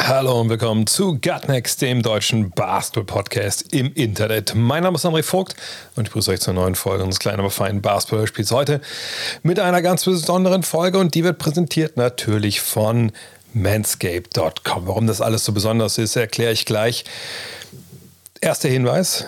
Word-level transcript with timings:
Hallo 0.00 0.40
und 0.40 0.48
willkommen 0.48 0.86
zu 0.86 1.18
Gutnext, 1.20 1.82
dem 1.82 2.02
deutschen 2.02 2.50
Basketball-Podcast 2.50 3.74
im 3.74 3.92
Internet. 3.92 4.54
Mein 4.54 4.84
Name 4.84 4.94
ist 4.94 5.04
André 5.04 5.24
Vogt 5.24 5.56
und 5.96 6.04
ich 6.04 6.10
begrüße 6.10 6.30
euch 6.30 6.40
zur 6.40 6.54
neuen 6.54 6.76
Folge 6.76 7.02
unseres 7.02 7.18
kleinen, 7.18 7.40
aber 7.40 7.50
feinen 7.50 7.82
Basketball-Spiels 7.82 8.52
heute 8.52 8.80
mit 9.42 9.58
einer 9.58 9.82
ganz 9.82 10.04
besonderen 10.04 10.62
Folge 10.62 10.98
und 10.98 11.14
die 11.14 11.24
wird 11.24 11.38
präsentiert 11.38 11.96
natürlich 11.96 12.60
von 12.60 13.10
manscape.com. 13.52 14.86
Warum 14.86 15.08
das 15.08 15.20
alles 15.20 15.44
so 15.44 15.52
besonders 15.52 15.98
ist, 15.98 16.14
erkläre 16.16 16.52
ich 16.52 16.64
gleich. 16.64 17.04
Erster 18.40 18.68
Hinweis, 18.68 19.26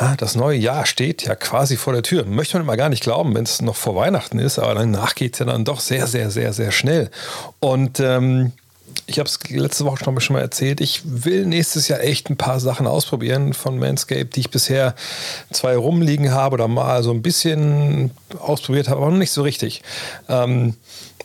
ja, 0.00 0.16
das 0.16 0.34
neue 0.34 0.58
Jahr 0.58 0.84
steht 0.84 1.22
ja 1.22 1.36
quasi 1.36 1.76
vor 1.76 1.92
der 1.92 2.02
Tür. 2.02 2.24
Möchte 2.26 2.56
man 2.56 2.64
immer 2.64 2.76
gar 2.76 2.88
nicht 2.88 3.04
glauben, 3.04 3.34
wenn 3.34 3.44
es 3.44 3.62
noch 3.62 3.76
vor 3.76 3.94
Weihnachten 3.94 4.40
ist, 4.40 4.58
aber 4.58 4.74
danach 4.74 5.14
geht 5.14 5.34
es 5.34 5.38
ja 5.38 5.46
dann 5.46 5.64
doch 5.64 5.80
sehr, 5.80 6.08
sehr, 6.08 6.30
sehr, 6.30 6.52
sehr 6.52 6.72
schnell. 6.72 7.08
Und 7.60 8.00
ähm, 8.00 8.52
ich 9.06 9.18
habe 9.18 9.28
es 9.28 9.38
letzte 9.48 9.84
Woche 9.84 10.04
schon 10.20 10.34
mal 10.34 10.40
erzählt, 10.40 10.80
ich 10.80 11.02
will 11.04 11.46
nächstes 11.46 11.88
Jahr 11.88 12.00
echt 12.00 12.30
ein 12.30 12.36
paar 12.36 12.60
Sachen 12.60 12.86
ausprobieren 12.86 13.54
von 13.54 13.78
Manscaped, 13.78 14.36
die 14.36 14.40
ich 14.40 14.50
bisher 14.50 14.94
zwei 15.50 15.76
rumliegen 15.76 16.32
habe 16.32 16.54
oder 16.54 16.68
mal 16.68 17.02
so 17.02 17.10
ein 17.10 17.22
bisschen 17.22 18.10
ausprobiert 18.38 18.88
habe, 18.88 19.00
aber 19.00 19.10
noch 19.10 19.18
nicht 19.18 19.32
so 19.32 19.42
richtig. 19.42 19.82
Ähm, 20.28 20.74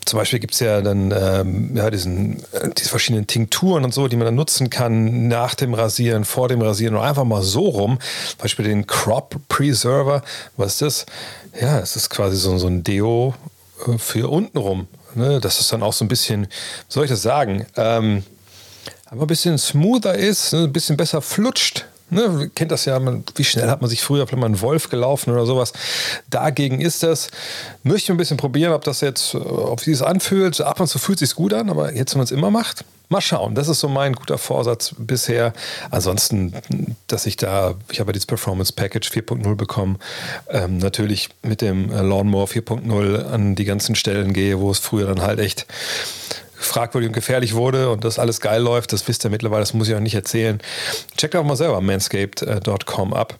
zum 0.05 0.19
Beispiel 0.19 0.39
gibt 0.39 0.53
es 0.53 0.59
ja 0.59 0.81
dann 0.81 1.11
ähm, 1.11 1.75
ja, 1.75 1.89
diesen, 1.89 2.39
äh, 2.51 2.69
diese 2.77 2.89
verschiedenen 2.89 3.27
Tinkturen 3.27 3.85
und 3.85 3.93
so, 3.93 4.07
die 4.07 4.17
man 4.17 4.25
dann 4.25 4.35
nutzen 4.35 4.69
kann 4.69 5.27
nach 5.27 5.55
dem 5.55 5.73
Rasieren, 5.73 6.25
vor 6.25 6.49
dem 6.49 6.61
Rasieren 6.61 6.95
oder 6.95 7.05
einfach 7.05 7.23
mal 7.23 7.41
so 7.41 7.61
rum. 7.61 7.99
Zum 8.29 8.39
Beispiel 8.39 8.65
den 8.65 8.85
Crop 8.85 9.35
Preserver. 9.47 10.21
Was 10.57 10.73
ist 10.73 10.81
das? 10.81 11.05
Ja, 11.61 11.79
es 11.79 11.95
ist 11.95 12.09
quasi 12.09 12.35
so, 12.35 12.57
so 12.57 12.67
ein 12.67 12.83
Deo 12.83 13.33
äh, 13.87 13.97
für 13.97 14.29
unten 14.29 14.57
rum. 14.57 14.87
Ne? 15.15 15.39
Dass 15.39 15.59
es 15.59 15.67
dann 15.67 15.83
auch 15.83 15.93
so 15.93 16.05
ein 16.05 16.07
bisschen, 16.07 16.43
wie 16.45 16.49
soll 16.89 17.05
ich 17.05 17.11
das 17.11 17.21
sagen, 17.21 17.65
ähm, 17.75 18.23
aber 19.05 19.21
ein 19.25 19.27
bisschen 19.27 19.57
smoother 19.57 20.15
ist, 20.15 20.53
ne? 20.53 20.63
ein 20.63 20.73
bisschen 20.73 20.97
besser 20.97 21.21
flutscht. 21.21 21.85
Ne, 22.13 22.51
kennt 22.53 22.71
das 22.71 22.85
ja, 22.85 22.99
man, 22.99 23.23
wie 23.35 23.43
schnell 23.43 23.69
hat 23.69 23.81
man 23.81 23.89
sich 23.89 24.01
früher 24.01 24.27
vielleicht 24.27 24.39
mal 24.39 24.45
einen 24.45 24.61
Wolf 24.61 24.89
gelaufen 24.89 25.31
oder 25.31 25.45
sowas. 25.45 25.73
Dagegen 26.29 26.79
ist 26.81 27.03
das. 27.03 27.29
Möchte 27.83 28.05
ich 28.05 28.11
ein 28.11 28.17
bisschen 28.17 28.37
probieren, 28.37 28.73
ob 28.73 28.83
das 28.83 29.01
jetzt, 29.01 29.35
ob 29.35 29.79
sich 29.79 29.97
das 29.97 30.07
anfühlt. 30.07 30.61
Ab 30.61 30.79
und 30.79 30.87
zu 30.87 30.99
fühlt 30.99 31.21
es 31.21 31.29
sich 31.29 31.35
gut 31.35 31.53
an, 31.53 31.69
aber 31.69 31.93
jetzt, 31.93 32.13
wenn 32.13 32.19
man 32.19 32.25
es 32.25 32.31
immer 32.31 32.51
macht, 32.51 32.85
mal 33.09 33.21
schauen. 33.21 33.55
Das 33.55 33.67
ist 33.67 33.79
so 33.79 33.87
mein 33.87 34.13
guter 34.13 34.37
Vorsatz 34.37 34.93
bisher. 34.97 35.53
Ansonsten, 35.91 36.53
dass 37.07 37.25
ich 37.25 37.37
da, 37.37 37.75
ich 37.91 37.99
habe 37.99 38.11
dieses 38.11 38.25
Performance 38.25 38.73
Package 38.73 39.09
4.0 39.09 39.55
bekommen, 39.55 39.99
ähm, 40.49 40.77
natürlich 40.77 41.29
mit 41.41 41.61
dem 41.61 41.89
Lawnmower 41.89 42.47
4.0 42.47 43.25
an 43.25 43.55
die 43.55 43.65
ganzen 43.65 43.95
Stellen 43.95 44.33
gehe, 44.33 44.59
wo 44.59 44.71
es 44.71 44.79
früher 44.79 45.07
dann 45.07 45.21
halt 45.21 45.39
echt 45.39 45.67
fragwürdig 46.65 47.09
und 47.09 47.13
gefährlich 47.13 47.53
wurde 47.53 47.89
und 47.89 48.03
das 48.03 48.19
alles 48.19 48.41
geil 48.41 48.61
läuft, 48.61 48.93
das 48.93 49.07
wisst 49.07 49.25
ihr 49.25 49.29
mittlerweile, 49.29 49.61
das 49.61 49.73
muss 49.73 49.87
ich 49.87 49.95
auch 49.95 49.99
nicht 49.99 50.15
erzählen. 50.15 50.59
Checkt 51.17 51.35
auch 51.35 51.43
mal 51.43 51.55
selber 51.55 51.81
manscaped.com 51.81 53.13
ab. 53.13 53.39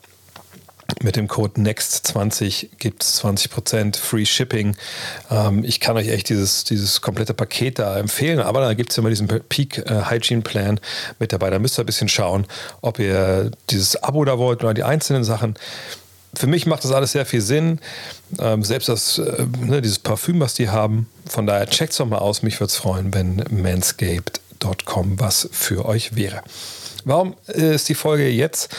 Mit 1.02 1.16
dem 1.16 1.28
Code 1.28 1.60
NEXT20 1.60 2.68
gibt 2.78 3.02
es 3.02 3.24
20% 3.24 3.96
Free 3.96 4.26
Shipping. 4.26 4.76
Ähm, 5.30 5.64
ich 5.64 5.80
kann 5.80 5.96
euch 5.96 6.08
echt 6.08 6.28
dieses, 6.28 6.64
dieses 6.64 7.00
komplette 7.00 7.32
Paket 7.32 7.78
da 7.78 7.98
empfehlen, 7.98 8.38
aber 8.38 8.60
da 8.60 8.74
gibt 8.74 8.92
es 8.92 8.98
immer 8.98 9.08
diesen 9.08 9.26
Peak 9.26 9.78
äh, 9.78 10.10
Hygiene 10.10 10.42
Plan 10.42 10.78
mit 11.18 11.32
dabei. 11.32 11.48
Da 11.50 11.58
müsst 11.58 11.78
ihr 11.78 11.82
ein 11.82 11.86
bisschen 11.86 12.08
schauen, 12.08 12.46
ob 12.82 12.98
ihr 12.98 13.50
dieses 13.70 14.02
Abo 14.02 14.24
da 14.24 14.38
wollt 14.38 14.62
oder 14.62 14.74
die 14.74 14.84
einzelnen 14.84 15.24
Sachen 15.24 15.56
für 16.36 16.46
mich 16.46 16.66
macht 16.66 16.84
das 16.84 16.92
alles 16.92 17.12
sehr 17.12 17.26
viel 17.26 17.40
Sinn. 17.40 17.80
Ähm, 18.38 18.62
selbst 18.64 18.88
das, 18.88 19.18
äh, 19.18 19.46
ne, 19.60 19.82
dieses 19.82 19.98
Parfüm, 19.98 20.40
was 20.40 20.54
die 20.54 20.68
haben. 20.68 21.08
Von 21.26 21.46
daher 21.46 21.68
checkt 21.68 21.92
es 21.92 21.98
doch 21.98 22.06
mal 22.06 22.18
aus. 22.18 22.42
Mich 22.42 22.60
würde 22.60 22.70
es 22.70 22.76
freuen, 22.76 23.14
wenn 23.14 23.44
manscaped.com 23.50 25.20
was 25.20 25.48
für 25.52 25.84
euch 25.84 26.16
wäre. 26.16 26.42
Warum 27.04 27.34
ist 27.48 27.88
die 27.90 27.94
Folge 27.94 28.28
jetzt 28.28 28.74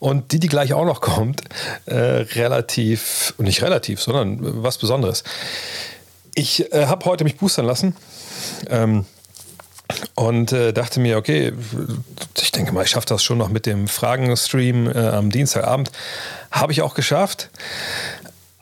und 0.00 0.32
die, 0.32 0.40
die 0.40 0.48
gleich 0.48 0.72
auch 0.72 0.84
noch 0.84 1.00
kommt, 1.00 1.42
äh, 1.86 1.94
relativ, 1.94 3.34
nicht 3.38 3.62
relativ, 3.62 4.00
sondern 4.02 4.62
was 4.64 4.78
Besonderes? 4.78 5.22
Ich 6.34 6.72
äh, 6.72 6.86
habe 6.86 7.04
heute 7.04 7.22
mich 7.22 7.36
boostern 7.36 7.66
lassen. 7.66 7.94
Ähm, 8.68 9.04
und 10.14 10.52
äh, 10.52 10.72
dachte 10.72 11.00
mir, 11.00 11.16
okay, 11.16 11.52
ich 12.40 12.52
denke 12.52 12.72
mal, 12.72 12.84
ich 12.84 12.90
schaffe 12.90 13.06
das 13.06 13.22
schon 13.22 13.38
noch 13.38 13.48
mit 13.48 13.66
dem 13.66 13.88
Fragenstream 13.88 14.90
äh, 14.90 14.98
am 14.98 15.30
Dienstagabend. 15.30 15.90
Habe 16.50 16.72
ich 16.72 16.82
auch 16.82 16.94
geschafft. 16.94 17.50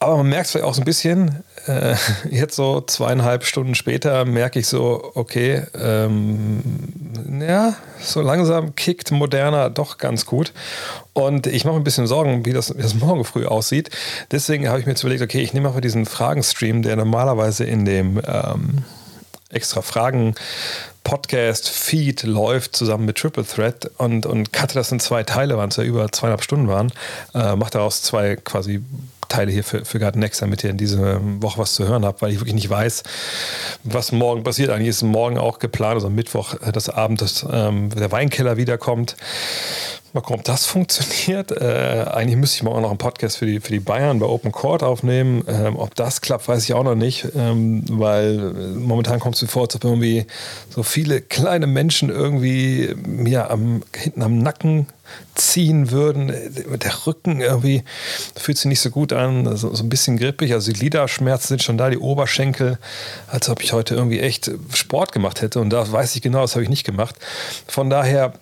Aber 0.06 0.18
man 0.18 0.28
merkt 0.28 0.46
es 0.46 0.52
vielleicht 0.52 0.66
auch 0.66 0.74
so 0.74 0.82
ein 0.82 0.84
bisschen, 0.84 1.42
äh, 1.66 1.96
jetzt 2.30 2.54
so 2.54 2.80
zweieinhalb 2.80 3.44
Stunden 3.44 3.74
später 3.74 4.24
merke 4.24 4.60
ich 4.60 4.68
so, 4.68 5.10
okay, 5.14 5.62
ähm, 5.76 6.62
ja, 7.40 7.74
so 8.00 8.20
langsam 8.20 8.76
kickt 8.76 9.10
Moderna 9.10 9.68
doch 9.68 9.98
ganz 9.98 10.24
gut. 10.24 10.52
Und 11.12 11.48
ich 11.48 11.64
mache 11.64 11.74
mir 11.74 11.80
ein 11.80 11.84
bisschen 11.84 12.06
Sorgen, 12.06 12.46
wie 12.46 12.52
das, 12.52 12.72
wie 12.76 12.82
das 12.82 12.94
morgen 13.00 13.24
früh 13.24 13.46
aussieht. 13.46 13.90
Deswegen 14.30 14.68
habe 14.68 14.78
ich 14.78 14.86
mir 14.86 14.92
jetzt 14.92 15.02
überlegt, 15.02 15.22
okay, 15.22 15.40
ich 15.40 15.54
nehme 15.54 15.66
einfach 15.66 15.80
diesen 15.80 16.06
Fragenstream, 16.06 16.82
der 16.82 16.94
normalerweise 16.94 17.64
in 17.64 17.84
dem 17.84 18.22
ähm, 18.28 18.84
extra 19.50 19.82
Fragen 19.82 20.36
Podcast 21.02 21.68
Feed 21.68 22.22
läuft 22.22 22.76
zusammen 22.76 23.06
mit 23.06 23.18
Triple 23.18 23.44
Threat 23.44 23.90
und, 23.98 24.24
und 24.24 24.52
cutte 24.52 24.74
das 24.74 24.92
in 24.92 25.00
zwei 25.00 25.24
Teile, 25.24 25.56
waren 25.56 25.70
es 25.70 25.76
ja 25.76 25.82
über 25.82 26.12
zweieinhalb 26.12 26.44
Stunden 26.44 26.68
waren, 26.68 26.92
äh, 27.34 27.56
macht 27.56 27.74
daraus 27.74 28.02
zwei 28.02 28.36
quasi 28.36 28.84
Teile 29.28 29.53
hier 29.53 29.64
für, 29.64 29.84
für 29.84 29.98
Garden 29.98 30.20
Next, 30.20 30.42
damit 30.42 30.64
ihr 30.64 30.70
in 30.70 30.78
dieser 30.78 31.20
Woche 31.42 31.59
was 31.59 31.75
zu 31.75 31.87
hören 31.87 32.04
habt, 32.04 32.22
weil 32.22 32.31
ich 32.32 32.41
wirklich 32.41 32.54
nicht 32.54 32.70
weiß, 32.70 33.03
was 33.84 34.12
morgen 34.12 34.42
passiert. 34.42 34.70
Eigentlich 34.70 34.88
ist 34.88 35.03
morgen 35.03 35.38
auch 35.38 35.59
geplant, 35.59 35.94
also 35.94 36.10
Mittwoch, 36.10 36.54
äh, 36.62 36.72
das 36.72 36.88
Abend, 36.88 37.22
dass 37.22 37.47
ähm, 37.50 37.91
der 37.91 38.12
Weinkeller 38.12 38.56
wiederkommt. 38.56 39.16
Mal 40.16 40.22
gucken, 40.22 40.38
ob 40.38 40.44
das 40.44 40.65
funktioniert. 40.65 41.50
Äh, 41.50 42.06
eigentlich 42.10 42.38
müsste 42.38 42.56
ich 42.56 42.62
morgen 42.62 42.81
noch 42.81 42.88
einen 42.88 42.97
Podcast 42.97 43.37
für 43.37 43.44
die, 43.44 43.60
für 43.60 43.72
die 43.72 43.81
Bayern 43.81 44.19
bei 44.19 44.25
Open 44.25 44.50
Court 44.50 44.82
aufnehmen. 44.82 45.44
Ähm, 45.47 45.77
ob 45.77 45.94
das 45.94 46.22
klappt, 46.22 46.49
weiß 46.49 46.65
ich 46.65 46.72
auch 46.72 46.84
noch 46.84 46.94
nicht, 46.94 47.27
ähm, 47.37 47.84
weil 47.87 48.38
äh, 48.38 48.78
momentan 48.78 49.21
kommt 49.21 49.37
es 49.37 49.43
mir 49.43 49.49
vor, 49.49 49.65
als 49.65 49.77
ob 49.77 49.84
irgendwie 49.84 50.25
so 50.71 50.82
viele 50.82 51.21
kleine 51.21 51.66
Menschen 51.66 52.09
irgendwie 52.09 52.94
mir 53.06 53.50
am, 53.50 53.82
hinten 53.94 54.22
am 54.22 54.38
Nacken 54.38 54.87
ziehen 55.34 55.91
würden. 55.91 56.28
Der 56.28 57.06
Rücken 57.06 57.43
irgendwie 57.43 57.84
fühlt 58.37 58.56
sich 58.56 58.71
nicht 58.71 58.81
so 58.81 58.88
gut 58.88 59.12
an, 59.12 59.54
so, 59.59 59.75
so 59.75 59.84
ein 59.84 59.91
bisschen 59.91 60.16
grippig. 60.16 60.54
Also 60.54 60.72
die 60.72 60.78
Gliederschmerzen 60.78 61.48
sind 61.48 61.62
schon 61.62 61.77
da, 61.77 61.91
die 61.91 61.98
Oberschenkel, 61.98 62.78
als 63.27 63.50
ob 63.50 63.62
ich 63.62 63.75
heute 63.75 63.94
irgendwie 63.94 64.21
echt 64.21 64.50
Sport 64.72 65.12
gemacht 65.12 65.43
hätte. 65.43 65.60
Und 65.60 65.69
da 65.69 65.93
weiß 65.93 66.16
ich 66.16 66.22
genau, 66.22 66.41
das 66.41 66.54
habe 66.54 66.62
ich 66.62 66.71
nicht 66.71 66.84
gemacht. 66.84 67.16
Von 67.66 67.91
daher 67.91 68.33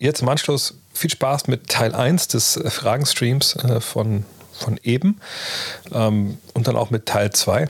jetzt 0.00 0.22
im 0.22 0.28
Anschluss 0.28 0.74
viel 1.00 1.10
Spaß 1.10 1.48
mit 1.48 1.68
Teil 1.68 1.94
1 1.94 2.28
des 2.28 2.56
äh, 2.56 2.68
Fragenstreams 2.68 3.56
äh, 3.56 3.80
von, 3.80 4.24
von 4.52 4.78
eben 4.82 5.18
ähm, 5.92 6.38
und 6.52 6.68
dann 6.68 6.76
auch 6.76 6.90
mit 6.90 7.06
Teil 7.06 7.30
2. 7.30 7.68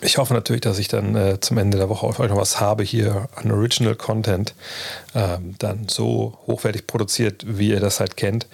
Ich 0.00 0.18
hoffe 0.18 0.32
natürlich, 0.32 0.62
dass 0.62 0.78
ich 0.78 0.88
dann 0.88 1.16
äh, 1.16 1.40
zum 1.40 1.58
Ende 1.58 1.76
der 1.76 1.88
Woche 1.88 2.06
auf 2.06 2.18
euch 2.20 2.30
noch 2.30 2.36
was 2.36 2.60
habe 2.60 2.82
hier 2.84 3.28
an 3.34 3.50
Original 3.50 3.94
Content, 3.94 4.54
ähm, 5.14 5.56
dann 5.58 5.88
so 5.88 6.38
hochwertig 6.46 6.86
produziert, 6.86 7.44
wie 7.46 7.70
ihr 7.70 7.80
das 7.80 8.00
halt 8.00 8.16
kennt. 8.16 8.46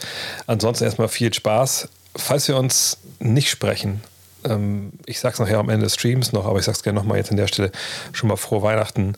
Ansonsten 0.46 0.84
erstmal 0.84 1.08
viel 1.08 1.32
Spaß. 1.32 1.88
Falls 2.16 2.48
wir 2.48 2.56
uns 2.56 2.96
nicht 3.20 3.50
sprechen, 3.50 4.02
ähm, 4.44 4.92
ich 5.06 5.20
sage 5.20 5.34
es 5.34 5.40
nachher 5.40 5.58
am 5.58 5.68
Ende 5.68 5.84
des 5.84 5.94
Streams 5.94 6.32
noch, 6.32 6.46
aber 6.46 6.58
ich 6.58 6.64
sage 6.64 6.76
es 6.76 6.82
gerne 6.82 6.98
nochmal 6.98 7.18
jetzt 7.18 7.30
an 7.30 7.36
der 7.36 7.46
Stelle 7.46 7.70
schon 8.12 8.28
mal 8.28 8.36
frohe 8.36 8.62
Weihnachten. 8.62 9.14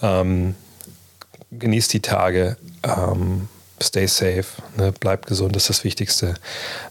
Ähm, 0.00 0.54
genießt 1.50 1.92
die 1.92 2.00
Tage. 2.00 2.56
Ähm, 2.82 3.48
stay 3.82 4.06
safe, 4.06 4.46
ne, 4.76 4.92
bleibt 4.92 5.26
gesund, 5.26 5.56
das 5.56 5.64
ist 5.64 5.70
das 5.70 5.84
Wichtigste. 5.84 6.34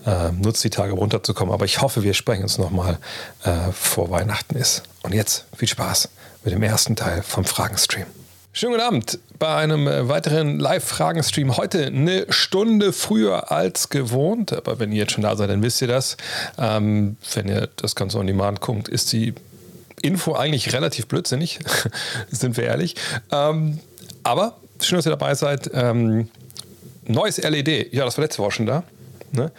Äh, 0.06 0.32
nutzt 0.32 0.64
die 0.64 0.70
Tage, 0.70 0.94
runterzukommen. 0.94 1.54
Aber 1.54 1.66
ich 1.66 1.82
hoffe, 1.82 2.04
wir 2.04 2.14
sprechen 2.14 2.44
uns 2.44 2.58
nochmal 2.58 2.98
äh, 3.44 3.72
vor 3.72 4.10
Weihnachten 4.10 4.56
ist. 4.56 4.84
Und 5.04 5.14
jetzt 5.14 5.46
viel 5.56 5.68
Spaß 5.68 6.10
mit 6.44 6.54
dem 6.54 6.64
ersten 6.64 6.96
Teil 6.96 7.24
vom 7.24 7.46
Fragenstream. 7.46 8.06
Schönen 8.54 8.74
guten 8.74 8.86
Abend 8.86 9.20
bei 9.38 9.56
einem 9.56 9.88
äh, 9.88 10.10
weiteren 10.10 10.60
Live-Fragen-Stream. 10.60 11.58
Heute 11.58 11.86
eine 11.86 12.26
Stunde 12.30 12.92
früher 12.92 13.52
als 13.52 13.90
gewohnt, 13.90 14.52
aber 14.52 14.80
wenn 14.80 14.92
ihr 14.92 15.00
jetzt 15.00 15.12
schon 15.12 15.22
da 15.22 15.36
seid, 15.36 15.52
dann 15.52 15.62
wisst 15.62 15.80
ihr 15.82 15.88
das. 15.88 16.18
Ähm, 16.58 17.18
wenn 17.36 17.48
ihr 17.48 17.70
das 17.76 17.96
Ganze 17.96 18.18
on 18.18 18.26
Demand 18.26 18.62
guckt, 18.62 18.88
ist 18.88 19.12
die 19.14 19.36
Info 20.02 20.34
eigentlich 20.34 20.74
relativ 20.74 21.06
blödsinnig, 21.08 21.60
sind 22.32 22.58
wir 22.58 22.64
ehrlich. 22.64 22.96
Ähm, 23.32 23.80
aber 24.24 24.58
schön, 24.82 24.98
dass 24.98 25.06
ihr 25.06 25.12
dabei 25.12 25.36
seid. 25.36 25.70
Ähm, 25.74 26.30
neues 27.08 27.38
LED. 27.38 27.94
Ja, 27.94 28.06
das 28.06 28.18
war 28.18 28.24
letzte 28.24 28.42
Woche 28.42 28.52
schon 28.52 28.66
da. 28.66 28.84
Ne? 29.32 29.52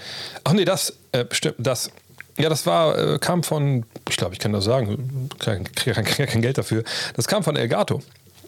Ach 0.44 0.52
nee, 0.52 0.64
das, 0.64 0.94
äh, 1.12 1.24
bestimmt, 1.24 1.56
das. 1.58 1.90
Ja, 2.38 2.48
das 2.48 2.66
war, 2.66 2.96
äh, 2.96 3.18
kam 3.18 3.42
von, 3.42 3.84
ich 4.08 4.16
glaube, 4.16 4.34
ich 4.34 4.38
kann 4.38 4.52
das 4.52 4.64
sagen, 4.64 5.28
kriege 5.40 5.64
kein, 5.92 6.04
kein 6.04 6.42
Geld 6.42 6.56
dafür. 6.56 6.84
Das 7.16 7.26
kam 7.26 7.42
von 7.42 7.56
Elgato. 7.56 8.00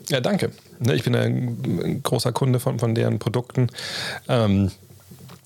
Ja, 0.08 0.20
danke. 0.20 0.50
Ne, 0.78 0.94
ich 0.94 1.02
bin 1.02 1.14
ein 1.14 2.00
großer 2.02 2.32
Kunde 2.32 2.60
von, 2.60 2.78
von 2.78 2.94
deren 2.94 3.18
Produkten. 3.18 3.68
Ähm, 4.28 4.70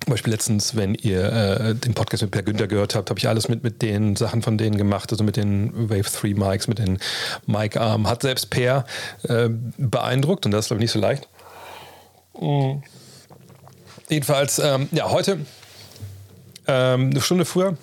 zum 0.04 0.10
Beispiel 0.10 0.32
letztens, 0.34 0.76
wenn 0.76 0.94
ihr 0.94 1.32
äh, 1.32 1.74
den 1.74 1.94
Podcast 1.94 2.22
mit 2.22 2.32
Per 2.32 2.42
Günther 2.42 2.66
gehört 2.66 2.94
habt, 2.94 3.08
habe 3.08 3.18
ich 3.18 3.26
alles 3.26 3.48
mit, 3.48 3.62
mit 3.62 3.80
den 3.80 4.16
Sachen 4.16 4.42
von 4.42 4.58
denen 4.58 4.76
gemacht, 4.76 5.10
also 5.10 5.24
mit 5.24 5.36
den 5.36 5.88
Wave 5.88 6.02
3 6.02 6.34
Mics, 6.34 6.68
mit 6.68 6.78
den 6.78 6.98
Mic 7.46 7.78
Arm. 7.78 8.06
Hat 8.06 8.20
selbst 8.20 8.50
Per 8.50 8.84
äh, 9.22 9.48
beeindruckt 9.78 10.44
und 10.44 10.52
das 10.52 10.66
ist, 10.66 10.68
glaube 10.68 10.80
ich, 10.80 10.84
nicht 10.84 10.92
so 10.92 11.00
leicht. 11.00 11.28
Mhm. 12.38 12.82
Jedenfalls, 14.08 14.58
ähm, 14.58 14.88
ja, 14.92 15.10
heute 15.10 15.38
ähm, 16.66 17.10
eine 17.10 17.20
Stunde 17.20 17.44
früher, 17.44 17.76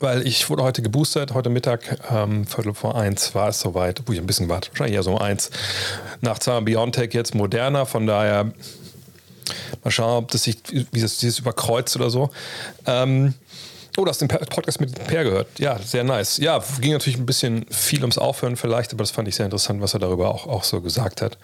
weil 0.00 0.26
ich 0.26 0.48
wurde 0.48 0.62
heute 0.62 0.82
geboostert, 0.82 1.34
heute 1.34 1.50
Mittag, 1.50 1.98
ähm, 2.10 2.46
Viertel 2.46 2.74
vor 2.74 2.96
eins 2.96 3.34
war 3.34 3.48
es 3.48 3.60
soweit, 3.60 4.02
wo 4.06 4.12
ich 4.12 4.18
ein 4.18 4.26
bisschen 4.26 4.48
warte, 4.48 4.70
wahrscheinlich 4.70 4.96
eher 4.96 5.02
so 5.02 5.18
eins. 5.18 5.50
Nach 6.20 6.38
zwar 6.38 6.62
BioNTech 6.62 7.12
jetzt 7.14 7.34
moderner, 7.34 7.86
von 7.86 8.06
daher 8.06 8.52
mal 9.82 9.90
schauen, 9.90 10.24
ob 10.24 10.30
das 10.30 10.44
sich, 10.44 10.58
wie 10.92 11.00
das 11.00 11.18
dieses 11.18 11.40
überkreuzt 11.40 11.96
oder 11.96 12.10
so. 12.10 12.30
Ähm, 12.86 13.34
Oh, 13.96 14.04
du 14.04 14.10
hast 14.10 14.20
den 14.20 14.26
Podcast 14.26 14.80
mit 14.80 14.92
Per 15.06 15.22
gehört. 15.22 15.46
Ja, 15.60 15.78
sehr 15.78 16.02
nice. 16.02 16.38
Ja, 16.38 16.60
ging 16.80 16.92
natürlich 16.92 17.16
ein 17.16 17.26
bisschen 17.26 17.64
viel 17.70 18.00
ums 18.00 18.18
Aufhören 18.18 18.56
vielleicht, 18.56 18.92
aber 18.92 19.04
das 19.04 19.12
fand 19.12 19.28
ich 19.28 19.36
sehr 19.36 19.44
interessant, 19.46 19.80
was 19.80 19.94
er 19.94 20.00
darüber 20.00 20.34
auch, 20.34 20.48
auch 20.48 20.64
so 20.64 20.80
gesagt 20.80 21.22
hat. 21.22 21.38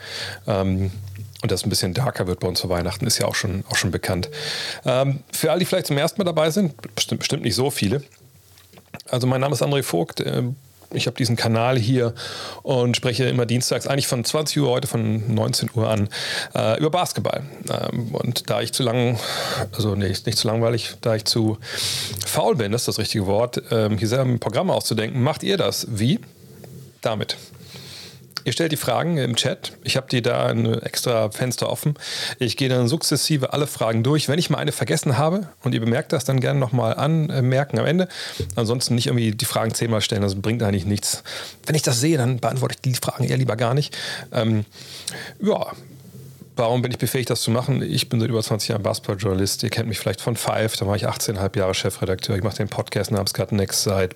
Ähm, 0.49 0.91
und 1.43 1.51
dass 1.51 1.61
es 1.61 1.67
ein 1.67 1.71
bisschen 1.71 1.95
darker 1.95 2.27
wird 2.27 2.41
bei 2.41 2.49
uns 2.49 2.61
zu 2.61 2.69
Weihnachten, 2.69 3.07
ist 3.07 3.19
ja 3.19 3.27
auch 3.27 3.35
schon, 3.35 3.65
auch 3.71 3.77
schon 3.77 3.91
bekannt. 3.91 4.29
Ähm, 4.85 5.21
für 5.33 5.51
alle, 5.51 5.61
die 5.61 5.65
vielleicht 5.65 5.87
zum 5.87 5.99
ersten 5.99 6.21
Mal 6.21 6.25
dabei 6.25 6.51
sind, 6.51 6.75
bestimmt, 6.95 7.21
bestimmt 7.21 7.43
nicht 7.43 7.55
so 7.55 7.71
viele. 7.71 8.03
Also 9.09 9.27
mein 9.27 9.41
Name 9.41 9.55
ist 9.55 9.63
André 9.63 9.83
Vogt. 9.83 10.21
Äh, 10.21 10.43
ich 10.93 11.07
habe 11.07 11.17
diesen 11.17 11.37
Kanal 11.37 11.79
hier 11.79 12.15
und 12.63 12.97
spreche 12.97 13.25
immer 13.25 13.47
dienstags, 13.47 13.87
eigentlich 13.87 14.09
von 14.09 14.25
20 14.25 14.59
Uhr 14.59 14.69
heute, 14.69 14.89
von 14.89 15.33
19 15.33 15.71
Uhr 15.75 15.89
an, 15.89 16.09
äh, 16.55 16.79
über 16.79 16.91
Basketball. 16.91 17.45
Ähm, 17.71 18.09
und 18.13 18.51
da 18.51 18.61
ich 18.61 18.73
zu 18.73 18.83
lang, 18.83 19.19
also 19.73 19.95
nee, 19.95 20.09
nicht 20.09 20.37
zu 20.37 20.49
langweilig, 20.49 20.97
da 21.01 21.15
ich 21.15 21.25
zu 21.25 21.59
faul 22.27 22.57
bin, 22.57 22.73
das 22.73 22.83
ist 22.83 22.89
das 22.89 22.99
richtige 22.99 23.27
Wort, 23.27 23.63
ähm, 23.71 23.99
hier 23.99 24.09
selber 24.09 24.25
ein 24.25 24.41
Programm 24.41 24.71
auszudenken, 24.71 25.23
macht 25.23 25.43
ihr 25.43 25.57
das. 25.57 25.87
Wie? 25.91 26.19
Damit. 27.03 27.37
Ihr 28.45 28.53
stellt 28.53 28.73
die 28.73 28.77
Fragen 28.77 29.19
im 29.19 29.37
Chat. 29.37 29.73
Ich 29.85 29.97
habe 29.97 30.09
dir 30.09 30.23
da 30.23 30.47
ein 30.47 30.81
extra 30.83 31.31
Fenster 31.31 31.69
offen. 31.69 31.95
Ich 32.39 32.57
gehe 32.57 32.69
dann 32.69 32.89
sukzessive 32.89 33.53
alle 33.53 33.67
Fragen 33.67 34.03
durch. 34.03 34.29
Wenn 34.29 34.39
ich 34.39 34.51
mal 34.51 34.59
eine 34.59 34.73
vergessen 34.73 35.19
habe 35.19 35.49
und 35.63 35.75
ihr 35.75 35.81
bemerkt 35.81 36.13
das, 36.13 36.25
dann 36.25 36.41
gerne 36.41 36.59
nochmal 36.59 36.95
anmerken 36.95 37.79
am 37.79 37.87
Ende. 37.87 38.09
Ansonsten 38.57 38.95
nicht 38.95 39.07
irgendwie 39.07 39.33
die 39.33 39.45
Fragen 39.45 39.75
zehnmal 39.75 40.01
stellen, 40.01 40.23
das 40.23 40.35
bringt 40.35 40.63
eigentlich 40.63 40.87
nichts. 40.87 41.23
Wenn 41.67 41.75
ich 41.75 41.83
das 41.83 42.01
sehe, 42.01 42.17
dann 42.17 42.41
beantworte 42.41 42.75
ich 42.75 42.81
die 42.81 42.95
Fragen 42.95 43.25
eher 43.25 43.37
lieber 43.37 43.57
gar 43.57 43.75
nicht. 43.75 43.97
Ähm, 44.33 44.65
ja, 45.41 45.73
Warum 46.57 46.83
bin 46.83 46.91
ich 46.91 46.99
befähigt, 46.99 47.31
das 47.31 47.41
zu 47.41 47.51
machen? 47.51 47.81
Ich 47.81 48.11
bin 48.11 48.21
seit 48.21 48.29
über 48.29 48.43
20 48.43 48.69
Jahren 48.69 48.83
Basketball-Journalist. 48.83 49.63
Ihr 49.63 49.71
kennt 49.71 49.89
mich 49.89 49.99
vielleicht 49.99 50.21
von 50.21 50.37
Five, 50.37 50.77
da 50.77 50.87
war 50.87 50.95
ich 50.95 51.09
18,5 51.09 51.57
Jahre 51.57 51.73
Chefredakteur. 51.73 52.37
Ich 52.37 52.43
mache 52.43 52.59
den 52.59 52.69
Podcast 52.69 53.11
namens 53.13 53.33
Next 53.51 53.83
seit 53.83 54.15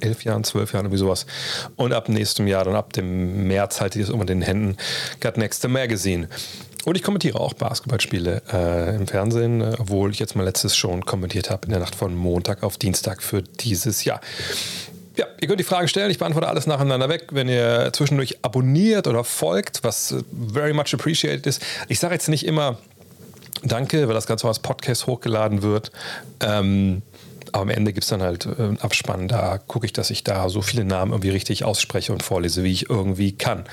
elf 0.00 0.24
Jahren, 0.24 0.44
zwölf 0.44 0.72
Jahren, 0.72 0.86
irgendwie 0.86 0.98
sowas. 0.98 1.26
Und 1.76 1.92
ab 1.92 2.08
nächstem 2.08 2.46
Jahr, 2.46 2.64
dann 2.64 2.74
ab 2.74 2.92
dem 2.92 3.46
März 3.46 3.80
halte 3.80 3.98
ich 3.98 4.06
das 4.06 4.12
immer 4.12 4.22
in 4.22 4.28
den 4.28 4.42
Händen, 4.42 4.76
Got 5.20 5.36
Next 5.36 5.66
Magazine. 5.68 6.28
Und 6.84 6.96
ich 6.96 7.02
kommentiere 7.02 7.38
auch 7.38 7.52
Basketballspiele 7.52 8.42
äh, 8.52 8.96
im 8.96 9.06
Fernsehen, 9.06 9.62
obwohl 9.78 10.10
ich 10.10 10.18
jetzt 10.18 10.34
mal 10.34 10.44
letztes 10.44 10.76
schon 10.76 11.04
kommentiert 11.04 11.50
habe 11.50 11.66
in 11.66 11.72
der 11.72 11.80
Nacht 11.80 11.94
von 11.94 12.14
Montag 12.14 12.62
auf 12.62 12.78
Dienstag 12.78 13.22
für 13.22 13.42
dieses 13.42 14.04
Jahr. 14.04 14.20
Ja, 15.16 15.26
ihr 15.40 15.48
könnt 15.48 15.60
die 15.60 15.64
Fragen 15.64 15.88
stellen, 15.88 16.10
ich 16.10 16.18
beantworte 16.18 16.48
alles 16.48 16.66
nacheinander 16.66 17.10
weg. 17.10 17.28
Wenn 17.32 17.48
ihr 17.48 17.90
zwischendurch 17.92 18.38
abonniert 18.42 19.06
oder 19.06 19.24
folgt, 19.24 19.84
was 19.84 20.12
äh, 20.12 20.22
very 20.52 20.72
much 20.72 20.94
appreciated 20.94 21.46
ist. 21.46 21.62
Ich 21.88 21.98
sage 21.98 22.14
jetzt 22.14 22.28
nicht 22.28 22.46
immer 22.46 22.78
Danke, 23.62 24.08
weil 24.08 24.14
das 24.14 24.26
Ganze 24.26 24.48
als 24.48 24.58
Podcast 24.58 25.06
hochgeladen 25.06 25.62
wird. 25.62 25.92
Ähm, 26.40 27.02
aber 27.52 27.62
am 27.62 27.68
Ende 27.70 27.92
gibt 27.92 28.04
es 28.04 28.10
dann 28.10 28.22
halt 28.22 28.46
einen 28.46 28.80
Abspann. 28.80 29.28
Da 29.28 29.58
gucke 29.58 29.86
ich, 29.86 29.92
dass 29.92 30.10
ich 30.10 30.24
da 30.24 30.48
so 30.48 30.62
viele 30.62 30.84
Namen 30.84 31.12
irgendwie 31.12 31.30
richtig 31.30 31.64
ausspreche 31.64 32.12
und 32.12 32.22
vorlese, 32.22 32.64
wie 32.64 32.72
ich 32.72 32.90
irgendwie 32.90 33.32
kann. 33.32 33.64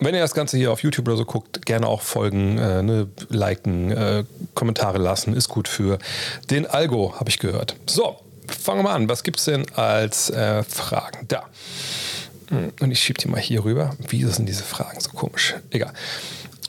Wenn 0.00 0.14
ihr 0.14 0.20
das 0.20 0.34
Ganze 0.34 0.56
hier 0.56 0.70
auf 0.70 0.82
YouTube 0.82 1.08
oder 1.08 1.16
so 1.16 1.24
guckt, 1.24 1.66
gerne 1.66 1.88
auch 1.88 2.02
folgen, 2.02 2.56
äh, 2.58 2.82
ne, 2.82 3.08
liken, 3.30 3.90
äh, 3.90 4.24
Kommentare 4.54 4.98
lassen, 4.98 5.34
ist 5.34 5.48
gut 5.48 5.66
für 5.66 5.98
den 6.50 6.66
Algo, 6.66 7.14
habe 7.18 7.28
ich 7.30 7.40
gehört. 7.40 7.74
So, 7.86 8.16
fangen 8.46 8.78
wir 8.78 8.84
mal 8.84 8.94
an. 8.94 9.08
Was 9.08 9.24
gibt 9.24 9.40
es 9.40 9.46
denn 9.46 9.66
als 9.74 10.30
äh, 10.30 10.62
Fragen? 10.62 11.26
Da. 11.26 11.44
Hm, 12.48 12.72
und 12.80 12.92
ich 12.92 13.00
schiebe 13.00 13.20
die 13.20 13.28
mal 13.28 13.40
hier 13.40 13.64
rüber. 13.64 13.96
Wieso 14.08 14.30
sind 14.30 14.46
diese 14.46 14.62
Fragen 14.62 15.00
so 15.00 15.10
komisch? 15.10 15.56
Egal. 15.70 15.92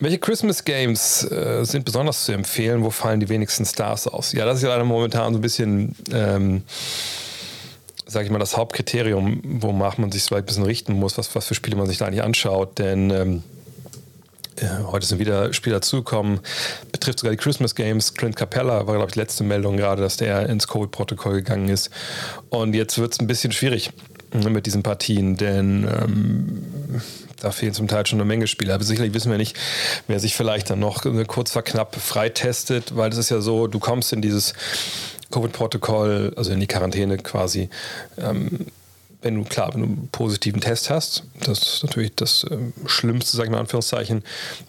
Welche 0.02 0.18
Christmas 0.18 0.64
Games 0.64 1.30
äh, 1.30 1.66
sind 1.66 1.84
besonders 1.84 2.24
zu 2.24 2.32
empfehlen? 2.32 2.84
Wo 2.84 2.90
fallen 2.90 3.20
die 3.20 3.28
wenigsten 3.28 3.66
Stars 3.66 4.08
aus? 4.08 4.32
Ja, 4.32 4.46
das 4.46 4.58
ist 4.58 4.64
ja 4.64 4.70
leider 4.70 4.86
momentan 4.86 5.34
so 5.34 5.40
ein 5.40 5.42
bisschen, 5.42 5.94
ähm, 6.14 6.64
sage 8.06 8.26
ich 8.26 8.32
mal, 8.32 8.40
das 8.40 8.56
Hauptkriterium, 8.56 9.42
wonach 9.44 9.98
man 9.98 10.10
sich 10.10 10.24
so 10.24 10.36
ein 10.36 10.46
bisschen 10.46 10.64
richten 10.64 10.94
muss, 10.94 11.18
was, 11.18 11.36
was 11.36 11.48
für 11.48 11.54
Spiele 11.54 11.76
man 11.76 11.86
sich 11.86 11.98
da 11.98 12.06
eigentlich 12.06 12.24
anschaut. 12.24 12.80
Denn 12.80 13.10
ähm, 13.10 13.44
äh, 14.56 14.68
heute 14.86 15.06
sind 15.06 15.20
wieder 15.20 15.52
Spieler 15.52 15.82
zugekommen, 15.82 16.40
betrifft 16.94 17.20
sogar 17.20 17.32
die 17.32 17.38
Christmas 17.38 17.76
Games. 17.76 18.14
Clint 18.14 18.38
Capella 18.38 18.88
war, 18.88 18.96
glaube 18.96 19.08
ich, 19.08 19.14
die 19.16 19.20
letzte 19.20 19.44
Meldung 19.44 19.76
gerade, 19.76 20.02
dass 20.02 20.16
der 20.16 20.48
ins 20.48 20.70
Covid-Protokoll 20.70 21.34
gegangen 21.34 21.68
ist. 21.68 21.90
Und 22.50 22.74
jetzt 22.74 22.98
wird 22.98 23.12
es 23.12 23.20
ein 23.20 23.28
bisschen 23.28 23.52
schwierig 23.52 23.92
äh, 24.32 24.50
mit 24.50 24.66
diesen 24.66 24.82
Partien, 24.82 25.36
denn 25.36 25.84
ähm, 25.84 26.64
da 27.42 27.52
fehlen 27.52 27.74
zum 27.74 27.88
Teil 27.88 28.06
schon 28.06 28.20
eine 28.20 28.26
Menge 28.26 28.48
Spieler. 28.48 28.76
Aber 28.76 28.84
sicherlich 28.84 29.14
wissen 29.14 29.32
wir 29.32 29.38
nicht, 29.38 29.58
wer 30.08 30.20
sich 30.20 30.36
vielleicht 30.36 30.70
dann 30.70 30.80
noch 30.80 31.06
kurz 31.28 31.52
vor 31.52 31.64
knapp 31.64 31.96
freitestet, 31.96 32.96
weil 32.96 33.12
es 33.12 33.18
ist 33.18 33.30
ja 33.30 33.42
so, 33.42 33.68
du 33.68 33.80
kommst 33.80 34.14
in 34.14 34.22
dieses 34.22 34.54
Covid-Protokoll, 35.32 36.34
also 36.36 36.52
in 36.52 36.60
die 36.60 36.68
Quarantäne 36.68 37.18
quasi. 37.18 37.70
Ähm, 38.18 38.68
wenn 39.22 39.36
du, 39.36 39.44
klar, 39.44 39.74
wenn 39.74 39.82
du 39.82 39.88
einen 39.88 40.10
positiven 40.12 40.62
Test 40.62 40.90
hast, 40.90 41.24
das 41.42 41.76
ist 41.76 41.84
natürlich 41.84 42.16
das 42.16 42.46
ähm, 42.50 42.74
Schlimmste, 42.86 43.36
sage 43.36 43.48
ich 43.48 43.52
mal 43.52 43.60
Anführungszeichen, 43.60 44.24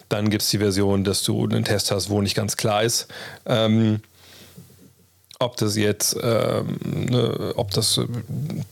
dann 0.09 0.29
gibt 0.29 0.41
es 0.41 0.49
die 0.49 0.57
Version, 0.57 1.03
dass 1.03 1.23
du 1.23 1.45
einen 1.45 1.63
Test 1.63 1.91
hast, 1.91 2.09
wo 2.09 2.21
nicht 2.21 2.35
ganz 2.35 2.57
klar 2.57 2.83
ist, 2.83 3.07
ähm, 3.45 4.01
ob 5.41 5.57
das 5.57 5.75
jetzt, 5.75 6.17
ähm, 6.21 6.77
ne, 6.83 7.53
ob 7.55 7.71
das 7.71 7.99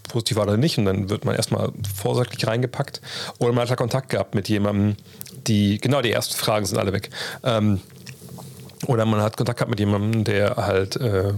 positiv 0.08 0.38
war 0.38 0.44
oder 0.44 0.58
nicht. 0.58 0.78
Und 0.78 0.86
dann 0.86 1.10
wird 1.10 1.26
man 1.26 1.36
erstmal 1.36 1.72
vorsorglich 1.96 2.46
reingepackt. 2.46 3.02
Oder 3.40 3.54
man 3.54 3.64
hat 3.64 3.72
da 3.72 3.76
Kontakt 3.76 4.10
gehabt 4.10 4.36
mit 4.36 4.50
jemandem, 4.50 4.96
die, 5.48 5.80
genau, 5.80 6.02
die 6.02 6.12
ersten 6.12 6.36
Fragen 6.36 6.66
sind 6.66 6.78
alle 6.78 6.94
weg. 6.94 7.10
Ähm, 7.44 7.82
oder 8.88 9.06
man 9.06 9.22
hat 9.22 9.36
Kontakt 9.36 9.58
gehabt 9.58 9.70
mit 9.70 9.80
jemandem, 9.80 10.24
der 10.24 10.56
halt 10.56 10.96
äh, 10.96 11.34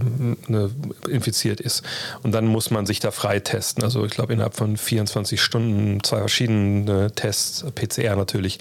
ne, 0.46 0.70
infiziert 1.08 1.60
ist. 1.60 1.82
Und 2.22 2.32
dann 2.32 2.46
muss 2.46 2.70
man 2.70 2.86
sich 2.86 3.00
da 3.00 3.10
freitesten. 3.10 3.82
Also 3.82 4.04
ich 4.04 4.12
glaube 4.12 4.32
innerhalb 4.32 4.54
von 4.54 4.76
24 4.76 5.40
Stunden 5.42 6.04
zwei 6.04 6.18
verschiedene 6.18 7.10
Tests, 7.12 7.64
PCR 7.74 8.14
natürlich, 8.14 8.60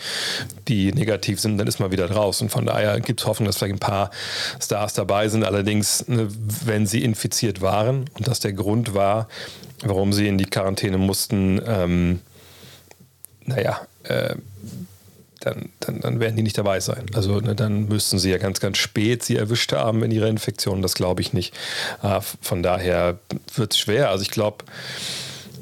die 0.68 0.92
negativ 0.94 1.40
sind, 1.40 1.60
dann 1.60 1.68
ist 1.68 1.80
man 1.80 1.92
wieder 1.92 2.10
raus. 2.10 2.42
Und 2.42 2.50
von 2.50 2.66
daher 2.66 3.00
gibt 3.00 3.22
es 3.22 3.28
Hoffnung, 3.28 3.46
dass 3.46 3.58
vielleicht 3.58 3.76
ein 3.76 3.80
paar 3.80 4.10
Stars 4.60 4.94
dabei 4.96 5.28
sind. 5.30 5.44
Allerdings, 5.44 6.08
ne, 6.08 6.28
wenn 6.66 6.88
sie 6.88 7.04
infiziert 7.04 7.62
waren 7.62 8.10
und 8.18 8.28
das 8.28 8.40
der 8.40 8.54
Grund 8.54 8.96
war, 8.96 9.28
warum 9.84 10.12
sie 10.12 10.28
in 10.28 10.40
die 10.40 10.46
Quarantäne 10.46 10.98
mussten, 10.98 11.62
ähm, 11.66 12.20
naja, 13.46 13.82
äh, 14.04 14.36
dann, 15.42 15.70
dann, 15.80 16.00
dann 16.02 16.20
werden 16.20 16.36
die 16.36 16.44
nicht 16.44 16.58
dabei 16.58 16.80
sein. 16.80 17.06
Also 17.14 17.40
ne, 17.40 17.56
dann 17.56 17.88
müssten 17.88 18.20
sie 18.20 18.32
ja 18.32 18.38
ganz, 18.38 18.60
ganz 18.60 18.78
spät 18.78 19.24
sie 19.24 19.36
erwischt 19.36 19.74
haben 19.74 20.04
in 20.04 20.12
ihrer 20.12 20.28
Infektion. 20.28 20.82
Das 20.82 20.94
glaube 20.94 21.22
ich 21.22 21.34
nicht. 21.34 21.54
Äh, 22.04 22.22
von 22.42 22.64
daher 22.64 23.18
wird 23.56 23.74
es 23.74 23.80
schwer. 23.80 24.10
Also 24.10 24.22
ich 24.22 24.32
glaube, 24.32 24.66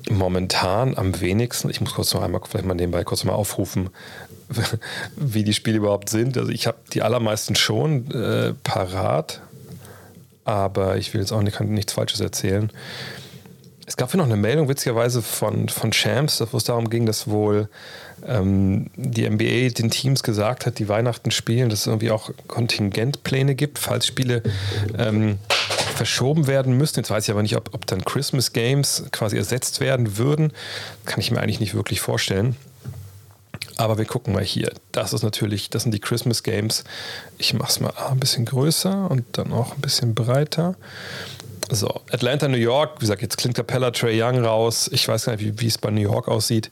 momentan 0.10 0.98
am 0.98 1.20
wenigsten, 1.22 1.70
ich 1.70 1.82
muss 1.82 1.94
kurz 1.94 2.14
noch 2.14 2.22
einmal, 2.22 2.42
vielleicht 2.48 2.66
mal 2.66 2.74
nebenbei 2.74 3.04
kurz 3.04 3.24
mal 3.24 3.34
aufrufen, 3.34 3.90
wie 5.16 5.44
die 5.44 5.54
Spiele 5.54 5.78
überhaupt 5.78 6.10
sind. 6.10 6.38
Also 6.38 6.52
ich 6.52 6.68
habe 6.68 6.78
die 6.94 7.02
allermeisten 7.02 7.56
schon 7.56 8.12
äh, 8.12 8.54
parat, 8.64 9.42
aber 10.44 10.98
ich 10.98 11.14
will 11.14 11.22
jetzt 11.22 11.32
auch 11.32 11.42
nicht, 11.42 11.60
nichts 11.62 11.94
Falsches 11.94 12.20
erzählen. 12.20 12.70
Es 13.86 13.98
gab 13.98 14.12
hier 14.12 14.20
noch 14.20 14.26
eine 14.26 14.36
Meldung, 14.36 14.68
witzigerweise, 14.68 15.22
von, 15.22 15.68
von 15.70 15.92
Champs, 15.92 16.44
wo 16.52 16.58
es 16.58 16.64
darum 16.64 16.90
ging, 16.90 17.06
dass 17.06 17.28
wohl 17.28 17.70
ähm, 18.28 18.88
die 18.96 19.30
NBA 19.30 19.70
den 19.70 19.90
Teams 19.90 20.24
gesagt 20.24 20.66
hat, 20.66 20.80
die 20.80 20.90
Weihnachten 20.90 21.32
spielen, 21.32 21.70
dass 21.70 21.82
es 21.82 21.88
irgendwie 21.88 22.12
auch 22.12 22.32
Kontingentpläne 22.48 23.56
gibt, 23.56 23.80
falls 23.80 24.06
Spiele 24.06 24.44
ähm, 24.98 25.38
verschoben 25.96 26.48
werden 26.48 26.78
müssen. 26.78 27.00
Jetzt 27.00 27.10
weiß 27.10 27.26
ich 27.26 27.32
aber 27.32 27.42
nicht, 27.42 27.56
ob, 27.56 27.74
ob 27.74 27.86
dann 27.86 28.04
Christmas 28.06 28.54
Games 28.54 29.04
quasi 29.12 29.38
ersetzt 29.38 29.80
werden 29.80 30.18
würden. 30.18 30.54
Kann 31.06 31.20
ich 31.20 31.32
mir 31.32 31.42
eigentlich 31.42 31.60
nicht 31.60 31.74
wirklich 31.74 32.02
vorstellen. 32.02 32.56
Aber 33.78 33.98
wir 33.98 34.06
gucken 34.06 34.34
mal 34.34 34.44
hier. 34.44 34.72
Das 34.92 35.14
ist 35.14 35.24
natürlich, 35.24 35.70
das 35.70 35.84
sind 35.84 35.94
die 35.94 36.00
Christmas 36.00 36.44
Games. 36.44 36.84
Ich 37.38 37.54
mache 37.54 37.70
es 37.70 37.80
mal 37.80 37.94
ein 38.10 38.20
bisschen 38.20 38.46
größer 38.46 39.10
und 39.10 39.24
dann 39.34 39.54
auch 39.54 39.74
ein 39.74 39.82
bisschen 39.82 40.16
breiter. 40.16 40.76
So, 41.72 42.02
Atlanta, 42.12 42.48
New 42.48 42.58
York, 42.58 42.96
wie 42.98 43.02
gesagt, 43.02 43.22
jetzt 43.22 43.38
klingt 43.38 43.56
Capella 43.56 43.92
Trey 43.92 44.22
Young 44.22 44.44
raus. 44.44 44.90
Ich 44.92 45.08
weiß 45.08 45.26
gar 45.26 45.36
nicht, 45.36 45.62
wie 45.62 45.68
es 45.68 45.78
bei 45.78 45.92
New 45.92 46.02
York 46.02 46.28
aussieht. 46.28 46.70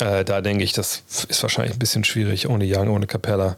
Äh, 0.00 0.24
da 0.24 0.40
denke 0.40 0.64
ich, 0.64 0.72
das 0.72 1.02
ist 1.28 1.42
wahrscheinlich 1.42 1.74
ein 1.74 1.78
bisschen 1.78 2.04
schwierig 2.04 2.48
ohne 2.48 2.64
Young, 2.66 2.88
ohne 2.88 3.06
Capella. 3.06 3.56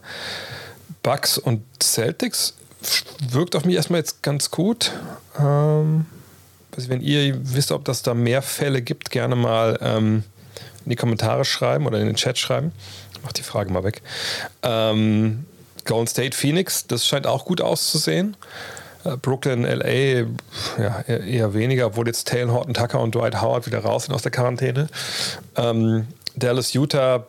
Bucks 1.03 1.37
und 1.37 1.63
Celtics 1.81 2.53
wirkt 3.29 3.55
auf 3.55 3.65
mich 3.65 3.75
erstmal 3.75 3.99
jetzt 3.99 4.23
ganz 4.23 4.51
gut. 4.51 4.91
Ähm, 5.37 6.05
wenn 6.75 7.01
ihr 7.01 7.37
wisst, 7.55 7.73
ob 7.73 7.83
das 7.83 8.03
da 8.03 8.13
mehr 8.13 8.41
Fälle 8.41 8.81
gibt, 8.81 9.11
gerne 9.11 9.35
mal 9.35 9.77
ähm, 9.81 10.23
in 10.85 10.91
die 10.91 10.95
Kommentare 10.95 11.43
schreiben 11.43 11.85
oder 11.85 11.99
in 11.99 12.07
den 12.07 12.15
Chat 12.15 12.37
schreiben. 12.37 12.71
Mach 13.23 13.33
die 13.33 13.43
Frage 13.43 13.71
mal 13.71 13.83
weg. 13.83 14.01
Ähm, 14.63 15.45
Golden 15.83 16.07
State 16.07 16.37
Phoenix, 16.37 16.87
das 16.87 17.05
scheint 17.05 17.27
auch 17.27 17.43
gut 17.43 17.59
auszusehen. 17.59 18.37
Äh, 19.03 19.17
Brooklyn, 19.17 19.63
LA, 19.63 20.25
ja, 20.77 21.01
eher 21.07 21.53
weniger, 21.53 21.87
obwohl 21.87 22.07
jetzt 22.07 22.27
Taylor 22.27 22.53
Horton 22.53 22.73
Tucker 22.73 23.01
und 23.01 23.15
Dwight 23.15 23.41
Howard 23.41 23.65
wieder 23.65 23.79
raus 23.79 24.05
sind 24.05 24.13
aus 24.13 24.21
der 24.21 24.31
Quarantäne. 24.31 24.87
Ähm, 25.57 26.07
Dallas, 26.39 26.73
Utah, 26.73 27.27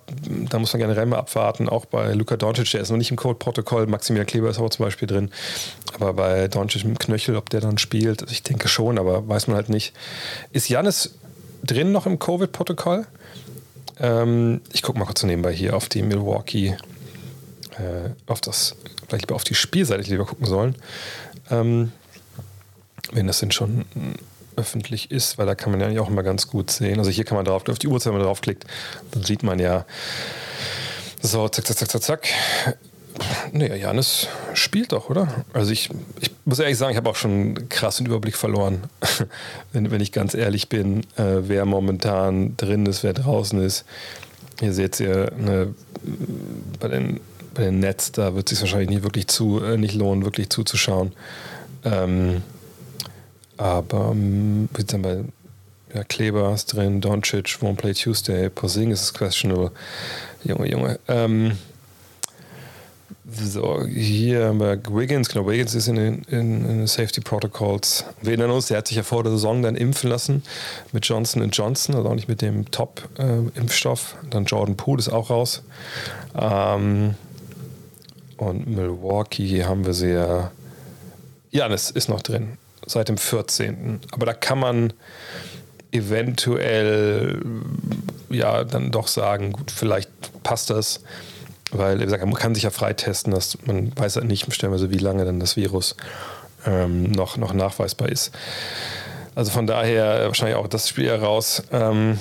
da 0.49 0.59
muss 0.59 0.73
man 0.73 0.81
generell 0.81 1.07
mal 1.07 1.19
abwarten. 1.19 1.69
Auch 1.69 1.85
bei 1.85 2.13
Luka 2.13 2.37
Doncic, 2.37 2.71
der 2.71 2.81
ist 2.81 2.91
noch 2.91 2.97
nicht 2.97 3.11
im 3.11 3.17
Code-Protokoll. 3.17 3.87
Maximilian 3.87 4.27
Kleber 4.27 4.49
ist 4.49 4.59
auch 4.59 4.71
zum 4.71 4.85
Beispiel 4.85 5.09
drin. 5.09 5.31
Aber 5.95 6.13
bei 6.15 6.49
Doncic 6.49 6.85
im 6.85 6.99
Knöchel, 6.99 7.37
ob 7.37 7.51
der 7.51 7.61
dann 7.61 7.79
spielt, 7.79 8.31
ich 8.31 8.43
denke 8.43 8.69
schon, 8.69 8.99
aber 8.99 9.29
weiß 9.29 9.49
man 9.49 9.57
halt 9.57 9.69
nicht. 9.69 9.93
Ist 10.53 10.69
Janis 10.69 11.15
drin 11.65 11.93
noch 11.93 12.07
im 12.07 12.19
Covid-Protokoll? 12.19 13.07
Ähm, 13.99 14.61
ich 14.73 14.83
gucke 14.83 14.99
mal 14.99 15.05
kurz 15.05 15.23
nebenbei 15.23 15.53
hier 15.53 15.77
auf 15.77 15.89
die 15.89 16.03
Milwaukee, 16.03 16.77
äh, 17.79 18.11
auf 18.27 18.41
das, 18.41 18.77
vielleicht 19.09 19.23
lieber 19.23 19.35
auf 19.35 19.45
die 19.45 19.55
Spielseite 19.55 20.09
lieber 20.11 20.25
gucken 20.25 20.47
sollen. 20.47 20.75
Ähm, 21.51 21.93
wenn 23.13 23.27
das 23.27 23.41
denn 23.41 23.51
schon 23.51 23.85
öffentlich 24.61 25.11
ist, 25.11 25.39
weil 25.39 25.47
da 25.47 25.55
kann 25.55 25.73
man 25.73 25.93
ja 25.93 26.01
auch 26.01 26.09
immer 26.09 26.23
ganz 26.23 26.47
gut 26.47 26.71
sehen. 26.71 26.99
Also 26.99 27.11
hier 27.11 27.25
kann 27.25 27.37
man 27.37 27.45
drauf, 27.45 27.69
auf 27.69 27.79
die 27.79 27.89
Uhrzeit, 27.89 28.13
wenn 28.13 28.19
man 28.19 28.27
draufklickt, 28.27 28.65
dann 29.13 29.23
sieht 29.23 29.43
man 29.43 29.59
ja 29.59 29.87
so, 31.23 31.49
zack, 31.49 31.67
zack, 31.67 31.79
zack, 31.79 31.91
zack, 31.91 32.03
zack. 32.03 32.29
Nee, 33.53 33.77
Janis 33.77 34.29
spielt 34.55 34.93
doch, 34.93 35.11
oder? 35.11 35.45
Also 35.53 35.73
ich, 35.73 35.91
ich 36.21 36.31
muss 36.45 36.59
ehrlich 36.59 36.79
sagen, 36.79 36.93
ich 36.93 36.97
habe 36.97 37.11
auch 37.11 37.17
schon 37.17 37.31
einen 37.31 37.69
krassen 37.69 38.07
Überblick 38.07 38.37
verloren, 38.37 38.85
wenn, 39.73 39.91
wenn 39.91 40.01
ich 40.01 40.13
ganz 40.13 40.35
ehrlich 40.35 40.69
bin, 40.69 41.01
äh, 41.17 41.43
wer 41.43 41.65
momentan 41.65 42.57
drin 42.57 42.87
ist, 42.87 43.03
wer 43.03 43.13
draußen 43.13 43.61
ist. 43.61 43.85
Ihr 44.61 44.73
seht 44.73 45.01
ihr 45.01 45.33
ne, 45.37 45.75
bei 46.79 46.89
den, 46.89 47.21
bei 47.55 47.65
den 47.65 47.81
Nets, 47.81 48.13
da 48.13 48.35
wird 48.35 48.51
es 48.51 48.59
sich 48.59 48.61
wahrscheinlich 48.63 48.91
nicht 48.91 49.03
wirklich 49.03 49.27
zu, 49.27 49.63
äh, 49.63 49.77
nicht 49.77 49.95
lohnen, 49.95 50.25
wirklich 50.25 50.49
zuzuschauen. 50.51 51.13
Ähm, 51.85 52.43
aber 53.61 54.15
wie 54.15 54.85
dann 54.85 55.03
bei 55.03 55.25
ja, 55.95 56.03
Kleber 56.05 56.55
ist 56.55 56.73
drin, 56.73 57.03
Doncic, 57.03 57.59
Won't 57.61 57.77
Play 57.77 57.93
Tuesday, 57.93 58.49
Porzingis 58.49 59.03
ist 59.03 59.13
questionable. 59.13 59.71
Junge, 60.45 60.71
Junge. 60.71 60.99
Ähm, 61.09 61.59
so, 63.31 63.85
hier 63.85 64.47
haben 64.47 64.61
wir 64.61 64.81
Wiggins, 64.89 65.29
genau, 65.29 65.47
Wiggins 65.47 65.75
ist 65.75 65.89
in 65.89 65.97
den, 65.97 66.23
in, 66.31 66.65
in 66.65 66.87
Safety 66.87 67.21
Protocols. 67.21 68.07
Wir 68.23 68.31
erinnern 68.31 68.51
uns, 68.51 68.69
der 68.69 68.79
hat 68.79 68.89
sich 68.89 68.97
ja 68.97 69.03
vor 69.03 69.25
der 69.25 69.33
Saison 69.33 69.63
dann 69.63 69.77
impfen 69.77 70.09
lassen 70.09 70.43
mit 70.93 71.05
Johnson 71.05 71.47
Johnson, 71.51 71.95
also 71.97 72.09
auch 72.09 72.15
nicht 72.15 72.29
mit 72.29 72.41
dem 72.41 72.71
Top-Impfstoff. 72.71 74.17
Äh, 74.23 74.31
dann 74.31 74.47
Jordan 74.47 74.77
Poole 74.77 75.01
ist 75.01 75.11
auch 75.11 75.29
raus. 75.29 75.63
Ähm, 76.35 77.15
und 78.39 78.67
Milwaukee 78.69 79.65
haben 79.65 79.85
wir 79.85 79.93
sehr. 79.93 80.51
Ja, 81.51 81.69
das 81.69 81.91
ist 81.91 82.09
noch 82.09 82.23
drin 82.23 82.57
seit 82.91 83.09
dem 83.09 83.19
14. 83.19 84.01
Aber 84.13 84.27
da 84.27 84.33
kann 84.33 84.59
man 84.59 84.93
eventuell 85.93 87.41
ja 88.29 88.65
dann 88.65 88.91
doch 88.91 89.09
sagen, 89.09 89.53
gut, 89.53 89.71
vielleicht 89.71 90.11
passt 90.43 90.71
das, 90.71 91.03
weil 91.73 91.99
wie 92.01 92.05
gesagt, 92.05 92.25
man 92.25 92.35
kann 92.35 92.55
sich 92.55 92.65
ja 92.65 92.71
freitesten, 92.71 93.33
dass 93.33 93.59
man 93.67 93.93
weiß 93.97 94.17
ja 94.17 94.25
nicht 94.25 94.53
stellenweise, 94.53 94.91
wie 94.91 94.99
lange 94.99 95.25
dann 95.25 95.41
das 95.41 95.57
Virus 95.57 95.97
ähm, 96.67 97.11
noch, 97.13 97.37
noch 97.37 97.53
nachweisbar 97.53 98.09
ist. 98.09 98.33
Also 99.35 99.51
von 99.51 99.67
daher 99.67 100.27
wahrscheinlich 100.27 100.57
auch 100.57 100.69
das 100.69 100.89
Spiel 100.89 101.09
heraus. 101.09 101.63
Ähm, 101.73 102.19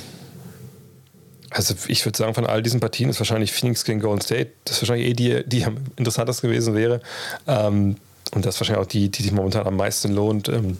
also 1.50 1.74
ich 1.88 2.06
würde 2.06 2.18
sagen, 2.18 2.36
von 2.36 2.46
all 2.46 2.62
diesen 2.62 2.80
Partien 2.80 3.10
ist 3.10 3.20
wahrscheinlich 3.20 3.52
Phoenix 3.52 3.84
gegen 3.84 4.00
Golden 4.00 4.22
State, 4.22 4.52
das 4.66 4.78
ist 4.78 4.84
wahrscheinlich 4.84 5.10
eh 5.10 5.14
die, 5.14 5.44
die 5.46 5.66
am 5.66 5.78
interessantesten 5.96 6.50
gewesen 6.50 6.76
wäre. 6.76 7.02
Ähm, 7.48 7.96
und 8.34 8.46
das 8.46 8.56
ist 8.56 8.62
wahrscheinlich 8.62 8.86
auch 8.86 8.90
die, 8.90 9.10
die 9.10 9.24
sich 9.24 9.32
momentan 9.32 9.66
am 9.66 9.76
meisten 9.76 10.14
lohnt, 10.14 10.50
ähm, 10.50 10.78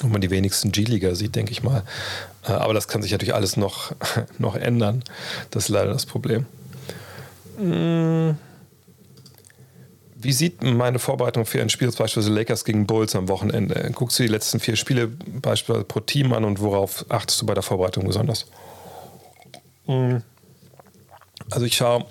wo 0.00 0.08
man 0.08 0.20
die 0.20 0.30
wenigsten 0.30 0.72
G-Liga 0.72 1.14
sieht, 1.14 1.34
denke 1.34 1.52
ich 1.52 1.62
mal. 1.62 1.82
Äh, 2.46 2.52
aber 2.52 2.74
das 2.74 2.88
kann 2.88 3.02
sich 3.02 3.12
natürlich 3.12 3.34
alles 3.34 3.56
noch, 3.56 3.92
noch 4.38 4.54
ändern. 4.54 5.02
Das 5.50 5.64
ist 5.64 5.68
leider 5.68 5.92
das 5.92 6.06
Problem. 6.06 6.46
Hm. 7.58 8.36
Wie 10.14 10.32
sieht 10.32 10.62
meine 10.62 11.00
Vorbereitung 11.00 11.46
für 11.46 11.60
ein 11.60 11.68
Spiel, 11.68 11.88
beispielsweise 11.88 12.32
Lakers 12.32 12.64
gegen 12.64 12.86
Bulls 12.86 13.16
am 13.16 13.28
Wochenende? 13.28 13.90
Guckst 13.92 14.20
du 14.20 14.22
die 14.22 14.28
letzten 14.28 14.60
vier 14.60 14.76
Spiele 14.76 15.08
beispielsweise 15.08 15.84
pro 15.84 15.98
Team 15.98 16.32
an 16.32 16.44
und 16.44 16.60
worauf 16.60 17.04
achtest 17.08 17.42
du 17.42 17.46
bei 17.46 17.54
der 17.54 17.64
Vorbereitung 17.64 18.06
besonders? 18.06 18.46
Hm. 19.86 20.22
Also 21.50 21.66
ich 21.66 21.74
schaue 21.74 22.06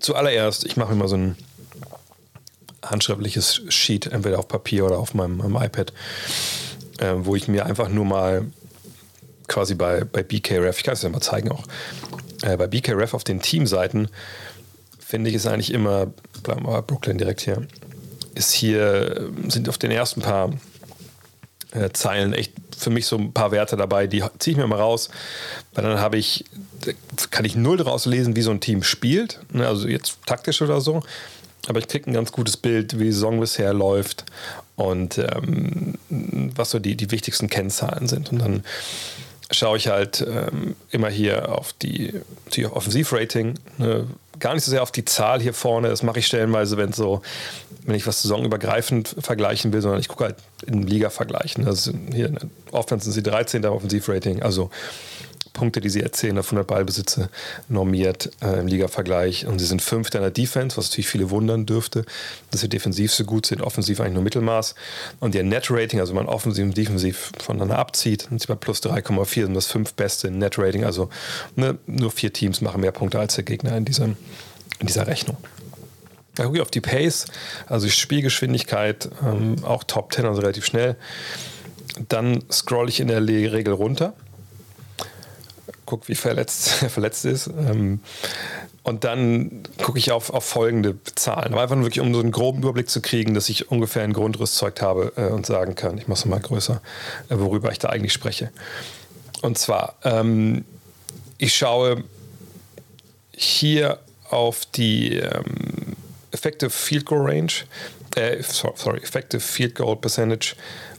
zuallererst, 0.00 0.64
ich 0.66 0.76
mache 0.76 0.92
immer 0.92 1.06
so 1.06 1.16
ein 1.16 1.36
handschriftliches 2.90 3.62
Sheet, 3.68 4.06
entweder 4.06 4.38
auf 4.38 4.48
Papier 4.48 4.84
oder 4.84 4.98
auf 4.98 5.14
meinem, 5.14 5.38
meinem 5.38 5.56
iPad, 5.56 5.92
äh, 6.98 7.14
wo 7.18 7.36
ich 7.36 7.48
mir 7.48 7.66
einfach 7.66 7.88
nur 7.88 8.04
mal 8.04 8.46
quasi 9.48 9.74
bei, 9.74 10.04
bei 10.04 10.22
BKRF, 10.22 10.78
ich 10.78 10.84
kann 10.84 10.94
es 10.94 11.02
ja 11.02 11.08
mal 11.08 11.20
zeigen 11.20 11.50
auch, 11.50 11.64
äh, 12.42 12.56
bei 12.56 12.66
BKRF 12.66 13.14
auf 13.14 13.24
den 13.24 13.40
Teamseiten 13.40 14.08
finde 14.98 15.30
ich 15.30 15.36
es 15.36 15.46
eigentlich 15.46 15.72
immer, 15.72 16.08
bleiben 16.42 16.66
wir 16.66 16.72
bei 16.72 16.82
Brooklyn 16.82 17.18
direkt 17.18 17.40
hier, 17.40 17.66
ist 18.34 18.52
hier, 18.52 19.30
sind 19.48 19.68
auf 19.68 19.78
den 19.78 19.90
ersten 19.90 20.20
paar 20.20 20.52
äh, 21.72 21.90
Zeilen 21.92 22.32
echt 22.32 22.52
für 22.76 22.90
mich 22.90 23.06
so 23.06 23.16
ein 23.16 23.32
paar 23.32 23.52
Werte 23.52 23.76
dabei, 23.76 24.06
die 24.06 24.22
ziehe 24.38 24.52
ich 24.52 24.56
mir 24.56 24.66
mal 24.66 24.78
raus, 24.78 25.08
weil 25.74 25.84
dann 25.84 26.00
habe 26.00 26.18
ich, 26.18 26.44
kann 27.30 27.44
ich 27.44 27.56
null 27.56 27.76
daraus 27.76 28.04
lesen, 28.06 28.36
wie 28.36 28.42
so 28.42 28.50
ein 28.50 28.60
Team 28.60 28.82
spielt, 28.82 29.40
ne, 29.52 29.66
also 29.66 29.88
jetzt 29.88 30.18
taktisch 30.26 30.60
oder 30.60 30.80
so, 30.80 31.02
aber 31.68 31.78
ich 31.78 31.88
kriege 31.88 32.10
ein 32.10 32.14
ganz 32.14 32.32
gutes 32.32 32.56
Bild, 32.56 32.98
wie 32.98 33.04
die 33.04 33.12
Saison 33.12 33.40
bisher 33.40 33.72
läuft 33.72 34.24
und 34.76 35.18
ähm, 35.18 35.94
was 36.08 36.70
so 36.70 36.78
die, 36.78 36.96
die 36.96 37.10
wichtigsten 37.10 37.48
Kennzahlen 37.48 38.08
sind. 38.08 38.32
Und 38.32 38.38
dann 38.38 38.64
schaue 39.50 39.76
ich 39.76 39.88
halt 39.88 40.26
ähm, 40.26 40.76
immer 40.90 41.08
hier 41.08 41.56
auf 41.56 41.72
die, 41.72 42.20
die 42.54 42.66
Offensivrating. 42.66 43.54
Ne? 43.78 44.06
Gar 44.38 44.54
nicht 44.54 44.64
so 44.64 44.70
sehr 44.70 44.82
auf 44.82 44.92
die 44.92 45.04
Zahl 45.04 45.40
hier 45.40 45.54
vorne. 45.54 45.88
Das 45.88 46.02
mache 46.02 46.18
ich 46.18 46.26
stellenweise, 46.26 46.76
wenn 46.76 46.92
so, 46.92 47.22
wenn 47.84 47.94
ich 47.94 48.06
was 48.06 48.22
saisonübergreifend 48.22 49.16
vergleichen 49.20 49.72
will, 49.72 49.80
sondern 49.80 50.00
ich 50.00 50.08
gucke 50.08 50.24
halt 50.24 50.36
in 50.66 50.82
Liga-Vergleichen. 50.82 51.66
Also 51.66 51.92
hier 52.12 52.26
in 52.26 52.34
der 52.34 52.48
Offense 52.72 53.04
sind 53.04 53.12
sie 53.12 53.22
13. 53.22 53.64
Offensivrating. 53.64 54.42
Also 54.42 54.70
Punkte, 55.56 55.80
die 55.80 55.88
sie 55.88 56.02
erzählen, 56.02 56.38
auf 56.38 56.48
100 56.48 56.66
Ballbesitze 56.66 57.30
normiert 57.68 58.30
äh, 58.42 58.60
im 58.60 58.66
Liga-Vergleich. 58.66 59.46
Und 59.46 59.58
sie 59.58 59.64
sind 59.64 59.80
Fünfter 59.80 60.18
in 60.18 60.22
der 60.22 60.30
Defense, 60.30 60.76
was 60.76 60.90
natürlich 60.90 61.08
viele 61.08 61.30
wundern 61.30 61.64
dürfte, 61.64 62.04
dass 62.50 62.60
sie 62.60 62.68
defensiv 62.68 63.12
so 63.12 63.24
gut 63.24 63.46
sind, 63.46 63.62
offensiv 63.62 64.00
eigentlich 64.00 64.14
nur 64.14 64.22
Mittelmaß. 64.22 64.74
Und 65.18 65.34
ihr 65.34 65.42
Net-Rating, 65.42 65.98
also 65.98 66.14
wenn 66.14 66.26
man 66.26 66.34
offensiv 66.34 66.64
und 66.64 66.76
defensiv 66.76 67.32
voneinander 67.42 67.78
abzieht, 67.78 68.26
sind 68.28 68.40
sie 68.40 68.46
bei 68.46 68.54
plus 68.54 68.82
3,4, 68.82 69.44
sind 69.46 69.54
das 69.54 69.66
fünf 69.66 69.94
beste 69.94 70.30
Net-Rating. 70.30 70.84
Also 70.84 71.08
ne, 71.56 71.78
nur 71.86 72.10
vier 72.10 72.32
Teams 72.32 72.60
machen 72.60 72.82
mehr 72.82 72.92
Punkte 72.92 73.18
als 73.18 73.36
der 73.36 73.44
Gegner 73.44 73.76
in, 73.78 73.86
diesem, 73.86 74.18
in 74.78 74.86
dieser 74.86 75.06
Rechnung. 75.06 75.38
Da 76.34 76.44
gucke 76.44 76.56
ich 76.56 76.62
auf 76.62 76.70
die 76.70 76.82
Pace, 76.82 77.24
also 77.66 77.86
die 77.86 77.92
Spielgeschwindigkeit, 77.92 79.08
ähm, 79.24 79.56
auch 79.64 79.84
Top 79.84 80.12
10, 80.12 80.26
also 80.26 80.42
relativ 80.42 80.66
schnell. 80.66 80.96
Dann 82.10 82.44
scroll 82.52 82.90
ich 82.90 83.00
in 83.00 83.08
der 83.08 83.26
Regel 83.26 83.72
runter 83.72 84.12
gucke, 85.86 86.08
wie 86.08 86.14
verletzt 86.14 86.82
er 86.82 86.90
verletzt 86.90 87.24
ist. 87.24 87.46
Ähm, 87.46 88.00
und 88.82 89.04
dann 89.04 89.62
gucke 89.82 89.98
ich 89.98 90.12
auf, 90.12 90.30
auf 90.30 90.44
folgende 90.44 90.96
Zahlen. 91.14 91.52
Aber 91.52 91.62
einfach 91.62 91.74
nur 91.74 91.86
wirklich, 91.86 92.04
um 92.04 92.14
so 92.14 92.20
einen 92.20 92.30
groben 92.30 92.62
Überblick 92.62 92.88
zu 92.88 93.00
kriegen, 93.00 93.34
dass 93.34 93.48
ich 93.48 93.70
ungefähr 93.70 94.02
ein 94.02 94.12
Grundrüstzeug 94.12 94.80
habe 94.80 95.12
äh, 95.16 95.32
und 95.32 95.46
sagen 95.46 95.74
kann, 95.74 95.98
ich 95.98 96.06
mache 96.06 96.18
es 96.18 96.24
mal 96.24 96.40
größer, 96.40 96.80
äh, 97.28 97.38
worüber 97.38 97.72
ich 97.72 97.78
da 97.78 97.88
eigentlich 97.88 98.12
spreche. 98.12 98.50
Und 99.42 99.58
zwar, 99.58 99.96
ähm, 100.04 100.64
ich 101.38 101.56
schaue 101.56 102.04
hier 103.32 103.98
auf 104.30 104.66
die 104.66 105.16
ähm, 105.16 105.96
Effective 106.30 106.70
Field 106.70 107.06
Goal 107.06 107.28
Range, 107.28 107.52
äh, 108.14 108.42
sorry, 108.42 108.98
Effective 108.98 109.40
Field 109.40 109.74
Goal 109.74 109.96
Percentage 109.96 110.56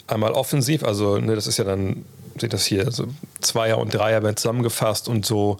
einmal 0.07 0.31
offensiv, 0.33 0.83
also 0.83 1.17
ne, 1.17 1.35
das 1.35 1.47
ist 1.47 1.57
ja 1.57 1.63
dann 1.63 2.05
seht 2.39 2.53
das 2.53 2.65
hier, 2.65 2.85
also 2.85 3.07
Zweier 3.41 3.77
und 3.77 3.93
Dreier 3.93 4.23
werden 4.23 4.37
zusammengefasst 4.37 5.07
und 5.07 5.25
so 5.25 5.57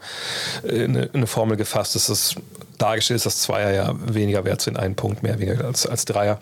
in 0.64 0.98
eine, 0.98 1.28
Formel 1.28 1.58
gefasst, 1.58 1.96
dass 1.96 2.08
das 2.08 2.36
dargestellt 2.78 3.18
ist, 3.18 3.26
dass 3.26 3.42
Zweier 3.42 3.72
ja 3.72 3.96
weniger 4.14 4.46
wert 4.46 4.62
sind, 4.62 4.78
einen 4.78 4.96
Punkt 4.96 5.24
mehr 5.24 5.40
weniger 5.40 5.66
als, 5.66 5.86
als 5.86 6.06
Dreier. 6.06 6.40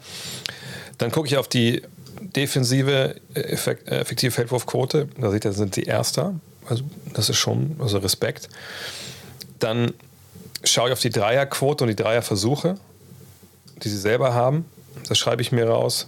Dann 0.97 1.11
gucke 1.11 1.27
ich 1.27 1.37
auf 1.37 1.47
die 1.47 1.81
defensive 2.19 3.15
effekt, 3.33 3.87
effektive 3.87 4.31
Feldwurfquote, 4.31 5.09
da 5.17 5.31
seht 5.31 5.45
ihr, 5.45 5.53
sind 5.53 5.75
sie 5.75 5.83
Erster. 5.83 6.35
Also 6.67 6.83
das 7.13 7.29
ist 7.29 7.37
schon, 7.37 7.75
also 7.79 7.99
Respekt. 7.99 8.49
Dann 9.59 9.93
schaue 10.63 10.89
ich 10.89 10.93
auf 10.93 10.99
die 10.99 11.09
Dreierquote 11.09 11.83
und 11.83 11.89
die 11.89 11.95
Dreierversuche, 11.95 12.77
die 13.83 13.89
sie 13.89 13.97
selber 13.97 14.33
haben. 14.33 14.65
Das 15.07 15.17
schreibe 15.17 15.41
ich 15.41 15.51
mir 15.51 15.67
raus. 15.67 16.07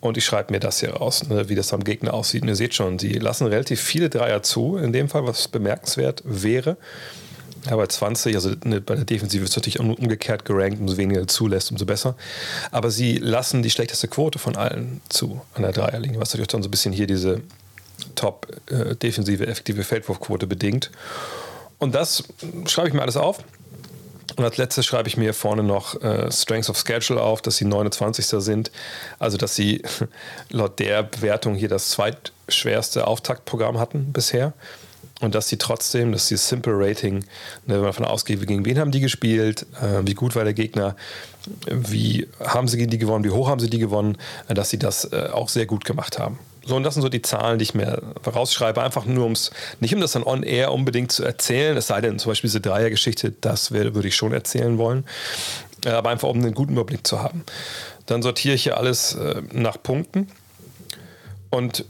Und 0.00 0.16
ich 0.16 0.24
schreibe 0.24 0.52
mir 0.52 0.60
das 0.60 0.80
hier 0.80 0.94
raus, 0.94 1.28
ne, 1.28 1.48
wie 1.48 1.54
das 1.54 1.72
am 1.72 1.84
Gegner 1.84 2.14
aussieht. 2.14 2.42
Und 2.42 2.48
ihr 2.48 2.56
seht 2.56 2.74
schon, 2.74 2.96
die 2.96 3.14
lassen 3.14 3.46
relativ 3.46 3.80
viele 3.80 4.08
Dreier 4.08 4.42
zu, 4.42 4.76
in 4.76 4.92
dem 4.92 5.08
Fall, 5.08 5.26
was 5.26 5.48
bemerkenswert 5.48 6.22
wäre. 6.24 6.76
Aber 7.68 7.86
20, 7.86 8.34
also 8.34 8.52
ne, 8.64 8.80
bei 8.80 8.94
der 8.94 9.04
Defensive 9.04 9.44
ist 9.44 9.50
es 9.50 9.56
natürlich 9.56 9.80
umgekehrt 9.80 10.46
gerankt, 10.46 10.80
umso 10.80 10.96
weniger 10.96 11.26
zulässt, 11.26 11.70
umso 11.70 11.84
besser. 11.84 12.16
Aber 12.70 12.90
sie 12.90 13.18
lassen 13.18 13.62
die 13.62 13.70
schlechteste 13.70 14.08
Quote 14.08 14.38
von 14.38 14.56
allen 14.56 15.02
zu 15.10 15.42
an 15.54 15.62
der 15.62 15.72
Dreierlinie, 15.72 16.18
was 16.18 16.30
natürlich 16.30 16.48
dann 16.48 16.62
so 16.62 16.68
ein 16.68 16.70
bisschen 16.70 16.92
hier 16.92 17.06
diese 17.06 17.42
top-defensive, 18.14 19.44
äh, 19.44 19.50
effektive 19.50 19.84
Feldwurfquote 19.84 20.46
bedingt. 20.46 20.90
Und 21.78 21.94
das 21.94 22.24
schreibe 22.66 22.88
ich 22.88 22.94
mir 22.94 23.02
alles 23.02 23.18
auf. 23.18 23.44
Und 24.36 24.44
als 24.44 24.56
letztes 24.56 24.86
schreibe 24.86 25.08
ich 25.08 25.16
mir 25.16 25.34
vorne 25.34 25.62
noch 25.62 26.00
äh, 26.02 26.30
Strengths 26.30 26.70
of 26.70 26.78
Schedule 26.78 27.20
auf, 27.20 27.42
dass 27.42 27.56
sie 27.56 27.64
29. 27.64 28.26
sind. 28.26 28.70
Also, 29.18 29.36
dass 29.36 29.54
sie 29.54 29.82
laut 30.50 30.78
der 30.78 31.02
Bewertung 31.02 31.54
hier 31.54 31.68
das 31.68 31.90
zweitschwerste 31.90 33.06
Auftaktprogramm 33.06 33.78
hatten 33.78 34.12
bisher. 34.12 34.52
Und 35.20 35.34
dass 35.34 35.48
sie 35.48 35.58
trotzdem, 35.58 36.12
dass 36.12 36.28
sie 36.28 36.36
Simple 36.36 36.72
Rating, 36.74 37.16
ne, 37.18 37.24
wenn 37.66 37.76
man 37.76 37.86
davon 37.86 38.06
ausgeht, 38.06 38.46
gegen 38.46 38.64
wen 38.64 38.78
haben 38.78 38.90
die 38.90 39.00
gespielt, 39.00 39.66
äh, 39.82 40.00
wie 40.06 40.14
gut 40.14 40.34
war 40.34 40.44
der 40.44 40.54
Gegner, 40.54 40.96
wie 41.66 42.26
haben 42.42 42.68
sie 42.68 42.78
gegen 42.78 42.90
die 42.90 42.98
gewonnen, 42.98 43.24
wie 43.24 43.30
hoch 43.30 43.48
haben 43.48 43.60
sie 43.60 43.68
die 43.68 43.78
gewonnen, 43.78 44.16
äh, 44.48 44.54
dass 44.54 44.70
sie 44.70 44.78
das 44.78 45.04
äh, 45.12 45.28
auch 45.30 45.50
sehr 45.50 45.66
gut 45.66 45.84
gemacht 45.84 46.18
haben. 46.18 46.38
So, 46.70 46.76
und 46.76 46.84
das 46.84 46.94
sind 46.94 47.02
so 47.02 47.08
die 47.08 47.20
Zahlen, 47.20 47.58
die 47.58 47.64
ich 47.64 47.74
mir 47.74 48.00
rausschreibe, 48.24 48.80
einfach 48.80 49.04
nur 49.04 49.24
ums, 49.24 49.50
nicht 49.80 49.92
um 49.92 50.00
das 50.00 50.12
dann 50.12 50.22
on 50.22 50.44
air 50.44 50.72
unbedingt 50.72 51.10
zu 51.10 51.24
erzählen, 51.24 51.76
es 51.76 51.88
sei 51.88 52.00
denn 52.00 52.20
zum 52.20 52.30
Beispiel 52.30 52.48
diese 52.48 52.60
Dreiergeschichte, 52.60 53.32
das 53.40 53.72
würde 53.72 54.06
ich 54.06 54.14
schon 54.14 54.32
erzählen 54.32 54.78
wollen, 54.78 55.04
äh, 55.84 55.88
aber 55.88 56.10
einfach 56.10 56.28
um 56.28 56.36
einen 56.36 56.54
guten 56.54 56.74
Überblick 56.74 57.04
zu 57.04 57.20
haben. 57.20 57.42
Dann 58.06 58.22
sortiere 58.22 58.54
ich 58.54 58.62
hier 58.62 58.76
alles 58.76 59.14
äh, 59.16 59.42
nach 59.52 59.82
Punkten 59.82 60.28
und 61.50 61.84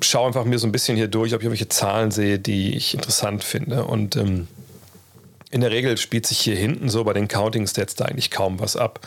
schaue 0.00 0.28
einfach 0.28 0.46
mir 0.46 0.58
so 0.58 0.66
ein 0.66 0.72
bisschen 0.72 0.96
hier 0.96 1.08
durch, 1.08 1.34
ob 1.34 1.40
ich 1.40 1.44
irgendwelche 1.44 1.68
Zahlen 1.68 2.10
sehe, 2.10 2.38
die 2.38 2.74
ich 2.74 2.94
interessant 2.94 3.44
finde. 3.44 3.84
Und 3.84 4.16
ähm, 4.16 4.48
in 5.52 5.60
der 5.60 5.70
Regel 5.70 5.96
spielt 5.98 6.26
sich 6.26 6.40
hier 6.40 6.56
hinten 6.56 6.88
so 6.88 7.04
bei 7.04 7.12
den 7.12 7.28
Counting 7.28 7.66
Stats 7.66 7.94
da 7.94 8.06
eigentlich 8.06 8.30
kaum 8.30 8.58
was 8.58 8.74
ab, 8.74 9.00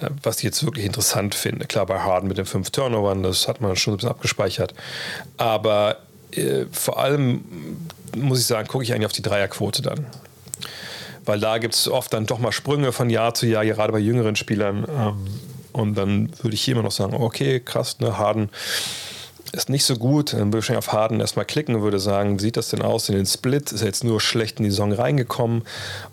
äh, 0.00 0.10
was 0.22 0.36
ich 0.38 0.44
jetzt 0.44 0.64
wirklich 0.64 0.84
interessant 0.84 1.34
finde. 1.34 1.66
Klar, 1.66 1.86
bei 1.86 1.98
Harden 1.98 2.28
mit 2.28 2.38
den 2.38 2.44
fünf 2.46 2.70
Turnovern, 2.70 3.22
das 3.22 3.48
hat 3.48 3.60
man 3.60 3.74
schon 3.74 3.94
ein 3.94 3.96
bisschen 3.96 4.10
abgespeichert. 4.10 4.74
Aber 5.38 5.96
äh, 6.32 6.66
vor 6.70 6.98
allem 7.00 7.42
muss 8.14 8.38
ich 8.38 8.46
sagen, 8.46 8.68
gucke 8.68 8.84
ich 8.84 8.92
eigentlich 8.92 9.06
auf 9.06 9.12
die 9.12 9.22
Dreierquote 9.22 9.82
dann. 9.82 10.06
Weil 11.24 11.40
da 11.40 11.58
gibt 11.58 11.74
es 11.74 11.88
oft 11.88 12.12
dann 12.12 12.26
doch 12.26 12.38
mal 12.38 12.52
Sprünge 12.52 12.92
von 12.92 13.08
Jahr 13.08 13.32
zu 13.34 13.46
Jahr, 13.46 13.64
gerade 13.64 13.92
bei 13.92 13.98
jüngeren 13.98 14.36
Spielern. 14.36 14.86
Ähm, 14.88 15.26
und 15.72 15.94
dann 15.94 16.30
würde 16.42 16.54
ich 16.54 16.62
hier 16.62 16.74
immer 16.74 16.82
noch 16.82 16.92
sagen, 16.92 17.14
okay, 17.14 17.60
krass, 17.60 17.98
ne, 18.00 18.18
Harden 18.18 18.50
ist 19.52 19.68
nicht 19.68 19.84
so 19.84 19.96
gut. 19.96 20.32
Dann 20.32 20.52
würde 20.52 20.58
ich 20.58 20.76
auf 20.76 20.92
Harden 20.92 21.20
erstmal 21.20 21.44
klicken 21.44 21.76
und 21.76 21.82
würde 21.82 21.98
sagen, 21.98 22.38
sieht 22.38 22.56
das 22.56 22.68
denn 22.68 22.82
aus 22.82 23.08
in 23.08 23.16
den 23.16 23.26
Split? 23.26 23.72
Ist 23.72 23.82
er 23.82 23.86
jetzt 23.86 24.04
nur 24.04 24.20
schlecht 24.20 24.58
in 24.58 24.64
die 24.64 24.70
Saison 24.70 24.92
reingekommen 24.92 25.62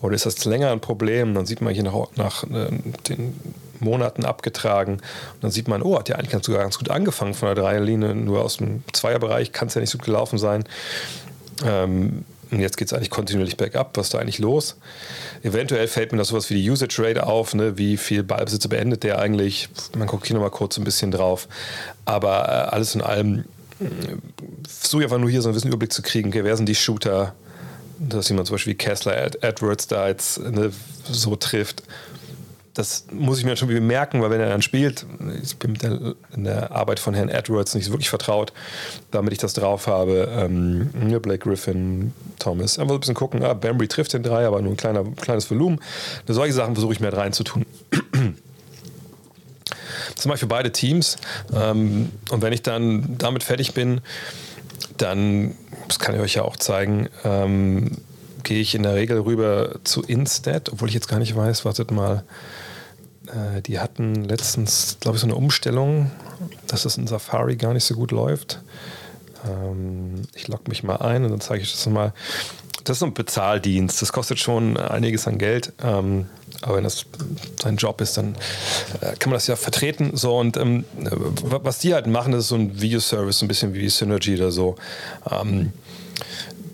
oder 0.02 0.16
ist 0.16 0.26
das 0.26 0.46
länger 0.46 0.72
ein 0.72 0.80
Problem? 0.80 1.34
Dann 1.34 1.46
sieht 1.46 1.62
man 1.62 1.74
hier 1.74 1.84
nach, 1.84 2.10
nach 2.16 2.44
äh, 2.44 2.70
den 3.10 3.40
Monaten 3.80 4.26
abgetragen 4.26 4.94
und 4.94 5.44
dann 5.44 5.52
sieht 5.52 5.68
man, 5.68 5.82
oh, 5.82 5.98
hat 5.98 6.10
ja 6.10 6.16
eigentlich 6.16 6.44
sogar 6.44 6.62
ganz 6.62 6.78
gut 6.78 6.90
angefangen 6.90 7.34
von 7.34 7.48
der 7.48 7.56
Dreierlinie, 7.56 8.16
nur 8.16 8.44
aus 8.44 8.58
dem 8.58 8.84
Zweierbereich 8.94 9.52
kann 9.52 9.68
es 9.68 9.76
ja 9.76 9.82
nicht 9.82 9.90
so 9.90 9.98
gut 9.98 10.06
gelaufen 10.06 10.38
sein. 10.38 10.64
Ähm, 11.66 12.26
und 12.52 12.60
jetzt 12.60 12.78
geht 12.78 12.88
es 12.88 12.94
eigentlich 12.94 13.10
kontinuierlich 13.10 13.58
bergab. 13.58 13.98
Was 13.98 14.08
ist 14.08 14.14
da 14.14 14.20
eigentlich 14.20 14.40
los? 14.40 14.78
Eventuell 15.44 15.88
fällt 15.88 16.12
mir 16.12 16.18
da 16.18 16.26
sowas 16.26 16.50
wie 16.50 16.62
die 16.62 16.70
Usage 16.70 16.96
Rate 17.00 17.26
auf, 17.26 17.54
ne? 17.54 17.78
wie 17.78 17.98
viel 17.98 18.24
Ballbesitze 18.24 18.70
beendet 18.70 19.04
der 19.04 19.20
eigentlich. 19.20 19.70
Man 19.98 20.08
guckt 20.08 20.28
hier 20.28 20.36
nochmal 20.36 20.52
kurz 20.52 20.78
ein 20.78 20.84
bisschen 20.84 21.12
drauf. 21.12 21.48
Aber 22.06 22.46
äh, 22.48 22.76
alles 22.76 22.96
in 22.96 23.02
allem 23.02 23.46
versuche 24.68 25.02
ich 25.02 25.06
einfach 25.06 25.20
nur 25.20 25.30
hier 25.30 25.42
so 25.42 25.50
ein 25.50 25.54
bisschen 25.54 25.70
Überblick 25.70 25.92
zu 25.92 26.02
kriegen. 26.02 26.30
Okay, 26.30 26.44
wer 26.44 26.56
sind 26.56 26.68
die 26.68 26.76
Shooter? 26.76 27.36
Dass 27.98 28.28
jemand 28.30 28.48
zum 28.48 28.56
Beispiel 28.56 28.74
wie 28.74 28.78
Kessler 28.78 29.32
Edwards 29.42 29.88
da 29.88 30.08
jetzt 30.08 30.40
ne, 30.40 30.72
so 31.10 31.36
trifft 31.36 31.84
das 32.76 33.06
muss 33.10 33.40
ich 33.40 33.46
mir 33.46 33.56
schon 33.56 33.70
merken, 33.88 34.22
weil 34.22 34.30
wenn 34.30 34.42
er 34.42 34.50
dann 34.50 34.62
spielt, 34.62 35.06
ich 35.42 35.56
bin 35.58 35.72
mit 35.72 35.82
der, 35.82 36.16
der, 36.36 36.72
Arbeit 36.74 37.00
von 37.00 37.14
Herrn 37.14 37.30
Edwards 37.30 37.74
nicht 37.74 37.90
wirklich 37.90 38.10
vertraut, 38.10 38.52
damit 39.12 39.32
ich 39.32 39.40
das 39.40 39.54
drauf 39.54 39.88
habe. 39.88 40.30
Ähm, 40.32 40.90
Blake 41.22 41.50
Griffin, 41.50 42.14
Thomas, 42.38 42.78
einfach 42.78 42.96
ein 42.96 43.00
bisschen 43.00 43.16
gucken, 43.16 43.44
ah, 43.44 43.54
Bambry 43.54 43.88
trifft 43.88 44.12
den 44.12 44.24
drei, 44.24 44.46
aber 44.46 44.62
nur 44.62 44.74
ein 44.74 44.78
kleiner, 44.78 45.06
kleines 45.22 45.50
Volumen. 45.50 45.80
Solche 46.28 46.54
Sachen 46.54 46.76
versuche 46.76 46.92
ich 46.92 47.00
mir 47.00 47.08
halt 47.08 47.18
reinzutun. 47.18 47.66
Zum 50.16 50.30
Beispiel 50.30 50.50
beide 50.50 50.72
Teams. 50.72 51.18
Ähm, 51.54 52.12
und 52.30 52.42
wenn 52.42 52.52
ich 52.52 52.62
dann 52.62 53.18
damit 53.18 53.44
fertig 53.44 53.74
bin, 53.74 54.02
dann, 54.98 55.56
das 55.88 56.00
kann 56.00 56.14
ich 56.14 56.22
euch 56.22 56.36
ja 56.36 56.42
auch 56.42 56.58
zeigen, 56.58 57.08
ähm, 57.24 57.92
gehe 58.44 58.60
ich 58.60 58.76
in 58.76 58.84
der 58.84 58.96
Regel 58.96 59.22
rüber 59.22 59.76
zu 59.86 60.04
Instead, 60.04 60.72
obwohl 60.72 60.90
ich 60.90 60.94
jetzt 60.94 61.08
gar 61.08 61.20
nicht 61.20 61.36
weiß, 61.36 61.64
wartet 61.64 61.92
mal, 61.92 62.24
äh, 63.28 63.62
die 63.62 63.80
hatten 63.80 64.24
letztens, 64.26 64.98
glaube 65.00 65.18
ich, 65.18 65.22
so 65.22 65.28
eine 65.28 65.36
Umstellung, 65.36 66.12
dass 66.68 66.84
das 66.84 66.98
in 66.98 67.08
Safari 67.08 67.56
gar 67.56 67.74
nicht 67.74 67.84
so 67.84 67.96
gut 67.96 68.12
läuft. 68.12 68.60
Ähm, 69.46 70.24
ich 70.34 70.48
logge 70.48 70.64
mich 70.70 70.84
mal 70.84 70.98
ein 70.98 71.24
und 71.24 71.32
dann 71.32 71.42
zeige 71.42 71.64
ich 71.64 71.72
das 71.72 71.86
mal. 71.88 72.14
Das 72.84 72.98
ist 72.98 73.04
ein 73.04 73.16
Bezahldienst. 73.16 74.00
Das 74.02 74.14
kostet 74.14 74.40
schon 74.40 74.78
einiges 74.78 75.28
an 75.28 75.40
Geld. 75.40 75.74
Ähm, 75.84 76.28
aber 76.62 76.78
wenn 76.78 76.84
das 76.84 77.06
sein 77.62 77.78
Job 77.78 78.00
ist, 78.00 78.18
dann 78.18 78.36
äh, 79.02 79.16
kann 79.18 79.32
man 79.32 79.34
das 79.34 79.48
ja 79.48 79.56
vertreten. 79.56 80.16
So 80.16 80.38
und 80.38 80.56
ähm, 80.58 80.86
was 81.42 81.80
die 81.80 81.94
halt 81.94 82.08
machen, 82.08 82.34
ist 82.34 82.50
so 82.50 82.56
ein 82.56 82.80
Videoservice, 82.80 83.40
so 83.40 83.46
ein 83.46 83.48
bisschen 83.48 83.74
wie 83.74 83.90
Synergy 83.90 84.36
oder 84.36 84.52
so. 84.52 84.76
Ähm, 85.30 85.74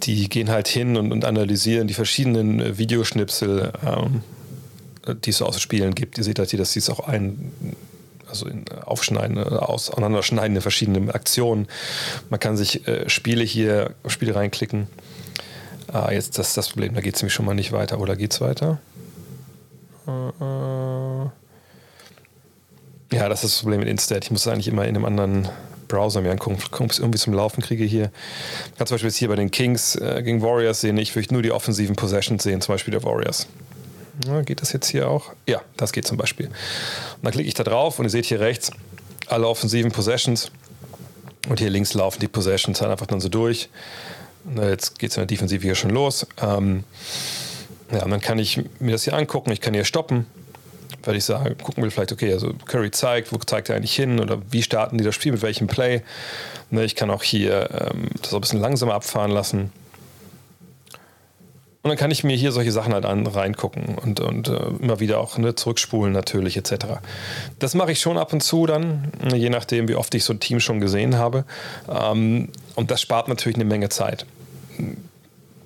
die 0.04 0.30
gehen 0.30 0.50
halt 0.50 0.68
hin 0.68 0.98
und, 0.98 1.12
und 1.12 1.26
analysieren 1.26 1.88
die 1.88 1.94
verschiedenen 1.94 2.60
äh, 2.60 2.78
Videoschnipsel 2.78 3.72
ähm, 3.86 4.22
die 5.08 5.30
es 5.30 5.38
so 5.38 5.46
aus 5.46 5.60
Spielen 5.60 5.96
gibt. 5.96 6.18
Ihr 6.18 6.24
seht 6.24 6.40
halt 6.40 6.50
hier, 6.50 6.60
dass 6.60 6.74
sie 6.74 6.80
es 6.80 6.90
auch 6.90 7.00
ein, 7.00 7.52
also 8.28 8.48
in, 8.48 8.66
aufschneiden, 8.86 9.38
äh, 9.38 9.42
auseinanderschneiden 9.42 10.56
in 10.56 10.62
verschiedenen 10.62 11.12
Aktionen. 11.12 11.68
Man 12.30 12.40
kann 12.40 12.58
sich 12.58 12.88
äh, 12.88 13.10
Spiele 13.10 13.44
hier, 13.44 13.96
Spiele 14.08 14.36
reinklicken. 14.36 14.88
Ah, 15.92 16.12
jetzt 16.12 16.38
das 16.38 16.54
das 16.54 16.70
Problem, 16.70 16.94
da 16.94 17.02
geht 17.02 17.16
es 17.16 17.22
nämlich 17.22 17.34
schon 17.34 17.46
mal 17.46 17.56
nicht 17.56 17.72
weiter. 17.72 18.00
Oder 18.00 18.16
geht 18.16 18.34
es 18.34 18.42
weiter? 18.42 18.80
Äh, 20.08 20.30
äh. 20.30 21.30
ja, 23.14 23.30
das 23.30 23.44
ist 23.44 23.56
das 23.56 23.62
Problem 23.62 23.80
mit 23.80 23.90
Instat. 23.90 24.24
Ich 24.26 24.32
muss 24.32 24.42
es 24.42 24.48
eigentlich 24.48 24.68
immer 24.68 24.86
in 24.86 24.96
einem 24.96 25.06
anderen 25.06 25.50
Browser 25.88 26.22
mir 26.22 26.32
angucken, 26.32 26.58
ob 26.72 26.86
ich 26.86 26.92
es 26.92 27.00
irgendwie 27.00 27.20
zum 27.20 27.34
Laufen 27.34 27.62
kriege 27.62 27.84
hier. 27.84 28.12
Ich 28.72 28.78
kann 28.78 28.88
zum 28.88 28.96
Beispiel 28.96 29.10
jetzt 29.10 29.18
hier 29.18 29.28
bei 29.28 29.36
den 29.36 29.52
Kings 29.52 29.96
äh, 29.96 30.22
gegen 30.24 30.42
Warriors 30.42 30.80
sehen. 30.82 30.98
Ich 30.98 31.16
möchte 31.16 31.34
nur 31.34 31.44
die 31.44 31.52
offensiven 31.52 31.98
Possessions 31.98 32.44
sehen, 32.44 32.62
zum 32.62 32.76
Beispiel 32.76 32.94
der 32.94 33.04
Warriors. 33.04 33.48
Ja, 34.26 34.42
geht 34.42 34.62
das 34.62 34.74
jetzt 34.74 34.88
hier 34.88 35.10
auch? 35.10 35.32
Ja, 35.48 35.62
das 35.78 35.92
geht 35.92 36.06
zum 36.06 36.18
Beispiel. 36.18 36.48
Und 36.48 36.56
dann 37.24 37.32
klicke 37.32 37.48
ich 37.48 37.54
da 37.54 37.64
drauf 37.64 38.00
und 38.00 38.06
ihr 38.06 38.10
seht 38.10 38.26
hier 38.26 38.40
rechts 38.40 38.72
alle 39.28 39.48
offensiven 39.48 39.92
Possessions. 39.92 40.52
Und 41.48 41.60
hier 41.60 41.70
links 41.70 41.94
laufen 41.94 42.20
die 42.20 42.28
Possessions 42.28 42.82
halt 42.82 42.92
einfach 42.92 43.08
dann 43.08 43.22
so 43.22 43.30
durch. 43.30 43.70
Jetzt 44.56 45.00
geht 45.00 45.12
es 45.12 45.18
in 45.18 45.22
der 45.22 45.28
Defensive 45.28 45.62
hier 45.62 45.76
schon 45.76 45.92
los. 45.92 46.28
Ähm, 46.42 46.84
ja, 47.92 48.04
und 48.04 48.12
dann 48.12 48.22
kann 48.22 48.40
ich 48.40 48.62
mir 48.80 48.92
das 48.92 49.04
hier 49.04 49.14
angucken. 49.14 49.52
Ich 49.52 49.62
kann 49.62 49.74
hier 49.74 49.86
stoppen, 49.86 50.28
weil 51.04 51.16
ich 51.16 51.26
sage, 51.26 51.56
gucken 51.56 51.84
will 51.84 51.92
vielleicht, 51.92 52.12
okay, 52.12 52.32
also 52.32 52.54
Curry 52.66 52.92
zeigt, 52.92 53.32
wo 53.32 53.38
zeigt 53.38 53.70
er 53.70 53.76
eigentlich 53.76 53.96
hin 53.96 54.20
oder 54.20 54.42
wie 54.52 54.64
starten 54.64 54.98
die 54.98 55.04
das 55.04 55.16
Spiel, 55.16 55.32
mit 55.32 55.42
welchem 55.42 55.68
Play. 55.68 56.02
Ne, 56.70 56.84
ich 56.84 56.96
kann 56.96 57.10
auch 57.10 57.24
hier 57.24 57.70
ähm, 57.72 58.10
das 58.22 58.34
ein 58.34 58.42
bisschen 58.42 58.62
langsamer 58.62 58.94
abfahren 58.94 59.32
lassen. 59.32 59.72
Und 61.84 61.90
dann 61.90 61.98
kann 61.98 62.12
ich 62.12 62.24
mir 62.24 62.36
hier 62.36 62.52
solche 62.52 62.72
Sachen 62.72 62.94
halt 62.94 63.06
an, 63.06 63.26
reingucken 63.26 63.96
und, 63.96 64.20
und 64.20 64.50
äh, 64.50 64.68
immer 64.80 65.00
wieder 65.00 65.20
auch 65.20 65.38
ne, 65.40 65.56
zurückspulen 65.56 66.14
natürlich 66.14 66.56
etc. 66.56 66.86
Das 67.58 67.74
mache 67.74 67.92
ich 67.92 68.00
schon 68.00 68.20
ab 68.20 68.34
und 68.34 68.42
zu 68.42 68.68
dann, 68.68 69.12
je 69.34 69.50
nachdem, 69.50 69.88
wie 69.88 69.96
oft 69.96 70.14
ich 70.14 70.24
so 70.24 70.34
ein 70.34 70.40
Team 70.40 70.60
schon 70.60 70.80
gesehen 70.80 71.18
habe. 71.18 71.44
Ähm, 71.90 72.50
und 72.76 72.92
das 72.92 73.02
spart 73.02 73.28
natürlich 73.28 73.56
eine 73.56 73.66
Menge 73.66 73.90
Zeit 73.90 74.26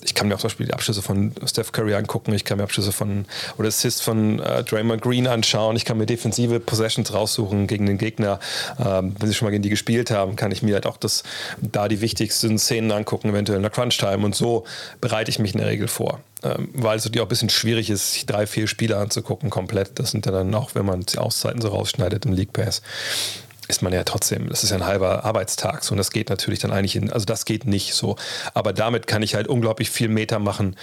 ich 0.05 0.13
kann 0.13 0.27
mir 0.27 0.35
auch 0.35 0.39
zum 0.39 0.49
Beispiel 0.49 0.67
die 0.67 0.73
Abschlüsse 0.73 1.01
von 1.01 1.33
Steph 1.45 1.71
Curry 1.71 1.95
angucken, 1.95 2.33
ich 2.33 2.45
kann 2.45 2.57
mir 2.57 2.63
Abschlüsse 2.63 2.91
von 2.91 3.25
oder 3.57 3.67
Assists 3.67 4.01
von 4.01 4.39
äh, 4.39 4.63
Draymond 4.63 5.01
Green 5.01 5.27
anschauen, 5.27 5.75
ich 5.75 5.83
kann 5.83 5.97
mir 5.97 6.05
defensive 6.05 6.59
Possessions 6.59 7.13
raussuchen 7.13 7.67
gegen 7.67 7.85
den 7.85 7.97
Gegner. 7.97 8.39
Ähm, 8.79 9.15
wenn 9.19 9.27
sie 9.27 9.33
schon 9.33 9.47
mal 9.47 9.51
gegen 9.51 9.63
die 9.63 9.69
gespielt 9.69 10.11
haben, 10.11 10.35
kann 10.35 10.51
ich 10.51 10.61
mir 10.61 10.75
halt 10.75 10.85
auch 10.85 10.97
das, 10.97 11.23
da 11.59 11.87
die 11.87 12.01
wichtigsten 12.01 12.59
Szenen 12.59 12.91
angucken, 12.91 13.29
eventuell 13.29 13.57
in 13.57 13.63
der 13.63 13.71
Crunch-Time 13.71 14.23
und 14.23 14.35
so 14.35 14.65
bereite 15.01 15.31
ich 15.31 15.39
mich 15.39 15.53
in 15.53 15.59
der 15.59 15.67
Regel 15.67 15.87
vor. 15.87 16.21
Ähm, 16.43 16.69
weil 16.73 16.97
es 16.97 17.05
natürlich 17.05 17.21
auch 17.21 17.25
ein 17.25 17.29
bisschen 17.29 17.49
schwierig 17.49 17.89
ist, 17.89 18.13
sich 18.13 18.25
drei, 18.25 18.45
vier 18.45 18.67
Spiele 18.67 18.97
anzugucken 18.97 19.49
komplett. 19.49 19.99
Das 19.99 20.11
sind 20.11 20.25
ja 20.25 20.31
dann 20.31 20.53
auch, 20.53 20.75
wenn 20.75 20.85
man 20.85 21.01
die 21.01 21.17
Auszeiten 21.17 21.61
so 21.61 21.69
rausschneidet 21.69 22.25
im 22.25 22.33
League 22.33 22.53
Pass. 22.53 22.81
Ist 23.67 23.81
man 23.81 23.93
ja 23.93 24.03
trotzdem, 24.03 24.49
das 24.49 24.63
ist 24.63 24.71
ja 24.71 24.77
ein 24.77 24.85
halber 24.85 25.25
Arbeitstag. 25.25 25.83
So, 25.83 25.93
und 25.93 25.97
das 25.97 26.11
geht 26.11 26.29
natürlich 26.29 26.59
dann 26.59 26.71
eigentlich 26.71 26.95
in, 26.95 27.11
also 27.11 27.25
das 27.25 27.45
geht 27.45 27.65
nicht 27.65 27.93
so. 27.93 28.15
Aber 28.53 28.73
damit 28.73 29.07
kann 29.07 29.23
ich 29.23 29.35
halt 29.35 29.47
unglaublich 29.47 29.89
viel 29.89 30.07
Meter 30.07 30.39
machen, 30.39 30.75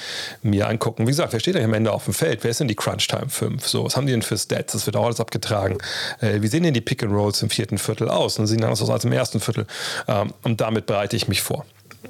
mir 0.43 0.69
angucken. 0.69 1.07
Wie 1.07 1.11
gesagt, 1.11 1.33
wer 1.33 1.41
steht 1.41 1.55
eigentlich 1.57 1.67
am 1.67 1.75
Ende 1.75 1.93
auf 1.93 2.05
dem 2.05 2.15
Feld? 2.15 2.45
Wer 2.45 2.51
ist 2.51 2.61
denn 2.61 2.69
die 2.69 2.75
Crunch 2.75 3.07
Time 3.07 3.29
5? 3.29 3.67
So, 3.67 3.85
was 3.85 3.97
haben 3.97 4.07
die 4.07 4.13
denn 4.13 4.23
für 4.23 4.37
Stats? 4.37 4.73
Das 4.73 4.87
wird 4.87 4.97
auch 4.97 5.05
alles 5.05 5.21
abgetragen. 5.21 5.79
Äh, 6.21 6.43
wie 6.43 6.49
sehen 6.49 6.63
denn 6.63 6.75
die 6.75 6.81
Pick 6.81 7.03
and 7.03 7.13
Rolls 7.13 7.43
im 7.43 7.51
vierten 7.51 7.79
Viertel 7.79 8.09
aus? 8.09 8.39
Und 8.39 8.47
sehen 8.47 8.63
anders 8.63 8.83
aus 8.83 8.91
als 8.91 9.05
im 9.05 9.13
ersten 9.13 9.41
Viertel. 9.41 9.67
Ähm, 10.09 10.33
und 10.43 10.61
damit 10.61 10.87
bereite 10.87 11.17
ich 11.17 11.29
mich 11.29 11.43
vor. 11.43 11.65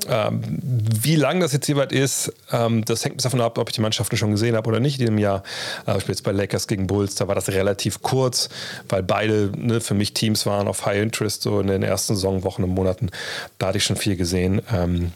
Ähm, 0.08 0.42
wie 0.62 1.16
lang 1.16 1.40
das 1.40 1.52
jetzt 1.52 1.68
jeweils 1.68 1.92
ist, 1.92 2.32
ähm, 2.50 2.84
das 2.84 3.04
hängt 3.04 3.24
davon 3.24 3.40
ab, 3.40 3.58
ob 3.58 3.68
ich 3.68 3.74
die 3.74 3.80
Mannschaften 3.80 4.16
schon 4.16 4.30
gesehen 4.32 4.56
habe 4.56 4.68
oder 4.68 4.80
nicht 4.80 4.98
in 4.98 5.06
diesem 5.06 5.18
Jahr. 5.18 5.42
Äh, 5.86 5.98
ich 5.98 6.04
bin 6.04 6.14
jetzt 6.14 6.22
bei 6.22 6.32
Lakers 6.32 6.66
gegen 6.66 6.86
Bulls, 6.86 7.14
da 7.14 7.28
war 7.28 7.34
das 7.34 7.48
relativ 7.48 8.02
kurz, 8.02 8.48
weil 8.88 9.02
beide 9.02 9.52
ne, 9.56 9.80
für 9.80 9.94
mich 9.94 10.14
Teams 10.14 10.46
waren 10.46 10.66
auf 10.66 10.86
High 10.86 11.02
Interest 11.02 11.42
so 11.42 11.60
in 11.60 11.66
den 11.66 11.82
ersten 11.82 12.14
Saisonwochen 12.14 12.64
und 12.64 12.70
Monaten. 12.70 13.10
Da 13.58 13.68
hatte 13.68 13.78
ich 13.78 13.84
schon 13.84 13.96
viel 13.96 14.16
gesehen. 14.16 14.62
Ähm, 14.72 15.12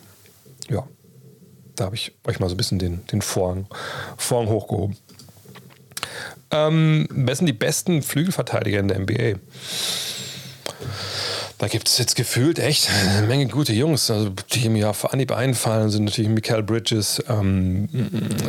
ja, 0.69 0.87
da 1.75 1.85
habe 1.85 1.97
ich 1.97 2.13
euch 2.25 2.39
mal 2.39 2.49
so 2.49 2.55
ein 2.55 2.59
bisschen 2.59 2.79
den, 2.79 3.07
den 3.07 3.23
Vorhang, 3.23 3.67
Vorhang 4.17 4.49
hochgehoben. 4.49 4.97
Ähm, 6.51 7.09
wer 7.11 7.35
sind 7.35 7.47
die 7.47 7.53
besten 7.53 8.03
Flügelverteidiger 8.03 8.79
in 8.79 8.89
der 8.89 9.01
NBA? 9.01 9.39
Da 11.59 11.69
gibt 11.69 11.89
es 11.89 11.97
jetzt 11.97 12.17
gefühlt 12.17 12.59
echt 12.59 12.89
eine 12.91 13.27
Menge 13.27 13.47
gute 13.47 13.73
Jungs, 13.73 14.11
also, 14.11 14.31
die 14.53 14.69
mir 14.69 14.91
auf 14.91 15.13
Anhieb 15.13 15.33
einfallen, 15.33 15.89
sind 15.89 16.05
natürlich 16.05 16.31
Michael 16.31 16.63
Bridges, 16.63 17.23
ähm, 17.29 17.89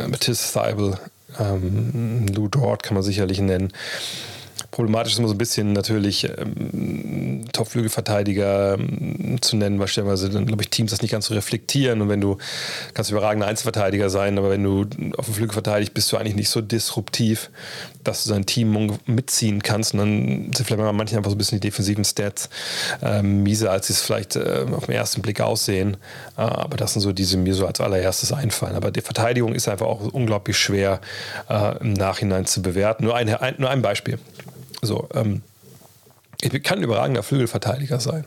Matisse 0.08 0.52
Thibel, 0.52 0.98
ähm, 1.38 2.26
Lou 2.28 2.48
Dort 2.48 2.82
kann 2.82 2.94
man 2.94 3.02
sicherlich 3.02 3.40
nennen. 3.40 3.72
Problematisch 4.70 5.14
ist 5.14 5.18
immer 5.18 5.28
so 5.28 5.34
ein 5.34 5.38
bisschen 5.38 5.72
natürlich 5.72 6.24
ähm, 6.24 7.44
Top-Flügelverteidiger 7.52 8.74
ähm, 8.74 9.40
zu 9.40 9.56
nennen, 9.56 9.78
weil 9.78 9.88
stellenweise 9.88 10.28
dann, 10.28 10.46
glaube 10.46 10.62
ich, 10.62 10.68
Teams 10.68 10.90
das 10.90 11.00
nicht 11.00 11.10
ganz 11.10 11.26
so 11.26 11.34
reflektieren. 11.34 12.02
Und 12.02 12.10
wenn 12.10 12.20
du 12.20 12.36
kannst 12.92 13.10
überragender 13.10 13.46
Einzelverteidiger 13.46 14.10
sein, 14.10 14.36
aber 14.36 14.50
wenn 14.50 14.62
du 14.62 14.86
auf 15.16 15.24
dem 15.24 15.34
Flügel 15.34 15.54
verteidigst, 15.54 15.94
bist 15.94 16.12
du 16.12 16.18
eigentlich 16.18 16.36
nicht 16.36 16.50
so 16.50 16.60
disruptiv, 16.60 17.50
dass 18.04 18.24
du 18.24 18.30
dein 18.30 18.44
Team 18.44 18.98
mitziehen 19.06 19.62
kannst. 19.62 19.94
Und 19.94 20.00
dann 20.00 20.52
sind 20.54 20.66
vielleicht 20.66 20.82
bei 20.82 20.92
manchen 20.92 21.16
einfach 21.16 21.30
so 21.30 21.34
ein 21.34 21.38
bisschen 21.38 21.60
die 21.60 21.66
defensiven 21.68 22.04
Stats 22.04 22.50
äh, 23.02 23.22
miese, 23.22 23.70
als 23.70 23.86
sie 23.86 23.94
es 23.94 24.02
vielleicht 24.02 24.36
äh, 24.36 24.66
auf 24.70 24.84
den 24.84 24.94
ersten 24.94 25.22
Blick 25.22 25.40
aussehen. 25.40 25.96
Äh, 26.36 26.42
aber 26.42 26.76
das 26.76 26.92
sind 26.92 27.00
so 27.00 27.12
diese, 27.12 27.36
die 27.36 27.42
mir 27.42 27.54
so 27.54 27.66
als 27.66 27.80
allererstes 27.80 28.32
einfallen. 28.32 28.76
Aber 28.76 28.90
die 28.90 29.00
Verteidigung 29.00 29.54
ist 29.54 29.66
einfach 29.66 29.86
auch 29.86 30.12
unglaublich 30.12 30.58
schwer 30.58 31.00
äh, 31.48 31.78
im 31.78 31.94
Nachhinein 31.94 32.44
zu 32.44 32.60
bewerten. 32.60 33.04
Nur 33.04 33.16
ein, 33.16 33.28
ein, 33.34 33.54
nur 33.56 33.70
ein 33.70 33.80
Beispiel. 33.80 34.18
So, 34.82 35.08
ähm, 35.14 35.42
ich 36.40 36.62
kann 36.62 36.78
ein 36.78 36.84
überragender 36.84 37.22
Flügelverteidiger 37.22 37.98
sein. 37.98 38.24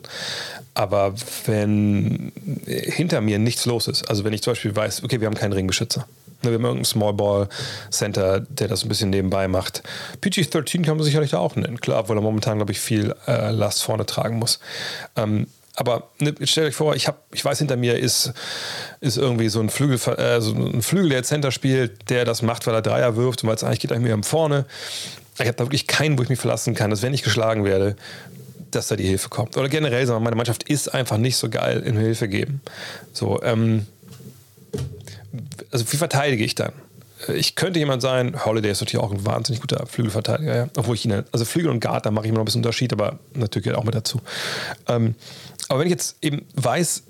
Aber 0.73 1.13
wenn 1.45 2.31
hinter 2.65 3.21
mir 3.21 3.39
nichts 3.39 3.65
los 3.65 3.87
ist, 3.87 4.09
also 4.09 4.23
wenn 4.23 4.33
ich 4.33 4.41
zum 4.41 4.51
Beispiel 4.51 4.75
weiß, 4.75 5.03
okay, 5.03 5.19
wir 5.21 5.27
haben 5.27 5.35
keinen 5.35 5.53
Ringbeschützer. 5.53 6.07
Ne, 6.43 6.49
wir 6.49 6.53
haben 6.55 6.65
irgendeinen 6.65 6.85
Small 6.85 7.13
Ball 7.13 7.49
Center, 7.89 8.39
der 8.39 8.67
das 8.67 8.83
ein 8.83 8.89
bisschen 8.89 9.11
nebenbei 9.11 9.47
macht. 9.47 9.83
PG-13 10.21 10.83
kann 10.83 10.97
man 10.97 11.05
sicherlich 11.05 11.31
da 11.31 11.37
auch 11.37 11.55
nennen, 11.55 11.79
klar, 11.79 12.09
weil 12.09 12.17
er 12.17 12.21
momentan, 12.21 12.57
glaube 12.57 12.71
ich, 12.71 12.79
viel 12.79 13.13
äh, 13.27 13.51
Last 13.51 13.83
vorne 13.83 14.05
tragen 14.05 14.39
muss. 14.39 14.59
Ähm, 15.15 15.47
aber 15.75 16.09
ne, 16.19 16.35
stellt 16.43 16.67
euch 16.67 16.75
vor, 16.75 16.95
ich, 16.95 17.07
hab, 17.07 17.23
ich 17.33 17.45
weiß, 17.45 17.59
hinter 17.59 17.77
mir 17.77 17.97
ist, 17.97 18.33
ist 18.99 19.17
irgendwie 19.17 19.49
so 19.49 19.59
ein 19.59 19.69
Flügel, 19.69 19.97
äh, 20.17 20.41
so 20.41 20.53
ein 20.53 20.81
Flügel, 20.81 21.09
der 21.09 21.23
Center 21.23 21.51
spielt, 21.51 22.09
der 22.09 22.25
das 22.25 22.41
macht, 22.41 22.65
weil 22.67 22.73
er 22.73 22.81
Dreier 22.81 23.15
wirft 23.15 23.43
und 23.43 23.49
weil 23.49 23.55
es 23.55 23.63
eigentlich 23.63 23.79
geht 23.79 23.91
eigentlich 23.91 24.05
mehr 24.05 24.15
um 24.15 24.23
vorne. 24.23 24.65
Ich 25.35 25.47
habe 25.47 25.53
da 25.53 25.65
wirklich 25.65 25.87
keinen, 25.87 26.17
wo 26.17 26.23
ich 26.23 26.29
mich 26.29 26.39
verlassen 26.39 26.75
kann, 26.75 26.89
dass 26.89 27.01
wenn 27.01 27.13
ich 27.13 27.23
geschlagen 27.23 27.63
werde, 27.63 27.95
dass 28.71 28.87
da 28.87 28.95
die 28.95 29.05
Hilfe 29.05 29.29
kommt. 29.29 29.57
Oder 29.57 29.69
generell, 29.69 30.05
meine 30.19 30.35
Mannschaft 30.35 30.63
ist 30.63 30.93
einfach 30.93 31.17
nicht 31.17 31.37
so 31.37 31.49
geil 31.49 31.81
in 31.81 31.97
Hilfe 31.97 32.27
geben. 32.27 32.61
So, 33.13 33.41
ähm, 33.43 33.85
also 35.71 35.91
wie 35.91 35.97
verteidige 35.97 36.43
ich 36.43 36.55
dann? 36.55 36.73
Ich 37.33 37.55
könnte 37.55 37.77
jemand 37.77 38.01
sein, 38.01 38.45
Holiday 38.45 38.71
ist 38.71 38.81
natürlich 38.81 39.03
auch 39.03 39.11
ein 39.11 39.25
wahnsinnig 39.25 39.61
guter 39.61 39.85
Flügelverteidiger, 39.85 40.55
ja. 40.55 40.67
obwohl 40.75 40.95
ich 40.95 41.05
ihn, 41.05 41.23
also 41.31 41.45
Flügel 41.45 41.69
und 41.69 41.79
Guard, 41.79 42.05
da 42.05 42.11
mache 42.11 42.25
ich 42.25 42.29
immer 42.29 42.37
noch 42.37 42.43
ein 42.43 42.45
bisschen 42.45 42.59
Unterschied, 42.59 42.93
aber 42.93 43.19
natürlich 43.35 43.65
gehört 43.65 43.79
auch 43.79 43.83
mit 43.83 43.93
dazu. 43.93 44.21
Ähm, 44.87 45.15
aber 45.67 45.79
wenn 45.79 45.87
ich 45.87 45.91
jetzt 45.91 46.15
eben 46.21 46.45
weiß, 46.55 47.03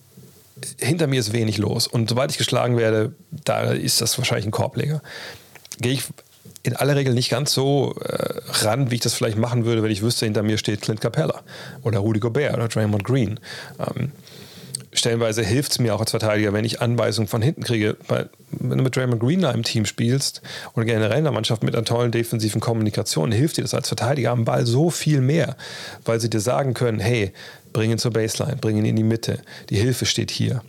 hinter 0.80 1.08
mir 1.08 1.20
ist 1.20 1.32
wenig 1.32 1.58
los 1.58 1.88
und 1.88 2.10
sobald 2.10 2.32
ich 2.32 2.38
geschlagen 2.38 2.78
werde, 2.78 3.14
da 3.32 3.72
ist 3.72 4.02
das 4.02 4.18
wahrscheinlich 4.18 4.46
ein 4.46 4.52
Korbleger, 4.52 5.02
gehe 5.80 5.94
ich 5.94 6.04
in 6.64 6.76
aller 6.76 6.96
Regel 6.96 7.14
nicht 7.14 7.30
ganz 7.30 7.54
so 7.54 7.96
äh, 8.04 8.40
ran, 8.64 8.92
wie 8.92 8.96
ich 8.96 9.02
das 9.02 9.14
vielleicht 9.14 9.38
machen 9.38 9.66
würde, 9.66 9.84
wenn 9.84 9.92
ich 9.92 10.02
wüsste, 10.02 10.26
hinter 10.26 10.44
mir 10.44 10.58
steht 10.58 10.82
Clint 10.82 11.02
Capella 11.02 11.42
oder 11.84 12.00
Rudy 12.00 12.20
Gobert 12.20 12.54
oder 12.54 12.68
Draymond 12.68 13.04
Green. 13.04 13.40
Ähm, 13.80 14.12
stellenweise 14.94 15.44
hilft 15.44 15.72
es 15.72 15.80
mir 15.80 15.96
auch 15.96 16.02
als 16.02 16.12
Verteidiger, 16.12 16.54
wenn 16.54 16.66
ich 16.66 16.82
Anweisungen 16.82 17.28
von 17.28 17.42
hinten 17.42 17.64
kriege. 17.64 17.98
Weil, 18.08 18.30
wenn 18.52 18.78
du 18.78 18.84
mit 18.84 18.96
Draymond 18.96 19.20
Green 19.20 19.40
in 19.40 19.46
einem 19.46 19.64
Team 19.64 19.86
spielst 19.86 20.42
oder 20.76 20.86
generell 20.86 21.20
in 21.20 21.24
der 21.24 21.34
Mannschaft 21.34 21.64
mit 21.64 21.76
einer 21.76 21.86
tollen 21.86 22.12
defensiven 22.12 22.62
Kommunikation, 22.62 23.32
hilft 23.32 23.58
dir 23.58 23.64
das 23.64 23.74
als 23.74 23.88
Verteidiger 23.88 24.32
am 24.32 24.46
Ball 24.46 24.66
so 24.66 24.90
viel 24.90 25.22
mehr, 25.22 25.56
weil 26.06 26.20
sie 26.20 26.30
dir 26.30 26.42
sagen 26.42 26.74
können, 26.74 27.00
hey, 27.00 27.32
bring 27.74 27.92
ihn 27.92 27.98
zur 27.98 28.12
Baseline, 28.12 28.58
bring 28.58 28.78
ihn 28.78 28.86
in 28.86 28.96
die 28.96 29.04
Mitte, 29.04 29.40
die 29.70 29.78
Hilfe 29.78 30.06
steht 30.06 30.30
hier. 30.30 30.62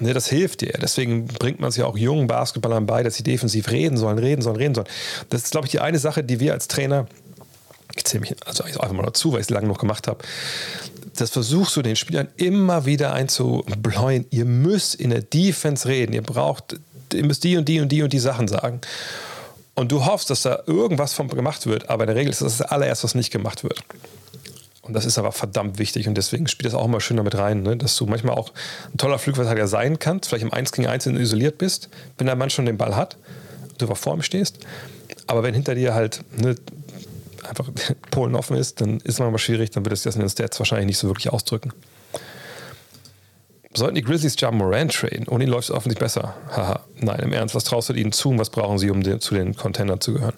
Ne, 0.00 0.12
das 0.12 0.28
hilft 0.28 0.60
dir. 0.60 0.76
Deswegen 0.80 1.26
bringt 1.26 1.60
man 1.60 1.68
es 1.68 1.76
ja 1.76 1.86
auch 1.86 1.96
jungen 1.96 2.26
Basketballern 2.26 2.86
bei, 2.86 3.02
dass 3.02 3.14
sie 3.14 3.22
defensiv 3.22 3.70
reden 3.70 3.96
sollen, 3.96 4.18
reden 4.18 4.42
sollen, 4.42 4.56
reden 4.56 4.74
sollen. 4.74 4.88
Das 5.30 5.42
ist, 5.42 5.52
glaube 5.52 5.66
ich, 5.66 5.70
die 5.70 5.80
eine 5.80 5.98
Sache, 5.98 6.24
die 6.24 6.40
wir 6.40 6.52
als 6.52 6.66
Trainer, 6.66 7.06
ich 7.94 8.04
zähle 8.04 8.22
mich 8.22 8.34
also 8.44 8.64
einfach 8.64 8.92
mal 8.92 9.04
dazu, 9.04 9.32
weil 9.32 9.40
ich 9.40 9.46
es 9.46 9.50
lange 9.50 9.68
noch 9.68 9.78
gemacht 9.78 10.08
habe, 10.08 10.24
das 11.16 11.30
versuchst 11.30 11.76
du 11.76 11.82
den 11.82 11.94
Spielern 11.94 12.28
immer 12.36 12.86
wieder 12.86 13.12
einzubläuen. 13.12 14.26
Ihr 14.30 14.44
müsst 14.44 14.96
in 14.96 15.10
der 15.10 15.22
Defense 15.22 15.86
reden. 15.86 16.12
Ihr 16.12 16.22
braucht, 16.22 16.76
ihr 17.12 17.24
müsst 17.24 17.44
die 17.44 17.56
und 17.56 17.68
die 17.68 17.80
und 17.80 17.90
die 17.90 18.02
und 18.02 18.12
die 18.12 18.18
Sachen 18.18 18.48
sagen. 18.48 18.80
Und 19.76 19.92
du 19.92 20.04
hoffst, 20.04 20.30
dass 20.30 20.42
da 20.42 20.62
irgendwas 20.66 21.14
von 21.14 21.28
gemacht 21.28 21.66
wird, 21.66 21.88
aber 21.88 22.04
in 22.04 22.08
der 22.08 22.16
Regel 22.16 22.30
ist 22.30 22.42
das 22.42 22.58
das 22.58 22.68
allererste, 22.68 23.04
was 23.04 23.14
nicht 23.14 23.30
gemacht 23.30 23.64
wird. 23.64 23.82
Und 24.84 24.92
das 24.92 25.06
ist 25.06 25.16
aber 25.16 25.32
verdammt 25.32 25.78
wichtig 25.78 26.08
und 26.08 26.14
deswegen 26.14 26.46
spielt 26.46 26.66
das 26.66 26.74
auch 26.74 26.84
immer 26.84 27.00
schön 27.00 27.16
damit 27.16 27.36
rein, 27.36 27.62
ne? 27.62 27.76
dass 27.76 27.96
du 27.96 28.04
manchmal 28.04 28.36
auch 28.36 28.52
ein 28.92 28.98
toller 28.98 29.18
Flugverteidiger 29.18 29.66
sein 29.66 29.98
kannst, 29.98 30.28
vielleicht 30.28 30.44
im 30.44 30.52
1 30.52 30.72
gegen 30.72 30.86
1 30.86 31.06
isoliert 31.06 31.56
bist, 31.56 31.88
wenn 32.18 32.26
der 32.26 32.36
Mann 32.36 32.50
schon 32.50 32.66
den 32.66 32.76
Ball 32.76 32.94
hat, 32.94 33.16
du 33.78 33.86
vor 33.94 34.14
ihm 34.14 34.22
stehst. 34.22 34.58
Aber 35.26 35.42
wenn 35.42 35.54
hinter 35.54 35.74
dir 35.74 35.94
halt 35.94 36.22
ne, 36.36 36.54
einfach 37.48 37.70
Polen 38.10 38.34
offen 38.34 38.56
ist, 38.56 38.82
dann 38.82 38.98
ist 38.98 39.14
es 39.14 39.18
manchmal 39.20 39.38
schwierig, 39.38 39.70
dann 39.70 39.86
wird 39.86 39.94
es 39.94 40.02
das 40.02 40.16
in 40.16 40.20
den 40.20 40.28
Stats 40.28 40.58
wahrscheinlich 40.58 40.86
nicht 40.86 40.98
so 40.98 41.08
wirklich 41.08 41.32
ausdrücken. 41.32 41.72
Sollten 43.76 43.96
die 43.96 44.02
Grizzlies 44.02 44.36
John 44.38 44.56
Moran 44.56 44.88
traden? 44.88 45.26
Ohne 45.28 45.44
ihn 45.44 45.50
läuft 45.50 45.70
es 45.70 45.74
offensichtlich 45.74 45.98
besser. 45.98 46.36
Haha, 46.50 46.80
nein, 47.00 47.20
im 47.20 47.32
Ernst, 47.32 47.54
was 47.54 47.64
traust 47.64 47.88
du 47.88 47.94
ihnen 47.94 48.12
zu 48.12 48.28
und 48.28 48.38
was 48.38 48.50
brauchen 48.50 48.78
sie, 48.78 48.90
um 48.90 49.02
zu 49.20 49.34
den 49.34 49.56
Contendern 49.56 50.00
zu 50.00 50.12
gehören? 50.12 50.34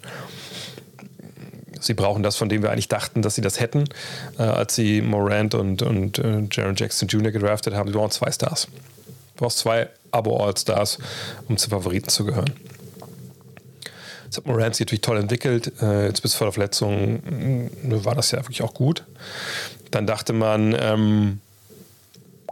Sie 1.87 1.94
brauchen 1.94 2.22
das, 2.22 2.37
von 2.37 2.49
dem 2.49 2.62
wir 2.62 2.70
eigentlich 2.70 2.88
dachten, 2.88 3.22
dass 3.22 3.35
sie 3.35 3.40
das 3.40 3.61
hätten, 3.61 3.85
äh, 4.38 4.42
als 4.42 4.75
sie 4.75 5.01
Morant 5.01 5.55
und, 5.55 5.83
und 5.83 6.18
äh, 6.18 6.42
Jaron 6.51 6.77
Jackson 6.77 7.09
Jr. 7.09 7.33
gedraftet 7.33 7.75
haben. 7.75 7.88
Sie 7.88 7.96
brauchen 7.96 8.11
zwei 8.11 8.31
Stars. 8.31 8.68
Du 9.37 9.42
brauchst 9.42 9.59
zwei 9.59 9.88
Abo-All-Stars, 10.11 10.99
um 11.49 11.57
zu 11.57 11.70
Favoriten 11.70 12.09
zu 12.09 12.25
gehören. 12.25 12.53
Jetzt 14.25 14.38
hat 14.38 14.46
Morant 14.46 14.75
sich 14.75 14.87
natürlich 14.87 15.03
toll 15.03 15.18
entwickelt. 15.18 15.72
Äh, 15.81 16.07
jetzt 16.07 16.22
bis 16.22 16.35
vor 16.35 16.46
der 16.46 16.53
Verletzung 16.53 17.22
äh, 17.85 18.05
war 18.05 18.14
das 18.14 18.33
ja 18.33 18.38
wirklich 18.38 18.62
auch 18.62 18.75
gut. 18.75 19.05
Dann 19.90 20.07
dachte 20.07 20.33
man, 20.33 20.77
ähm, 20.79 21.40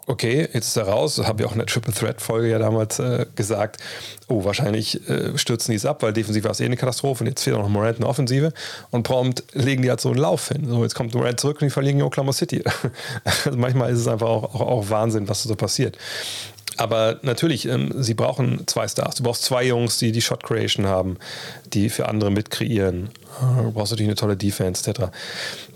okay, 0.06 0.48
jetzt 0.52 0.68
ist 0.68 0.76
er 0.76 0.88
raus, 0.88 1.18
habe 1.24 1.42
ich 1.42 1.48
auch 1.48 1.52
in 1.52 1.58
der 1.58 1.66
Triple 1.66 1.92
Threat 1.92 2.20
Folge 2.20 2.50
ja 2.50 2.58
damals 2.58 2.98
äh, 2.98 3.26
gesagt, 3.34 3.78
oh, 4.28 4.44
wahrscheinlich 4.44 5.08
äh, 5.08 5.36
stürzen 5.36 5.72
die 5.72 5.76
es 5.76 5.86
ab, 5.86 6.02
weil 6.02 6.12
defensiv 6.12 6.44
war 6.44 6.50
es 6.50 6.60
eh 6.60 6.64
eine 6.64 6.76
Katastrophe 6.76 7.24
und 7.24 7.28
jetzt 7.28 7.42
fehlt 7.42 7.56
auch 7.56 7.62
noch 7.62 7.68
Morant 7.68 7.98
eine 7.98 8.06
Offensive 8.06 8.52
und 8.90 9.02
prompt 9.02 9.44
legen 9.52 9.82
die 9.82 9.90
halt 9.90 10.00
so 10.00 10.10
einen 10.10 10.18
Lauf 10.18 10.48
hin. 10.48 10.66
So, 10.68 10.82
jetzt 10.82 10.94
kommt 10.94 11.14
Morant 11.14 11.40
zurück 11.40 11.60
und 11.60 11.66
die 11.66 11.70
verlieren 11.70 11.98
in 11.98 12.04
Oklahoma 12.04 12.32
City. 12.32 12.62
also 13.24 13.56
manchmal 13.56 13.92
ist 13.92 14.00
es 14.00 14.08
einfach 14.08 14.28
auch, 14.28 14.54
auch, 14.54 14.60
auch 14.60 14.90
Wahnsinn, 14.90 15.28
was 15.28 15.42
so 15.42 15.54
passiert. 15.54 15.98
Aber 16.76 17.20
natürlich, 17.22 17.66
ähm, 17.66 17.92
sie 18.02 18.14
brauchen 18.14 18.66
zwei 18.66 18.88
Stars. 18.88 19.16
Du 19.16 19.22
brauchst 19.22 19.44
zwei 19.44 19.64
Jungs, 19.64 19.98
die 19.98 20.12
die 20.12 20.22
Shot 20.22 20.42
Creation 20.42 20.86
haben, 20.86 21.18
die 21.72 21.88
für 21.88 22.08
andere 22.08 22.30
mitkreieren. 22.30 23.10
Du 23.40 23.72
brauchst 23.72 23.92
natürlich 23.92 24.08
eine 24.08 24.16
tolle 24.16 24.36
Defense, 24.36 24.90
etc. 24.90 25.12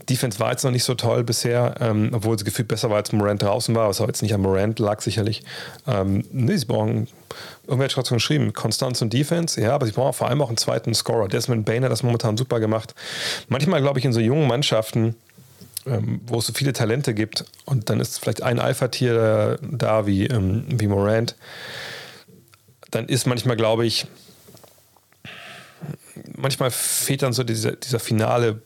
Defense 0.08 0.40
war 0.40 0.50
jetzt 0.50 0.64
noch 0.64 0.70
nicht 0.70 0.84
so 0.84 0.94
toll 0.94 1.24
bisher, 1.24 1.74
ähm, 1.80 2.10
obwohl 2.12 2.38
sie 2.38 2.44
gefühlt 2.44 2.68
besser 2.68 2.90
war, 2.90 2.96
als 2.96 3.12
Morant 3.12 3.42
draußen 3.42 3.74
war, 3.74 3.88
was 3.88 4.00
aber 4.00 4.08
jetzt 4.08 4.22
nicht 4.22 4.34
an 4.34 4.40
Morant 4.40 4.78
lag, 4.78 5.00
sicherlich. 5.00 5.42
Ähm, 5.86 6.24
nee, 6.32 6.56
sie 6.56 6.66
brauchen, 6.66 7.08
irgendwer 7.66 7.88
hat 7.88 8.06
schon 8.06 8.16
geschrieben, 8.16 8.52
Konstanz 8.52 9.02
und 9.02 9.12
Defense, 9.12 9.60
ja, 9.60 9.74
aber 9.74 9.86
sie 9.86 9.92
brauchen 9.92 10.14
vor 10.14 10.28
allem 10.28 10.40
auch 10.40 10.48
einen 10.48 10.56
zweiten 10.56 10.94
Scorer. 10.94 11.28
Desmond 11.28 11.64
Bain 11.64 11.84
hat 11.84 11.92
das 11.92 12.02
momentan 12.02 12.36
super 12.36 12.60
gemacht. 12.60 12.94
Manchmal, 13.48 13.80
glaube 13.80 13.98
ich, 13.98 14.04
in 14.04 14.12
so 14.12 14.20
jungen 14.20 14.46
Mannschaften, 14.46 15.14
ähm, 15.86 16.20
wo 16.26 16.38
es 16.38 16.46
so 16.46 16.52
viele 16.52 16.72
Talente 16.72 17.14
gibt 17.14 17.44
und 17.64 17.90
dann 17.90 18.00
ist 18.00 18.18
vielleicht 18.18 18.42
ein 18.42 18.58
Alpha-Tier 18.58 19.58
da, 19.62 20.06
wie, 20.06 20.26
ähm, 20.26 20.64
wie 20.68 20.86
Morant, 20.86 21.36
dann 22.90 23.06
ist 23.06 23.26
manchmal, 23.26 23.56
glaube 23.56 23.84
ich, 23.86 24.06
manchmal 26.36 26.70
fehlt 26.70 27.22
dann 27.22 27.32
so 27.32 27.44
dieser, 27.44 27.72
dieser 27.72 28.00
finale 28.00 28.62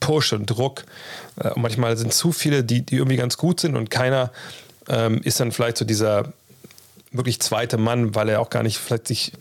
Push 0.00 0.32
und 0.32 0.46
Druck. 0.46 0.84
Äh, 1.36 1.50
und 1.50 1.62
manchmal 1.62 1.96
sind 1.96 2.12
zu 2.12 2.32
viele, 2.32 2.64
die, 2.64 2.82
die 2.82 2.96
irgendwie 2.96 3.16
ganz 3.16 3.36
gut 3.36 3.60
sind 3.60 3.76
und 3.76 3.90
keiner 3.90 4.32
ähm, 4.88 5.20
ist 5.22 5.40
dann 5.40 5.52
vielleicht 5.52 5.76
so 5.76 5.84
dieser 5.84 6.32
wirklich 7.12 7.40
zweite 7.40 7.76
Mann, 7.76 8.14
weil 8.14 8.28
er 8.28 8.40
auch 8.40 8.50
gar 8.50 8.62
nicht 8.62 8.78
vielleicht 8.78 9.08
sich, 9.08 9.32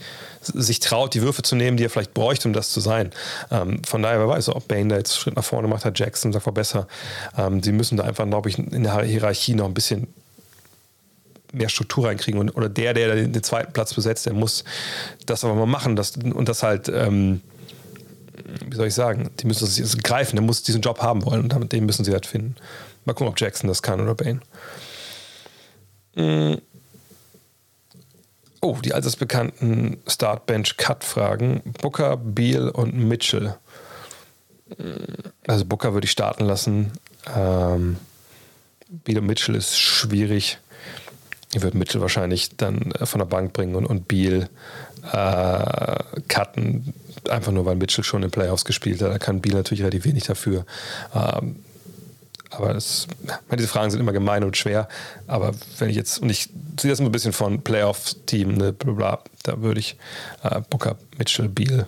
sich 0.42 0.80
traut, 0.80 1.14
die 1.14 1.22
Würfe 1.22 1.44
zu 1.44 1.56
nehmen, 1.56 1.78
die 1.78 1.86
er 1.86 1.90
vielleicht 1.90 2.14
bräuchte, 2.14 2.48
um 2.48 2.54
das 2.54 2.72
zu 2.72 2.80
sein. 2.80 3.12
Ähm, 3.52 3.84
von 3.84 4.02
daher, 4.02 4.20
wer 4.20 4.28
weiß, 4.28 4.50
ob 4.50 4.68
Bane 4.68 4.88
da 4.88 4.98
jetzt 4.98 5.12
einen 5.12 5.20
Schritt 5.22 5.36
nach 5.36 5.44
vorne 5.44 5.68
macht, 5.68 5.86
hat 5.86 6.00
Jackson 6.00 6.34
sagt, 6.34 6.46
war 6.46 6.54
besser. 6.54 6.88
Ähm, 7.38 7.62
sie 7.62 7.72
müssen 7.72 7.98
da 7.98 8.06
einfach, 8.06 8.26
glaube 8.26 8.50
ich, 8.50 8.58
in 8.58 8.84
der 8.84 9.02
Hierarchie 9.04 9.54
noch 9.54 9.66
ein 9.66 9.74
bisschen 9.74 10.08
mehr 11.52 11.70
Struktur 11.70 12.08
reinkriegen. 12.08 12.40
Und, 12.40 12.52
oder 12.52 12.70
der, 12.70 12.94
der 12.94 13.16
den, 13.16 13.44
zweiten 13.44 13.74
Platz 13.74 13.94
besetzt, 13.94 14.26
der 14.26 14.34
muss 14.34 14.64
das 15.26 15.44
aber 15.44 15.56
mal 15.56 15.66
machen. 15.66 15.96
Das, 15.96 16.16
und 16.18 16.50
das 16.50 16.64
halt, 16.64 16.90
ähm, 16.90 17.42
wie 18.66 18.76
soll 18.76 18.88
ich 18.88 18.94
sagen, 18.94 19.30
die 19.40 19.48
müssen 19.48 19.66
das 19.66 19.98
greifen, 19.98 20.36
der 20.36 20.44
muss 20.44 20.64
diesen 20.64 20.82
Job 20.82 21.02
haben 21.02 21.26
wollen 21.26 21.42
und 21.42 21.54
damit, 21.54 21.72
den 21.72 21.86
müssen 21.86 22.06
sie 22.06 22.12
halt 22.12 22.26
finden. 22.26 22.56
Mal 23.06 23.14
gucken, 23.14 23.28
ob 23.28 23.40
Jackson 23.40 23.68
das 23.68 23.82
kann 23.82 24.02
oder 24.02 24.16
Bane. 24.16 24.40
Mhm. 26.16 26.62
Oh, 28.62 28.78
die 28.84 28.94
allseits 28.94 29.16
bekannten 29.16 30.02
Start-Bench-Cut-Fragen. 30.06 31.62
Booker, 31.82 32.18
Beal 32.18 32.70
und 32.70 32.94
Mitchell. 32.94 33.56
Also 35.48 35.66
Booker 35.66 35.94
würde 35.94 36.06
ich 36.06 36.12
starten 36.12 36.46
lassen. 36.46 36.92
Ähm, 37.34 37.98
Beal 38.90 39.20
und 39.20 39.28
Mitchell 39.28 39.56
ist 39.56 39.80
schwierig. 39.80 40.60
Ich 41.54 41.62
würde 41.62 41.78
Mitchell 41.78 42.02
wahrscheinlich 42.02 42.58
dann 42.58 42.92
äh, 42.92 43.06
von 43.06 43.20
der 43.20 43.26
Bank 43.26 43.54
bringen 43.54 43.76
und, 43.76 43.86
und 43.86 44.08
Beal 44.08 44.50
äh, 45.12 46.22
cutten. 46.28 46.94
Einfach 47.30 47.52
nur, 47.52 47.66
weil 47.66 47.76
Mitchell 47.76 48.04
schon 48.04 48.24
in 48.24 48.32
Playoffs 48.32 48.66
gespielt 48.66 49.02
hat. 49.02 49.12
Da 49.12 49.20
kann 49.20 49.42
Beal 49.42 49.56
natürlich 49.56 49.82
relativ 49.82 50.06
wenig 50.06 50.24
dafür. 50.24 50.66
Ähm, 51.14 51.58
aber 52.52 52.74
das, 52.74 53.08
diese 53.56 53.68
Fragen 53.68 53.92
sind 53.92 54.00
immer 54.00 54.12
gemein 54.12 54.44
und 54.44 54.58
schwer. 54.58 54.88
Aber 55.28 55.54
wenn 55.78 55.90
ich 55.90 55.96
jetzt, 55.96 56.20
und 56.20 56.30
ich 56.30 56.50
sehe 56.80 56.90
das 56.90 57.00
immer 57.00 57.10
ein 57.10 57.12
bisschen 57.12 57.34
von 57.34 57.62
Playoff-Team, 57.62 58.56
ne, 58.56 58.74
bla, 58.74 59.20
da 59.44 59.62
würde 59.62 59.80
ich 59.80 59.98
äh, 60.44 60.62
Booker, 60.70 60.98
Mitchell, 61.18 61.48
Beal, 61.48 61.88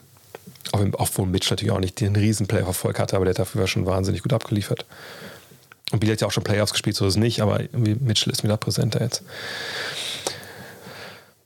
obwohl 0.71 1.25
Mitchell 1.25 1.55
natürlich 1.55 1.71
auch 1.71 1.79
nicht 1.79 1.99
den 1.99 2.15
riesen 2.15 2.47
Playoff-Erfolg 2.47 2.99
hatte, 2.99 3.15
aber 3.15 3.25
der 3.25 3.33
hat 3.33 3.39
dafür 3.39 3.65
schon 3.67 3.85
wahnsinnig 3.85 4.21
gut 4.21 4.33
abgeliefert. 4.33 4.85
Und 5.91 5.99
Beal 5.99 6.13
hat 6.13 6.21
ja 6.21 6.27
auch 6.27 6.31
schon 6.31 6.43
Playoffs 6.43 6.71
gespielt, 6.71 6.95
so 6.95 7.07
ist 7.07 7.15
es 7.15 7.19
nicht, 7.19 7.41
aber 7.41 7.61
Mitchell 7.73 8.31
ist 8.31 8.43
wieder 8.43 8.57
präsenter 8.57 9.01
jetzt. 9.01 9.23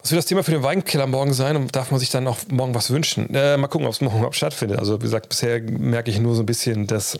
Was 0.05 0.11
wird 0.11 0.19
das 0.19 0.27
Thema 0.27 0.43
für 0.43 0.51
den 0.51 0.61
Weinkiller 0.61 1.07
morgen 1.07 1.33
sein 1.33 1.55
und 1.55 1.75
darf 1.75 1.89
man 1.89 1.99
sich 1.99 2.11
dann 2.11 2.27
auch 2.27 2.37
morgen 2.51 2.75
was 2.75 2.91
wünschen? 2.91 3.33
Äh, 3.33 3.57
mal 3.57 3.65
gucken, 3.65 3.87
ob 3.87 3.93
es 3.93 4.01
morgen 4.01 4.17
überhaupt 4.17 4.35
stattfindet. 4.35 4.77
Also, 4.77 4.99
wie 4.99 5.05
gesagt, 5.05 5.29
bisher 5.29 5.59
merke 5.59 6.11
ich 6.11 6.19
nur 6.19 6.35
so 6.35 6.43
ein 6.43 6.45
bisschen, 6.45 6.85
dass 6.85 7.17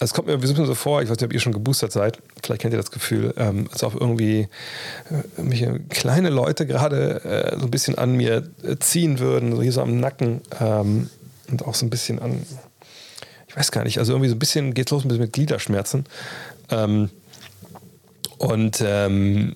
es 0.00 0.14
kommt 0.14 0.28
mir, 0.28 0.40
sind 0.46 0.56
mir 0.56 0.64
so 0.64 0.74
vor, 0.74 1.02
ich 1.02 1.10
weiß 1.10 1.18
nicht, 1.18 1.26
ob 1.26 1.34
ihr 1.34 1.40
schon 1.40 1.52
geboostert 1.52 1.92
seid, 1.92 2.20
vielleicht 2.42 2.62
kennt 2.62 2.72
ihr 2.72 2.78
das 2.78 2.90
Gefühl, 2.90 3.34
ähm, 3.36 3.68
als 3.70 3.84
ob 3.84 4.00
irgendwie 4.00 4.48
äh, 5.36 5.78
kleine 5.90 6.30
Leute 6.30 6.64
gerade 6.64 7.22
äh, 7.22 7.58
so 7.58 7.66
ein 7.66 7.70
bisschen 7.70 7.98
an 7.98 8.16
mir 8.16 8.48
äh, 8.62 8.76
ziehen 8.78 9.18
würden, 9.18 9.54
so 9.54 9.60
hier 9.60 9.72
so 9.72 9.82
am 9.82 10.00
Nacken 10.00 10.40
ähm, 10.58 11.10
und 11.50 11.66
auch 11.66 11.74
so 11.74 11.84
ein 11.84 11.90
bisschen 11.90 12.18
an, 12.18 12.46
ich 13.46 13.54
weiß 13.58 13.72
gar 13.72 13.84
nicht, 13.84 13.98
also 13.98 14.14
irgendwie 14.14 14.30
so 14.30 14.36
ein 14.36 14.38
bisschen 14.38 14.72
geht 14.72 14.86
es 14.86 14.90
los 14.92 15.04
mit 15.04 15.34
Gliederschmerzen. 15.34 16.06
Ähm, 16.70 17.10
und 18.42 18.82
ähm, 18.84 19.54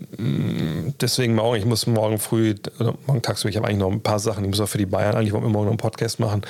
deswegen 1.01 1.35
morgen, 1.35 1.57
ich 1.57 1.65
muss 1.65 1.89
morgen 1.89 2.21
früh, 2.21 2.55
morgen 3.09 3.21
tagsüber, 3.21 3.51
ich 3.51 3.57
habe 3.57 3.67
eigentlich 3.67 3.81
noch 3.81 3.91
ein 3.91 4.01
paar 4.01 4.21
Sachen, 4.21 4.45
ich 4.45 4.51
muss 4.51 4.61
auch 4.61 4.69
für 4.69 4.79
die 4.79 4.87
Bayern, 4.87 5.17
eigentlich 5.17 5.33
wollen 5.33 5.43
wir 5.43 5.51
morgen 5.51 5.65
noch 5.65 5.73
einen 5.73 5.79
Podcast 5.79 6.21
machen. 6.21 6.43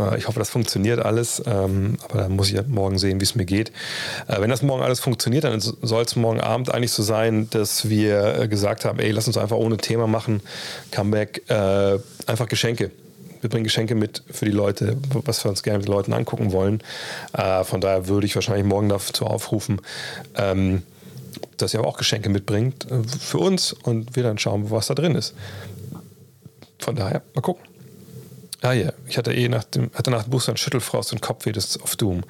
Äh, 0.00 0.18
ich 0.18 0.26
hoffe, 0.26 0.40
das 0.40 0.50
funktioniert 0.50 0.98
alles, 0.98 1.40
ähm, 1.46 1.96
aber 2.08 2.22
da 2.22 2.28
muss 2.28 2.48
ich 2.48 2.54
ja 2.54 2.64
morgen 2.66 2.98
sehen, 2.98 3.20
wie 3.20 3.24
es 3.24 3.36
mir 3.36 3.44
geht. 3.44 3.70
Äh, 4.26 4.40
wenn 4.40 4.50
das 4.50 4.62
morgen 4.62 4.82
alles 4.82 4.98
funktioniert, 4.98 5.44
dann 5.44 5.60
soll 5.60 6.02
es 6.02 6.16
morgen 6.16 6.40
Abend 6.40 6.74
eigentlich 6.74 6.90
so 6.90 7.04
sein, 7.04 7.48
dass 7.50 7.88
wir 7.88 8.40
äh, 8.40 8.48
gesagt 8.48 8.84
haben, 8.84 8.98
ey, 8.98 9.12
lass 9.12 9.28
uns 9.28 9.38
einfach 9.38 9.56
ohne 9.56 9.76
Thema 9.76 10.08
machen, 10.08 10.40
Comeback, 10.90 11.48
äh, 11.48 12.00
einfach 12.26 12.48
Geschenke 12.48 12.90
wir 13.42 13.50
bringen 13.50 13.64
Geschenke 13.64 13.94
mit 13.94 14.24
für 14.28 14.44
die 14.44 14.50
Leute, 14.50 14.96
was 15.12 15.44
wir 15.44 15.50
uns 15.50 15.62
gerne 15.62 15.78
mit 15.78 15.86
den 15.86 15.92
Leuten 15.92 16.12
angucken 16.12 16.50
wollen. 16.50 16.82
Äh, 17.32 17.62
von 17.62 17.80
daher 17.80 18.08
würde 18.08 18.26
ich 18.26 18.34
wahrscheinlich 18.34 18.64
morgen 18.64 18.88
dazu 18.88 19.24
aufrufen, 19.24 19.80
ähm, 20.34 20.82
dass 21.56 21.74
ihr 21.74 21.80
aber 21.80 21.88
auch 21.88 21.98
Geschenke 21.98 22.28
mitbringt 22.28 22.90
äh, 22.90 23.02
für 23.04 23.38
uns 23.38 23.72
und 23.72 24.16
wir 24.16 24.22
dann 24.22 24.38
schauen, 24.38 24.70
was 24.70 24.86
da 24.86 24.94
drin 24.94 25.14
ist. 25.14 25.34
Von 26.78 26.96
daher, 26.96 27.22
mal 27.34 27.40
gucken. 27.40 27.64
Ah 28.62 28.72
ja, 28.72 28.92
ich 29.06 29.18
hatte 29.18 29.32
eh 29.34 29.48
nach 29.48 29.64
dem, 29.64 29.90
hatte 29.94 30.10
nach 30.10 30.24
dem 30.24 30.30
Booster 30.30 30.50
einen 30.50 30.56
Schüttelfrost 30.56 31.12
und 31.12 31.20
Kopfweh, 31.20 31.52
das 31.52 31.66
ist 31.66 31.82
auf 31.82 31.96
Doom. 31.96 32.24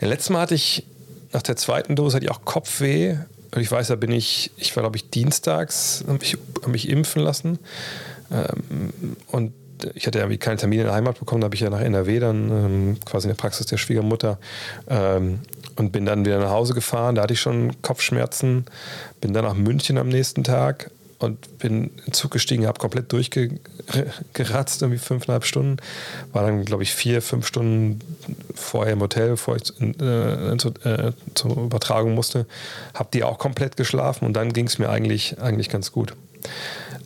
Ja, 0.00 0.08
letztes 0.08 0.30
Mal 0.30 0.42
hatte 0.42 0.54
ich, 0.54 0.86
nach 1.32 1.42
der 1.42 1.56
zweiten 1.56 1.96
Dose 1.96 2.16
hatte 2.16 2.26
ich 2.26 2.30
auch 2.30 2.44
Kopfweh. 2.44 3.16
Und 3.54 3.60
ich 3.60 3.70
weiß, 3.70 3.88
da 3.88 3.96
bin 3.96 4.12
ich, 4.12 4.50
ich 4.56 4.74
war 4.76 4.82
glaube 4.82 4.96
ich 4.96 5.10
dienstags, 5.10 6.04
habe 6.06 6.18
mich, 6.18 6.36
hab 6.62 6.68
mich 6.68 6.88
impfen 6.88 7.22
lassen. 7.22 7.58
Ähm, 8.30 9.16
und 9.26 9.52
ich 9.94 10.06
hatte 10.06 10.18
ja 10.20 10.36
keinen 10.36 10.58
Termin 10.58 10.80
in 10.80 10.86
der 10.86 10.94
Heimat 10.94 11.18
bekommen, 11.18 11.40
da 11.40 11.46
habe 11.46 11.54
ich 11.54 11.60
ja 11.60 11.70
nach 11.70 11.80
NRW 11.80 12.20
dann 12.20 12.50
ähm, 12.50 12.98
quasi 13.04 13.26
in 13.26 13.34
der 13.34 13.40
Praxis 13.40 13.66
der 13.66 13.78
Schwiegermutter 13.78 14.38
ähm, 14.88 15.40
und 15.76 15.92
bin 15.92 16.06
dann 16.06 16.24
wieder 16.24 16.38
nach 16.38 16.50
Hause 16.50 16.74
gefahren. 16.74 17.14
Da 17.14 17.22
hatte 17.22 17.34
ich 17.34 17.40
schon 17.40 17.80
Kopfschmerzen, 17.82 18.66
bin 19.20 19.32
dann 19.32 19.44
nach 19.44 19.54
München 19.54 19.98
am 19.98 20.08
nächsten 20.08 20.44
Tag 20.44 20.90
und 21.22 21.58
bin 21.58 21.84
in 21.84 22.04
den 22.06 22.12
Zug 22.12 22.32
gestiegen, 22.32 22.66
habe 22.66 22.78
komplett 22.78 23.12
durchgeratzt, 23.12 24.82
irgendwie 24.82 24.98
fünfeinhalb 24.98 25.44
Stunden. 25.44 25.76
War 26.32 26.44
dann, 26.44 26.64
glaube 26.64 26.82
ich, 26.82 26.92
vier, 26.94 27.22
fünf 27.22 27.46
Stunden 27.46 28.00
vorher 28.54 28.94
im 28.94 29.00
Hotel, 29.00 29.30
bevor 29.30 29.56
ich 29.56 29.62
äh, 29.80 30.56
zu, 30.58 30.72
äh, 30.84 31.12
zur 31.34 31.56
Übertragung 31.56 32.14
musste. 32.14 32.46
Habe 32.94 33.10
die 33.12 33.24
auch 33.24 33.38
komplett 33.38 33.76
geschlafen 33.76 34.26
und 34.26 34.34
dann 34.34 34.52
ging 34.52 34.66
es 34.66 34.78
mir 34.78 34.88
eigentlich, 34.88 35.40
eigentlich 35.40 35.68
ganz 35.68 35.92
gut. 35.92 36.14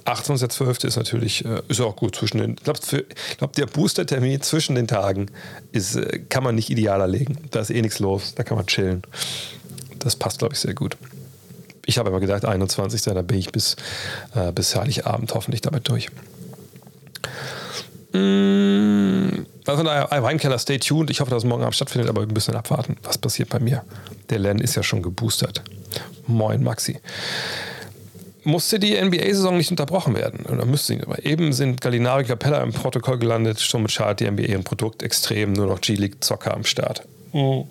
28.12. 0.06 0.86
ist 0.86 0.96
natürlich 0.96 1.44
äh, 1.44 1.62
ist 1.68 1.80
auch 1.80 1.96
gut 1.96 2.16
zwischen 2.16 2.38
den. 2.38 2.52
Ich 2.52 2.62
glaube, 2.62 2.80
glaub, 3.38 3.52
der 3.54 3.66
Booster-Termin 3.66 4.40
zwischen 4.40 4.74
den 4.74 4.86
Tagen 4.86 5.26
ist, 5.72 5.96
äh, 5.96 6.20
kann 6.28 6.44
man 6.44 6.54
nicht 6.54 6.70
idealer 6.70 7.06
legen. 7.06 7.38
Da 7.50 7.60
ist 7.60 7.70
eh 7.70 7.82
nichts 7.82 7.98
los, 7.98 8.34
da 8.34 8.44
kann 8.44 8.56
man 8.56 8.66
chillen. 8.66 9.02
Das 9.98 10.16
passt, 10.16 10.38
glaube 10.38 10.54
ich, 10.54 10.60
sehr 10.60 10.74
gut. 10.74 10.96
Ich 11.84 11.98
habe 11.98 12.08
aber 12.08 12.20
gedacht, 12.20 12.44
21. 12.44 13.02
Da 13.02 13.22
bin 13.22 13.38
ich 13.38 13.50
bis, 13.50 13.76
äh, 14.34 14.52
bis 14.52 14.74
Heiligabend 14.76 15.34
hoffentlich 15.34 15.60
damit 15.60 15.88
durch. 15.88 16.08
Mmh. 18.12 19.44
Also 19.66 19.82
daher, 19.82 20.22
Weinkeller, 20.22 20.58
stay 20.58 20.78
tuned. 20.78 21.10
Ich 21.10 21.20
hoffe, 21.20 21.30
dass 21.30 21.42
es 21.42 21.48
morgen 21.48 21.62
Abend 21.62 21.74
stattfindet, 21.74 22.08
aber 22.08 22.20
wir 22.26 22.32
müssen 22.32 22.54
abwarten, 22.54 22.96
was 23.02 23.18
passiert 23.18 23.48
bei 23.48 23.58
mir. 23.58 23.84
Der 24.30 24.38
Len 24.38 24.60
ist 24.60 24.76
ja 24.76 24.84
schon 24.84 25.02
geboostert. 25.02 25.62
Moin, 26.28 26.62
Maxi 26.62 27.00
musste 28.46 28.78
die 28.78 28.94
NBA-Saison 28.94 29.56
nicht 29.56 29.70
unterbrochen 29.70 30.14
werden. 30.14 30.46
Oder 30.46 30.64
müsste 30.64 30.94
sie. 30.94 31.02
Aber 31.02 31.24
eben 31.24 31.52
sind 31.52 31.80
Gallinari 31.80 32.24
Capella 32.24 32.62
im 32.62 32.72
Protokoll 32.72 33.18
gelandet. 33.18 33.58
Somit 33.58 33.90
schadet 33.90 34.20
die 34.20 34.30
NBA 34.30 34.54
ein 34.54 34.64
Produkt 34.64 35.02
extrem. 35.02 35.52
Nur 35.52 35.66
noch 35.66 35.80
G-League-Zocker 35.80 36.54
am 36.54 36.64
Start. 36.64 37.02
Mhm. 37.32 37.64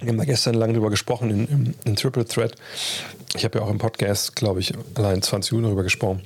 Wir 0.00 0.08
haben 0.08 0.18
da 0.18 0.24
gestern 0.24 0.54
lange 0.54 0.74
drüber 0.74 0.90
gesprochen 0.90 1.30
in, 1.30 1.46
in, 1.48 1.74
in 1.84 1.96
Triple 1.96 2.24
Threat. 2.24 2.54
Ich 3.34 3.44
habe 3.44 3.58
ja 3.58 3.64
auch 3.64 3.70
im 3.70 3.78
Podcast, 3.78 4.36
glaube 4.36 4.60
ich, 4.60 4.72
allein 4.94 5.20
20 5.20 5.52
Minuten 5.52 5.66
darüber 5.66 5.82
gesprochen. 5.82 6.22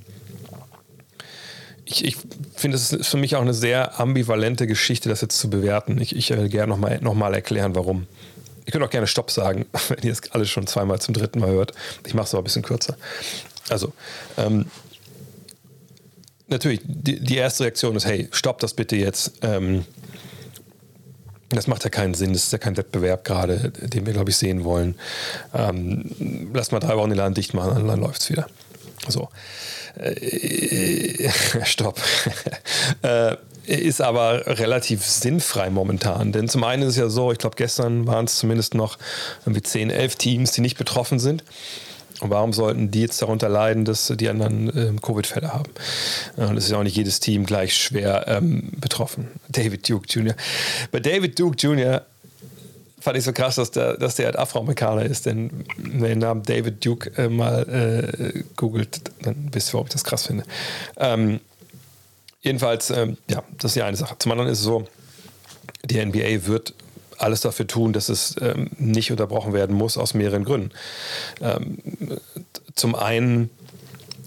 Ich, 1.86 2.04
ich 2.04 2.16
finde, 2.54 2.76
es 2.76 2.92
ist 2.92 3.08
für 3.08 3.16
mich 3.16 3.34
auch 3.36 3.40
eine 3.40 3.54
sehr 3.54 3.98
ambivalente 3.98 4.66
Geschichte, 4.66 5.08
das 5.08 5.22
jetzt 5.22 5.38
zu 5.38 5.48
bewerten. 5.48 5.98
Ich, 6.00 6.14
ich 6.14 6.30
will 6.30 6.48
gerne 6.50 6.70
nochmal 6.70 6.98
noch 7.00 7.14
mal 7.14 7.34
erklären, 7.34 7.74
warum. 7.74 8.06
Ihr 8.64 8.72
könnt 8.72 8.84
auch 8.84 8.90
gerne 8.90 9.06
Stopp 9.06 9.30
sagen, 9.30 9.66
wenn 9.88 10.02
ihr 10.02 10.10
das 10.10 10.30
alles 10.32 10.50
schon 10.50 10.66
zweimal 10.66 11.00
zum 11.00 11.14
dritten 11.14 11.40
Mal 11.40 11.50
hört. 11.50 11.72
Ich 12.06 12.14
mache 12.14 12.26
es 12.26 12.34
aber 12.34 12.42
ein 12.42 12.44
bisschen 12.44 12.62
kürzer. 12.62 12.96
Also, 13.68 13.92
ähm, 14.36 14.66
natürlich, 16.48 16.80
die, 16.84 17.20
die, 17.20 17.36
erste 17.36 17.64
Reaktion 17.64 17.96
ist, 17.96 18.06
hey, 18.06 18.28
stopp 18.32 18.58
das 18.60 18.74
bitte 18.74 18.96
jetzt. 18.96 19.32
Ähm, 19.42 19.84
das 21.48 21.66
macht 21.66 21.84
ja 21.84 21.90
keinen 21.90 22.14
Sinn, 22.14 22.32
das 22.32 22.44
ist 22.44 22.52
ja 22.52 22.58
kein 22.58 22.76
Wettbewerb 22.76 23.24
gerade, 23.24 23.70
den 23.70 24.06
wir, 24.06 24.12
glaube 24.12 24.30
ich, 24.30 24.36
sehen 24.36 24.64
wollen. 24.64 24.94
Ähm, 25.54 26.50
lass 26.54 26.72
mal 26.72 26.80
drei 26.80 26.96
Wochen 26.96 27.10
den 27.10 27.18
Laden 27.18 27.34
dicht 27.34 27.54
machen, 27.54 27.86
dann 27.86 28.00
läuft 28.00 28.22
es 28.22 28.30
wieder. 28.30 28.46
So. 29.08 29.28
Äh, 29.96 31.30
stopp. 31.64 32.00
äh, 33.02 33.36
ist 33.66 34.00
aber 34.00 34.46
relativ 34.46 35.04
sinnfrei 35.04 35.70
momentan. 35.70 36.32
Denn 36.32 36.48
zum 36.48 36.64
einen 36.64 36.82
ist 36.82 36.90
es 36.90 36.96
ja 36.96 37.08
so, 37.08 37.32
ich 37.32 37.38
glaube, 37.38 37.56
gestern 37.56 38.06
waren 38.06 38.24
es 38.24 38.36
zumindest 38.36 38.74
noch 38.74 38.98
irgendwie 39.46 39.62
10, 39.62 39.90
11 39.90 40.16
Teams, 40.16 40.52
die 40.52 40.60
nicht 40.60 40.78
betroffen 40.78 41.18
sind. 41.18 41.44
Und 42.20 42.30
warum 42.30 42.52
sollten 42.52 42.90
die 42.92 43.00
jetzt 43.00 43.20
darunter 43.20 43.48
leiden, 43.48 43.84
dass 43.84 44.12
die 44.16 44.28
anderen 44.28 44.68
äh, 44.68 45.00
Covid-Fälle 45.00 45.52
haben? 45.52 45.70
Und 46.36 46.56
es 46.56 46.64
ist 46.64 46.70
ja 46.70 46.78
auch 46.78 46.84
nicht 46.84 46.96
jedes 46.96 47.18
Team 47.18 47.44
gleich 47.44 47.74
schwer 47.76 48.26
ähm, 48.28 48.70
betroffen. 48.76 49.28
David 49.48 49.88
Duke 49.88 50.06
Jr. 50.08 50.34
Bei 50.92 51.00
David 51.00 51.36
Duke 51.36 51.56
Jr. 51.56 52.02
fand 53.00 53.18
ich 53.18 53.24
so 53.24 53.32
krass, 53.32 53.56
dass 53.56 53.72
der, 53.72 53.96
dass 53.96 54.14
der 54.14 54.26
halt 54.26 54.38
Afroamerikaner 54.38 55.04
ist. 55.04 55.26
Denn 55.26 55.64
wenn 55.76 56.02
ihr 56.02 56.08
den 56.10 56.18
Namen 56.20 56.44
David 56.44 56.84
Duke 56.84 57.10
äh, 57.16 57.28
mal 57.28 57.62
äh, 57.68 58.44
googelt, 58.54 59.00
dann 59.22 59.48
wisst 59.50 59.70
ihr, 59.70 59.74
warum 59.74 59.88
ich 59.88 59.92
das 59.92 60.04
krass 60.04 60.26
finde. 60.26 60.44
Ähm, 60.98 61.40
Jedenfalls, 62.42 62.90
ähm, 62.90 63.16
ja, 63.30 63.42
das 63.58 63.70
ist 63.70 63.76
die 63.76 63.82
eine 63.82 63.96
Sache. 63.96 64.16
Zum 64.18 64.32
anderen 64.32 64.50
ist 64.50 64.58
es 64.58 64.64
so, 64.64 64.86
die 65.84 66.04
NBA 66.04 66.46
wird 66.46 66.74
alles 67.18 67.40
dafür 67.40 67.66
tun, 67.66 67.92
dass 67.92 68.08
es 68.08 68.36
ähm, 68.40 68.70
nicht 68.78 69.10
unterbrochen 69.10 69.52
werden 69.52 69.76
muss, 69.76 69.96
aus 69.96 70.12
mehreren 70.14 70.44
Gründen. 70.44 70.70
Ähm, 71.40 71.78
zum 72.74 72.94
einen 72.94 73.50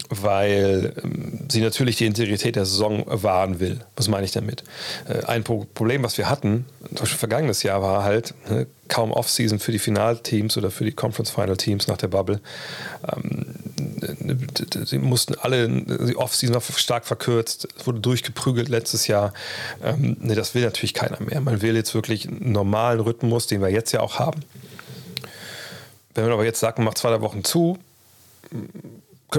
weil 0.09 0.93
ähm, 1.03 1.39
sie 1.49 1.61
natürlich 1.61 1.97
die 1.97 2.05
Integrität 2.05 2.55
der 2.55 2.65
Saison 2.65 3.03
wahren 3.07 3.59
will. 3.59 3.79
Was 3.95 4.07
meine 4.07 4.25
ich 4.25 4.31
damit? 4.31 4.63
Äh, 5.07 5.25
ein 5.25 5.43
Problem, 5.43 6.03
was 6.03 6.17
wir 6.17 6.29
hatten, 6.29 6.65
das 6.91 7.09
vergangenes 7.09 7.63
Jahr 7.63 7.81
war 7.81 8.03
halt 8.03 8.33
ne, 8.49 8.67
kaum 8.87 9.11
Offseason 9.11 9.59
für 9.59 9.71
die 9.71 9.79
Finalteams 9.79 10.57
oder 10.57 10.69
für 10.69 10.85
die 10.85 10.91
Conference 10.91 11.31
Final 11.31 11.57
Teams 11.57 11.87
nach 11.87 11.97
der 11.97 12.07
Bubble. 12.07 12.39
Ähm, 13.15 13.45
sie 14.85 14.99
mussten 14.99 15.35
alle, 15.35 15.67
die 15.67 16.15
Offseason 16.15 16.53
war 16.53 16.61
stark 16.61 17.05
verkürzt, 17.05 17.67
wurde 17.85 17.99
durchgeprügelt 17.99 18.69
letztes 18.69 19.07
Jahr. 19.07 19.33
Ähm, 19.83 20.17
ne, 20.19 20.35
das 20.35 20.53
will 20.53 20.63
natürlich 20.63 20.93
keiner 20.93 21.19
mehr. 21.21 21.41
Man 21.41 21.61
will 21.61 21.75
jetzt 21.75 21.95
wirklich 21.95 22.27
einen 22.27 22.51
normalen 22.51 22.99
Rhythmus, 22.99 23.47
den 23.47 23.61
wir 23.61 23.69
jetzt 23.69 23.91
ja 23.91 24.01
auch 24.01 24.19
haben. 24.19 24.41
Wenn 26.13 26.25
man 26.25 26.33
aber 26.33 26.45
jetzt 26.45 26.59
sagt, 26.59 26.77
man 26.77 26.85
macht 26.85 26.97
zwei, 26.97 27.09
drei 27.09 27.21
Wochen 27.21 27.43
zu, 27.43 27.77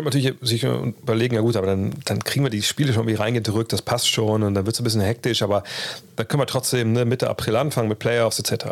könnte 0.05 0.19
natürlich 0.19 0.35
sich 0.43 0.65
überlegen, 0.65 1.35
ja 1.35 1.41
gut, 1.41 1.57
aber 1.57 1.67
dann, 1.67 1.95
dann 2.05 2.23
kriegen 2.23 2.45
wir 2.45 2.51
die 2.51 2.63
Spiele 2.63 2.93
schon 2.93 3.03
irgendwie 3.03 3.23
reingedrückt, 3.23 3.73
das 3.73 3.83
passt 3.83 4.09
schon 4.09 4.43
und 4.43 4.55
dann 4.55 4.67
wird 4.67 4.75
es 4.75 4.81
ein 4.81 4.85
bisschen 4.85 5.01
hektisch, 5.01 5.43
aber 5.43 5.63
dann 6.17 6.29
können 6.29 6.43
wir 6.43 6.47
trotzdem 6.47 6.93
ne, 6.93 7.05
Mitte 7.05 7.31
April 7.31 7.57
anfangen 7.57 7.89
mit 7.89 7.99
Playoffs 7.99 8.39
etc. 8.39 8.67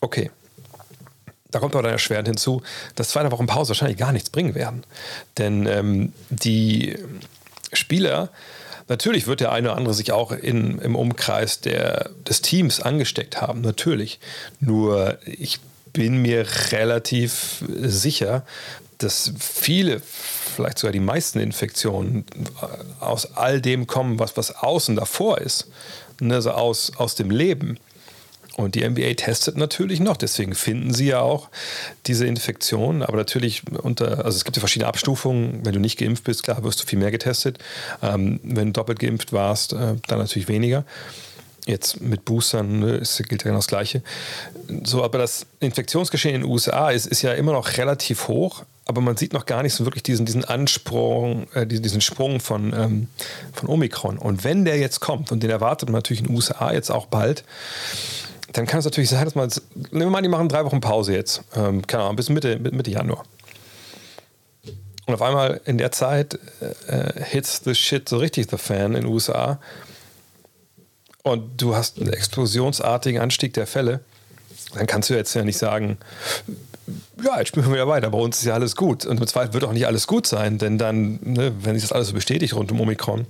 Okay. 0.00 0.30
Da 1.50 1.60
kommt 1.60 1.74
aber 1.76 1.84
dann 1.84 1.92
erschwerend 1.92 2.26
hinzu, 2.26 2.62
dass 2.96 3.10
zwei 3.10 3.30
Wochen 3.30 3.46
Pause 3.46 3.70
wahrscheinlich 3.70 3.96
gar 3.96 4.10
nichts 4.10 4.28
bringen 4.28 4.56
werden. 4.56 4.82
Denn 5.38 5.66
ähm, 5.66 6.12
die 6.30 6.96
Spieler, 7.72 8.30
natürlich 8.88 9.28
wird 9.28 9.38
der 9.38 9.52
eine 9.52 9.68
oder 9.68 9.78
andere 9.78 9.94
sich 9.94 10.10
auch 10.10 10.32
in, 10.32 10.80
im 10.80 10.96
Umkreis 10.96 11.60
der, 11.60 12.10
des 12.28 12.42
Teams 12.42 12.80
angesteckt 12.80 13.40
haben, 13.40 13.60
natürlich. 13.60 14.18
Nur 14.58 15.18
ich 15.26 15.60
bin 15.92 16.20
mir 16.22 16.44
relativ 16.72 17.62
sicher, 17.68 18.44
dass 19.04 19.32
viele, 19.38 20.00
vielleicht 20.00 20.78
sogar 20.78 20.92
die 20.92 21.00
meisten 21.00 21.38
Infektionen 21.38 22.24
aus 23.00 23.36
all 23.36 23.60
dem 23.60 23.86
kommen, 23.86 24.18
was, 24.18 24.36
was 24.36 24.56
außen 24.56 24.96
davor 24.96 25.38
ist, 25.38 25.68
ne, 26.20 26.34
also 26.34 26.50
aus, 26.52 26.92
aus 26.96 27.14
dem 27.14 27.30
Leben. 27.30 27.78
Und 28.56 28.76
die 28.76 28.88
NBA 28.88 29.14
testet 29.14 29.56
natürlich 29.56 29.98
noch, 29.98 30.16
deswegen 30.16 30.54
finden 30.54 30.94
sie 30.94 31.06
ja 31.06 31.20
auch 31.20 31.48
diese 32.06 32.26
Infektionen. 32.26 33.02
Aber 33.02 33.16
natürlich 33.16 33.62
unter, 33.82 34.24
also 34.24 34.36
es 34.36 34.44
gibt 34.44 34.56
ja 34.56 34.60
verschiedene 34.60 34.88
Abstufungen. 34.88 35.60
Wenn 35.64 35.72
du 35.72 35.80
nicht 35.80 35.98
geimpft 35.98 36.22
bist, 36.22 36.44
klar, 36.44 36.62
wirst 36.62 36.80
du 36.80 36.86
viel 36.86 37.00
mehr 37.00 37.10
getestet. 37.10 37.58
Ähm, 38.00 38.38
wenn 38.44 38.66
du 38.68 38.72
doppelt 38.74 39.00
geimpft 39.00 39.32
warst, 39.32 39.72
äh, 39.72 39.96
dann 40.06 40.18
natürlich 40.18 40.46
weniger. 40.46 40.84
Jetzt 41.66 42.00
mit 42.00 42.24
Boostern 42.24 42.78
ne, 42.78 42.96
ist, 42.96 43.16
gilt 43.28 43.42
ja 43.42 43.48
genau 43.48 43.58
das 43.58 43.66
Gleiche. 43.66 44.02
So, 44.84 45.02
aber 45.02 45.18
das 45.18 45.46
Infektionsgeschehen 45.58 46.36
in 46.36 46.42
den 46.42 46.50
USA 46.50 46.90
ist, 46.90 47.06
ist 47.06 47.22
ja 47.22 47.32
immer 47.32 47.52
noch 47.52 47.76
relativ 47.76 48.28
hoch 48.28 48.64
aber 48.86 49.00
man 49.00 49.16
sieht 49.16 49.32
noch 49.32 49.46
gar 49.46 49.62
nicht 49.62 49.74
so 49.74 49.84
wirklich 49.84 50.02
diesen, 50.02 50.26
diesen 50.26 50.44
Ansprung, 50.44 51.46
äh, 51.54 51.66
diesen 51.66 52.00
Sprung 52.00 52.40
von, 52.40 52.72
ähm, 52.72 53.08
von 53.52 53.68
Omikron. 53.68 54.18
Und 54.18 54.44
wenn 54.44 54.64
der 54.64 54.78
jetzt 54.78 55.00
kommt, 55.00 55.32
und 55.32 55.42
den 55.42 55.50
erwartet 55.50 55.88
man 55.88 55.94
natürlich 55.94 56.20
in 56.20 56.26
den 56.26 56.36
USA 56.36 56.72
jetzt 56.72 56.90
auch 56.90 57.06
bald, 57.06 57.44
dann 58.52 58.66
kann 58.66 58.78
es 58.78 58.84
natürlich 58.84 59.10
sein, 59.10 59.24
dass 59.24 59.34
man, 59.34 59.50
nehmen 59.90 60.06
wir 60.06 60.10
mal, 60.10 60.22
die 60.22 60.28
machen 60.28 60.48
drei 60.48 60.64
Wochen 60.64 60.80
Pause 60.80 61.14
jetzt, 61.14 61.42
ähm, 61.56 61.86
keine 61.86 62.04
Ahnung, 62.04 62.16
bis 62.16 62.28
Mitte, 62.28 62.58
Mitte 62.58 62.90
Januar. 62.90 63.24
Und 65.06 65.14
auf 65.14 65.22
einmal 65.22 65.60
in 65.64 65.76
der 65.78 65.92
Zeit 65.92 66.38
äh, 66.86 67.24
hits 67.24 67.62
the 67.64 67.74
shit 67.74 68.08
so 68.08 68.18
richtig 68.18 68.48
the 68.50 68.56
fan 68.56 68.94
in 68.94 69.02
den 69.02 69.06
USA. 69.06 69.60
Und 71.22 71.60
du 71.60 71.74
hast 71.74 71.98
einen 71.98 72.12
explosionsartigen 72.12 73.20
Anstieg 73.20 73.54
der 73.54 73.66
Fälle. 73.66 74.00
Dann 74.74 74.86
kannst 74.86 75.10
du 75.10 75.14
jetzt 75.14 75.34
ja 75.34 75.42
nicht 75.42 75.58
sagen, 75.58 75.98
ja, 77.22 77.38
jetzt 77.38 77.48
spielen 77.48 77.66
wir 77.66 77.72
wieder 77.72 77.88
weiter. 77.88 78.10
Bei 78.10 78.18
uns 78.18 78.38
ist 78.38 78.44
ja 78.44 78.54
alles 78.54 78.76
gut. 78.76 79.06
Und 79.06 79.20
im 79.20 79.26
Zweifel 79.26 79.54
wird 79.54 79.64
auch 79.64 79.72
nicht 79.72 79.86
alles 79.86 80.06
gut 80.06 80.26
sein, 80.26 80.58
denn 80.58 80.78
dann, 80.78 81.18
ne, 81.22 81.52
wenn 81.60 81.74
sich 81.74 81.82
das 81.82 81.92
alles 81.92 82.08
so 82.08 82.14
bestätigt 82.14 82.54
rund 82.54 82.70
um 82.72 82.80
Omikron, 82.80 83.26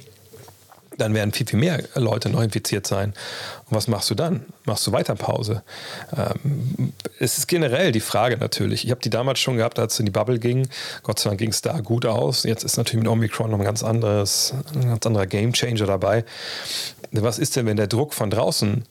dann 0.99 1.15
werden 1.15 1.33
viel, 1.33 1.47
viel 1.47 1.59
mehr 1.59 1.83
Leute 1.95 2.29
neu 2.29 2.45
infiziert 2.45 2.87
sein. 2.87 3.15
Und 3.69 3.77
was 3.77 3.89
machst 3.89 4.11
du 4.11 4.15
dann? 4.15 4.45
Machst 4.65 4.87
du 4.87 4.93
weiter 4.93 5.15
Pause? 5.15 5.63
Ähm, 6.17 6.93
es 7.19 7.39
ist 7.39 7.49
generell 7.49 7.93
die 7.93 8.01
Frage 8.01 8.37
natürlich. 8.37 8.85
Ich 8.85 8.91
habe 8.91 9.01
die 9.01 9.11
damals 9.11 9.41
schon 9.41 9.57
gehabt, 9.57 9.79
als 9.79 9.95
es 9.95 10.01
in 10.01 10.07
die 10.07 10.13
Bubble 10.13 10.39
ging. 10.39 10.69
Gott 11.03 11.19
sei 11.19 11.31
Dank 11.31 11.41
ging 11.41 11.51
es 11.51 11.63
da 11.63 11.81
gut 11.81 12.07
aus. 12.07 12.45
Jetzt 12.45 12.65
ist 12.65 12.77
natürlich 12.77 13.03
mit 13.03 13.11
Omikron 13.11 13.51
noch 13.51 13.59
ein 13.59 13.65
ganz, 13.65 13.83
anderes, 13.83 14.55
ein 14.75 14.89
ganz 14.89 15.07
anderer 15.07 15.27
Gamechanger 15.27 15.87
dabei. 15.87 16.25
Was 17.13 17.39
ist 17.39 17.57
denn, 17.57 17.67
wenn 17.67 17.77
der 17.77 17.87
Druck 17.87 18.15
von 18.15 18.31
draußen 18.31 18.85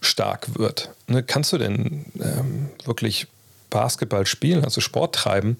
stark 0.00 0.58
wird? 0.58 0.90
Ne, 1.06 1.22
kannst 1.22 1.52
du 1.52 1.58
denn 1.58 2.06
ähm, 2.20 2.68
wirklich 2.84 3.26
Basketball 3.74 4.24
spielen, 4.24 4.64
also 4.64 4.80
Sport 4.80 5.16
treiben, 5.16 5.58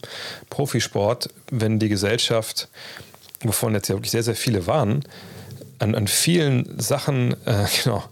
Profisport, 0.49 1.31
wenn 1.51 1.81
die 1.81 1.89
Gesellschaft, 1.89 2.69
wovon 3.41 3.75
jetzt 3.75 3.89
ja 3.89 3.97
wirklich 3.97 4.13
sehr, 4.13 4.23
sehr 4.23 4.37
viele 4.37 4.69
waren, 4.69 5.05
an, 5.81 5.97
an 5.97 6.07
vielen 6.07 6.79
Sachen, 6.81 7.33
äh, 7.45 7.67
genau, 7.83 8.05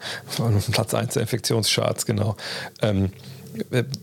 Platz 0.73 0.93
1 0.93 1.15
der 1.15 1.23
Infektionscharts, 1.23 2.05
genau. 2.05 2.37
Ähm, 2.83 3.13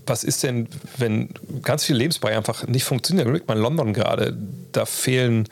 was 0.06 0.24
ist 0.24 0.44
denn, 0.44 0.70
wenn 0.98 1.30
ganz 1.64 1.84
viele 1.84 2.00
Lebensbereiche 2.00 2.38
einfach 2.38 2.66
nicht 2.68 2.86
funktionieren? 2.86 3.28
Überlegt 3.28 3.50
mal 3.50 3.58
London 3.58 3.94
gerade, 3.94 4.38
da 4.72 4.86
fehlen 4.86 5.50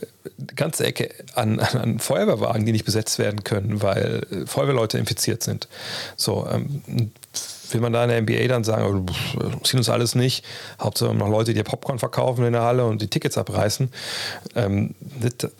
äh, 0.00 0.54
ganze 0.56 0.84
Ecke 0.84 1.10
an, 1.34 1.60
an, 1.60 2.00
Feuerwehrwagen, 2.00 2.66
die 2.66 2.72
nicht 2.72 2.86
besetzt 2.86 3.20
werden 3.20 3.44
können, 3.44 3.82
weil 3.82 4.26
äh, 4.32 4.46
Feuerwehrleute 4.46 4.98
infiziert 4.98 5.44
sind. 5.44 5.68
So, 6.16 6.48
ähm, 6.50 7.12
will 7.76 7.82
man 7.82 7.92
da 7.92 8.04
in 8.04 8.10
der 8.10 8.22
NBA 8.22 8.48
dann 8.48 8.64
sagen, 8.64 9.06
oh, 9.06 9.62
ziehen 9.62 9.78
uns 9.78 9.88
alles 9.88 10.14
nicht, 10.14 10.44
Hauptsache 10.80 11.14
noch 11.14 11.28
Leute, 11.28 11.52
die 11.52 11.62
Popcorn 11.62 11.98
verkaufen 11.98 12.44
in 12.44 12.54
der 12.54 12.62
Halle 12.62 12.86
und 12.86 13.02
die 13.02 13.08
Tickets 13.08 13.36
abreißen. 13.36 13.92
Ähm, 14.54 14.94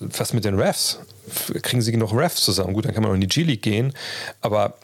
was 0.00 0.32
mit 0.32 0.44
den 0.44 0.58
Refs? 0.58 0.98
Kriegen 1.62 1.82
sie 1.82 1.92
genug 1.92 2.14
Refs 2.14 2.42
zusammen? 2.42 2.72
Gut, 2.72 2.86
dann 2.86 2.94
kann 2.94 3.02
man 3.02 3.14
in 3.14 3.20
die 3.20 3.28
G-League 3.28 3.62
gehen, 3.62 3.92
aber 4.40 4.74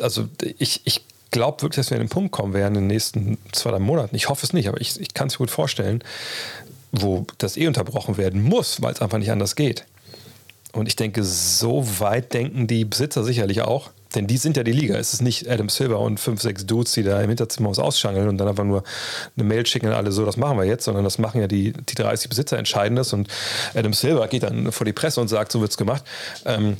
also 0.00 0.28
ich, 0.58 0.80
ich 0.84 1.04
glaube 1.30 1.62
wirklich, 1.62 1.76
dass 1.76 1.90
wir 1.90 1.96
an 1.96 2.04
den 2.04 2.08
Punkt 2.08 2.32
kommen 2.32 2.52
werden 2.52 2.74
in 2.74 2.82
den 2.82 2.88
nächsten 2.88 3.38
zwei, 3.52 3.70
drei 3.70 3.78
Monaten. 3.78 4.16
Ich 4.16 4.28
hoffe 4.28 4.44
es 4.44 4.52
nicht, 4.52 4.68
aber 4.68 4.80
ich, 4.80 5.00
ich 5.00 5.14
kann 5.14 5.28
es 5.28 5.34
mir 5.34 5.38
gut 5.38 5.50
vorstellen, 5.50 6.02
wo 6.90 7.26
das 7.38 7.56
eh 7.56 7.66
unterbrochen 7.66 8.18
werden 8.18 8.42
muss, 8.42 8.82
weil 8.82 8.92
es 8.92 9.00
einfach 9.00 9.18
nicht 9.18 9.30
anders 9.30 9.56
geht. 9.56 9.86
Und 10.72 10.88
ich 10.88 10.96
denke, 10.96 11.22
so 11.22 11.86
weit 12.00 12.32
denken 12.32 12.66
die 12.66 12.84
Besitzer 12.84 13.24
sicherlich 13.24 13.62
auch 13.62 13.90
denn 14.12 14.26
die 14.26 14.36
sind 14.36 14.56
ja 14.56 14.62
die 14.62 14.72
Liga. 14.72 14.96
Es 14.96 15.12
ist 15.12 15.22
nicht 15.22 15.48
Adam 15.48 15.68
Silver 15.68 16.00
und 16.00 16.20
fünf, 16.20 16.42
sechs 16.42 16.66
Dudes, 16.66 16.92
die 16.92 17.02
da 17.02 17.20
im 17.20 17.28
Hinterzimmer 17.28 17.70
was 17.70 17.78
ausschangeln 17.78 18.28
und 18.28 18.38
dann 18.38 18.48
einfach 18.48 18.64
nur 18.64 18.82
eine 19.36 19.44
Mail 19.44 19.66
schicken 19.66 19.86
und 19.86 19.94
alle 19.94 20.12
so, 20.12 20.24
das 20.24 20.36
machen 20.36 20.58
wir 20.58 20.64
jetzt, 20.64 20.84
sondern 20.84 21.04
das 21.04 21.18
machen 21.18 21.40
ja 21.40 21.46
die, 21.46 21.72
die 21.72 21.94
30 21.94 22.28
Besitzer 22.28 22.58
entscheiden 22.58 22.96
das 22.96 23.12
und 23.12 23.28
Adam 23.74 23.92
Silver 23.92 24.28
geht 24.28 24.42
dann 24.42 24.72
vor 24.72 24.84
die 24.84 24.92
Presse 24.92 25.20
und 25.20 25.28
sagt, 25.28 25.52
so 25.52 25.60
wird 25.60 25.70
es 25.70 25.76
gemacht. 25.76 26.04
Ähm, 26.44 26.76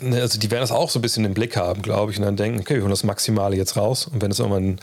ne, 0.00 0.20
also 0.20 0.38
die 0.38 0.50
werden 0.50 0.62
das 0.62 0.72
auch 0.72 0.90
so 0.90 0.98
ein 0.98 1.02
bisschen 1.02 1.24
im 1.24 1.34
Blick 1.34 1.56
haben, 1.56 1.82
glaube 1.82 2.12
ich, 2.12 2.18
und 2.18 2.24
dann 2.24 2.36
denken, 2.36 2.60
okay, 2.60 2.74
wir 2.74 2.82
holen 2.82 2.90
das 2.90 3.04
Maximale 3.04 3.56
jetzt 3.56 3.76
raus. 3.76 4.06
Und 4.06 4.22
wenn 4.22 4.30
es 4.30 4.38
irgendwann 4.38 4.78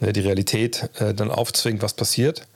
ne, 0.00 0.12
die 0.12 0.20
Realität 0.20 0.90
äh, 0.98 1.14
dann 1.14 1.30
aufzwingt, 1.30 1.82
was 1.82 1.94
passiert, 1.94 2.46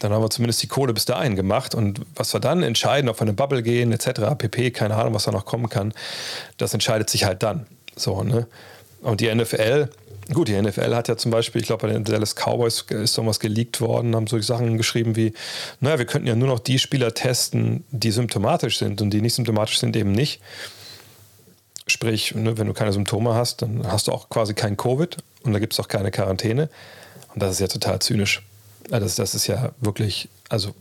dann 0.00 0.12
haben 0.12 0.22
wir 0.22 0.30
zumindest 0.30 0.62
die 0.62 0.66
Kohle 0.66 0.92
bis 0.92 1.04
dahin 1.04 1.36
gemacht. 1.36 1.74
Und 1.74 2.00
was 2.14 2.32
wir 2.32 2.40
dann 2.40 2.62
entscheiden, 2.62 3.08
ob 3.08 3.18
wir 3.18 3.22
eine 3.22 3.32
Bubble 3.32 3.62
gehen, 3.62 3.92
etc., 3.92 4.36
pp., 4.36 4.70
keine 4.70 4.96
Ahnung, 4.96 5.14
was 5.14 5.24
da 5.24 5.32
noch 5.32 5.44
kommen 5.44 5.68
kann, 5.68 5.92
das 6.56 6.72
entscheidet 6.74 7.10
sich 7.10 7.24
halt 7.24 7.42
dann. 7.42 7.66
So, 7.96 8.22
ne? 8.22 8.46
Und 9.02 9.20
die 9.20 9.32
NFL, 9.32 9.88
gut, 10.32 10.48
die 10.48 10.60
NFL 10.60 10.94
hat 10.94 11.08
ja 11.08 11.16
zum 11.16 11.30
Beispiel, 11.30 11.60
ich 11.60 11.66
glaube, 11.66 11.86
bei 11.86 11.92
den 11.92 12.04
Dallas 12.04 12.34
Cowboys 12.34 12.84
ist 12.88 13.16
irgendwas 13.16 13.40
geleakt 13.40 13.80
worden, 13.80 14.14
haben 14.14 14.26
solche 14.26 14.46
Sachen 14.46 14.76
geschrieben 14.76 15.16
wie, 15.16 15.32
naja, 15.80 15.98
wir 15.98 16.06
könnten 16.06 16.26
ja 16.26 16.34
nur 16.34 16.48
noch 16.48 16.58
die 16.58 16.78
Spieler 16.78 17.14
testen, 17.14 17.84
die 17.90 18.10
symptomatisch 18.10 18.78
sind 18.78 19.00
und 19.00 19.10
die 19.10 19.20
nicht 19.20 19.34
symptomatisch 19.34 19.78
sind, 19.78 19.96
eben 19.96 20.12
nicht. 20.12 20.40
Sprich, 21.86 22.34
ne, 22.34 22.58
wenn 22.58 22.66
du 22.66 22.74
keine 22.74 22.92
Symptome 22.92 23.34
hast, 23.34 23.62
dann 23.62 23.90
hast 23.90 24.08
du 24.08 24.12
auch 24.12 24.28
quasi 24.28 24.54
kein 24.54 24.76
Covid 24.76 25.16
und 25.42 25.52
da 25.52 25.58
gibt 25.58 25.72
es 25.72 25.80
auch 25.80 25.88
keine 25.88 26.10
Quarantäne. 26.10 26.68
Und 27.34 27.42
das 27.42 27.52
ist 27.52 27.60
ja 27.60 27.68
total 27.68 28.00
zynisch. 28.00 28.42
Das, 28.88 29.16
das 29.16 29.34
ist 29.34 29.46
ja 29.46 29.72
wirklich, 29.80 30.28
also 30.48 30.74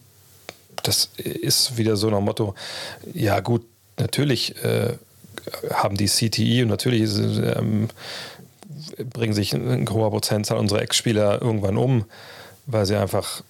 das 0.84 1.10
ist 1.18 1.78
wieder 1.78 1.98
so 1.98 2.10
nach 2.10 2.22
Motto, 2.22 2.56
ja 3.14 3.40
gut, 3.40 3.66
natürlich 3.98 4.56
äh, 4.64 4.94
haben 5.74 5.98
die 5.98 6.08
CTI 6.08 6.64
und 6.64 6.70
natürlich 6.70 7.12
ähm, 7.18 7.90
bringen 9.12 9.34
sich 9.34 9.54
ein 9.54 9.90
hoher 9.90 10.10
Prozentzahl 10.12 10.58
unserer 10.58 10.82
Ex-Spieler 10.82 11.42
irgendwann 11.42 11.78
um, 11.78 12.06
weil 12.66 12.86
sie 12.86 12.96
einfach 12.96 13.44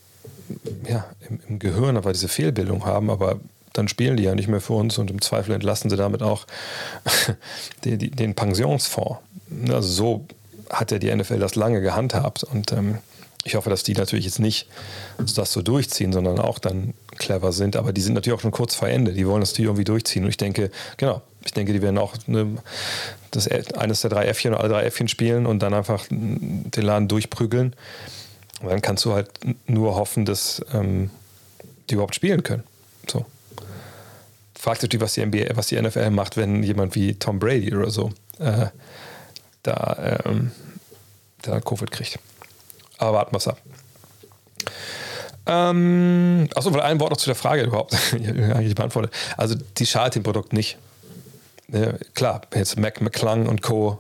ja, 0.88 1.05
im, 1.30 1.39
im 1.47 1.60
Gehirn 1.60 1.97
aber 1.97 2.14
diese 2.14 2.28
Fehlbildung 2.28 2.86
haben, 2.86 3.10
aber 3.10 3.39
dann 3.74 3.88
spielen 3.88 4.18
die 4.18 4.24
ja 4.24 4.34
nicht 4.34 4.47
mehr 4.47 4.62
für 4.62 4.74
uns 4.74 4.97
und 4.97 5.12
im 5.12 5.22
Zweifel 5.22 5.53
entlassen 5.53 5.89
sie 5.89 5.97
damit 5.97 6.24
auch 6.24 6.47
die, 7.84 7.97
den 7.97 8.34
Pensionsfonds. 8.34 9.20
Also 9.70 9.88
so 9.88 10.26
hat 10.70 10.91
ja 10.91 10.99
die 10.99 11.14
NFL 11.14 11.39
das 11.39 11.55
lange 11.55 11.82
gehandhabt 11.82 12.43
und 12.43 12.72
ähm, 12.72 12.97
ich 13.47 13.55
hoffe, 13.55 13.69
dass 13.69 13.83
die 13.83 13.93
natürlich 13.93 14.25
jetzt 14.25 14.39
nicht 14.39 14.67
das 15.17 15.53
so 15.53 15.61
durchziehen, 15.61 16.11
sondern 16.11 16.37
auch 16.37 16.59
dann 16.59 16.93
clever 17.17 17.53
sind. 17.53 17.77
Aber 17.77 17.93
die 17.93 18.01
sind 18.01 18.13
natürlich 18.13 18.37
auch 18.37 18.41
schon 18.41 18.51
kurz 18.51 18.75
vor 18.75 18.89
Ende. 18.89 19.13
Die 19.13 19.25
wollen 19.25 19.39
das 19.39 19.51
natürlich 19.51 19.67
irgendwie 19.69 19.85
durchziehen. 19.85 20.23
Und 20.25 20.29
ich 20.29 20.37
denke, 20.37 20.69
genau, 20.97 21.21
Ich 21.45 21.53
denke, 21.53 21.71
die 21.71 21.81
werden 21.81 21.97
auch 21.97 22.15
eine, 22.27 22.57
das, 23.31 23.47
eines 23.47 24.01
der 24.01 24.09
drei 24.09 24.25
Äffchen 24.25 24.51
oder 24.51 24.59
alle 24.59 24.73
drei 24.73 24.83
Äffchen 24.83 25.07
spielen 25.07 25.45
und 25.45 25.59
dann 25.59 25.73
einfach 25.73 26.05
den 26.09 26.83
Laden 26.83 27.07
durchprügeln. 27.07 27.73
Und 28.61 28.69
dann 28.69 28.81
kannst 28.81 29.05
du 29.05 29.13
halt 29.13 29.29
nur 29.65 29.95
hoffen, 29.95 30.25
dass 30.25 30.61
ähm, 30.73 31.09
die 31.89 31.93
überhaupt 31.93 32.15
spielen 32.15 32.43
können. 32.43 32.63
So. 33.09 33.25
Fragt 34.59 34.81
sich, 34.81 34.99
was 34.99 35.13
die 35.13 35.25
NBA, 35.25 35.55
was 35.55 35.67
die 35.67 35.81
NFL 35.81 36.09
macht, 36.09 36.35
wenn 36.35 36.63
jemand 36.63 36.95
wie 36.95 37.13
Tom 37.13 37.39
Brady 37.39 37.73
oder 37.73 37.91
so 37.91 38.11
äh, 38.39 38.67
da, 39.63 40.21
ähm, 40.25 40.51
da 41.43 41.61
Covid 41.61 41.91
kriegt. 41.91 42.19
Aber 42.97 43.13
warten 43.13 43.33
wir 43.33 43.37
es 43.37 43.47
ab. 43.47 43.61
Ähm, 45.45 46.49
achso, 46.55 46.77
ein 46.77 46.99
Wort 46.99 47.11
noch 47.11 47.17
zu 47.17 47.27
der 47.27 47.35
Frage 47.35 47.63
überhaupt. 47.63 47.95
eigentlich 48.13 48.75
beantwortet. 48.75 49.13
Also, 49.37 49.55
die 49.77 49.85
schadet 49.85 50.15
dem 50.15 50.23
Produkt 50.23 50.53
nicht. 50.53 50.77
Ja, 51.71 51.93
klar, 52.13 52.41
jetzt 52.53 52.77
Mac 52.77 53.01
McClung 53.01 53.47
und 53.47 53.61
Co. 53.61 53.99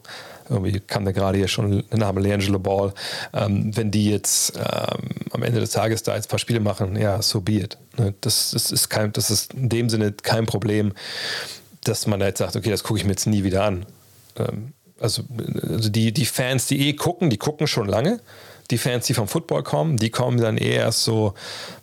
Irgendwie 0.49 0.79
kam 0.79 1.03
da 1.03 1.11
gerade 1.11 1.37
hier 1.37 1.47
schon 1.49 1.83
der 1.89 1.99
Name 1.99 2.21
Leangelo 2.21 2.59
Ball. 2.59 2.93
Ähm, 3.33 3.75
wenn 3.75 3.91
die 3.91 4.09
jetzt 4.09 4.57
ähm, 4.57 5.09
am 5.31 5.43
Ende 5.43 5.59
des 5.59 5.71
Tages 5.71 6.03
da 6.03 6.15
jetzt 6.15 6.27
ein 6.27 6.29
paar 6.29 6.39
Spiele 6.39 6.61
machen, 6.61 6.95
ja, 6.95 7.21
so 7.21 7.41
be 7.41 7.53
it. 7.53 7.77
Ne? 7.97 8.13
Das, 8.21 8.51
das, 8.51 8.71
ist 8.71 8.89
kein, 8.89 9.11
das 9.11 9.29
ist 9.29 9.53
in 9.53 9.69
dem 9.69 9.89
Sinne 9.89 10.13
kein 10.13 10.45
Problem, 10.45 10.93
dass 11.83 12.07
man 12.07 12.19
da 12.19 12.27
jetzt 12.27 12.39
sagt, 12.39 12.55
okay, 12.55 12.69
das 12.69 12.83
gucke 12.83 12.99
ich 12.99 13.05
mir 13.05 13.11
jetzt 13.11 13.27
nie 13.27 13.43
wieder 13.43 13.63
an. 13.63 13.85
Ähm, 14.37 14.73
also, 14.99 15.23
also 15.61 15.89
die, 15.89 16.13
die 16.13 16.25
Fans, 16.25 16.67
die 16.67 16.89
eh 16.89 16.93
gucken, 16.93 17.29
die 17.29 17.37
gucken 17.37 17.67
schon 17.67 17.87
lange 17.87 18.19
die 18.71 18.77
Fans, 18.77 19.05
die 19.05 19.13
vom 19.13 19.27
Football 19.27 19.63
kommen, 19.63 19.97
die 19.97 20.09
kommen 20.09 20.39
dann 20.39 20.57
eher 20.57 20.81
erst 20.81 21.03
so, 21.03 21.33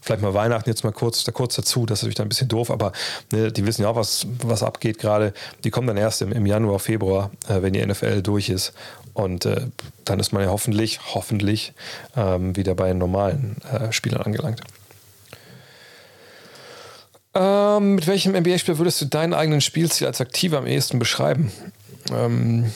vielleicht 0.00 0.22
mal 0.22 0.34
Weihnachten 0.34 0.68
jetzt 0.68 0.84
mal 0.84 0.92
kurz, 0.92 1.24
da 1.24 1.32
kurz 1.32 1.54
dazu, 1.56 1.86
das 1.86 1.98
ist 1.98 2.02
natürlich 2.02 2.16
dann 2.16 2.26
ein 2.26 2.28
bisschen 2.28 2.48
doof, 2.48 2.70
aber 2.70 2.92
ne, 3.32 3.50
die 3.50 3.66
wissen 3.66 3.82
ja 3.82 3.88
auch, 3.88 3.96
was, 3.96 4.26
was 4.42 4.62
abgeht 4.62 4.98
gerade. 4.98 5.32
Die 5.64 5.70
kommen 5.70 5.86
dann 5.86 5.96
erst 5.96 6.22
im, 6.22 6.32
im 6.32 6.46
Januar, 6.46 6.78
Februar, 6.78 7.30
äh, 7.48 7.62
wenn 7.62 7.72
die 7.72 7.84
NFL 7.84 8.22
durch 8.22 8.48
ist. 8.48 8.72
Und 9.14 9.46
äh, 9.46 9.68
dann 10.04 10.20
ist 10.20 10.32
man 10.32 10.42
ja 10.42 10.48
hoffentlich, 10.48 11.00
hoffentlich 11.14 11.72
ähm, 12.16 12.56
wieder 12.56 12.74
bei 12.74 12.92
normalen 12.92 13.56
äh, 13.72 13.92
Spielern 13.92 14.22
angelangt. 14.22 14.60
Ähm, 17.34 17.96
mit 17.96 18.06
welchem 18.06 18.32
NBA-Spiel 18.32 18.78
würdest 18.78 19.00
du 19.00 19.06
deinen 19.06 19.34
eigenen 19.34 19.60
Spielstil 19.60 20.06
als 20.06 20.20
aktiver 20.20 20.58
am 20.58 20.66
ehesten 20.66 20.98
beschreiben? 20.98 21.50
Ähm, 22.12 22.72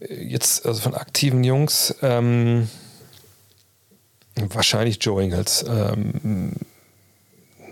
jetzt, 0.00 0.66
also 0.66 0.80
von 0.80 0.94
aktiven 0.94 1.44
Jungs, 1.44 1.94
ähm, 2.02 2.68
wahrscheinlich 4.34 4.98
Joe 5.00 5.22
Ingles. 5.22 5.64
Ähm, 5.68 6.52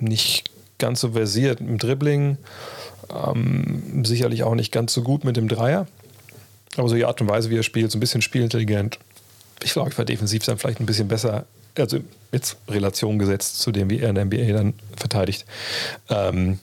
nicht 0.00 0.50
ganz 0.78 1.00
so 1.00 1.12
versiert 1.12 1.60
im 1.60 1.78
Dribbling, 1.78 2.36
ähm, 3.10 4.04
sicherlich 4.04 4.42
auch 4.42 4.54
nicht 4.54 4.72
ganz 4.72 4.92
so 4.92 5.02
gut 5.02 5.24
mit 5.24 5.36
dem 5.36 5.48
Dreier. 5.48 5.86
Aber 6.76 6.88
so 6.88 6.96
die 6.96 7.04
Art 7.04 7.20
und 7.20 7.28
Weise, 7.28 7.50
wie 7.50 7.56
er 7.56 7.62
spielt, 7.62 7.90
so 7.90 7.98
ein 7.98 8.00
bisschen 8.00 8.22
spielintelligent. 8.22 8.98
Ich 9.62 9.72
glaube, 9.72 9.90
ich 9.90 9.98
war 9.98 10.04
defensiv 10.04 10.44
dann 10.44 10.58
vielleicht 10.58 10.80
ein 10.80 10.86
bisschen 10.86 11.08
besser, 11.08 11.46
also 11.78 12.00
jetzt 12.32 12.56
Relation 12.68 13.18
gesetzt 13.18 13.60
zu 13.60 13.70
dem, 13.70 13.90
wie 13.90 14.00
er 14.00 14.08
in 14.08 14.16
der 14.16 14.24
NBA 14.24 14.52
dann 14.52 14.74
verteidigt. 14.96 15.46
Ähm, 16.08 16.58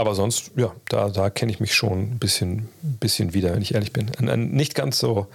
aber 0.00 0.14
sonst, 0.14 0.52
ja, 0.56 0.74
da, 0.88 1.10
da 1.10 1.30
kenne 1.30 1.52
ich 1.52 1.60
mich 1.60 1.74
schon 1.74 2.12
ein 2.12 2.18
bisschen, 2.18 2.68
bisschen 2.82 3.34
wieder, 3.34 3.52
wenn 3.52 3.62
ich 3.62 3.74
ehrlich 3.74 3.92
bin. 3.92 4.10
Ein, 4.18 4.28
ein 4.28 4.50
nicht 4.50 4.74
ganz 4.74 4.98
so 4.98 5.26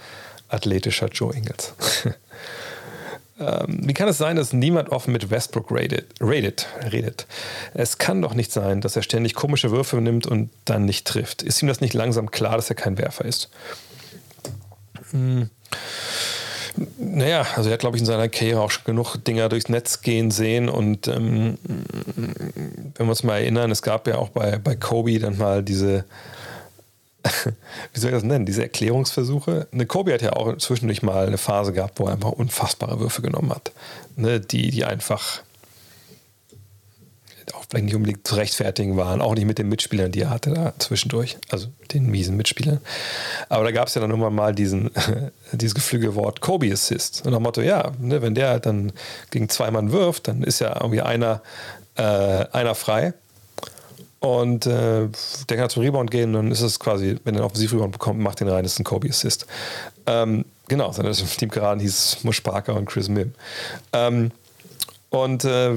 athletischer 0.48 1.08
Joe 1.08 1.34
Ingles. 1.34 1.74
ähm, 3.40 3.80
wie 3.82 3.94
kann 3.94 4.08
es 4.08 4.18
sein, 4.18 4.36
dass 4.36 4.52
niemand 4.52 4.90
offen 4.90 5.12
mit 5.12 5.30
Westbrook 5.30 5.70
redet, 5.70 6.20
redet, 6.20 6.66
redet? 6.90 7.26
Es 7.74 7.98
kann 7.98 8.20
doch 8.20 8.34
nicht 8.34 8.50
sein, 8.50 8.80
dass 8.80 8.96
er 8.96 9.02
ständig 9.02 9.34
komische 9.34 9.70
Würfe 9.70 10.00
nimmt 10.00 10.26
und 10.26 10.50
dann 10.64 10.84
nicht 10.84 11.06
trifft. 11.06 11.42
Ist 11.42 11.62
ihm 11.62 11.68
das 11.68 11.80
nicht 11.80 11.94
langsam 11.94 12.30
klar, 12.30 12.56
dass 12.56 12.68
er 12.68 12.76
kein 12.76 12.98
Werfer 12.98 13.24
ist? 13.24 13.50
Hm. 15.12 15.48
Naja, 16.98 17.46
also 17.56 17.68
er 17.70 17.74
hat, 17.74 17.80
glaube 17.80 17.96
ich, 17.96 18.02
in 18.02 18.06
seiner 18.06 18.28
Karriere 18.28 18.60
auch 18.60 18.70
schon 18.70 18.84
genug 18.84 19.16
Dinger 19.16 19.48
durchs 19.48 19.68
Netz 19.68 20.02
gehen 20.02 20.30
sehen. 20.30 20.68
Und 20.68 21.08
ähm, 21.08 21.58
wenn 22.94 23.06
wir 23.06 23.10
uns 23.10 23.22
mal 23.22 23.38
erinnern, 23.38 23.70
es 23.70 23.82
gab 23.82 24.06
ja 24.06 24.16
auch 24.16 24.28
bei, 24.30 24.58
bei 24.58 24.76
Kobe 24.76 25.18
dann 25.18 25.38
mal 25.38 25.62
diese, 25.62 26.04
wie 27.92 28.00
soll 28.00 28.10
ich 28.10 28.16
das 28.16 28.22
nennen, 28.22 28.46
diese 28.46 28.62
Erklärungsversuche. 28.62 29.68
Ne, 29.72 29.86
Kobe 29.86 30.12
hat 30.12 30.22
ja 30.22 30.34
auch 30.34 30.56
zwischendurch 30.58 31.02
mal 31.02 31.26
eine 31.26 31.38
Phase 31.38 31.72
gehabt, 31.72 31.98
wo 31.98 32.06
er 32.06 32.12
einfach 32.12 32.32
unfassbare 32.32 33.00
Würfe 33.00 33.22
genommen 33.22 33.50
hat. 33.50 33.72
Ne, 34.16 34.40
die, 34.40 34.70
die 34.70 34.84
einfach 34.84 35.40
vielleicht 37.68 37.86
nicht 37.86 37.94
unbedingt 37.94 38.26
zu 38.26 38.36
rechtfertigen 38.36 38.96
waren, 38.96 39.20
auch 39.20 39.34
nicht 39.34 39.46
mit 39.46 39.58
den 39.58 39.68
Mitspielern, 39.68 40.12
die 40.12 40.22
er 40.22 40.30
hatte 40.30 40.50
da 40.50 40.72
zwischendurch, 40.78 41.36
also 41.50 41.68
den 41.92 42.06
miesen 42.06 42.36
Mitspielern. 42.36 42.80
Aber 43.48 43.64
da 43.64 43.70
gab 43.72 43.88
es 43.88 43.94
ja 43.94 44.00
dann 44.00 44.10
irgendwann 44.10 44.34
mal 44.34 44.54
diesen, 44.54 44.90
dieses 45.52 45.74
Geflügelwort 45.74 46.40
Kobe 46.40 46.72
Assist. 46.72 47.24
Und 47.26 47.32
nach 47.32 47.40
Motto, 47.40 47.60
ja, 47.60 47.92
ne, 47.98 48.22
wenn 48.22 48.34
der 48.34 48.60
dann 48.60 48.92
gegen 49.30 49.48
zwei 49.48 49.70
Mann 49.70 49.92
wirft, 49.92 50.28
dann 50.28 50.42
ist 50.42 50.60
ja 50.60 50.76
irgendwie 50.80 51.02
einer, 51.02 51.42
äh, 51.96 52.02
einer 52.02 52.74
frei. 52.74 53.14
Und 54.20 54.66
äh, 54.66 55.08
der 55.48 55.56
kann 55.56 55.68
zum 55.68 55.82
Rebound 55.82 56.10
gehen, 56.10 56.32
dann 56.32 56.50
ist 56.50 56.60
es 56.60 56.80
quasi, 56.80 57.16
wenn 57.24 57.34
er 57.34 57.40
einen 57.40 57.46
Offensiv-Rebound 57.46 57.92
bekommt, 57.92 58.18
macht 58.20 58.40
den 58.40 58.48
rein, 58.48 58.64
ist 58.64 58.78
ein 58.78 58.84
Kobe 58.84 59.08
Assist. 59.08 59.46
Ähm, 60.06 60.44
genau, 60.68 60.90
seine 60.92 61.12
Teamkameraden 61.12 61.80
hieß 61.80 62.18
Mush 62.22 62.40
Parker 62.40 62.74
und 62.74 62.86
Chris 62.86 63.08
Mim. 63.08 63.34
Ähm, 63.92 64.30
und 65.10 65.44
äh, 65.44 65.74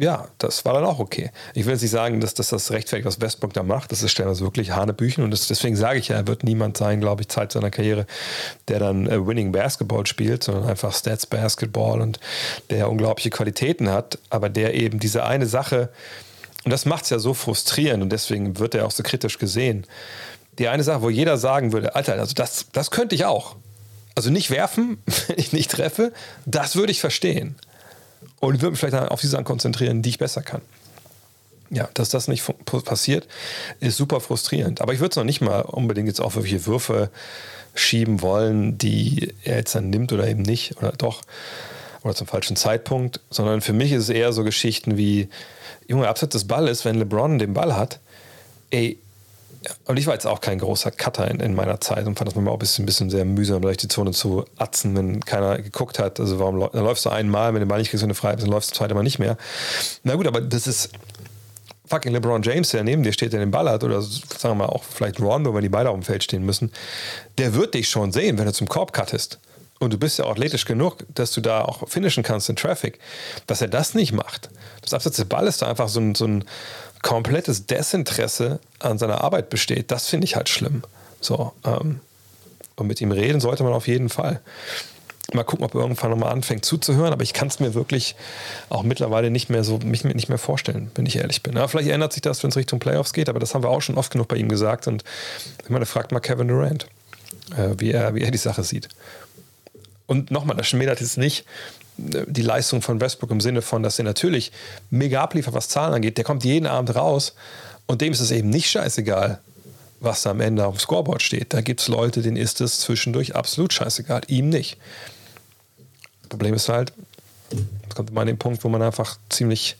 ja, 0.00 0.28
das 0.38 0.64
war 0.64 0.74
dann 0.74 0.84
auch 0.84 1.00
okay. 1.00 1.32
Ich 1.54 1.66
will 1.66 1.72
jetzt 1.72 1.82
nicht 1.82 1.90
sagen, 1.90 2.20
dass, 2.20 2.32
dass 2.32 2.50
das 2.50 2.70
rechtfertigt, 2.70 3.04
was 3.04 3.20
Westbrook 3.20 3.52
da 3.52 3.64
macht. 3.64 3.90
Das 3.90 4.04
ist 4.04 4.12
stellenweise 4.12 4.44
wirklich 4.44 4.70
Hanebüchen. 4.70 5.24
Und 5.24 5.32
das, 5.32 5.48
deswegen 5.48 5.74
sage 5.74 5.98
ich 5.98 6.08
ja, 6.08 6.16
er 6.16 6.28
wird 6.28 6.44
niemand 6.44 6.76
sein, 6.76 7.00
glaube 7.00 7.22
ich, 7.22 7.28
Zeit 7.28 7.50
seiner 7.50 7.70
Karriere, 7.70 8.06
der 8.68 8.78
dann 8.78 9.08
äh, 9.08 9.26
Winning 9.26 9.50
Basketball 9.50 10.06
spielt, 10.06 10.44
sondern 10.44 10.68
einfach 10.68 10.94
Stats 10.94 11.26
Basketball 11.26 12.00
und 12.00 12.20
der 12.70 12.88
unglaubliche 12.88 13.30
Qualitäten 13.30 13.90
hat, 13.90 14.20
aber 14.30 14.48
der 14.48 14.74
eben 14.74 15.00
diese 15.00 15.24
eine 15.24 15.46
Sache, 15.46 15.88
und 16.64 16.70
das 16.70 16.84
macht 16.84 17.04
es 17.04 17.10
ja 17.10 17.18
so 17.18 17.34
frustrierend 17.34 18.02
und 18.02 18.10
deswegen 18.10 18.60
wird 18.60 18.76
er 18.76 18.86
auch 18.86 18.92
so 18.92 19.02
kritisch 19.02 19.38
gesehen. 19.38 19.84
Die 20.60 20.68
eine 20.68 20.84
Sache, 20.84 21.02
wo 21.02 21.10
jeder 21.10 21.38
sagen 21.38 21.72
würde, 21.72 21.96
Alter, 21.96 22.12
also 22.14 22.34
das, 22.34 22.66
das 22.72 22.92
könnte 22.92 23.16
ich 23.16 23.24
auch. 23.24 23.56
Also 24.14 24.30
nicht 24.30 24.50
werfen, 24.50 25.02
wenn 25.26 25.38
ich 25.38 25.52
nicht 25.52 25.72
treffe, 25.72 26.12
das 26.46 26.76
würde 26.76 26.92
ich 26.92 27.00
verstehen. 27.00 27.56
Und 28.40 28.60
würde 28.60 28.72
mich 28.72 28.80
vielleicht 28.80 29.10
auf 29.10 29.20
die 29.20 29.26
Sachen 29.26 29.44
konzentrieren, 29.44 30.02
die 30.02 30.10
ich 30.10 30.18
besser 30.18 30.42
kann. 30.42 30.62
Ja, 31.70 31.88
dass 31.94 32.08
das 32.08 32.28
nicht 32.28 32.44
passiert, 32.84 33.28
ist 33.80 33.96
super 33.98 34.20
frustrierend. 34.20 34.80
Aber 34.80 34.94
ich 34.94 35.00
würde 35.00 35.10
es 35.10 35.16
noch 35.16 35.24
nicht 35.24 35.42
mal 35.42 35.60
unbedingt 35.60 36.08
jetzt 36.08 36.20
auf 36.20 36.36
irgendwelche 36.36 36.66
Würfe 36.66 37.10
schieben 37.74 38.22
wollen, 38.22 38.78
die 38.78 39.34
er 39.44 39.56
jetzt 39.56 39.74
dann 39.74 39.90
nimmt 39.90 40.12
oder 40.12 40.26
eben 40.26 40.42
nicht 40.42 40.76
oder 40.78 40.92
doch 40.92 41.22
oder 42.02 42.14
zum 42.14 42.26
falschen 42.26 42.56
Zeitpunkt, 42.56 43.20
sondern 43.28 43.60
für 43.60 43.72
mich 43.72 43.92
ist 43.92 44.04
es 44.04 44.08
eher 44.08 44.32
so 44.32 44.44
Geschichten 44.44 44.96
wie, 44.96 45.28
Junge, 45.88 46.08
abseits 46.08 46.32
des 46.32 46.46
Balles, 46.46 46.84
wenn 46.84 46.96
LeBron 46.96 47.38
den 47.38 47.54
Ball 47.54 47.76
hat, 47.76 47.98
ey, 48.70 48.98
und 49.86 49.96
ich 49.96 50.06
war 50.06 50.14
jetzt 50.14 50.26
auch 50.26 50.40
kein 50.40 50.58
großer 50.58 50.90
Cutter 50.90 51.28
in, 51.30 51.40
in 51.40 51.54
meiner 51.54 51.80
Zeit 51.80 52.06
und 52.06 52.16
fand 52.16 52.28
das 52.28 52.34
manchmal 52.34 52.52
auch 52.52 52.58
ein 52.58 52.60
bisschen, 52.60 52.84
ein 52.84 52.86
bisschen 52.86 53.10
sehr 53.10 53.24
mühsam, 53.24 53.62
durch 53.62 53.76
die 53.76 53.88
Zone 53.88 54.12
zu 54.12 54.44
atzen, 54.56 54.96
wenn 54.96 55.20
keiner 55.24 55.60
geguckt 55.60 55.98
hat. 55.98 56.20
Also 56.20 56.38
warum 56.38 56.60
dann 56.72 56.84
läufst 56.84 57.04
du 57.04 57.10
einmal, 57.10 57.54
wenn 57.54 57.60
du 57.60 57.66
Ball 57.66 57.78
nicht 57.78 57.90
kriegst, 57.90 58.02
wenn 58.02 58.08
du 58.08 58.14
frei 58.14 58.34
bist, 58.34 58.46
dann 58.46 58.52
läufst 58.52 58.70
du 58.70 58.76
zweite 58.76 58.94
Mal 58.94 59.02
nicht 59.02 59.18
mehr. 59.18 59.36
Na 60.04 60.14
gut, 60.14 60.26
aber 60.26 60.40
das 60.40 60.66
ist 60.66 60.90
fucking 61.86 62.12
LeBron 62.12 62.42
James, 62.42 62.70
der 62.70 62.84
neben 62.84 63.02
dir 63.02 63.12
steht, 63.12 63.32
der 63.32 63.40
den 63.40 63.50
Ball 63.50 63.68
hat, 63.68 63.82
oder 63.82 64.00
sagen 64.02 64.20
wir 64.42 64.54
mal 64.54 64.66
auch 64.66 64.84
vielleicht 64.84 65.20
Rondo, 65.20 65.54
wenn 65.54 65.62
die 65.62 65.68
beide 65.68 65.90
auf 65.90 65.96
dem 65.96 66.02
Feld 66.02 66.22
stehen 66.22 66.44
müssen, 66.44 66.70
der 67.38 67.54
wird 67.54 67.74
dich 67.74 67.88
schon 67.88 68.12
sehen, 68.12 68.38
wenn 68.38 68.46
du 68.46 68.52
zum 68.52 68.68
Korb 68.68 68.92
cuttest. 68.92 69.38
Und 69.80 69.92
du 69.92 69.98
bist 69.98 70.18
ja 70.18 70.26
athletisch 70.26 70.64
genug, 70.64 71.04
dass 71.14 71.30
du 71.30 71.40
da 71.40 71.62
auch 71.62 71.88
finishen 71.88 72.24
kannst 72.24 72.48
in 72.48 72.56
Traffic. 72.56 72.98
Dass 73.46 73.60
er 73.60 73.68
das 73.68 73.94
nicht 73.94 74.12
macht. 74.12 74.50
Das 74.82 74.92
Absatz 74.92 75.16
des 75.16 75.26
Balles 75.26 75.58
da 75.58 75.68
einfach 75.68 75.88
so 75.88 76.00
ein, 76.00 76.14
so 76.16 76.26
ein 76.26 76.44
komplettes 77.02 77.66
Desinteresse 77.66 78.60
an 78.78 78.98
seiner 78.98 79.22
Arbeit 79.22 79.50
besteht, 79.50 79.90
das 79.90 80.08
finde 80.08 80.24
ich 80.24 80.36
halt 80.36 80.48
schlimm. 80.48 80.82
So, 81.20 81.52
ähm, 81.64 82.00
und 82.76 82.86
mit 82.86 83.00
ihm 83.00 83.10
reden 83.10 83.40
sollte 83.40 83.64
man 83.64 83.72
auf 83.72 83.88
jeden 83.88 84.08
Fall. 84.08 84.40
Mal 85.34 85.44
gucken, 85.44 85.66
ob 85.66 85.74
er 85.74 85.82
irgendwann 85.82 86.10
nochmal 86.10 86.32
anfängt 86.32 86.64
zuzuhören, 86.64 87.12
aber 87.12 87.22
ich 87.22 87.34
kann 87.34 87.48
es 87.48 87.60
mir 87.60 87.74
wirklich 87.74 88.16
auch 88.70 88.82
mittlerweile 88.82 89.30
nicht 89.30 89.50
mehr 89.50 89.62
so 89.62 89.78
mich 89.78 90.02
nicht 90.02 90.30
mehr 90.30 90.38
vorstellen, 90.38 90.90
wenn 90.94 91.04
ich 91.04 91.16
ehrlich 91.16 91.42
bin. 91.42 91.54
Ja, 91.54 91.68
vielleicht 91.68 91.90
ändert 91.90 92.14
sich 92.14 92.22
das, 92.22 92.42
wenn 92.42 92.50
es 92.50 92.56
Richtung 92.56 92.78
Playoffs 92.78 93.12
geht, 93.12 93.28
aber 93.28 93.38
das 93.38 93.54
haben 93.54 93.62
wir 93.62 93.68
auch 93.68 93.82
schon 93.82 93.98
oft 93.98 94.10
genug 94.10 94.28
bei 94.28 94.36
ihm 94.36 94.48
gesagt. 94.48 94.86
Und 94.86 95.04
ich 95.62 95.68
meine, 95.68 95.84
fragt 95.84 96.12
mal 96.12 96.20
Kevin 96.20 96.48
Durant, 96.48 96.86
äh, 97.56 97.74
wie, 97.76 97.90
er, 97.92 98.14
wie 98.14 98.22
er 98.22 98.30
die 98.30 98.38
Sache 98.38 98.62
sieht. 98.62 98.88
Und 100.06 100.30
nochmal, 100.30 100.56
das 100.56 100.66
schmälert 100.66 101.00
jetzt 101.02 101.18
nicht 101.18 101.44
die 101.98 102.42
Leistung 102.42 102.80
von 102.80 103.00
Westbrook 103.00 103.30
im 103.30 103.40
Sinne 103.40 103.60
von, 103.60 103.82
dass 103.82 103.98
er 103.98 104.04
natürlich 104.04 104.52
mega 104.90 105.22
abliefert, 105.22 105.54
was 105.54 105.68
Zahlen 105.68 105.94
angeht. 105.94 106.16
Der 106.16 106.24
kommt 106.24 106.44
jeden 106.44 106.66
Abend 106.66 106.94
raus 106.94 107.34
und 107.86 108.00
dem 108.00 108.12
ist 108.12 108.20
es 108.20 108.30
eben 108.30 108.50
nicht 108.50 108.70
scheißegal, 108.70 109.40
was 110.00 110.22
da 110.22 110.30
am 110.30 110.40
Ende 110.40 110.64
auf 110.64 110.76
dem 110.76 110.80
Scoreboard 110.80 111.22
steht. 111.22 111.52
Da 111.52 111.60
gibt 111.60 111.80
es 111.80 111.88
Leute, 111.88 112.22
denen 112.22 112.36
ist 112.36 112.60
es 112.60 112.80
zwischendurch 112.80 113.34
absolut 113.34 113.72
scheißegal, 113.72 114.22
ihm 114.28 114.48
nicht. 114.48 114.78
Problem 116.28 116.54
ist 116.54 116.68
halt, 116.68 116.92
es 117.50 117.94
kommt 117.94 118.10
immer 118.10 118.20
an 118.20 118.26
den 118.28 118.38
Punkt, 118.38 118.62
wo 118.62 118.68
man 118.68 118.82
einfach 118.82 119.18
ziemlich 119.28 119.76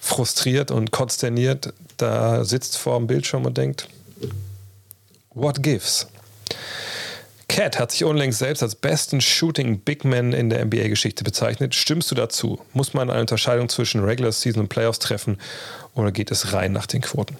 frustriert 0.00 0.70
und 0.70 0.90
konsterniert 0.90 1.72
da 1.96 2.44
sitzt 2.44 2.76
vor 2.76 2.98
dem 2.98 3.06
Bildschirm 3.06 3.46
und 3.46 3.56
denkt, 3.56 3.88
what 5.30 5.62
gives? 5.62 6.06
Cat 7.48 7.78
hat 7.78 7.92
sich 7.92 8.04
unlängst 8.04 8.38
selbst 8.38 8.62
als 8.62 8.74
besten 8.74 9.20
Shooting 9.20 9.80
Big 9.80 10.04
Man 10.04 10.32
in 10.32 10.50
der 10.50 10.64
NBA-Geschichte 10.64 11.24
bezeichnet. 11.24 11.74
Stimmst 11.74 12.10
du 12.10 12.14
dazu? 12.14 12.60
Muss 12.72 12.94
man 12.94 13.10
eine 13.10 13.20
Unterscheidung 13.20 13.68
zwischen 13.68 14.02
Regular 14.02 14.32
Season 14.32 14.62
und 14.62 14.68
Playoffs 14.68 14.98
treffen 14.98 15.38
oder 15.94 16.10
geht 16.12 16.30
es 16.30 16.52
rein 16.52 16.72
nach 16.72 16.86
den 16.86 17.02
Quoten? 17.02 17.36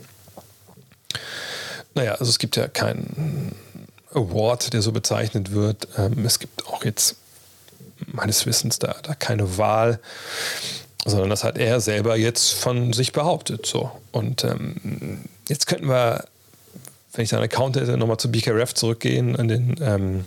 Naja, 1.95 2.13
also 2.13 2.27
es 2.27 2.39
gibt 2.39 2.57
ja 2.57 2.69
keinen 2.69 3.55
Award, 4.13 4.73
der 4.73 4.83
so 4.83 4.93
bezeichnet 4.93 5.53
wird. 5.53 5.89
Ähm, 5.97 6.25
es 6.25 6.39
gibt 6.39 6.67
auch 6.67 6.85
jetzt 6.85 7.17
meines 8.07 8.47
Wissens 8.47 8.79
da, 8.79 8.97
da 9.03 9.15
keine 9.15 9.59
Wahl, 9.59 10.01
sondern 11.05 11.31
das 11.31 11.45
hat 11.45 11.59
er 11.59 11.81
selber 11.81 12.17
jetzt 12.17 12.53
von 12.53 12.93
sich 12.93 13.13
behauptet. 13.13 13.67
So. 13.67 13.91
Und 14.13 14.45
ähm, 14.45 15.25
jetzt 15.49 15.67
könnten 15.67 15.89
wir 15.89 16.25
wenn 17.15 17.25
ich 17.25 17.31
seinen 17.31 17.45
Account 17.45 17.77
hätte, 17.77 17.97
nochmal 17.97 18.19
zu 18.19 18.31
BKRF 18.31 18.75
zurückgehen, 18.75 19.37
an 19.37 19.49
den, 19.49 19.77
ähm, 19.81 20.25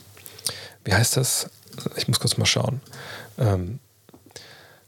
wie 0.83 0.93
heißt 0.93 1.17
das? 1.17 1.49
Ich 1.95 2.07
muss 2.07 2.19
kurz 2.19 2.37
mal 2.37 2.45
schauen. 2.45 2.81
Ähm, 3.37 3.79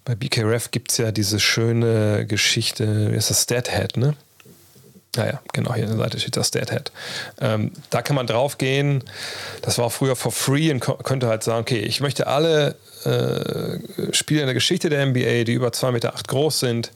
bei 0.06 0.16
BKRF 0.16 0.72
gibt 0.72 0.92
es 0.92 0.98
ja 0.98 1.12
diese 1.12 1.40
schöne 1.40 2.26
Geschichte, 2.26 3.12
wie 3.12 3.16
ist 3.16 3.30
das 3.30 3.44
Stathead, 3.44 3.98
ne? 3.98 4.16
Naja, 5.16 5.42
genau, 5.54 5.74
hier 5.74 5.86
an 5.86 5.90
der 5.90 5.98
Seite 5.98 6.20
steht 6.20 6.38
das 6.38 6.50
Stathead. 6.50 6.92
Ähm, 7.42 7.72
da 7.90 8.02
kann 8.02 8.16
man 8.16 8.28
drauf 8.28 8.58
gehen. 8.58 9.04
Das 9.62 9.78
war 9.78 9.90
früher 9.90 10.16
for 10.16 10.32
free 10.32 10.72
und 10.72 10.80
könnte 10.80 11.28
halt 11.28 11.44
sagen, 11.44 11.62
okay, 11.62 11.80
ich 11.80 12.00
möchte 12.00 12.28
alle 12.28 12.76
äh, 13.06 14.14
Spieler 14.14 14.42
in 14.42 14.48
der 14.48 14.54
Geschichte 14.54 14.90
der 14.90 15.06
NBA, 15.06 15.46
die 15.46 15.54
über 15.54 15.70
2,8 15.70 15.92
Meter 15.92 16.14
groß 16.28 16.60
sind, 16.60 16.92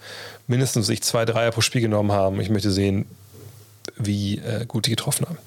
mindestens 0.47 0.87
sich 0.87 1.01
zwei 1.01 1.25
Dreier 1.25 1.51
pro 1.51 1.61
Spiel 1.61 1.81
genommen 1.81 2.11
haben. 2.11 2.39
Ich 2.39 2.49
möchte 2.49 2.71
sehen, 2.71 3.05
wie 3.97 4.39
äh, 4.39 4.65
gut 4.67 4.85
die 4.85 4.91
getroffen 4.91 5.25
haben. 5.25 5.37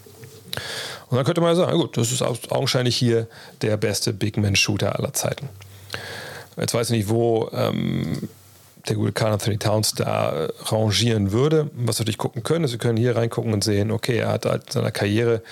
Und 1.08 1.16
dann 1.16 1.24
könnte 1.24 1.40
man 1.40 1.54
sagen, 1.54 1.76
gut, 1.78 1.96
das 1.96 2.10
ist 2.10 2.22
augenscheinlich 2.22 2.96
hier 2.96 3.28
der 3.62 3.76
beste 3.76 4.12
Big 4.12 4.36
Man-Shooter 4.36 4.98
aller 4.98 5.12
Zeiten. 5.12 5.48
Jetzt 6.56 6.74
weiß 6.74 6.90
ich 6.90 6.96
nicht, 6.96 7.08
wo 7.08 7.50
ähm, 7.52 8.28
der 8.88 8.96
gute 8.96 9.12
Carl 9.12 9.32
Anthony 9.32 9.58
Towns 9.58 9.92
da 9.92 10.48
rangieren 10.64 11.32
würde. 11.32 11.70
Was 11.74 11.98
wir 11.98 12.02
natürlich 12.02 12.18
gucken 12.18 12.42
können, 12.42 12.64
ist, 12.64 12.72
wir 12.72 12.78
können 12.78 12.96
hier 12.96 13.16
reingucken 13.16 13.52
und 13.52 13.62
sehen, 13.62 13.90
okay, 13.90 14.18
er 14.18 14.28
hat 14.28 14.46
halt 14.46 14.64
in 14.66 14.72
seiner 14.72 14.90
Karriere 14.90 15.42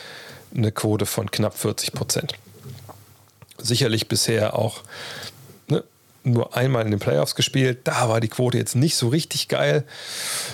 eine 0.54 0.72
Quote 0.72 1.06
von 1.06 1.30
knapp 1.30 1.56
40 1.56 1.92
Prozent. 1.92 2.34
Sicherlich 3.58 4.08
bisher 4.08 4.58
auch 4.58 4.82
ne, 5.68 5.84
nur 6.22 6.56
einmal 6.56 6.84
in 6.84 6.90
den 6.90 7.00
Playoffs 7.00 7.34
gespielt. 7.34 7.80
Da 7.84 8.08
war 8.08 8.20
die 8.20 8.28
Quote 8.28 8.58
jetzt 8.58 8.76
nicht 8.76 8.96
so 8.96 9.08
richtig 9.08 9.48
geil. 9.48 9.84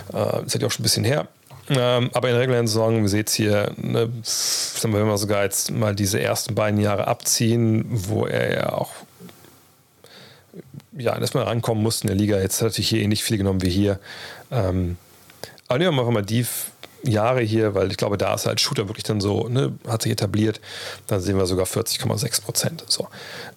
Äh, 0.09 0.43
das 0.45 0.55
hat 0.55 0.63
ja 0.63 0.67
auch 0.67 0.73
schon 0.73 0.83
ein 0.83 0.85
bisschen 0.85 1.05
her. 1.05 1.29
Ähm, 1.73 2.11
aber 2.15 2.29
in 2.29 2.35
der 2.35 2.43
regulären 2.43 2.67
Saison, 2.67 3.01
wir 3.01 3.09
sehen 3.09 3.25
es 3.27 3.35
hier, 3.35 3.73
ne, 3.77 4.11
sagen 4.25 4.93
wir 4.93 5.05
mal 5.05 5.19
sogar 5.19 5.45
jetzt 5.45 5.71
mal 5.71 5.95
diese 5.95 6.21
ersten 6.21 6.57
beiden 6.57 6.81
Jahre 6.81 7.07
abziehen, 7.07 7.85
wo 7.89 8.27
er 8.27 8.53
ja 8.53 8.73
auch 8.73 8.91
ja, 10.99 11.17
erstmal 11.17 11.45
rankommen 11.45 11.83
musste 11.83 12.05
in 12.05 12.09
der 12.09 12.17
Liga. 12.17 12.41
Jetzt 12.41 12.61
hat 12.61 12.69
natürlich 12.69 12.89
hier 12.89 13.03
ähnlich 13.03 13.23
viel 13.23 13.39
genommen 13.39 13.63
wie 13.63 13.71
hier. 13.71 14.01
Ähm, 14.51 14.97
aber 15.69 15.79
nehmen 15.79 15.97
wir 15.97 16.11
mal 16.11 16.23
die 16.23 16.45
Jahre 17.05 17.41
hier, 17.41 17.75
weil 17.77 17.91
ich 17.91 17.97
glaube, 17.97 18.19
da 18.19 18.35
ist 18.35 18.47
halt 18.47 18.61
Shooter 18.61 18.89
wirklich 18.89 19.05
dann 19.05 19.21
so, 19.21 19.49
ne, 19.49 19.73
hat 19.87 20.03
sich 20.03 20.11
etabliert. 20.11 20.61
Dann 21.07 21.21
sehen 21.21 21.39
wir 21.39 21.47
sogar 21.47 21.67
40,6 21.67 22.43
Prozent. 22.43 22.85
So. 22.89 23.07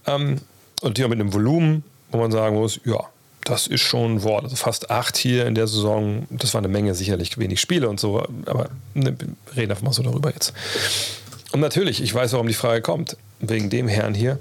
Ähm, 0.05 0.39
und 0.82 0.99
hier 0.99 1.07
mit 1.07 1.20
einem 1.20 1.34
Volumen, 1.34 1.84
wo 2.11 2.20
man 2.20 2.32
sagen 2.32 2.55
muss, 2.55 2.80
ja, 2.86 3.03
das 3.46 3.68
ist 3.68 3.82
schon 3.82 4.16
ein 4.16 4.24
Wort. 4.24 4.44
Also 4.44 4.56
fast 4.56 4.89
acht 4.89 5.18
hier 5.18 5.46
in 5.46 5.56
der 5.56 5.68
Saison. 5.68 6.26
Das 6.30 6.54
war 6.54 6.60
eine 6.60 6.68
Menge, 6.68 6.96
sicherlich 6.96 7.38
wenig 7.38 7.60
Spiele 7.60 7.89
und 7.89 8.00
so. 8.00 8.26
Aber 8.46 8.70
ne, 8.94 9.16
reden 9.56 9.72
einfach 9.72 9.84
mal 9.84 9.94
so 9.94 10.04
darüber 10.04 10.32
jetzt. 10.32 10.54
Und 11.52 11.60
natürlich, 11.60 12.02
ich 12.02 12.14
weiß, 12.14 12.34
warum 12.34 12.48
die 12.48 12.54
Frage 12.54 12.82
kommt. 12.82 13.18
Wegen 13.39 13.70
dem 13.70 13.89
Herrn 13.89 14.14
hier, 14.14 14.39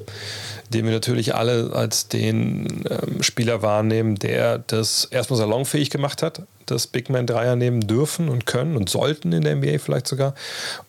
den 0.71 0.85
wir 0.85 0.93
natürlich 0.93 1.35
alle 1.35 1.73
als 1.75 2.07
den 2.07 2.85
ähm, 2.89 3.23
Spieler 3.23 3.61
wahrnehmen, 3.61 4.15
der 4.15 4.59
das 4.59 5.07
erstmal 5.07 5.39
salonfähig 5.39 5.91
gemacht 5.91 6.23
hat, 6.23 6.43
das 6.67 6.87
Big 6.87 7.11
Man 7.11 7.27
Dreier 7.27 7.57
nehmen 7.57 7.81
dürfen 7.81 8.29
und 8.29 8.47
können 8.47 8.77
und 8.77 8.89
sollten 8.89 9.33
in 9.33 9.43
der 9.43 9.57
NBA 9.57 9.79
vielleicht 9.81 10.07
sogar. 10.07 10.35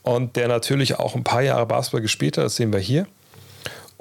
Und 0.03 0.35
der 0.35 0.47
natürlich 0.47 0.99
auch 0.99 1.15
ein 1.15 1.23
paar 1.23 1.41
Jahre 1.41 1.65
Basketball 1.65 2.01
gespielt 2.01 2.37
hat, 2.37 2.45
das 2.45 2.55
sehen 2.55 2.71
wir 2.71 2.79
hier 2.79 3.07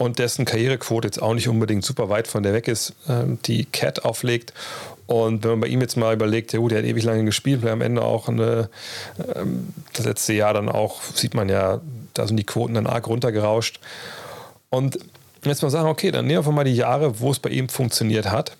und 0.02 0.18
dessen 0.18 0.44
Karrierequote 0.44 1.06
jetzt 1.06 1.22
auch 1.22 1.34
nicht 1.34 1.48
unbedingt 1.48 1.84
super 1.84 2.08
weit 2.08 2.26
von 2.26 2.42
der 2.42 2.52
weg 2.52 2.66
ist, 2.66 2.94
ähm, 3.08 3.38
die 3.44 3.64
Cat 3.66 4.04
auflegt. 4.04 4.52
Und 5.06 5.44
wenn 5.44 5.52
man 5.52 5.60
bei 5.60 5.66
ihm 5.68 5.80
jetzt 5.80 5.96
mal 5.96 6.12
überlegt, 6.12 6.52
ja 6.52 6.58
gut, 6.58 6.72
der 6.72 6.78
hat 6.78 6.86
ewig 6.86 7.04
lange 7.04 7.24
gespielt, 7.24 7.60
vielleicht 7.60 7.74
am 7.74 7.82
Ende 7.82 8.02
auch 8.02 8.28
eine, 8.28 8.68
ähm, 9.36 9.68
das 9.92 10.04
letzte 10.06 10.32
Jahr 10.32 10.54
dann 10.54 10.68
auch, 10.68 11.02
sieht 11.14 11.34
man 11.34 11.48
ja, 11.48 11.80
da 12.14 12.26
sind 12.26 12.36
die 12.36 12.44
Quoten 12.44 12.74
dann 12.74 12.88
arg 12.88 13.06
runtergerauscht. 13.06 13.78
Und 14.70 14.98
jetzt 15.44 15.62
mal 15.62 15.70
sagen, 15.70 15.88
okay, 15.88 16.10
dann 16.10 16.26
nehmen 16.26 16.44
wir 16.44 16.52
mal 16.52 16.64
die 16.64 16.74
Jahre, 16.74 17.20
wo 17.20 17.30
es 17.30 17.38
bei 17.38 17.50
ihm 17.50 17.68
funktioniert 17.68 18.28
hat. 18.28 18.56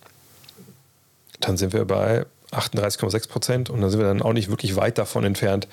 Dann 1.41 1.57
sind 1.57 1.73
wir 1.73 1.85
bei 1.85 2.25
38,6 2.53 3.29
Prozent 3.29 3.71
und 3.71 3.81
dann 3.81 3.91
sind 3.91 3.99
wir 3.99 4.07
dann 4.07 4.23
auch 4.23 4.33
nicht 4.33 4.49
wirklich 4.49 4.77
weit 4.77 4.99
davon 4.99 5.25
entfernt, 5.25 5.67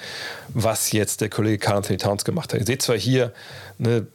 was 0.48 0.92
jetzt 0.94 1.22
der 1.22 1.30
Kollege 1.30 1.60
Carl 1.60 1.78
Anthony 1.78 1.98
Towns 1.98 2.26
gemacht 2.26 2.54
hat. 2.54 2.60
Ihr 2.60 2.66
seht 2.66 2.82
zwar 2.82 2.98
hier, 2.98 3.34
ne, 3.78 4.08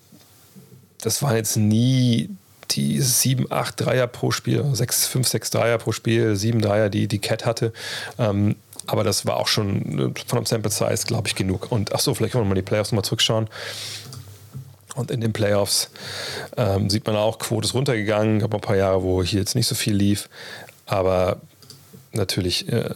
das 1.04 1.22
waren 1.22 1.36
jetzt 1.36 1.56
nie 1.56 2.30
die 2.70 2.98
7, 2.98 3.52
8 3.52 3.78
Dreier 3.78 4.06
pro 4.06 4.30
Spiel, 4.30 4.64
6, 4.72 5.06
5, 5.06 5.28
6 5.28 5.50
Dreier 5.50 5.78
pro 5.78 5.92
Spiel, 5.92 6.34
7 6.34 6.62
Dreier, 6.62 6.88
die 6.88 7.08
die 7.08 7.18
Cat 7.18 7.44
hatte. 7.44 7.74
Ähm, 8.18 8.56
aber 8.86 9.04
das 9.04 9.26
war 9.26 9.36
auch 9.36 9.46
schon 9.46 10.14
äh, 10.16 10.20
von 10.26 10.38
einem 10.38 10.46
Sample 10.46 10.70
Size, 10.70 11.06
glaube 11.06 11.28
ich, 11.28 11.34
genug. 11.34 11.70
Und 11.70 11.94
ach 11.94 12.00
so, 12.00 12.14
vielleicht 12.14 12.32
können 12.32 12.44
wir 12.44 12.48
mal 12.48 12.54
die 12.54 12.62
Playoffs 12.62 12.90
nochmal 12.90 13.04
zurückschauen. 13.04 13.48
Und 14.94 15.10
in 15.10 15.20
den 15.20 15.34
Playoffs 15.34 15.90
ähm, 16.56 16.88
sieht 16.88 17.06
man 17.06 17.16
auch, 17.16 17.38
Quote 17.38 17.66
ist 17.66 17.74
runtergegangen. 17.74 18.38
Gab 18.38 18.54
ein 18.54 18.60
paar 18.62 18.76
Jahre, 18.76 19.02
wo 19.02 19.22
hier 19.22 19.40
jetzt 19.40 19.54
nicht 19.54 19.66
so 19.66 19.74
viel 19.74 19.94
lief. 19.94 20.30
Aber 20.86 21.36
natürlich 22.12 22.72
äh, 22.72 22.94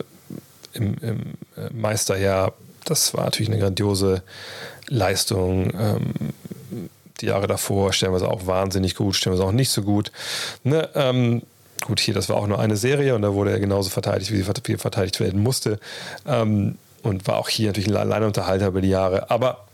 im, 0.72 0.96
im 1.02 1.20
äh, 1.56 1.70
Meisterjahr, 1.74 2.54
das 2.86 3.12
war 3.12 3.24
natürlich 3.24 3.50
eine 3.50 3.60
grandiose 3.60 4.22
Leistung. 4.86 5.72
Ähm, 5.78 6.14
die 7.20 7.26
Jahre 7.26 7.46
davor 7.46 7.92
stellenweise 7.92 8.28
auch 8.28 8.46
wahnsinnig 8.46 8.94
gut, 8.94 9.16
stellenweise 9.16 9.46
auch 9.46 9.52
nicht 9.52 9.70
so 9.70 9.82
gut. 9.82 10.12
Ne, 10.64 10.88
ähm, 10.94 11.42
gut, 11.86 12.00
hier, 12.00 12.14
das 12.14 12.28
war 12.28 12.36
auch 12.36 12.46
nur 12.46 12.58
eine 12.58 12.76
Serie 12.76 13.14
und 13.14 13.22
da 13.22 13.34
wurde 13.34 13.50
er 13.50 13.60
genauso 13.60 13.90
verteidigt, 13.90 14.32
wie 14.32 14.36
sie 14.36 14.76
verteidigt 14.76 15.20
werden 15.20 15.42
musste. 15.42 15.78
Ähm, 16.26 16.78
und 17.02 17.26
war 17.26 17.38
auch 17.38 17.48
hier 17.48 17.68
natürlich 17.68 17.88
ein 17.88 17.96
Alleinunterhalter 17.96 18.68
über 18.68 18.80
die 18.80 18.88
Jahre. 18.88 19.30
Aber 19.30 19.66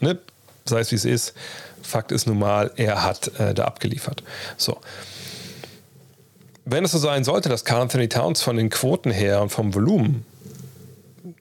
ne, 0.00 0.18
sei 0.64 0.80
es 0.80 0.90
wie 0.90 0.96
es 0.96 1.04
ist, 1.04 1.34
Fakt 1.82 2.12
ist 2.12 2.26
nun 2.26 2.38
mal, 2.38 2.72
er 2.76 3.04
hat 3.04 3.38
äh, 3.38 3.54
da 3.54 3.64
abgeliefert. 3.64 4.22
So. 4.56 4.78
Wenn 6.64 6.84
es 6.84 6.90
so 6.90 6.98
sein 6.98 7.22
sollte, 7.22 7.48
dass 7.48 7.64
Carl 7.64 7.82
Anthony 7.82 8.08
Towns 8.08 8.42
von 8.42 8.56
den 8.56 8.70
Quoten 8.70 9.12
her 9.12 9.40
und 9.40 9.50
vom 9.50 9.72
Volumen 9.72 10.26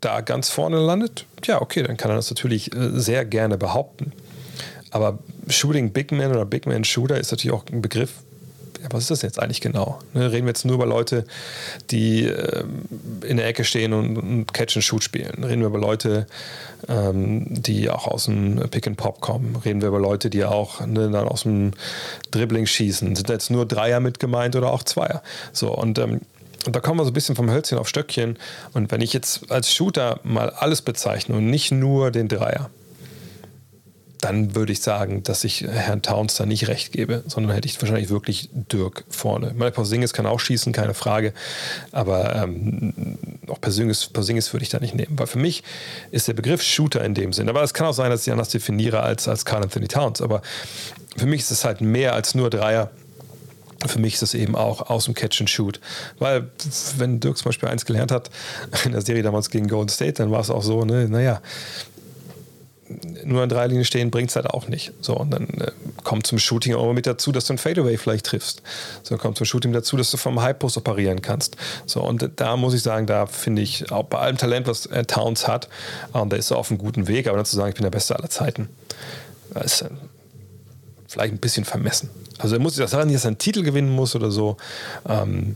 da 0.02 0.22
ganz 0.22 0.50
vorne 0.50 0.78
landet, 0.78 1.26
ja, 1.46 1.62
okay, 1.62 1.82
dann 1.82 1.98
kann 1.98 2.12
er 2.12 2.16
das 2.16 2.30
natürlich 2.30 2.74
äh, 2.74 2.92
sehr 2.94 3.26
gerne 3.26 3.58
behaupten. 3.58 4.14
Aber 4.92 5.18
Shooting 5.48 5.92
Big 5.92 6.12
Man 6.12 6.32
oder 6.32 6.46
Big 6.46 6.66
Man 6.66 6.84
Shooter 6.84 7.20
ist 7.20 7.32
natürlich 7.32 7.56
auch 7.56 7.66
ein 7.72 7.82
Begriff. 7.82 8.12
Ja, 8.82 8.90
was 8.92 9.04
ist 9.04 9.12
das 9.12 9.22
jetzt 9.22 9.40
eigentlich 9.40 9.62
genau? 9.62 10.00
Ne, 10.14 10.32
reden 10.32 10.46
wir 10.46 10.50
jetzt 10.50 10.66
nur 10.66 10.76
über 10.76 10.86
Leute, 10.86 11.26
die 11.90 12.26
ähm, 12.26 12.84
in 13.28 13.38
der 13.38 13.48
Ecke 13.48 13.64
stehen 13.64 13.94
und, 13.94 14.18
und, 14.18 14.54
Catch 14.54 14.76
and 14.76 14.84
Shoot 14.84 15.04
spielen? 15.04 15.44
Reden 15.44 15.62
wir 15.62 15.68
über 15.68 15.80
Leute, 15.80 16.28
ähm, 16.88 17.46
die 17.50 17.90
auch 17.90 18.08
aus 18.08 18.26
dem 18.26 18.58
Pick 18.70 18.86
and 18.86 18.98
Pop 18.98 19.22
kommen? 19.22 19.56
Reden 19.56 19.82
wir 19.82 19.88
über 19.88 20.00
Leute, 20.00 20.30
die 20.30 20.44
auch 20.44 20.86
ne, 20.86 21.10
dann 21.10 21.28
aus 21.28 21.44
dem 21.44 21.72
Dribbling 22.32 22.66
schießen? 22.66 23.16
Sind 23.16 23.30
da 23.30 23.34
jetzt 23.34 23.50
nur 23.50 23.66
Dreier 23.66 24.00
mit 24.00 24.20
gemeint 24.20 24.56
oder 24.56 24.72
auch 24.72 24.84
Zweier? 24.84 25.24
So 25.52 25.74
und 25.74 25.98
ähm, 25.98 26.22
und 26.66 26.76
da 26.76 26.80
kommen 26.80 27.00
wir 27.00 27.04
so 27.04 27.12
ein 27.12 27.14
bisschen 27.14 27.36
vom 27.36 27.52
Hölzchen 27.52 27.78
auf 27.78 27.88
Stöckchen. 27.88 28.38
Und 28.74 28.92
wenn 28.92 29.02
ich 29.02 29.14
jetzt 29.14 29.52
als 29.52 29.72
Shooter 29.72 30.20
mal 30.24 30.50
alles 30.50 30.82
bezeichne 30.82 31.36
und 31.36 31.48
nicht 31.48 31.72
nur 31.72 32.10
den 32.10 32.28
Dreier, 32.28 32.72
dann 34.26 34.56
würde 34.56 34.72
ich 34.72 34.82
sagen, 34.82 35.22
dass 35.22 35.44
ich 35.44 35.62
Herrn 35.62 36.02
Towns 36.02 36.34
da 36.36 36.48
nicht 36.48 36.68
recht 36.68 36.92
gebe, 36.92 37.24
sondern 37.28 37.54
hätte 37.54 37.68
ich 37.68 37.80
wahrscheinlich 37.80 38.10
wirklich 38.10 38.50
Dirk 38.54 39.04
vorne. 39.08 39.54
Meine 39.56 39.70
Porzingis 39.70 40.14
kann 40.14 40.26
auch 40.26 40.40
schießen, 40.40 40.74
keine 40.74 40.96
Frage, 40.96 41.32
aber 41.92 42.36
ähm, 42.36 43.20
auch 43.48 43.62
Porzingis, 43.62 44.08
Porzingis 44.08 44.52
würde 44.52 44.64
ich 44.64 44.70
da 44.70 44.80
nicht 44.80 44.96
nehmen, 44.96 45.20
weil 45.20 45.28
für 45.28 45.38
mich 45.38 45.64
ist 46.10 46.28
der 46.28 46.34
Begriff 46.34 46.64
Shooter 46.64 47.06
in 47.06 47.14
dem 47.14 47.34
Sinn, 47.34 47.50
aber 47.50 47.62
es 47.62 47.76
kann 47.76 47.86
auch 47.86 47.94
sein, 47.94 48.10
dass 48.10 48.26
ich 48.26 48.34
anders 48.34 48.50
definiere 48.50 49.02
als, 49.02 49.28
als 49.28 49.46
Carl 49.46 49.62
Anthony 49.62 49.88
Towns, 49.88 50.22
aber 50.22 50.42
für 51.16 51.28
mich 51.28 51.42
ist 51.42 51.52
es 51.52 51.64
halt 51.64 51.82
mehr 51.82 52.14
als 52.14 52.34
nur 52.34 52.50
Dreier. 52.50 52.90
Für 53.86 54.00
mich 54.00 54.16
ist 54.16 54.24
es 54.24 54.34
eben 54.34 54.56
auch 54.56 54.90
aus 54.90 55.06
dem 55.06 55.14
Catch 55.14 55.42
and 55.42 55.50
Shoot. 55.50 55.80
Weil, 56.18 56.50
wenn 56.98 57.20
Dirk 57.20 57.38
zum 57.38 57.50
Beispiel 57.50 57.70
eins 57.70 57.86
gelernt 57.86 58.12
hat, 58.12 58.32
in 58.86 58.94
der 58.94 59.02
Serie 59.02 59.22
damals 59.22 59.52
gegen 59.52 59.68
Golden 59.68 59.90
State, 59.90 60.14
dann 60.14 60.32
war 60.32 60.40
es 60.40 60.50
auch 60.50 60.64
so, 60.64 60.84
ne, 60.84 61.08
naja, 61.08 61.42
nur 63.24 63.42
an 63.42 63.50
drei 63.50 63.68
Linien 63.68 63.86
stehen 63.86 64.12
bringt 64.12 64.30
es 64.30 64.36
halt 64.36 64.48
auch 64.48 64.68
nicht. 64.68 64.92
So, 65.02 65.18
und 65.18 65.32
dann 65.32 65.48
äh, 65.48 65.72
kommt 66.04 66.28
zum 66.28 66.38
Shooting 66.38 66.76
auch 66.76 66.94
mit 66.94 67.08
dazu, 67.08 67.32
dass 67.32 67.46
du 67.46 67.54
ein 67.54 67.58
Fadeaway 67.58 67.98
vielleicht 67.98 68.28
triffst. 68.28 68.62
So 69.04 69.18
kommt 69.18 69.38
zum 69.38 69.46
Shooting 69.46 69.74
dazu, 69.74 69.98
dass 69.98 70.12
du 70.12 70.18
vom 70.18 70.42
High 70.42 70.58
Post 70.58 70.78
operieren 70.78 71.22
kannst. 71.22 71.58
So 71.86 72.04
und 72.04 72.30
da 72.36 72.58
muss 72.58 72.74
ich 72.74 72.84
sagen, 72.84 73.08
da 73.08 73.26
finde 73.26 73.64
ich 73.64 73.92
auch 73.92 74.04
bei 74.04 74.20
allem 74.20 74.38
Talent, 74.38 74.68
was 74.68 74.86
äh, 74.88 75.04
Towns 75.06 75.48
hat, 75.48 75.68
ähm, 76.14 76.30
da 76.30 76.38
ist 76.38 76.52
er 76.52 76.58
auf 76.58 76.70
einem 76.70 76.78
guten 76.78 77.08
Weg, 77.08 77.28
aber 77.28 77.38
dann 77.38 77.46
zu 77.46 77.56
sagen, 77.56 77.70
ich 77.70 77.76
bin 77.76 77.84
der 77.84 77.92
Beste 77.92 78.16
aller 78.16 78.30
Zeiten, 78.30 78.70
ist 79.64 79.82
äh, 79.82 79.90
vielleicht 81.08 81.34
ein 81.34 81.40
bisschen 81.40 81.66
vermessen. 81.66 82.10
Also 82.38 82.56
er 82.56 82.60
muss 82.60 82.76
sich 82.76 82.84
das 82.84 82.92
sagen, 82.92 83.12
dass 83.12 83.24
er 83.24 83.30
einen 83.30 83.38
Titel 83.38 83.64
gewinnen 83.64 83.90
muss 83.90 84.16
oder 84.16 84.30
so. 84.30 84.58
Ähm, 85.08 85.56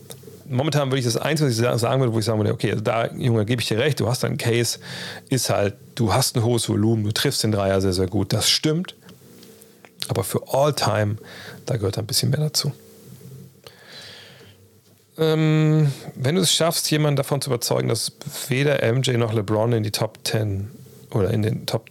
momentan 0.50 0.90
würde 0.90 1.00
ich 1.00 1.06
das 1.06 1.18
Einzige, 1.18 1.50
was 1.50 1.58
ich 1.58 1.82
sagen 1.82 2.02
würde, 2.02 2.14
wo 2.14 2.20
ich 2.20 2.26
sagen 2.26 2.40
würde, 2.40 2.54
okay, 2.54 2.72
also 2.72 2.84
da, 2.84 3.08
Junge, 3.14 3.46
gebe 3.46 3.62
ich 3.62 3.68
dir 3.68 3.78
recht, 3.78 4.00
du 4.00 4.08
hast 4.08 4.26
einen 4.26 4.38
Case, 4.38 4.80
ist 5.30 5.50
halt, 5.50 5.76
du 5.96 6.14
hast 6.14 6.36
ein 6.36 6.44
hohes 6.44 6.68
Volumen, 6.68 7.04
du 7.04 7.12
triffst 7.12 7.44
den 7.44 7.52
Dreier 7.52 7.82
sehr, 7.82 7.94
sehr 7.94 8.08
gut. 8.08 8.34
Das 8.34 8.50
stimmt. 8.50 8.96
Aber 10.08 10.24
für 10.24 10.42
All-Time, 10.52 11.18
da 11.66 11.78
gehört 11.78 11.98
ein 11.98 12.08
bisschen 12.08 12.32
mehr 12.32 12.40
dazu. 12.40 12.72
Ähm, 15.18 15.92
wenn 16.16 16.36
du 16.36 16.42
es 16.42 16.54
schaffst, 16.54 16.90
jemanden 16.90 17.18
davon 17.18 17.42
zu 17.42 17.50
überzeugen, 17.50 17.90
dass 17.90 18.14
weder 18.48 18.82
MJ 18.92 19.12
noch 19.18 19.34
LeBron 19.34 19.74
in 19.74 19.84
die 19.84 19.92
Top 19.92 20.20
10 20.24 20.72
oder 21.12 21.32
in 21.32 21.42
den 21.44 21.66
Top, 21.66 21.90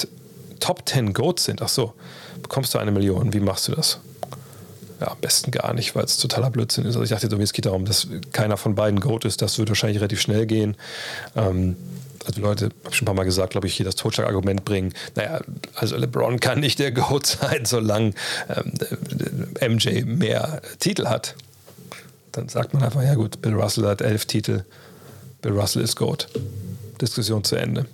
Top 0.60 0.88
10 0.88 1.12
Goats 1.12 1.44
sind, 1.44 1.62
ach 1.62 1.68
so, 1.68 1.92
bekommst 2.42 2.74
du 2.74 2.78
eine 2.78 2.90
Million. 2.90 3.32
Wie 3.32 3.40
machst 3.40 3.68
du 3.68 3.72
das? 3.72 4.00
Ja, 5.00 5.12
am 5.12 5.18
besten 5.20 5.50
gar 5.50 5.74
nicht, 5.74 5.94
weil 5.94 6.04
es 6.04 6.16
totaler 6.16 6.50
Blödsinn 6.50 6.84
ist. 6.84 6.96
Also 6.96 7.02
ich 7.02 7.10
dachte, 7.10 7.34
es 7.40 7.52
geht 7.52 7.66
darum, 7.66 7.84
dass 7.84 8.08
keiner 8.32 8.56
von 8.56 8.74
beiden 8.74 8.98
Goat 8.98 9.24
ist. 9.24 9.42
Das 9.42 9.58
wird 9.58 9.68
wahrscheinlich 9.68 9.98
relativ 9.98 10.20
schnell 10.20 10.46
gehen. 10.46 10.76
Ähm, 11.36 11.76
also 12.26 12.40
Leute, 12.40 12.64
habe 12.66 12.74
ich 12.90 12.96
schon 12.96 13.04
ein 13.04 13.06
paar 13.06 13.14
Mal 13.14 13.24
gesagt, 13.24 13.50
glaube 13.50 13.68
ich, 13.68 13.74
hier 13.74 13.86
das 13.86 13.94
Totschlagargument 13.94 14.64
bringen. 14.64 14.92
Naja, 15.14 15.40
also 15.74 15.96
LeBron 15.96 16.40
kann 16.40 16.60
nicht 16.60 16.78
der 16.78 16.92
Goat 16.92 17.26
sein, 17.26 17.64
solange 17.64 18.12
ähm, 19.60 19.76
MJ 19.76 20.02
mehr 20.04 20.60
Titel 20.78 21.06
hat. 21.06 21.36
Dann 22.32 22.48
sagt 22.48 22.74
man 22.74 22.82
einfach, 22.82 23.02
ja 23.02 23.14
gut, 23.14 23.40
Bill 23.40 23.54
Russell 23.54 23.86
hat 23.86 24.00
elf 24.00 24.26
Titel, 24.26 24.64
Bill 25.42 25.52
Russell 25.52 25.82
ist 25.82 25.96
Goat. 25.96 26.28
Diskussion 27.00 27.44
zu 27.44 27.56
Ende. 27.56 27.86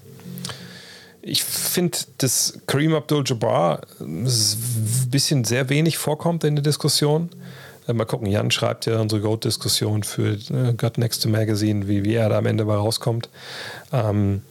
Ich 1.27 1.43
finde, 1.43 1.97
dass 2.18 2.59
Kareem 2.66 2.93
Abdul-Jabbar 2.95 3.81
ein 3.99 4.29
bisschen 5.11 5.45
sehr 5.45 5.70
wenig 5.70 5.97
vorkommt 5.97 6.45
in 6.45 6.55
der 6.55 6.62
Diskussion. 6.62 7.31
Äh, 7.89 7.95
mal 7.95 8.05
gucken, 8.05 8.27
Jan 8.27 8.51
schreibt 8.51 8.85
ja 8.85 9.01
unsere 9.01 9.22
Goat-Diskussion 9.22 10.03
für 10.03 10.35
äh, 10.35 10.75
God 10.77 10.99
Next 10.99 11.22
to 11.22 11.31
Magazine, 11.31 11.89
wie, 11.89 12.05
wie 12.05 12.12
er 12.12 12.29
da 12.29 12.37
am 12.37 12.45
Ende 12.45 12.66
mal 12.66 12.77
rauskommt. 12.77 13.31
Ähm, 13.91 14.43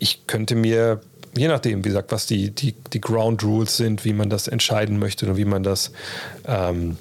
ich 0.00 0.26
könnte 0.26 0.54
mir, 0.54 1.00
je 1.34 1.48
nachdem, 1.48 1.82
wie 1.82 1.88
gesagt, 1.88 2.12
was 2.12 2.26
die, 2.26 2.50
die, 2.50 2.74
die 2.92 3.00
Ground 3.00 3.42
Rules 3.42 3.78
sind, 3.78 4.04
wie 4.04 4.12
man 4.12 4.28
das 4.28 4.48
entscheiden 4.48 4.98
möchte 4.98 5.26
und 5.26 5.38
wie 5.38 5.46
man 5.46 5.62
das 5.62 5.92
ähm, 6.44 6.98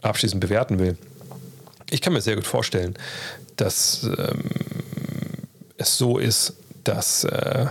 abschließend 0.00 0.40
bewerten 0.40 0.78
will. 0.78 0.96
Ich 1.90 2.00
kann 2.00 2.12
mir 2.12 2.20
sehr 2.20 2.36
gut 2.36 2.46
vorstellen, 2.46 2.94
dass 3.56 4.04
ähm, 4.04 4.44
es 5.76 5.98
so 5.98 6.18
ist, 6.18 6.54
dass 6.84 7.24
äh, 7.24 7.66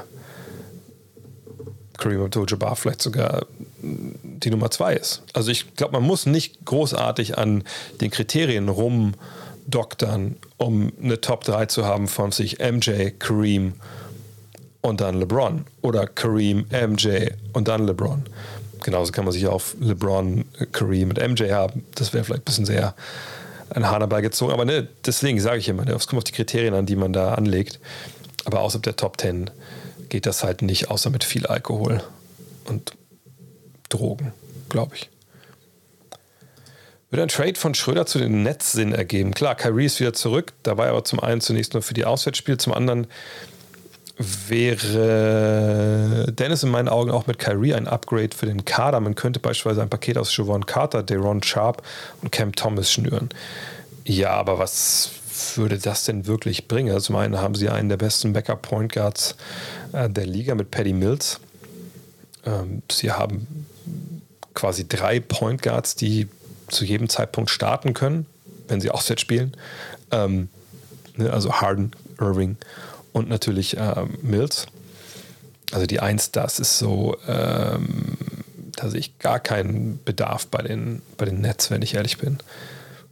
Kareem 2.02 2.24
Abdul-Jabbar 2.24 2.76
vielleicht 2.76 3.02
sogar 3.02 3.46
die 3.82 4.50
Nummer 4.50 4.72
zwei 4.72 4.96
ist. 4.96 5.22
Also 5.34 5.52
ich 5.52 5.76
glaube, 5.76 5.94
man 5.94 6.04
muss 6.04 6.26
nicht 6.26 6.66
großartig 6.66 7.38
an 7.38 7.64
den 8.02 8.10
Kriterien 8.10 8.70
rumdoktern, 8.70 10.36
um 10.58 10.92
eine 11.02 11.22
Top 11.22 11.44
3 11.44 11.68
zu 11.68 11.86
haben 11.86 12.08
von 12.08 12.32
sich 12.32 12.60
MJ, 12.60 13.12
Kareem 13.20 13.74
und 14.82 15.00
dann 15.00 15.20
LeBron 15.20 15.66
oder 15.82 16.08
Kareem, 16.08 16.66
MJ 16.72 17.28
und 17.54 17.68
dann 17.68 17.86
LeBron. 17.86 18.24
Genauso 18.84 19.12
kann 19.12 19.26
man 19.26 19.32
sich 19.32 19.46
auf 19.46 19.76
LeBron, 19.80 20.46
Kareem 20.72 21.10
und 21.10 21.20
MJ 21.20 21.52
haben. 21.52 21.86
Das 21.94 22.14
wäre 22.14 22.24
vielleicht 22.24 22.42
ein 22.42 22.46
bisschen 22.46 22.66
sehr 22.66 22.96
ein 23.70 23.88
Hahn 23.88 24.00
dabei 24.00 24.22
gezogen. 24.22 24.54
Aber 24.54 24.66
ne, 24.66 24.88
deswegen 25.06 25.40
sage 25.40 25.60
ich 25.60 25.70
immer, 25.70 25.86
ne, 25.86 25.94
es 25.94 26.08
kommt 26.08 26.18
auf 26.18 26.24
die 26.24 26.32
Kriterien 26.32 26.74
an, 26.74 26.88
die 26.88 26.96
man 26.96 27.14
da 27.14 27.36
anlegt. 27.36 27.80
Aber 28.46 28.62
außerhalb 28.62 28.82
der 28.84 28.96
Top 28.96 29.22
10 29.22 29.52
geht 30.12 30.26
das 30.26 30.44
halt 30.44 30.62
nicht, 30.62 30.92
außer 30.92 31.10
mit 31.10 31.24
viel 31.24 31.48
Alkohol 31.48 32.04
und 32.66 32.92
Drogen, 33.90 34.34
glaube 34.70 34.96
ich. 34.96 35.10
Würde 37.10 37.24
ein 37.24 37.30
Trade 37.30 37.56
von 37.56 37.74
Schröder 37.74 38.06
zu 38.06 38.20
den 38.20 38.44
Nets 38.44 38.74
Sinn 38.74 38.94
ergeben? 38.94 39.34
Klar, 39.34 39.56
Kyrie 39.56 39.86
ist 39.86 40.00
wieder 40.02 40.14
zurück, 40.14 40.54
dabei 40.64 40.90
aber 40.90 41.06
zum 41.06 41.22
einen 41.22 41.40
zunächst 41.42 41.74
nur 41.74 41.82
für 41.82 41.94
die 41.94 42.06
Auswärtsspiele, 42.06 42.58
zum 42.58 42.74
anderen 42.74 43.08
wäre 44.48 46.28
Dennis 46.32 46.64
in 46.64 46.70
meinen 46.70 46.90
Augen 46.90 47.10
auch 47.10 47.26
mit 47.26 47.40
Kyrie 47.40 47.74
ein 47.74 47.88
Upgrade 47.88 48.36
für 48.36 48.46
den 48.46 48.66
Kader. 48.66 49.00
Man 49.00 49.16
könnte 49.16 49.40
beispielsweise 49.40 49.82
ein 49.82 49.90
Paket 49.90 50.18
aus 50.18 50.32
Siobhan 50.32 50.66
Carter, 50.66 51.04
Deron 51.04 51.42
Sharp 51.42 51.84
und 52.22 52.32
Cam 52.32 52.54
Thomas 52.54 52.92
schnüren. 52.92 53.30
Ja, 54.06 54.32
aber 54.32 54.60
was 54.60 55.12
würde 55.56 55.78
das 55.80 56.04
denn 56.04 56.28
wirklich 56.28 56.68
bringen? 56.68 56.94
Also 56.94 57.08
zum 57.08 57.16
einen 57.16 57.40
haben 57.40 57.56
sie 57.56 57.70
einen 57.70 57.90
der 57.90 57.98
besten 57.98 58.34
Backup-Point 58.34 58.94
Guards 58.94 59.36
der 59.92 60.26
Liga 60.26 60.56
mit 60.56 60.72
Paddy 60.72 60.94
Mills. 60.94 61.40
Ähm, 62.46 62.82
sie 62.92 63.12
haben 63.12 63.66
quasi 64.54 64.88
drei 64.88 65.20
Point 65.20 65.62
Guards, 65.62 65.96
die 65.96 66.28
zu 66.68 66.86
jedem 66.86 67.10
Zeitpunkt 67.10 67.50
starten 67.50 67.94
können, 67.94 68.26
wenn 68.68 68.82
sie 68.82 68.92
Offset 68.92 69.20
spielen. 69.20 69.56
Ähm, 70.12 70.50
ne, 71.16 71.32
also 71.32 71.54
Harden, 71.54 71.92
Irving 72.20 72.58
und 73.12 73.30
natürlich 73.30 73.78
äh, 73.78 74.06
Mills. 74.22 74.68
Also 75.72 75.86
die 75.86 76.00
Eins, 76.00 76.32
das 76.32 76.60
ist 76.60 76.78
so, 76.80 77.18
ähm, 77.28 78.18
da 78.76 78.90
sehe 78.90 79.00
ich 79.00 79.20
gar 79.20 79.40
keinen 79.40 80.00
Bedarf 80.04 80.48
bei 80.48 80.62
den, 80.62 81.02
bei 81.18 81.26
den 81.26 81.42
Nets, 81.42 81.72
wenn 81.72 81.82
ich 81.82 81.96
ehrlich 81.96 82.18
bin. 82.18 82.40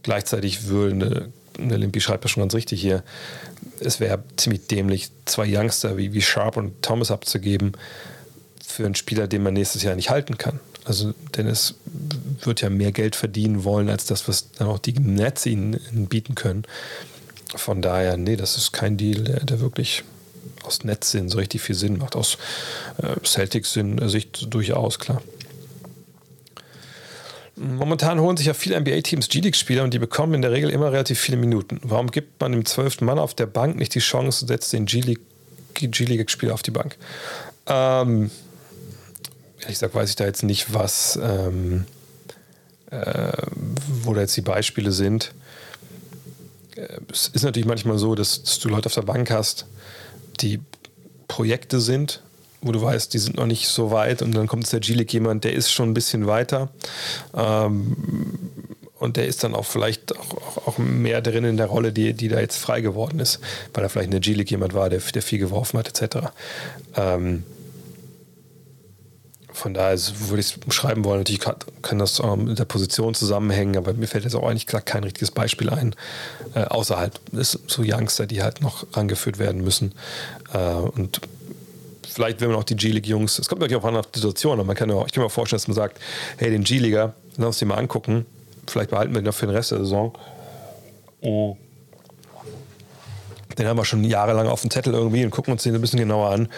Gleichzeitig 0.02 0.66
würde 0.66 0.94
eine 0.94 1.28
der 1.58 1.78
Limpi 1.78 2.00
schreibt 2.00 2.24
das 2.24 2.30
schon 2.30 2.42
ganz 2.42 2.54
richtig 2.54 2.80
hier, 2.80 3.02
es 3.80 4.00
wäre 4.00 4.22
ziemlich 4.36 4.66
dämlich, 4.66 5.10
zwei 5.24 5.46
Youngster 5.46 5.96
wie, 5.96 6.12
wie 6.12 6.22
Sharp 6.22 6.56
und 6.56 6.82
Thomas 6.82 7.10
abzugeben 7.10 7.72
für 8.66 8.84
einen 8.84 8.94
Spieler, 8.94 9.26
den 9.26 9.42
man 9.42 9.54
nächstes 9.54 9.82
Jahr 9.82 9.96
nicht 9.96 10.10
halten 10.10 10.38
kann. 10.38 10.60
Also 10.84 11.12
Dennis 11.36 11.74
wird 12.42 12.62
ja 12.62 12.70
mehr 12.70 12.92
Geld 12.92 13.16
verdienen 13.16 13.64
wollen, 13.64 13.90
als 13.90 14.06
das, 14.06 14.28
was 14.28 14.52
dann 14.52 14.68
auch 14.68 14.78
die 14.78 14.94
Nets 14.94 15.44
ihnen 15.46 15.78
bieten 16.08 16.34
können. 16.34 16.64
Von 17.54 17.82
daher, 17.82 18.16
nee, 18.16 18.36
das 18.36 18.56
ist 18.56 18.72
kein 18.72 18.96
Deal, 18.96 19.24
der, 19.24 19.44
der 19.44 19.60
wirklich 19.60 20.04
aus 20.62 20.84
Netzsinn 20.84 21.28
so 21.28 21.38
richtig 21.38 21.60
viel 21.62 21.74
Sinn 21.74 21.98
macht. 21.98 22.16
Aus 22.16 22.38
äh, 22.98 23.16
Celtics-Sicht 23.24 24.52
durchaus, 24.52 24.98
klar. 24.98 25.22
Momentan 27.60 28.20
holen 28.20 28.38
sich 28.38 28.46
ja 28.46 28.54
viele 28.54 28.80
NBA-Teams 28.80 29.28
G-League-Spieler 29.28 29.84
und 29.84 29.92
die 29.92 29.98
bekommen 29.98 30.32
in 30.32 30.40
der 30.40 30.50
Regel 30.50 30.70
immer 30.70 30.92
relativ 30.92 31.20
viele 31.20 31.36
Minuten. 31.36 31.78
Warum 31.82 32.10
gibt 32.10 32.40
man 32.40 32.52
dem 32.52 32.64
zwölften 32.64 33.04
Mann 33.04 33.18
auf 33.18 33.34
der 33.34 33.44
Bank 33.44 33.76
nicht 33.76 33.94
die 33.94 33.98
Chance 33.98 34.44
und 34.44 34.48
setzt 34.48 34.72
den 34.72 34.86
G-League-Spieler 34.86 36.54
auf 36.54 36.62
die 36.62 36.70
Bank? 36.70 36.96
Ähm, 37.66 38.30
ehrlich 39.60 39.74
gesagt 39.74 39.94
weiß 39.94 40.08
ich 40.08 40.16
da 40.16 40.24
jetzt 40.24 40.42
nicht, 40.42 40.72
was, 40.72 41.18
ähm, 41.22 41.84
äh, 42.90 43.32
wo 44.04 44.14
da 44.14 44.22
jetzt 44.22 44.38
die 44.38 44.40
Beispiele 44.40 44.90
sind. 44.90 45.34
Äh, 46.76 47.00
es 47.12 47.28
ist 47.28 47.42
natürlich 47.42 47.68
manchmal 47.68 47.98
so, 47.98 48.14
dass, 48.14 48.42
dass 48.42 48.58
du 48.58 48.70
Leute 48.70 48.86
auf 48.86 48.94
der 48.94 49.02
Bank 49.02 49.30
hast, 49.30 49.66
die 50.40 50.60
Projekte 51.28 51.78
sind 51.78 52.22
wo 52.62 52.72
du 52.72 52.82
weißt, 52.82 53.12
die 53.14 53.18
sind 53.18 53.36
noch 53.36 53.46
nicht 53.46 53.68
so 53.68 53.90
weit 53.90 54.22
und 54.22 54.34
dann 54.34 54.46
kommt 54.46 54.64
es 54.64 54.70
der 54.70 54.80
G-League 54.80 55.12
jemand, 55.12 55.44
der 55.44 55.54
ist 55.54 55.72
schon 55.72 55.90
ein 55.90 55.94
bisschen 55.94 56.26
weiter 56.26 56.68
ähm, 57.34 57.96
und 58.98 59.16
der 59.16 59.26
ist 59.26 59.42
dann 59.42 59.54
auch 59.54 59.64
vielleicht 59.64 60.16
auch, 60.16 60.66
auch, 60.66 60.78
mehr 60.78 61.22
drin 61.22 61.44
in 61.44 61.56
der 61.56 61.66
Rolle, 61.66 61.92
die, 61.92 62.12
die 62.12 62.28
da 62.28 62.38
jetzt 62.38 62.58
frei 62.58 62.82
geworden 62.82 63.18
ist, 63.18 63.40
weil 63.72 63.82
er 63.82 63.88
vielleicht 63.88 64.06
in 64.06 64.12
der 64.12 64.20
G-League 64.20 64.50
jemand 64.50 64.74
war, 64.74 64.90
der, 64.90 65.00
der 65.00 65.22
viel 65.22 65.38
geworfen 65.38 65.78
hat 65.78 65.88
etc. 65.88 66.28
Ähm, 66.96 67.44
von 69.52 69.74
daher 69.74 69.98
würde 70.28 70.40
ich 70.40 70.54
es 70.54 70.58
beschreiben 70.58 71.04
wollen. 71.04 71.20
Natürlich 71.20 71.40
kann, 71.40 71.56
kann 71.82 71.98
das 71.98 72.20
ähm, 72.20 72.44
mit 72.44 72.58
der 72.58 72.64
Position 72.64 73.14
zusammenhängen, 73.14 73.76
aber 73.76 73.92
mir 73.92 74.06
fällt 74.06 74.24
jetzt 74.24 74.34
auch 74.34 74.48
eigentlich 74.48 74.66
gesagt 74.66 74.86
kein 74.86 75.04
richtiges 75.04 75.30
Beispiel 75.30 75.70
ein. 75.70 75.94
Äh, 76.54 76.64
außerhalb 76.64 77.18
ist 77.32 77.58
so 77.66 77.82
Youngster, 77.84 78.26
die 78.26 78.42
halt 78.42 78.60
noch 78.60 78.86
rangeführt 78.92 79.38
werden 79.38 79.62
müssen. 79.62 79.92
Äh, 80.52 80.58
und 80.58 81.20
vielleicht 82.12 82.40
will 82.40 82.48
man 82.48 82.56
auch 82.56 82.64
die 82.64 82.76
G-League-Jungs, 82.76 83.38
es 83.38 83.48
kommt 83.48 83.60
natürlich 83.60 83.82
auch 83.82 83.88
an 83.88 84.02
die 84.14 84.18
Situation, 84.18 84.54
aber 84.54 84.64
man 84.64 84.76
kann 84.76 84.90
auch, 84.90 85.06
ich 85.06 85.12
kann 85.12 85.22
mir 85.22 85.30
vorstellen, 85.30 85.58
dass 85.58 85.68
man 85.68 85.74
sagt, 85.74 86.00
hey, 86.38 86.50
den 86.50 86.64
G-Liga, 86.64 87.14
lass 87.36 87.46
uns 87.46 87.58
den 87.58 87.68
mal 87.68 87.76
angucken, 87.76 88.26
vielleicht 88.66 88.90
behalten 88.90 89.14
wir 89.14 89.20
den 89.20 89.26
noch 89.26 89.34
für 89.34 89.46
den 89.46 89.54
Rest 89.54 89.70
der 89.70 89.78
Saison. 89.78 90.12
Oh. 91.20 91.56
Den 93.58 93.66
haben 93.66 93.76
wir 93.76 93.84
schon 93.84 94.04
jahrelang 94.04 94.48
auf 94.48 94.62
dem 94.62 94.70
Zettel 94.70 94.94
irgendwie 94.94 95.24
und 95.24 95.30
gucken 95.30 95.52
uns 95.52 95.62
den 95.62 95.74
ein 95.74 95.80
bisschen 95.80 95.98
genauer 95.98 96.30
an. 96.30 96.48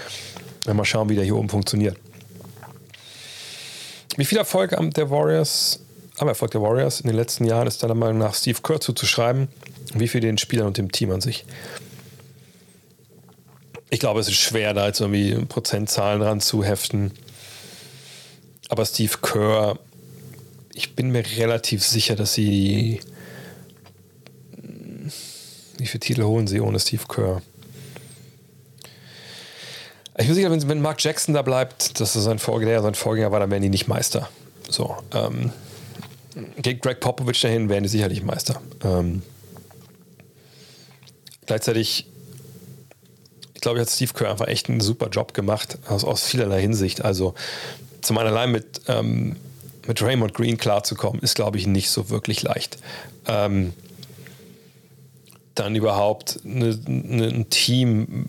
Und 0.67 0.77
mal 0.77 0.85
schauen, 0.85 1.09
wie 1.09 1.17
der 1.17 1.25
hier 1.25 1.37
oben 1.37 1.49
funktioniert. 1.49 1.97
Wie 4.17 4.25
viel 4.25 4.39
Erfolg 4.39 4.77
der 4.95 5.11
Warriors, 5.11 5.81
am 6.19 6.29
Erfolg 6.29 6.53
der 6.53 6.63
Warriors 6.63 7.01
in 7.01 7.09
den 7.09 7.17
letzten 7.17 7.45
Jahren 7.45 7.67
ist 7.67 7.83
deiner 7.83 7.95
Meinung 7.95 8.19
nach 8.19 8.35
Steve 8.35 8.59
Kerr 8.63 8.81
zuzuschreiben? 8.81 9.49
Wie 9.95 10.07
viel 10.07 10.21
den 10.21 10.39
Spielern 10.39 10.67
und 10.67 10.79
dem 10.79 10.93
Team 10.93 11.11
an 11.11 11.21
sich? 11.21 11.45
Ich 13.93 14.01
glaube, 14.01 14.20
es 14.20 14.28
ist 14.28 14.36
schwer, 14.36 14.72
da 14.72 14.86
jetzt 14.86 15.01
irgendwie 15.01 15.34
Prozentzahlen 15.45 16.20
dran 16.20 16.40
zu 16.40 16.64
heften. 16.64 17.12
Aber 18.70 18.86
Steve 18.86 19.18
Kerr 19.20 19.76
ich 20.74 20.95
bin 20.95 21.11
mir 21.11 21.24
relativ 21.36 21.84
sicher, 21.84 22.16
dass 22.16 22.34
sie. 22.34 23.01
Wie 25.78 25.86
viele 25.86 26.01
Titel 26.01 26.22
holen 26.22 26.47
sie 26.47 26.61
ohne 26.61 26.78
Steve 26.78 27.03
Kerr? 27.09 27.43
Ich 30.18 30.26
bin 30.26 30.34
sicher, 30.34 30.51
wenn, 30.51 30.68
wenn 30.68 30.80
Mark 30.80 31.03
Jackson 31.03 31.34
da 31.34 31.43
bleibt, 31.43 31.99
dass 31.99 32.14
er 32.14 32.20
sein 32.20 32.38
Vorgänger, 32.38 32.82
sein 32.82 32.95
Vorgänger 32.95 33.32
war, 33.32 33.40
dann 33.40 33.51
werden 33.51 33.62
die 33.62 33.70
nicht 33.70 33.88
Meister. 33.88 34.28
So. 34.68 34.97
Ähm, 35.12 35.51
geht 36.59 36.82
Greg 36.82 37.01
Popovich 37.01 37.40
dahin, 37.40 37.68
werden 37.68 37.82
die 37.82 37.88
sicherlich 37.88 38.22
Meister. 38.22 38.61
Ähm, 38.84 39.22
gleichzeitig, 41.47 42.07
ich 43.63 43.65
glaube, 43.65 43.79
hat 43.79 43.91
Steve 43.91 44.13
Kerr 44.13 44.29
einfach 44.29 44.49
echt 44.49 44.69
einen 44.69 44.81
super 44.81 45.07
Job 45.07 45.35
gemacht, 45.35 45.79
aus, 45.87 46.03
aus 46.03 46.25
vielerlei 46.25 46.61
Hinsicht. 46.61 47.05
Also 47.05 47.35
zum 48.01 48.19
einen 48.19 48.31
allein 48.31 48.51
mit, 48.51 48.81
ähm, 48.89 49.37
mit 49.87 50.03
Raymond 50.03 50.35
Green 50.35 50.59
klarzukommen, 50.59 51.23
ist, 51.23 51.37
glaube 51.37 51.59
ich, 51.59 51.69
nicht 51.69 51.89
so 51.89 52.11
wirklich 52.11 52.43
leicht. 52.43 52.79
Ähm, 53.29 53.73
dann 55.55 55.75
überhaupt 55.75 56.41
eine, 56.45 56.79
eine, 56.87 57.27
ein 57.27 57.51
Team, 57.51 58.27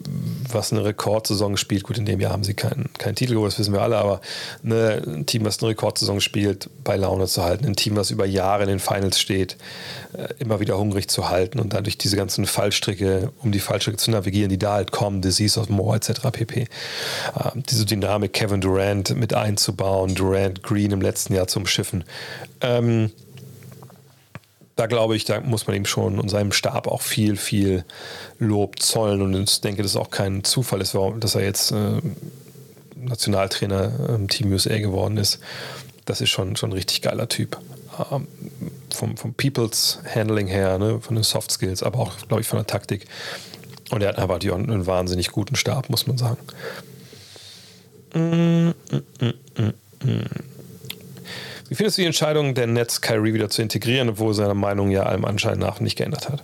was 0.52 0.72
eine 0.72 0.84
Rekordsaison 0.84 1.58
spielt. 1.58 1.84
Gut, 1.84 1.98
in 1.98 2.06
dem 2.06 2.20
Jahr 2.20 2.34
haben 2.34 2.44
sie 2.44 2.54
keinen, 2.54 2.90
keinen 2.98 3.16
Titel 3.16 3.34
geholt, 3.34 3.54
das 3.54 3.60
wissen 3.60 3.74
wir 3.74 3.82
alle, 3.82 3.98
aber 3.98 4.22
eine, 4.64 5.02
ein 5.06 5.26
Team, 5.26 5.46
was 5.46 5.60
eine 5.60 5.70
Rekordsaison 5.70 6.20
spielt, 6.20 6.70
bei 6.84 6.96
Laune 6.96 7.28
zu 7.28 7.44
halten. 7.44 7.66
Ein 7.66 7.76
Team, 7.76 7.96
was 7.96 8.12
über 8.12 8.26
Jahre 8.26 8.64
in 8.64 8.70
den 8.70 8.80
Finals 8.80 9.20
steht, 9.20 9.58
äh, 10.14 10.28
immer 10.40 10.60
wieder 10.60 10.78
hungrig 10.78 11.08
zu 11.08 11.30
halten 11.30 11.60
und 11.60 11.74
dadurch 11.74 11.98
diese 11.98 12.18
ganzen 12.18 12.46
Fallstricke, 12.46 13.32
um 13.42 13.52
die 13.52 13.60
Fallstricke 13.60 13.98
zu 13.98 14.12
navigieren, 14.12 14.50
die 14.50 14.60
da 14.60 14.74
halt 14.74 14.92
kommen, 14.92 15.22
Disease 15.22 15.60
of 15.60 15.70
More 15.70 15.96
etc. 15.96 16.30
pp. 16.32 16.62
Äh, 16.62 16.68
diese 17.70 17.86
Dynamik 17.86 18.34
Kevin 18.34 18.60
Durant 18.60 19.16
mit 19.16 19.34
einzubauen, 19.34 20.14
Durant 20.16 20.62
Green 20.62 20.92
im 20.92 21.02
letzten 21.02 21.34
Jahr 21.34 21.48
zum 21.48 21.66
Schiffen. 21.66 22.04
Ähm, 22.62 23.12
da 24.76 24.88
glaube 24.88 25.16
ich, 25.16 25.26
da 25.26 25.40
muss 25.42 25.68
man 25.68 25.76
ihm 25.76 25.86
schon 25.86 26.20
und 26.20 26.30
seinem 26.30 26.52
Stab 26.52 26.88
auch 26.88 27.02
viel, 27.02 27.36
viel 27.36 27.86
Lob 28.40 28.80
zollen. 28.80 29.22
Und 29.22 29.50
ich 29.50 29.62
denke, 29.62 29.84
dass 29.84 29.92
es 29.92 29.98
auch 29.98 30.10
kein 30.10 30.44
Zufall 30.44 30.82
ist, 30.82 30.96
dass 31.20 31.36
er 31.36 31.44
jetzt 31.44 31.72
äh, 31.72 32.02
Nationaltrainer 32.96 34.10
im 34.10 34.28
Team 34.30 34.52
USA 34.52 34.78
geworden 34.78 35.18
ist. 35.18 35.40
Das 36.06 36.22
ist 36.22 36.30
schon, 36.30 36.56
schon 36.56 36.72
ein 36.72 36.74
richtig 36.74 37.02
geiler 37.02 37.30
Typ. 37.30 37.58
Ähm, 38.12 38.28
vom, 38.94 39.18
vom 39.18 39.34
People's 39.36 40.00
Handling 40.14 40.48
her, 40.48 40.80
ne, 40.80 41.00
von 41.00 41.16
den 41.16 41.24
Soft 41.24 41.52
Skills, 41.52 41.84
aber 41.84 42.00
auch, 42.00 42.18
glaube 42.28 42.42
ich, 42.42 42.48
von 42.48 42.58
der 42.58 42.68
Taktik. 42.68 43.06
Und 43.92 44.02
er 44.02 44.10
hat 44.10 44.18
einfach 44.18 44.40
einen 44.40 44.88
wahnsinnig 44.88 45.32
guten 45.32 45.56
Stab, 45.56 45.90
muss 45.90 46.08
man 46.08 46.18
sagen. 46.18 46.40
Mm, 48.16 48.70
mm, 48.70 49.34
mm, 49.58 49.74
mm. 50.04 50.53
Wie 51.74 51.78
findest 51.78 51.98
du 51.98 52.04
die 52.04 52.06
Entscheidung 52.06 52.54
der 52.54 52.68
Nets, 52.68 53.02
Kyrie 53.02 53.34
wieder 53.34 53.50
zu 53.50 53.64
integrieren, 53.64 54.08
obwohl 54.08 54.36
seine 54.36 54.54
Meinung 54.54 54.92
ja 54.92 55.08
allem 55.08 55.26
Anschein 55.26 55.58
nach 55.58 55.80
nicht 55.80 55.98
geändert 55.98 56.30
hat? 56.30 56.44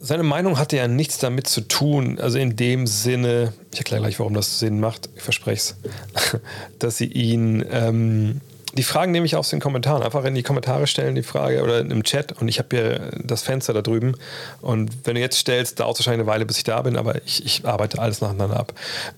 Seine 0.00 0.24
Meinung 0.24 0.58
hatte 0.58 0.76
ja 0.76 0.88
nichts 0.88 1.18
damit 1.18 1.46
zu 1.46 1.60
tun, 1.60 2.18
also 2.18 2.36
in 2.36 2.56
dem 2.56 2.88
Sinne, 2.88 3.52
ich 3.70 3.78
erkläre 3.78 4.02
gleich, 4.02 4.18
warum 4.18 4.34
das 4.34 4.58
Sinn 4.58 4.80
macht, 4.80 5.08
ich 5.14 5.22
verspreche 5.22 5.74
es, 6.14 6.40
dass 6.80 6.96
sie 6.96 7.06
ihn, 7.06 7.64
ähm, 7.70 8.40
die 8.72 8.82
Fragen 8.82 9.12
nehme 9.12 9.24
ich 9.24 9.36
aus 9.36 9.50
den 9.50 9.60
Kommentaren, 9.60 10.02
einfach 10.02 10.24
in 10.24 10.34
die 10.34 10.42
Kommentare 10.42 10.88
stellen, 10.88 11.14
die 11.14 11.22
Frage 11.22 11.62
oder 11.62 11.78
im 11.78 12.02
Chat 12.02 12.32
und 12.32 12.48
ich 12.48 12.58
habe 12.58 12.76
hier 12.76 13.10
das 13.22 13.42
Fenster 13.42 13.72
da 13.72 13.82
drüben 13.82 14.16
und 14.62 14.90
wenn 15.04 15.14
du 15.14 15.20
jetzt 15.20 15.38
stellst, 15.38 15.78
dauert 15.78 15.94
es 15.94 16.00
wahrscheinlich 16.00 16.22
eine 16.22 16.26
Weile, 16.26 16.44
bis 16.44 16.56
ich 16.56 16.64
da 16.64 16.82
bin, 16.82 16.96
aber 16.96 17.24
ich, 17.24 17.46
ich 17.46 17.64
arbeite 17.64 18.00
alles 18.00 18.20
nacheinander 18.20 18.58
ab. 18.58 18.72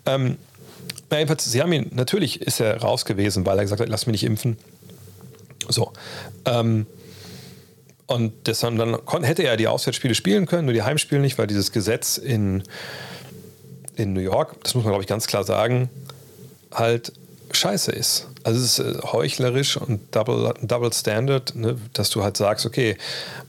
Ähm, 0.05 0.37
na, 1.11 1.19
jedenfalls, 1.19 1.45
sie 1.45 1.63
haben 1.63 1.73
ihn, 1.73 1.91
natürlich 1.93 2.43
ist 2.43 2.61
er 2.61 2.81
raus 2.81 3.05
gewesen, 3.05 3.47
weil 3.47 3.59
er 3.59 3.65
gesagt 3.65 3.81
hat, 3.81 3.89
lass 3.89 4.07
mich 4.07 4.15
nicht 4.15 4.25
impfen. 4.25 4.57
So. 5.69 5.93
Ähm, 6.45 6.87
und 8.07 8.47
deshalb 8.47 8.77
dann 8.79 9.25
hätte 9.25 9.43
er 9.43 9.57
die 9.57 9.67
Auswärtsspiele 9.67 10.15
spielen 10.15 10.47
können, 10.47 10.67
nur 10.67 10.75
die 10.75 10.83
Heimspiele 10.83 11.21
nicht, 11.21 11.39
weil 11.39 11.49
dieses 11.49 11.73
Gesetz 11.73 12.19
in, 12.19 12.63
in 13.97 14.13
New 14.13 14.21
York, 14.21 14.57
das 14.63 14.75
muss 14.75 14.85
man 14.85 14.93
glaube 14.93 15.03
ich 15.03 15.09
ganz 15.09 15.27
klar 15.27 15.43
sagen, 15.43 15.91
halt 16.73 17.13
scheiße 17.51 17.91
ist. 17.91 18.29
Also 18.45 18.61
es 18.61 18.79
ist 18.79 18.97
äh, 18.97 18.99
heuchlerisch 19.03 19.77
und 19.77 20.15
Double, 20.15 20.55
Double 20.63 20.93
Standard, 20.93 21.55
ne, 21.57 21.77
dass 21.95 22.11
du 22.11 22.23
halt 22.23 22.37
sagst, 22.37 22.67
okay, 22.67 22.97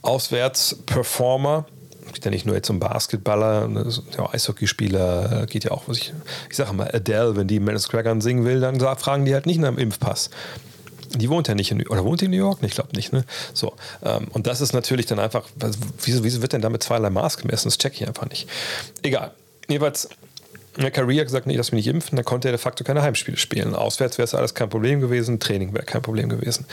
Auswärts-Performer 0.02 1.66
geht 2.12 2.24
ja 2.24 2.30
nicht 2.30 2.46
nur 2.46 2.54
jetzt 2.54 2.70
um 2.70 2.78
Basketballer, 2.78 3.68
ja, 4.16 4.32
Eishockeyspieler, 4.32 5.46
geht 5.46 5.64
ja 5.64 5.70
auch, 5.70 5.84
was 5.86 5.98
ich, 5.98 6.12
ich 6.50 6.56
sage 6.56 6.72
mal, 6.72 6.90
Adele, 6.92 7.36
wenn 7.36 7.46
die 7.46 7.60
Madison 7.60 7.90
Square 7.90 8.20
singen 8.20 8.44
will, 8.44 8.60
dann 8.60 8.80
fragen 8.98 9.24
die 9.24 9.34
halt 9.34 9.46
nicht 9.46 9.60
nach 9.60 9.68
dem 9.68 9.78
Impfpass. 9.78 10.30
Die 11.14 11.30
wohnt 11.30 11.48
ja 11.48 11.54
nicht 11.54 11.70
in 11.70 11.78
New 11.78 11.84
York. 11.84 11.92
Oder 11.92 12.04
wohnt 12.04 12.20
die 12.20 12.26
in 12.26 12.32
New 12.32 12.36
York? 12.36 12.58
Ich 12.62 12.74
glaube 12.74 12.94
nicht. 12.94 13.12
Ne? 13.12 13.24
So. 13.54 13.74
Ähm, 14.04 14.28
und 14.32 14.46
das 14.46 14.60
ist 14.60 14.74
natürlich 14.74 15.06
dann 15.06 15.18
einfach, 15.18 15.44
wieso, 16.02 16.22
wieso 16.22 16.42
wird 16.42 16.52
denn 16.52 16.60
damit 16.60 16.82
zweierlei 16.82 17.08
Maß 17.08 17.38
gemessen? 17.38 17.68
Das 17.68 17.78
check 17.78 17.94
ich 17.94 18.06
einfach 18.06 18.28
nicht. 18.28 18.46
Egal. 19.02 19.32
Jedenfalls, 19.68 20.08
der 20.76 20.90
Career 20.90 21.24
gesagt, 21.24 21.46
nee, 21.46 21.56
lass 21.56 21.72
mich 21.72 21.86
nicht 21.86 21.94
impfen. 21.94 22.16
Da 22.16 22.22
konnte 22.22 22.48
er 22.48 22.52
de 22.52 22.58
facto 22.58 22.84
keine 22.84 23.02
Heimspiele 23.02 23.36
spielen. 23.36 23.74
Auswärts 23.74 24.18
wäre 24.18 24.24
es 24.24 24.34
alles 24.34 24.54
kein 24.54 24.68
Problem 24.68 25.00
gewesen. 25.00 25.40
Training 25.40 25.72
wäre 25.72 25.84
kein 25.84 26.02
Problem 26.02 26.28
gewesen. 26.28 26.66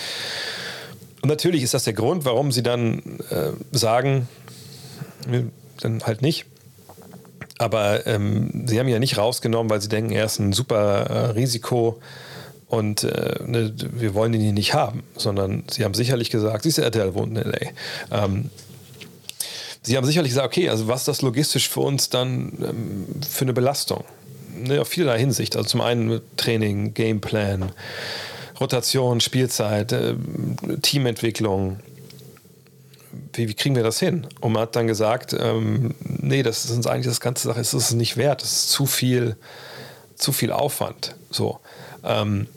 Und 1.22 1.30
natürlich 1.30 1.64
ist 1.64 1.74
das 1.74 1.86
der 1.86 1.94
Grund, 1.94 2.26
warum 2.26 2.52
sie 2.52 2.62
dann 2.62 3.00
äh, 3.30 3.52
sagen, 3.72 4.28
dann 5.82 6.04
halt 6.04 6.22
nicht. 6.22 6.46
Aber 7.58 8.06
ähm, 8.06 8.66
sie 8.68 8.80
haben 8.80 8.88
ihn 8.88 8.94
ja 8.94 9.00
nicht 9.00 9.18
rausgenommen, 9.18 9.70
weil 9.70 9.82
sie 9.82 9.90
denken, 9.90 10.12
er 10.12 10.26
ist 10.26 10.40
ein 10.40 10.52
super 10.52 11.04
äh, 11.04 11.18
Risiko 11.32 12.02
und 12.68 13.04
äh, 13.04 13.40
ne, 13.46 13.74
wir 13.78 14.14
wollen 14.14 14.34
ihn 14.34 14.42
hier 14.42 14.54
nicht 14.54 14.74
haben, 14.74 15.04
sondern 15.16 15.64
sie 15.70 15.86
haben 15.86 15.94
sicherlich 15.94 16.30
gesagt, 16.30 16.64
siehst 16.64 16.78
du, 16.78 16.82
RTL 16.82 17.14
wohnt 17.14 17.38
in 17.38 17.44
LA. 17.44 17.58
Ähm, 18.12 18.50
sie 19.84 19.96
haben 19.96 20.06
sicherlich 20.06 20.32
gesagt, 20.32 20.48
okay, 20.48 20.70
also 20.70 20.88
was 20.88 21.02
ist 21.02 21.08
das 21.08 21.22
logistisch 21.22 21.70
für 21.70 21.82
uns 21.82 22.10
dann 22.10 22.52
ähm, 22.62 23.06
für 23.28 23.46
eine 23.46 23.54
Belastung? 23.54 24.04
Ne, 24.58 24.82
auf 24.82 24.88
vielerlei 24.88 25.20
Hinsicht. 25.20 25.56
Also 25.56 25.70
zum 25.70 25.82
einen 25.82 26.22
Training, 26.38 26.94
Gameplan, 26.94 27.72
Rotation, 28.60 29.22
Spielzeit, 29.22 29.92
äh, 29.92 30.16
Teamentwicklung 30.82 31.80
wie, 33.34 33.48
wie, 33.50 33.54
kriegen 33.54 33.76
wir 33.76 33.84
das 33.84 34.00
hin? 34.00 34.28
Und 34.42 34.54
man 34.54 34.64
hat 34.64 34.76
dann 34.76 34.88
gesagt, 34.88 35.36
ähm, 35.38 35.96
nee, 36.04 36.44
das 36.44 36.66
ist 36.66 36.72
uns 36.72 36.88
eigentlich 36.88 37.08
das 37.08 37.20
ganze 37.20 37.48
Sache, 37.48 37.60
ist 37.60 37.74
es 37.74 37.94
nicht 37.94 38.18
wert, 38.18 38.42
das 38.42 38.52
ist 38.52 38.70
zu 38.70 38.86
viel, 38.86 39.36
zu 40.16 40.32
viel 40.32 40.52
Aufwand. 40.52 41.16
So. 41.30 41.60
Ähm, 42.04 42.48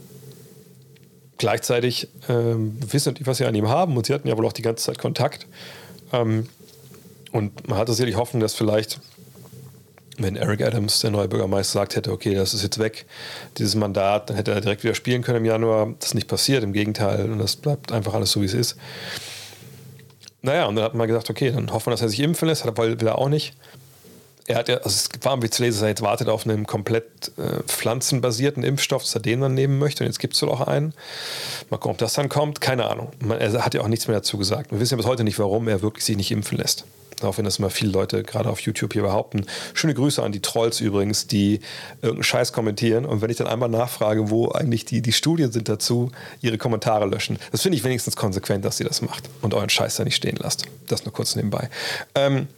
gleichzeitig 1.39 2.09
ähm, 2.29 2.77
wissen 2.93 3.15
die, 3.15 3.27
was 3.27 3.39
sie 3.39 3.47
an 3.47 3.55
ihm 3.55 3.69
haben 3.69 3.97
und 3.97 4.07
sie 4.07 4.15
hatten 4.15 4.29
ja 4.29 4.37
wohl 4.37 4.47
auch 4.47 4.53
die 4.53 4.63
ganze 4.63 4.85
Zeit 4.85 4.99
Kontakt. 4.99 5.47
Ähm, 6.13 6.49
und 7.33 7.69
man 7.69 7.79
hatte 7.79 7.93
sicherlich 7.93 8.17
Hoffnung, 8.17 8.41
dass 8.41 8.55
vielleicht, 8.55 9.01
wenn 10.17 10.37
Eric 10.37 10.63
Adams, 10.63 11.01
der 11.01 11.11
neue 11.11 11.29
Bürgermeister, 11.29 11.81
sagt 11.81 11.97
hätte, 11.97 12.13
okay, 12.13 12.35
das 12.35 12.55
ist 12.55 12.63
jetzt 12.63 12.79
weg, 12.79 13.07
dieses 13.59 13.75
Mandat, 13.75 14.31
dann 14.31 14.37
hätte 14.37 14.53
er 14.53 14.61
direkt 14.61 14.83
wieder 14.83 14.95
spielen 14.95 15.23
können 15.23 15.39
im 15.39 15.45
Januar. 15.45 15.95
Das 15.99 16.09
ist 16.09 16.15
nicht 16.15 16.29
passiert, 16.29 16.65
im 16.65 16.73
Gegenteil, 16.73 17.31
und 17.31 17.39
das 17.39 17.57
bleibt 17.57 17.93
einfach 17.93 18.15
alles 18.15 18.33
so, 18.33 18.41
wie 18.41 18.47
es 18.47 18.55
ist. 18.55 18.77
Naja, 20.43 20.67
und 20.67 20.77
dann 20.77 20.85
hat 20.85 20.95
man 20.95 21.09
gesagt, 21.09 21.31
okay, 21.31 21.51
dann 21.51 21.73
hoffen 21.73 21.87
wir, 21.87 21.91
dass 21.93 22.03
er 22.03 22.09
sich 22.09 22.21
impfen 22.21 22.49
lässt, 22.49 22.65
hat 22.65 22.79
er 22.79 22.85
will 22.85 23.07
er 23.07 23.19
auch 23.19 23.29
nicht. 23.29 23.55
Er 24.49 24.57
hat 24.57 24.69
ja, 24.69 24.77
also 24.77 24.89
es 24.89 25.11
war 25.23 25.35
ein 25.35 25.51
zu 25.51 25.63
lesen, 25.63 25.77
dass 25.77 25.83
er 25.83 25.89
jetzt 25.89 26.01
wartet 26.01 26.29
auf 26.29 26.47
einen 26.47 26.67
komplett 26.67 27.33
äh, 27.37 27.63
pflanzenbasierten 27.67 28.65
Impfstoff, 28.65 29.03
dass 29.03 29.15
er 29.15 29.21
den 29.21 29.43
dann 29.43 29.53
nehmen 29.53 29.79
möchte. 29.79 30.05
Und 30.05 30.09
jetzt 30.09 30.19
gibt 30.21 30.35
es 30.35 30.43
wohl 30.43 30.49
auch 30.49 30.63
einen. 30.63 30.95
Mal 31.69 31.77
gucken, 31.77 31.91
ob 31.91 31.99
das 31.99 32.15
dann 32.15 32.31
kommt. 32.31 32.63
Keine 32.63 32.89
Ahnung. 32.89 33.11
Man, 33.21 33.39
er 33.39 33.63
hat 33.63 33.75
ja 33.75 33.83
auch 33.83 33.89
nichts 33.89 34.09
mehr 34.09 34.17
dazu 34.17 34.39
gesagt. 34.39 34.73
Wir 34.73 34.81
wissen 34.81 34.95
ja 34.95 34.97
bis 34.97 35.07
heute 35.07 35.23
nicht, 35.23 35.39
warum 35.39 35.69
er 35.69 35.83
wirklich 35.83 36.07
sich 36.07 36.17
nicht 36.17 36.31
impfen 36.31 36.57
lässt. 36.57 36.87
Auch 37.25 37.39
wenn 37.39 37.45
das 37.45 37.59
immer 37.59 37.71
viele 37.71 37.91
Leute 37.91 38.23
gerade 38.23 38.49
auf 38.49 38.61
YouTube 38.61 38.93
hier 38.93 39.03
behaupten. 39.03 39.47
Schöne 39.75 39.95
Grüße 39.95 40.23
an 40.23 40.33
die 40.33 40.41
Trolls 40.41 40.81
übrigens, 40.81 41.27
die 41.27 41.61
irgendeinen 42.03 42.25
Scheiß 42.25 42.53
kommentieren 42.53 43.05
und 43.05 43.21
wenn 43.21 43.31
ich 43.31 43.37
dann 43.37 43.47
einmal 43.47 43.69
nachfrage, 43.69 44.31
wo 44.31 44.51
eigentlich 44.51 44.85
die, 44.85 45.03
die 45.03 45.13
Studien 45.13 45.53
sind 45.53 45.69
dazu, 45.69 46.11
ihre 46.41 46.59
Kommentare 46.59 47.07
löschen. 47.07 47.39
Das 47.53 47.63
finde 47.63 47.77
ich 47.77 47.85
wenigstens 47.85 48.17
konsequent, 48.17 48.65
dass 48.65 48.77
sie 48.77 48.85
das 48.85 49.03
macht 49.03 49.25
und 49.43 49.55
euren 49.55 49.69
Scheiß 49.69 49.97
da 49.97 50.05
nicht 50.05 50.17
stehen 50.17 50.37
lasst. 50.37 50.65
Das 50.87 51.05
nur 51.05 51.13
kurz 51.13 51.37
nebenbei. 51.37 51.71
Ähm, 52.15 52.49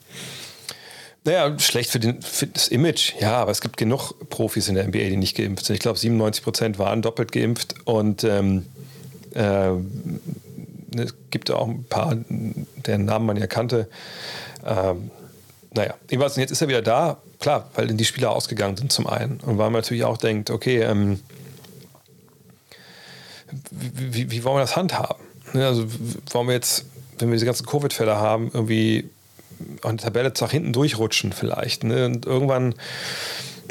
naja, 1.25 1.59
schlecht 1.59 1.91
für, 1.91 2.01
den, 2.01 2.23
für 2.23 2.47
das 2.47 2.69
Image, 2.69 3.13
ja, 3.21 3.35
aber 3.35 3.51
es 3.51 3.61
gibt 3.61 3.77
genug 3.77 4.15
Profis 4.31 4.69
in 4.69 4.75
der 4.75 4.87
NBA, 4.87 5.11
die 5.11 5.17
nicht 5.17 5.37
geimpft 5.37 5.67
sind. 5.67 5.75
Ich 5.75 5.81
glaube, 5.81 5.99
97 5.99 6.43
Prozent 6.43 6.79
waren 6.79 7.03
doppelt 7.03 7.31
geimpft 7.31 7.75
und 7.85 8.25
ähm, 8.25 8.65
äh, 9.35 9.73
es 10.97 11.15
gibt 11.31 11.51
auch 11.51 11.69
ein 11.69 11.85
paar, 11.85 12.17
deren 12.29 13.05
Namen 13.05 13.27
man 13.27 13.37
ja 13.37 13.47
kannte. 13.47 13.89
Ähm, 14.65 15.11
naja, 15.73 15.95
jedenfalls, 16.11 16.37
jetzt 16.37 16.51
ist 16.51 16.61
er 16.61 16.69
wieder 16.69 16.83
da. 16.83 17.19
Klar, 17.39 17.71
weil 17.75 17.87
die 17.87 18.05
Spieler 18.05 18.33
ausgegangen 18.33 18.77
sind 18.77 18.93
zum 18.93 19.07
einen. 19.07 19.41
Und 19.41 19.59
weil 19.59 19.71
man 19.71 19.81
natürlich 19.81 20.05
auch 20.05 20.19
denkt, 20.19 20.51
okay, 20.51 20.83
ähm, 20.83 21.21
wie, 23.71 24.15
wie, 24.15 24.31
wie, 24.31 24.45
wollen 24.45 24.57
wir 24.57 24.61
das 24.61 24.77
handhaben? 24.77 25.25
Ne, 25.53 25.67
also 25.67 25.87
wollen 26.31 26.49
wir 26.49 26.55
jetzt, 26.55 26.85
wenn 27.19 27.29
wir 27.29 27.35
diese 27.35 27.47
ganzen 27.47 27.67
Covid-Fälle 27.67 28.17
haben, 28.17 28.51
irgendwie 28.53 29.09
an 29.83 29.97
der 29.97 30.05
Tabelle 30.05 30.33
nach 30.41 30.51
hinten 30.51 30.73
durchrutschen 30.73 31.33
vielleicht. 31.33 31.85
Ne? 31.85 32.07
Und 32.07 32.27
irgendwann 32.27 32.75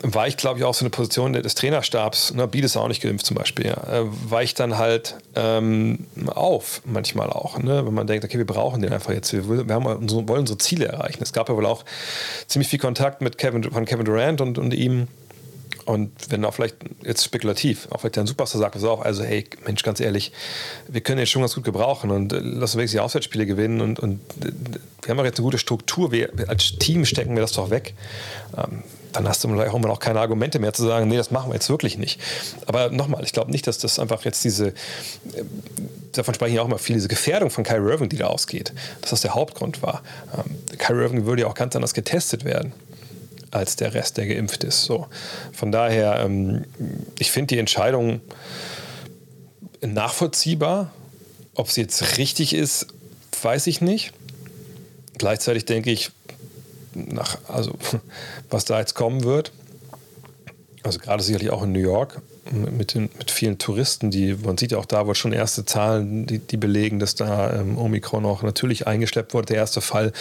weicht, 0.04 0.40
glaube 0.40 0.60
ich, 0.60 0.66
auch 0.66 0.74
so 0.74 0.84
eine 0.84 0.90
Position 0.90 1.34
des 1.34 1.56
Trainerstabs, 1.56 2.34
ne, 2.34 2.48
Biel 2.48 2.64
ist 2.64 2.78
auch 2.78 2.88
nicht 2.88 3.02
geimpft 3.02 3.26
zum 3.26 3.36
Beispiel, 3.36 3.68
ja, 3.68 4.02
äh, 4.02 4.06
weicht 4.30 4.60
dann 4.60 4.78
halt 4.78 5.16
ähm, 5.36 6.08
auf, 6.28 6.82
manchmal 6.86 7.30
auch, 7.30 7.58
ne, 7.58 7.86
wenn 7.86 7.94
man 7.94 8.08
denkt, 8.08 8.26
okay, 8.26 8.38
wir 8.38 8.46
brauchen 8.46 8.82
den 8.82 8.94
einfach 8.94 9.12
jetzt, 9.12 9.34
wir, 9.34 9.68
wir 9.68 9.76
haben 9.76 9.86
unsere, 9.86 10.28
wollen 10.28 10.42
unsere 10.42 10.58
Ziele 10.58 10.86
erreichen. 10.86 11.20
Es 11.22 11.34
gab 11.34 11.50
ja 11.50 11.56
wohl 11.56 11.66
auch 11.66 11.84
ziemlich 12.48 12.70
viel 12.70 12.80
Kontakt 12.80 13.22
mit 13.22 13.38
Kevin, 13.38 13.64
von 13.64 13.86
Kevin 13.86 14.06
Durant 14.06 14.42
und, 14.42 14.58
und 14.58 14.74
ihm. 14.74 15.08
Und 15.86 16.12
wenn 16.30 16.46
auch 16.46 16.54
vielleicht 16.54 16.76
jetzt 17.04 17.24
spekulativ, 17.24 17.88
auch 17.90 18.02
vielleicht 18.02 18.16
der 18.16 18.28
Superstar 18.28 18.60
sagt, 18.60 18.74
pass 18.74 18.84
also 18.84 19.24
hey, 19.24 19.46
Mensch, 19.66 19.82
ganz 19.82 20.00
ehrlich, 20.00 20.32
wir 20.88 21.02
können 21.02 21.18
jetzt 21.18 21.30
schon 21.30 21.42
ganz 21.42 21.56
gut 21.56 21.64
gebrauchen 21.64 22.12
und 22.12 22.32
äh, 22.32 22.40
lassen 22.40 22.78
wir 22.78 22.86
die 22.86 23.00
Auswärtsspiele 23.00 23.48
gewinnen 23.48 23.82
und, 23.82 24.00
und 24.00 24.20
äh, 24.42 24.52
wir 25.02 25.10
haben 25.10 25.20
auch 25.20 25.26
jetzt 25.26 25.40
eine 25.40 25.46
gute 25.46 25.58
Struktur, 25.58 26.12
wir, 26.12 26.32
als 26.48 26.78
Team 26.78 27.06
stecken 27.06 27.34
wir 27.34 27.42
das 27.42 27.54
doch 27.54 27.72
weg. 27.72 27.96
Ähm, 28.56 28.84
dann 29.14 29.28
hast 29.28 29.44
du 29.44 29.50
vielleicht 29.50 29.74
auch 29.74 30.00
keine 30.00 30.20
Argumente 30.20 30.60
mehr 30.60 30.74
zu 30.74 30.84
sagen, 30.84 31.08
nee, 31.08 31.18
das 31.18 31.32
machen 31.32 31.50
wir 31.50 31.56
jetzt 31.56 31.70
wirklich 31.70 31.98
nicht. 31.98 32.20
Aber 32.66 32.90
nochmal, 32.90 33.24
ich 33.24 33.34
glaube 33.34 33.52
nicht, 33.52 33.68
dass 33.68 33.78
das 33.78 34.00
einfach 34.00 34.24
jetzt 34.26 34.44
diese, 34.44 34.70
äh, 34.70 34.74
davon 36.12 36.34
sprechen 36.34 36.56
ja 36.56 36.62
auch 36.62 36.68
immer 36.68 36.78
viel, 36.78 36.96
diese 36.96 37.08
Gefährdung 37.08 37.50
von 37.50 37.64
Kyrie 37.64 37.92
Irving, 37.92 38.10
die 38.10 38.18
da 38.18 38.28
ausgeht, 38.28 38.74
dass 39.02 39.12
das 39.12 39.22
der 39.22 39.36
Hauptgrund 39.36 39.82
war. 39.82 40.04
Ähm, 40.38 40.78
Kyrie 40.78 41.04
Irving 41.04 41.26
würde 41.26 41.44
ja 41.44 41.48
auch 41.48 41.56
ganz 41.56 41.76
anders 41.76 41.94
getestet 41.94 42.46
werden 42.46 42.74
als 43.52 43.76
der 43.76 43.94
Rest, 43.94 44.18
der 44.18 44.28
geimpft 44.28 44.64
ist. 44.64 44.84
So. 44.84 45.08
Von 45.54 45.72
daher, 45.72 46.20
ähm, 46.20 46.66
ich 47.18 47.32
finde 47.32 47.56
die 47.56 47.60
Entscheidung 47.60 48.22
nachvollziehbar. 49.82 50.92
Ob 51.56 51.70
sie 51.70 51.82
jetzt 51.82 52.18
richtig 52.18 52.54
ist, 52.54 52.88
weiß 53.42 53.68
ich 53.68 53.82
nicht. 53.82 54.14
Gleichzeitig 55.18 55.66
denke 55.66 55.92
ich, 55.92 56.12
nach, 57.08 57.38
also 57.48 57.74
was 58.50 58.66
da 58.66 58.80
jetzt 58.80 58.96
kommen 58.96 59.24
wird, 59.24 59.52
also 60.84 61.00
gerade 61.00 61.24
sicherlich 61.24 61.50
auch 61.50 61.64
in 61.64 61.72
New 61.72 61.80
York, 61.80 62.22
mit, 62.52 62.94
den, 62.94 63.10
mit 63.18 63.32
vielen 63.32 63.58
Touristen, 63.58 64.12
die, 64.12 64.34
man 64.34 64.58
sieht 64.58 64.72
ja 64.72 64.78
auch 64.78 64.86
da 64.86 65.06
wohl 65.06 65.16
schon 65.16 65.34
erste 65.34 65.66
Zahlen, 65.66 66.26
die, 66.26 66.40
die 66.40 66.58
belegen, 66.58 67.00
dass 67.00 67.16
da 67.16 67.54
ähm, 67.54 67.78
Omikron 67.78 68.26
auch 68.26 68.44
natürlich 68.44 68.88
eingeschleppt 68.88 69.34
wurde. 69.34 69.48
Der 69.48 69.58
erste 69.58 69.82
Fall, 69.82 70.14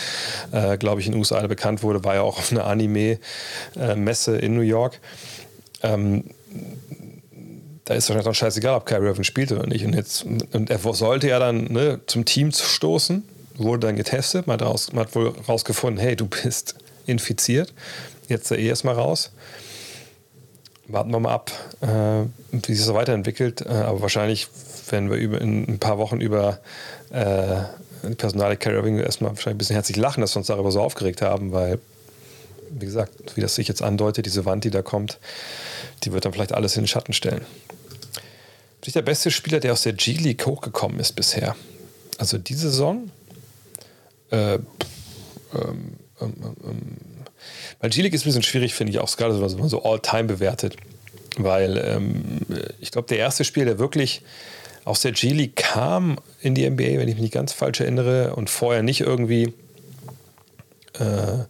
äh, 0.52 0.76
glaube 0.76 1.00
ich, 1.00 1.06
in 1.06 1.12
den 1.12 1.18
USA 1.18 1.46
bekannt 1.46 1.82
wurde, 1.82 2.04
war 2.04 2.16
ja 2.16 2.22
auch 2.22 2.38
auf 2.38 2.52
einer 2.52 2.66
Anime-Messe 2.66 4.36
in 4.36 4.54
New 4.54 4.62
York. 4.62 5.00
Ähm, 5.82 6.24
da 7.84 7.94
ist 7.94 8.08
wahrscheinlich 8.08 8.28
auch 8.28 8.34
scheißegal, 8.34 8.74
ob 8.74 8.84
Kyrie 8.84 9.06
Irving 9.06 9.24
spielt 9.24 9.50
oder 9.50 9.66
nicht. 9.66 9.84
Und, 9.84 9.94
jetzt, 9.94 10.24
und 10.24 10.68
er 10.68 10.78
sollte 10.78 11.28
ja 11.28 11.38
dann 11.38 11.72
ne, 11.72 12.00
zum 12.06 12.26
Team 12.26 12.52
stoßen, 12.52 13.22
wurde 13.58 13.88
dann 13.88 13.96
getestet, 13.96 14.46
man 14.46 14.54
hat, 14.54 14.66
raus, 14.66 14.92
man 14.92 15.06
hat 15.06 15.14
wohl 15.14 15.34
rausgefunden, 15.48 16.02
hey, 16.02 16.16
du 16.16 16.26
bist 16.26 16.76
infiziert, 17.06 17.72
jetzt 18.28 18.50
eh 18.50 18.66
erstmal 18.66 18.94
raus 18.94 19.30
warten 20.88 21.10
wir 21.10 21.20
mal 21.20 21.34
ab, 21.34 21.52
äh, 21.82 21.86
wie 22.50 22.74
sich 22.74 22.84
das 22.84 22.94
weiterentwickelt. 22.94 23.60
Äh, 23.60 23.68
aber 23.68 24.00
wahrscheinlich 24.00 24.48
werden 24.90 25.10
wir 25.10 25.18
über, 25.18 25.40
in 25.40 25.68
ein 25.68 25.78
paar 25.78 25.98
Wochen 25.98 26.20
über 26.20 26.58
äh, 27.10 27.62
Personale 28.16 28.56
Carrying 28.56 28.98
erstmal 28.98 29.30
wahrscheinlich 29.30 29.54
ein 29.54 29.58
bisschen 29.58 29.74
herzlich 29.74 29.96
lachen, 29.96 30.22
dass 30.22 30.34
wir 30.34 30.38
uns 30.38 30.46
darüber 30.46 30.72
so 30.72 30.80
aufgeregt 30.80 31.20
haben, 31.20 31.52
weil, 31.52 31.78
wie 32.70 32.86
gesagt, 32.86 33.36
wie 33.36 33.40
das 33.40 33.54
sich 33.54 33.68
jetzt 33.68 33.82
andeutet, 33.82 34.26
diese 34.26 34.44
Wand, 34.44 34.64
die 34.64 34.70
da 34.70 34.82
kommt, 34.82 35.18
die 36.04 36.12
wird 36.12 36.24
dann 36.24 36.32
vielleicht 36.32 36.52
alles 36.52 36.76
in 36.76 36.82
den 36.82 36.88
Schatten 36.88 37.12
stellen. 37.12 37.44
Sich 38.82 38.94
der 38.94 39.02
beste 39.02 39.30
Spieler, 39.30 39.60
der 39.60 39.72
aus 39.72 39.82
der 39.82 39.92
G-League 39.92 40.46
hochgekommen 40.46 40.98
ist 41.00 41.12
bisher. 41.12 41.54
Also 42.16 42.38
diese 42.38 42.70
Saison. 42.70 43.10
Äh, 44.30 44.54
ähm, 44.54 44.62
ähm, 45.54 45.96
ähm, 46.20 46.56
ähm 46.64 46.96
weil 47.80 47.90
G-League 47.90 48.14
ist 48.14 48.22
ein 48.22 48.24
bisschen 48.24 48.42
schwierig, 48.42 48.74
finde 48.74 48.92
ich, 48.92 48.98
auch 48.98 49.16
gerade 49.16 49.40
wenn 49.40 49.58
man 49.58 49.68
so 49.68 49.82
All-Time 49.82 50.24
bewertet. 50.24 50.76
Weil 51.36 51.76
ähm, 51.78 52.40
ich 52.80 52.90
glaube, 52.90 53.08
der 53.08 53.18
erste 53.18 53.44
Spieler, 53.44 53.66
der 53.66 53.78
wirklich 53.78 54.22
aus 54.84 55.00
der 55.00 55.12
G-League 55.12 55.54
kam 55.54 56.18
in 56.40 56.54
die 56.54 56.68
NBA, 56.68 56.98
wenn 56.98 57.08
ich 57.08 57.14
mich 57.14 57.22
nicht 57.22 57.34
ganz 57.34 57.52
falsch 57.52 57.80
erinnere, 57.80 58.34
und 58.34 58.50
vorher 58.50 58.82
nicht 58.82 59.00
irgendwie 59.00 59.52
äh, 60.94 61.44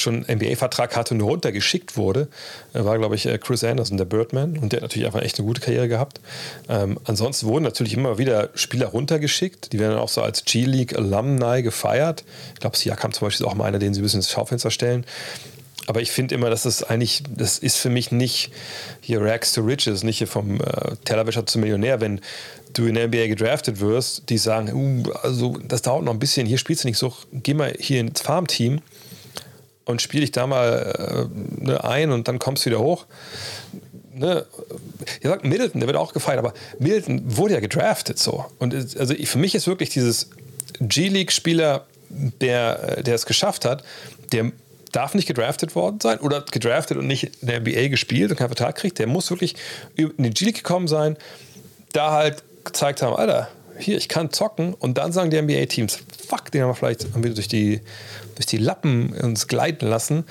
schon 0.00 0.24
einen 0.24 0.38
NBA-Vertrag 0.38 0.96
hatte 0.96 1.14
und 1.14 1.18
nur 1.18 1.28
runtergeschickt 1.28 1.96
wurde, 1.96 2.28
äh, 2.74 2.84
war, 2.84 2.98
glaube 2.98 3.14
ich, 3.14 3.26
äh, 3.26 3.38
Chris 3.38 3.64
Anderson, 3.64 3.96
der 3.96 4.04
Birdman. 4.04 4.58
Und 4.58 4.72
der 4.72 4.78
hat 4.78 4.82
natürlich 4.82 5.06
einfach 5.06 5.22
echt 5.22 5.38
eine 5.38 5.46
gute 5.46 5.60
Karriere 5.60 5.88
gehabt. 5.88 6.20
Ähm, 6.68 6.98
ansonsten 7.04 7.46
wurden 7.46 7.64
natürlich 7.64 7.94
immer 7.94 8.18
wieder 8.18 8.50
Spieler 8.54 8.86
runtergeschickt. 8.86 9.72
Die 9.72 9.78
werden 9.78 9.92
dann 9.92 10.00
auch 10.00 10.08
so 10.08 10.22
als 10.22 10.44
G-League 10.44 10.96
Alumni 10.96 11.62
gefeiert. 11.62 12.24
Ich 12.54 12.60
glaube, 12.60 12.76
Siakam 12.76 13.12
zum 13.12 13.26
Beispiel 13.26 13.46
auch 13.46 13.54
mal 13.54 13.64
einer, 13.64 13.78
den 13.78 13.94
sie 13.94 14.00
ein 14.00 14.02
bisschen 14.02 14.20
ins 14.20 14.30
Schaufenster 14.30 14.70
stellen. 14.70 15.04
Aber 15.86 16.00
ich 16.00 16.10
finde 16.10 16.34
immer, 16.34 16.50
dass 16.50 16.64
das 16.64 16.82
eigentlich, 16.82 17.22
das 17.28 17.58
ist 17.58 17.76
für 17.76 17.90
mich 17.90 18.10
nicht 18.10 18.50
hier 19.00 19.20
Rags 19.20 19.52
to 19.52 19.60
Riches, 19.60 20.02
nicht 20.02 20.18
hier 20.18 20.26
vom 20.26 20.60
äh, 20.60 20.96
Tellerwäscher 21.04 21.46
zum 21.46 21.60
Millionär, 21.60 22.00
wenn 22.00 22.20
du 22.72 22.86
in 22.86 22.94
der 22.94 23.06
NBA 23.08 23.28
gedraftet 23.28 23.80
wirst, 23.80 24.28
die 24.28 24.38
sagen, 24.38 24.72
uh, 24.74 25.12
also 25.22 25.56
das 25.64 25.82
dauert 25.82 26.04
noch 26.04 26.12
ein 26.12 26.18
bisschen, 26.18 26.46
hier 26.46 26.58
spielst 26.58 26.84
du 26.84 26.88
nicht 26.88 26.98
so, 26.98 27.12
geh 27.32 27.54
mal 27.54 27.74
hier 27.78 28.00
ins 28.00 28.20
Farmteam 28.20 28.80
und 29.86 30.02
spiel 30.02 30.20
dich 30.20 30.32
da 30.32 30.46
mal 30.46 31.28
äh, 31.32 31.64
ne, 31.64 31.82
ein 31.82 32.10
und 32.10 32.28
dann 32.28 32.38
kommst 32.38 32.66
du 32.66 32.70
wieder 32.70 32.80
hoch. 32.80 33.06
Ne, 34.12 34.44
ihr 35.22 35.30
sagt 35.30 35.44
Middleton, 35.44 35.80
der 35.80 35.86
wird 35.86 35.96
auch 35.96 36.12
gefeiert, 36.12 36.38
aber 36.38 36.52
Middleton 36.78 37.22
wurde 37.24 37.54
ja 37.54 37.60
gedraftet 37.60 38.18
so. 38.18 38.44
Und 38.58 38.74
also 38.74 39.14
für 39.14 39.38
mich 39.38 39.54
ist 39.54 39.66
wirklich 39.66 39.88
dieses 39.88 40.30
G-League-Spieler, 40.80 41.86
der, 42.08 43.02
der 43.02 43.14
es 43.14 43.26
geschafft 43.26 43.64
hat, 43.64 43.84
der 44.32 44.52
darf 44.92 45.14
nicht 45.14 45.26
gedraftet 45.26 45.74
worden 45.74 46.00
sein 46.00 46.18
oder 46.18 46.42
gedraftet 46.50 46.96
und 46.96 47.06
nicht 47.06 47.42
in 47.42 47.48
der 47.48 47.60
NBA 47.60 47.88
gespielt 47.88 48.30
und 48.30 48.36
keinen 48.36 48.48
Vertrag 48.48 48.76
kriegt. 48.76 48.98
Der 48.98 49.06
muss 49.06 49.30
wirklich 49.30 49.54
in 49.96 50.12
die 50.18 50.30
G-League 50.30 50.56
gekommen 50.56 50.88
sein, 50.88 51.16
da 51.92 52.12
halt 52.12 52.42
gezeigt 52.64 53.02
haben, 53.02 53.14
Alter, 53.14 53.48
hier, 53.78 53.96
ich 53.96 54.08
kann 54.08 54.30
zocken 54.30 54.74
und 54.74 54.98
dann 54.98 55.12
sagen 55.12 55.30
die 55.30 55.40
NBA-Teams, 55.40 55.98
fuck, 56.26 56.50
den 56.50 56.62
haben 56.62 56.70
wir 56.70 56.74
vielleicht 56.74 57.06
durch, 57.14 57.48
die, 57.48 57.80
durch 58.34 58.46
die 58.46 58.58
Lappen 58.58 59.12
uns 59.12 59.46
gleiten 59.46 59.86
lassen. 59.86 60.24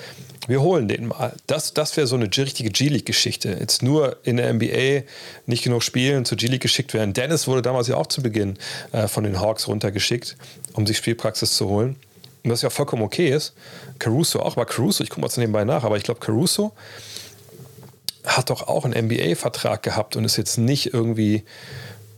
Wir 0.48 0.60
holen 0.60 0.86
den 0.86 1.08
mal. 1.08 1.34
Das, 1.46 1.74
das 1.74 1.96
wäre 1.96 2.06
so 2.06 2.14
eine 2.14 2.26
richtige 2.26 2.70
G-League-Geschichte. 2.70 3.56
Jetzt 3.58 3.82
nur 3.82 4.18
in 4.22 4.36
der 4.36 4.52
NBA 4.52 5.02
nicht 5.46 5.64
genug 5.64 5.82
spielen, 5.82 6.24
zur 6.24 6.38
G-League 6.38 6.62
geschickt 6.62 6.94
werden. 6.94 7.14
Dennis 7.14 7.48
wurde 7.48 7.62
damals 7.62 7.88
ja 7.88 7.96
auch 7.96 8.06
zu 8.06 8.22
Beginn 8.22 8.56
äh, 8.92 9.08
von 9.08 9.24
den 9.24 9.40
Hawks 9.40 9.66
runtergeschickt, 9.66 10.36
um 10.74 10.86
sich 10.86 10.98
Spielpraxis 10.98 11.56
zu 11.56 11.68
holen. 11.68 11.96
Und 12.44 12.52
was 12.52 12.62
ja 12.62 12.70
vollkommen 12.70 13.02
okay 13.02 13.30
ist. 13.30 13.54
Caruso 13.98 14.40
auch, 14.40 14.56
aber 14.56 14.66
Caruso, 14.66 15.02
ich 15.02 15.10
gucke 15.10 15.22
mal 15.22 15.30
zu 15.30 15.40
nebenbei 15.40 15.64
nach, 15.64 15.82
aber 15.82 15.96
ich 15.96 16.04
glaube, 16.04 16.20
Caruso 16.20 16.72
hat 18.24 18.50
doch 18.50 18.68
auch 18.68 18.84
einen 18.84 19.06
NBA-Vertrag 19.06 19.82
gehabt 19.82 20.16
und 20.16 20.24
ist 20.24 20.36
jetzt 20.36 20.58
nicht 20.58 20.92
irgendwie 20.92 21.44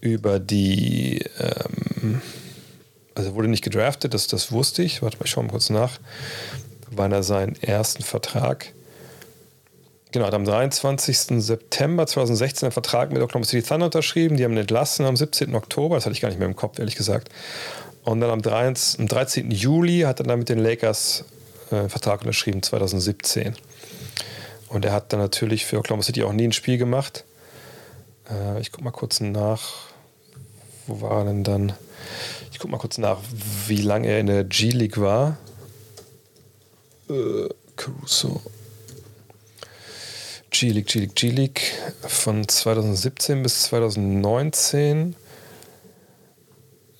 über 0.00 0.38
die, 0.38 1.24
ähm, 1.38 2.20
also 3.14 3.34
wurde 3.34 3.48
nicht 3.48 3.64
gedraftet, 3.64 4.14
das, 4.14 4.26
das 4.26 4.52
wusste 4.52 4.82
ich. 4.82 5.02
Warte 5.02 5.18
mal, 5.18 5.24
ich 5.24 5.30
schaue 5.30 5.44
mal 5.44 5.50
kurz 5.50 5.70
nach, 5.70 5.98
wann 6.90 7.12
er 7.12 7.22
seinen 7.22 7.56
ersten 7.62 8.02
Vertrag. 8.02 8.72
Genau, 10.10 10.26
hat 10.26 10.34
am 10.34 10.44
23. 10.44 11.42
September 11.42 12.06
2016 12.06 12.66
einen 12.66 12.72
Vertrag 12.72 13.12
mit 13.12 13.20
Oklahoma 13.20 13.44
City 13.44 13.66
Thunder 13.66 13.86
unterschrieben. 13.86 14.38
Die 14.38 14.44
haben 14.44 14.52
ihn 14.52 14.58
entlassen 14.58 15.04
am 15.04 15.16
17. 15.16 15.54
Oktober. 15.54 15.96
Das 15.96 16.06
hatte 16.06 16.14
ich 16.14 16.22
gar 16.22 16.30
nicht 16.30 16.38
mehr 16.38 16.48
im 16.48 16.56
Kopf, 16.56 16.78
ehrlich 16.78 16.96
gesagt. 16.96 17.28
Und 18.04 18.20
dann 18.20 18.30
am 18.30 18.40
13. 18.40 19.02
Am 19.02 19.08
13. 19.08 19.50
Juli 19.50 20.00
hat 20.00 20.20
er 20.20 20.26
dann 20.26 20.38
mit 20.38 20.48
den 20.48 20.58
Lakers 20.58 21.24
äh, 21.70 21.76
einen 21.76 21.90
Vertrag 21.90 22.20
unterschrieben, 22.20 22.62
2017. 22.62 23.54
Und 24.68 24.84
er 24.86 24.92
hat 24.92 25.12
dann 25.12 25.20
natürlich 25.20 25.66
für 25.66 25.78
Oklahoma 25.78 26.02
City 26.02 26.22
auch 26.22 26.32
nie 26.32 26.44
ein 26.44 26.52
Spiel 26.52 26.78
gemacht. 26.78 27.24
Äh, 28.30 28.60
ich 28.60 28.72
gucke 28.72 28.84
mal 28.84 28.92
kurz 28.92 29.20
nach. 29.20 29.87
Wo 30.88 31.02
war 31.02 31.18
er 31.18 31.24
denn 31.26 31.44
dann? 31.44 31.74
Ich 32.50 32.58
gucke 32.58 32.72
mal 32.72 32.78
kurz 32.78 32.96
nach, 32.96 33.18
wie 33.66 33.82
lange 33.82 34.08
er 34.08 34.20
in 34.20 34.26
der 34.26 34.42
G-League 34.42 34.98
war. 34.98 35.36
Äh, 37.10 37.48
Caruso. 37.76 38.40
G-League, 40.50 40.86
G-League, 40.86 41.14
G-League 41.14 41.60
von 42.00 42.48
2017 42.48 43.42
bis 43.42 43.64
2019. 43.64 45.14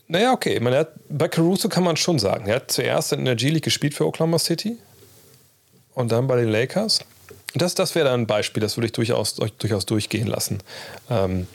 Naja, 0.06 0.32
okay. 0.32 0.60
Meine, 0.60 0.78
hat, 0.78 0.92
bei 1.08 1.28
Caruso 1.28 1.70
kann 1.70 1.82
man 1.82 1.96
schon 1.96 2.18
sagen, 2.18 2.46
er 2.46 2.56
hat 2.56 2.70
zuerst 2.70 3.12
in 3.12 3.24
der 3.24 3.36
G-League 3.36 3.64
gespielt 3.64 3.94
für 3.94 4.06
Oklahoma 4.06 4.38
City 4.38 4.76
und 5.94 6.12
dann 6.12 6.26
bei 6.26 6.36
den 6.36 6.48
Lakers. 6.50 7.00
Das, 7.54 7.74
das 7.74 7.94
wäre 7.94 8.10
dann 8.10 8.20
ein 8.20 8.26
Beispiel, 8.26 8.60
das 8.60 8.76
würde 8.76 8.86
ich 8.86 8.92
durchaus, 8.92 9.34
durchaus 9.34 9.86
durchgehen 9.86 10.26
lassen. 10.26 10.58
Ähm, 11.08 11.46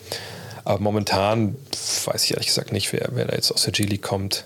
aber 0.64 0.80
momentan 0.80 1.56
weiß 2.06 2.24
ich 2.24 2.32
ehrlich 2.32 2.48
gesagt 2.48 2.72
nicht, 2.72 2.94
wer, 2.94 3.10
wer 3.12 3.26
da 3.26 3.36
jetzt 3.36 3.52
aus 3.52 3.64
der 3.64 3.74
G-League 3.74 4.02
kommt. 4.02 4.46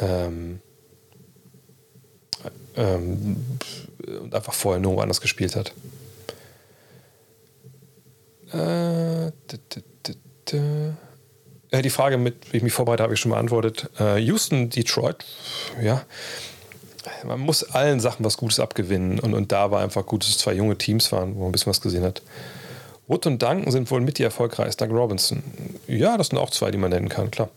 Ähm, 0.00 0.60
ähm, 2.76 3.58
und 4.06 4.34
einfach 4.34 4.54
vorher 4.54 4.80
nur 4.80 4.96
woanders 4.96 5.20
gespielt 5.20 5.56
hat. 5.56 5.72
Äh, 8.52 9.32
die 11.82 11.90
Frage, 11.90 12.16
mit 12.16 12.52
wie 12.52 12.58
ich 12.58 12.62
mich 12.62 12.72
vorbereite, 12.72 13.02
habe 13.02 13.14
ich 13.14 13.20
schon 13.20 13.32
beantwortet. 13.32 13.90
Äh, 13.98 14.18
Houston, 14.18 14.70
Detroit, 14.70 15.24
ja. 15.82 16.02
man 17.26 17.40
muss 17.40 17.62
allen 17.62 18.00
Sachen 18.00 18.24
was 18.24 18.36
Gutes 18.38 18.60
abgewinnen. 18.60 19.18
Und, 19.18 19.34
und 19.34 19.52
da 19.52 19.70
war 19.70 19.82
einfach 19.82 20.06
gut, 20.06 20.22
dass 20.22 20.30
es 20.30 20.38
zwei 20.38 20.54
junge 20.54 20.78
Teams 20.78 21.12
waren, 21.12 21.34
wo 21.34 21.40
man 21.40 21.48
ein 21.48 21.52
bisschen 21.52 21.70
was 21.70 21.80
gesehen 21.80 22.04
hat. 22.04 22.22
Wood 23.08 23.26
und 23.26 23.42
Duncan 23.42 23.72
sind 23.72 23.90
wohl 23.90 24.00
mit 24.00 24.18
die 24.18 24.22
erfolgreichsten. 24.22 24.88
Doug 24.88 24.96
Robinson. 24.96 25.42
Ja, 25.86 26.16
das 26.16 26.28
sind 26.28 26.38
auch 26.38 26.50
zwei, 26.50 26.70
die 26.70 26.78
man 26.78 26.90
nennen 26.90 27.08
kann, 27.08 27.30
klar. 27.30 27.48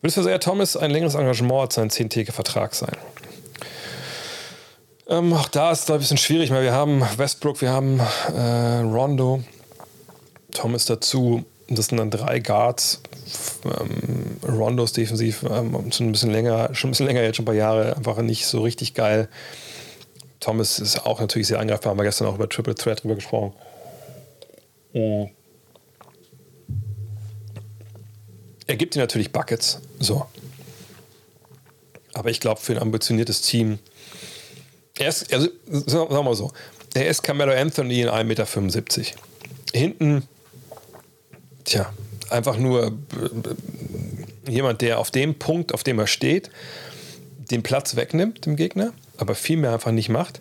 Wird 0.00 0.10
es 0.10 0.14
für 0.14 0.20
Isaiah 0.20 0.38
Thomas 0.38 0.76
ein 0.76 0.90
längeres 0.90 1.14
Engagement 1.14 1.62
als 1.62 1.74
sein 1.74 1.90
zehntägiger 1.90 2.32
Vertrag 2.32 2.74
sein? 2.74 2.96
Ähm, 5.08 5.32
auch 5.32 5.48
da 5.48 5.72
ist 5.72 5.84
es 5.84 5.90
ein 5.90 5.98
bisschen 5.98 6.16
schwierig, 6.16 6.50
weil 6.50 6.62
wir 6.62 6.72
haben 6.72 7.02
Westbrook, 7.16 7.60
wir 7.60 7.70
haben 7.70 8.00
äh, 8.34 8.80
Rondo, 8.80 9.42
Thomas 10.52 10.84
dazu. 10.84 11.44
Das 11.68 11.86
sind 11.86 11.98
dann 11.98 12.10
drei 12.10 12.38
Guards. 12.38 13.00
Ähm, 13.64 14.36
Rondos 14.46 14.92
defensiv 14.92 15.44
ähm, 15.50 15.90
schon 15.90 16.08
ein 16.08 16.12
bisschen 16.12 16.30
länger, 16.30 16.72
schon 16.72 16.88
ein 16.88 16.92
bisschen 16.92 17.06
länger 17.06 17.22
jetzt 17.22 17.36
schon 17.36 17.42
ein 17.42 17.46
paar 17.46 17.54
Jahre 17.54 17.96
einfach 17.96 18.18
nicht 18.18 18.46
so 18.46 18.60
richtig 18.62 18.94
geil. 18.94 19.28
Thomas 20.38 20.78
ist 20.78 21.04
auch 21.04 21.18
natürlich 21.18 21.48
sehr 21.48 21.58
angreifbar, 21.58 21.90
haben 21.90 21.98
wir 21.98 22.04
gestern 22.04 22.28
auch 22.28 22.36
über 22.36 22.48
Triple 22.48 22.76
Threat 22.76 23.02
drüber 23.02 23.16
gesprochen. 23.16 23.52
Mhm. 24.96 25.28
Er 28.66 28.76
gibt 28.76 28.94
dir 28.94 29.00
natürlich 29.00 29.30
Buckets, 29.30 29.80
so. 30.00 30.26
Aber 32.14 32.30
ich 32.30 32.40
glaube, 32.40 32.60
für 32.60 32.72
ein 32.72 32.78
ambitioniertes 32.78 33.42
Team, 33.42 33.78
er 34.98 35.08
ist, 35.08 35.32
also, 35.32 35.50
sagen 35.68 36.10
wir 36.10 36.22
mal 36.22 36.34
so, 36.34 36.50
er 36.94 37.08
ist 37.08 37.22
Carmelo 37.22 37.52
Anthony 37.52 38.00
in 38.00 38.08
1,75 38.08 38.24
Meter. 38.24 38.44
Hinten, 39.74 40.26
tja, 41.64 41.92
einfach 42.30 42.56
nur 42.56 42.86
äh, 42.86 44.50
jemand, 44.50 44.80
der 44.80 44.98
auf 44.98 45.10
dem 45.10 45.34
Punkt, 45.34 45.74
auf 45.74 45.84
dem 45.84 45.98
er 45.98 46.06
steht, 46.06 46.50
den 47.50 47.62
Platz 47.62 47.96
wegnimmt 47.96 48.46
dem 48.46 48.56
Gegner, 48.56 48.94
aber 49.18 49.34
viel 49.34 49.58
mehr 49.58 49.74
einfach 49.74 49.92
nicht 49.92 50.08
macht. 50.08 50.40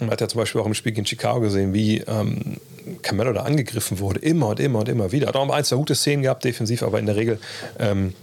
Man 0.00 0.10
hat 0.10 0.22
ja 0.22 0.28
zum 0.28 0.38
Beispiel 0.38 0.62
auch 0.62 0.66
im 0.66 0.74
Spiel 0.74 0.92
gegen 0.92 1.06
Chicago 1.06 1.40
gesehen, 1.40 1.74
wie 1.74 1.98
ähm, 1.98 2.56
Carmelo 3.02 3.32
da 3.32 3.42
angegriffen 3.42 3.98
wurde, 3.98 4.20
immer 4.20 4.48
und 4.48 4.60
immer 4.60 4.80
und 4.80 4.88
immer 4.88 5.12
wieder. 5.12 5.28
Hat 5.28 5.36
auch 5.36 5.48
ein, 5.48 5.64
zwei 5.64 5.76
gute 5.76 5.94
Szenen 5.94 6.22
gehabt, 6.22 6.44
defensiv, 6.44 6.82
aber 6.82 6.98
in 6.98 7.06
der 7.06 7.16
Regel 7.16 7.38
ähm, 7.78 8.14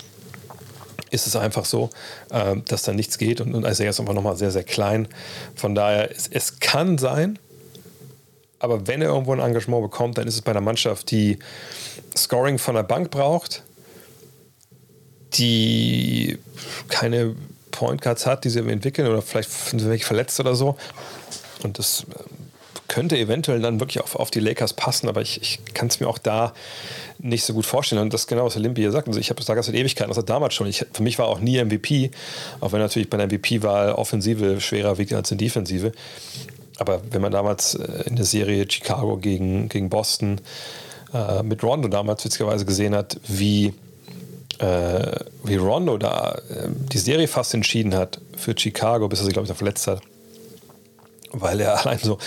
ist 1.09 1.27
es 1.27 1.35
einfach 1.35 1.65
so, 1.65 1.89
äh, 2.31 2.55
dass 2.65 2.83
da 2.83 2.93
nichts 2.93 3.17
geht 3.17 3.41
und, 3.41 3.53
und 3.53 3.63
er 3.63 3.71
ist 3.71 3.81
einfach 3.81 4.13
nochmal 4.13 4.37
sehr, 4.37 4.51
sehr 4.51 4.63
klein. 4.63 5.07
Von 5.55 5.75
daher, 5.75 6.11
es, 6.11 6.27
es 6.27 6.59
kann 6.59 6.97
sein, 6.97 7.37
aber 8.59 8.87
wenn 8.87 9.01
er 9.01 9.09
irgendwo 9.09 9.33
ein 9.33 9.39
Engagement 9.39 9.83
bekommt, 9.83 10.17
dann 10.17 10.27
ist 10.27 10.35
es 10.35 10.41
bei 10.41 10.51
einer 10.51 10.61
Mannschaft, 10.61 11.11
die 11.11 11.39
Scoring 12.15 12.57
von 12.57 12.75
der 12.75 12.83
Bank 12.83 13.09
braucht, 13.09 13.63
die 15.33 16.37
keine 16.89 17.35
Point 17.71 18.01
Guards 18.01 18.25
hat, 18.25 18.43
die 18.43 18.49
sie 18.49 18.59
entwickeln 18.59 19.07
oder 19.07 19.21
vielleicht 19.21 19.49
sind 19.49 19.87
welche 19.87 20.05
verletzt 20.05 20.39
oder 20.39 20.55
so. 20.55 20.77
Und 21.63 21.79
das 21.79 22.05
ähm, 22.09 22.40
könnte 22.91 23.17
eventuell 23.17 23.61
dann 23.61 23.79
wirklich 23.79 24.01
auf, 24.03 24.17
auf 24.17 24.31
die 24.31 24.41
Lakers 24.41 24.73
passen, 24.73 25.07
aber 25.07 25.21
ich, 25.21 25.41
ich 25.41 25.59
kann 25.73 25.87
es 25.87 26.01
mir 26.01 26.07
auch 26.07 26.17
da 26.17 26.53
nicht 27.19 27.45
so 27.45 27.53
gut 27.53 27.65
vorstellen. 27.65 28.01
Und 28.01 28.13
das 28.13 28.23
ist 28.23 28.27
genau, 28.27 28.43
was 28.43 28.57
Olympia 28.57 28.81
hier 28.81 28.91
sagt. 28.91 29.07
Also 29.07 29.17
ich 29.17 29.29
habe 29.29 29.41
sage 29.41 29.63
seit 29.63 29.75
Ewigkeiten, 29.75 30.13
hat 30.13 30.29
damals 30.29 30.53
schon. 30.53 30.67
Ich, 30.67 30.85
für 30.91 31.01
mich 31.01 31.17
war 31.17 31.27
auch 31.27 31.39
nie 31.39 31.63
MVP, 31.63 32.11
auch 32.59 32.73
wenn 32.73 32.81
natürlich 32.81 33.09
bei 33.09 33.15
der 33.15 33.27
MVP-Wahl 33.27 33.93
Offensive 33.93 34.59
schwerer 34.59 34.97
wiegt 34.97 35.13
als 35.13 35.31
eine 35.31 35.37
Defensive. 35.37 35.93
Aber 36.79 36.99
wenn 37.09 37.21
man 37.21 37.31
damals 37.31 37.75
äh, 37.75 38.03
in 38.07 38.17
der 38.17 38.25
Serie 38.25 38.65
Chicago 38.69 39.15
gegen, 39.15 39.69
gegen 39.69 39.89
Boston 39.89 40.41
äh, 41.13 41.43
mit 41.43 41.63
Rondo 41.63 41.87
damals 41.87 42.25
witzigerweise 42.25 42.65
gesehen 42.65 42.93
hat, 42.93 43.21
wie, 43.25 43.73
äh, 44.59 45.15
wie 45.45 45.55
Rondo 45.55 45.97
da 45.97 46.33
äh, 46.49 46.67
die 46.91 46.97
Serie 46.97 47.29
fast 47.29 47.53
entschieden 47.53 47.95
hat 47.95 48.19
für 48.35 48.53
Chicago, 48.53 49.07
bis 49.07 49.19
er 49.19 49.25
sich, 49.25 49.33
glaube 49.33 49.45
ich, 49.45 49.49
noch 49.49 49.57
verletzt 49.57 49.87
hat 49.87 50.01
weil 51.31 51.59
er 51.59 51.79
allein 51.85 51.99
so, 51.99 52.17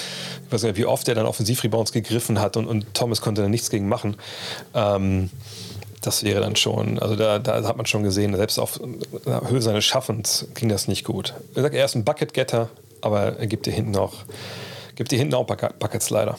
ich 0.46 0.52
weiß 0.52 0.62
nicht, 0.64 0.76
wie 0.76 0.86
oft 0.86 1.08
er 1.08 1.14
dann 1.14 1.26
Offensivrebounds 1.26 1.92
gegriffen 1.92 2.40
hat 2.40 2.56
und, 2.56 2.66
und 2.66 2.94
Thomas 2.94 3.20
konnte 3.20 3.42
da 3.42 3.48
nichts 3.48 3.70
gegen 3.70 3.88
machen. 3.88 4.16
Ähm, 4.74 5.30
das 6.00 6.22
wäre 6.22 6.40
dann 6.40 6.54
schon, 6.54 6.98
also 6.98 7.16
da, 7.16 7.38
da, 7.38 7.62
hat 7.64 7.76
man 7.76 7.86
schon 7.86 8.02
gesehen, 8.02 8.36
selbst 8.36 8.58
auf 8.58 8.78
Höhe 9.48 9.62
seines 9.62 9.84
Schaffens 9.84 10.46
ging 10.54 10.68
das 10.68 10.86
nicht 10.86 11.04
gut. 11.04 11.32
Er 11.54 11.62
sagt, 11.62 11.74
er 11.74 11.84
ist 11.84 11.94
ein 11.94 12.04
Bucket-Getter, 12.04 12.68
aber 13.00 13.38
er 13.38 13.46
gibt 13.46 13.64
dir 13.64 13.72
hinten 13.72 13.96
auch, 13.96 14.12
gibt 14.96 15.12
dir 15.12 15.18
hinten 15.18 15.34
auch 15.34 15.44
Buckets 15.46 16.10
leider. 16.10 16.38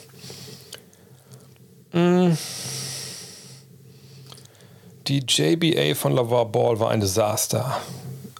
Mm. 1.94 2.34
Die 5.08 5.24
JBA 5.28 5.96
von 5.96 6.14
LaVar 6.14 6.52
Ball 6.52 6.80
war 6.80 6.92
ein 6.92 7.00
Desaster. 7.00 7.78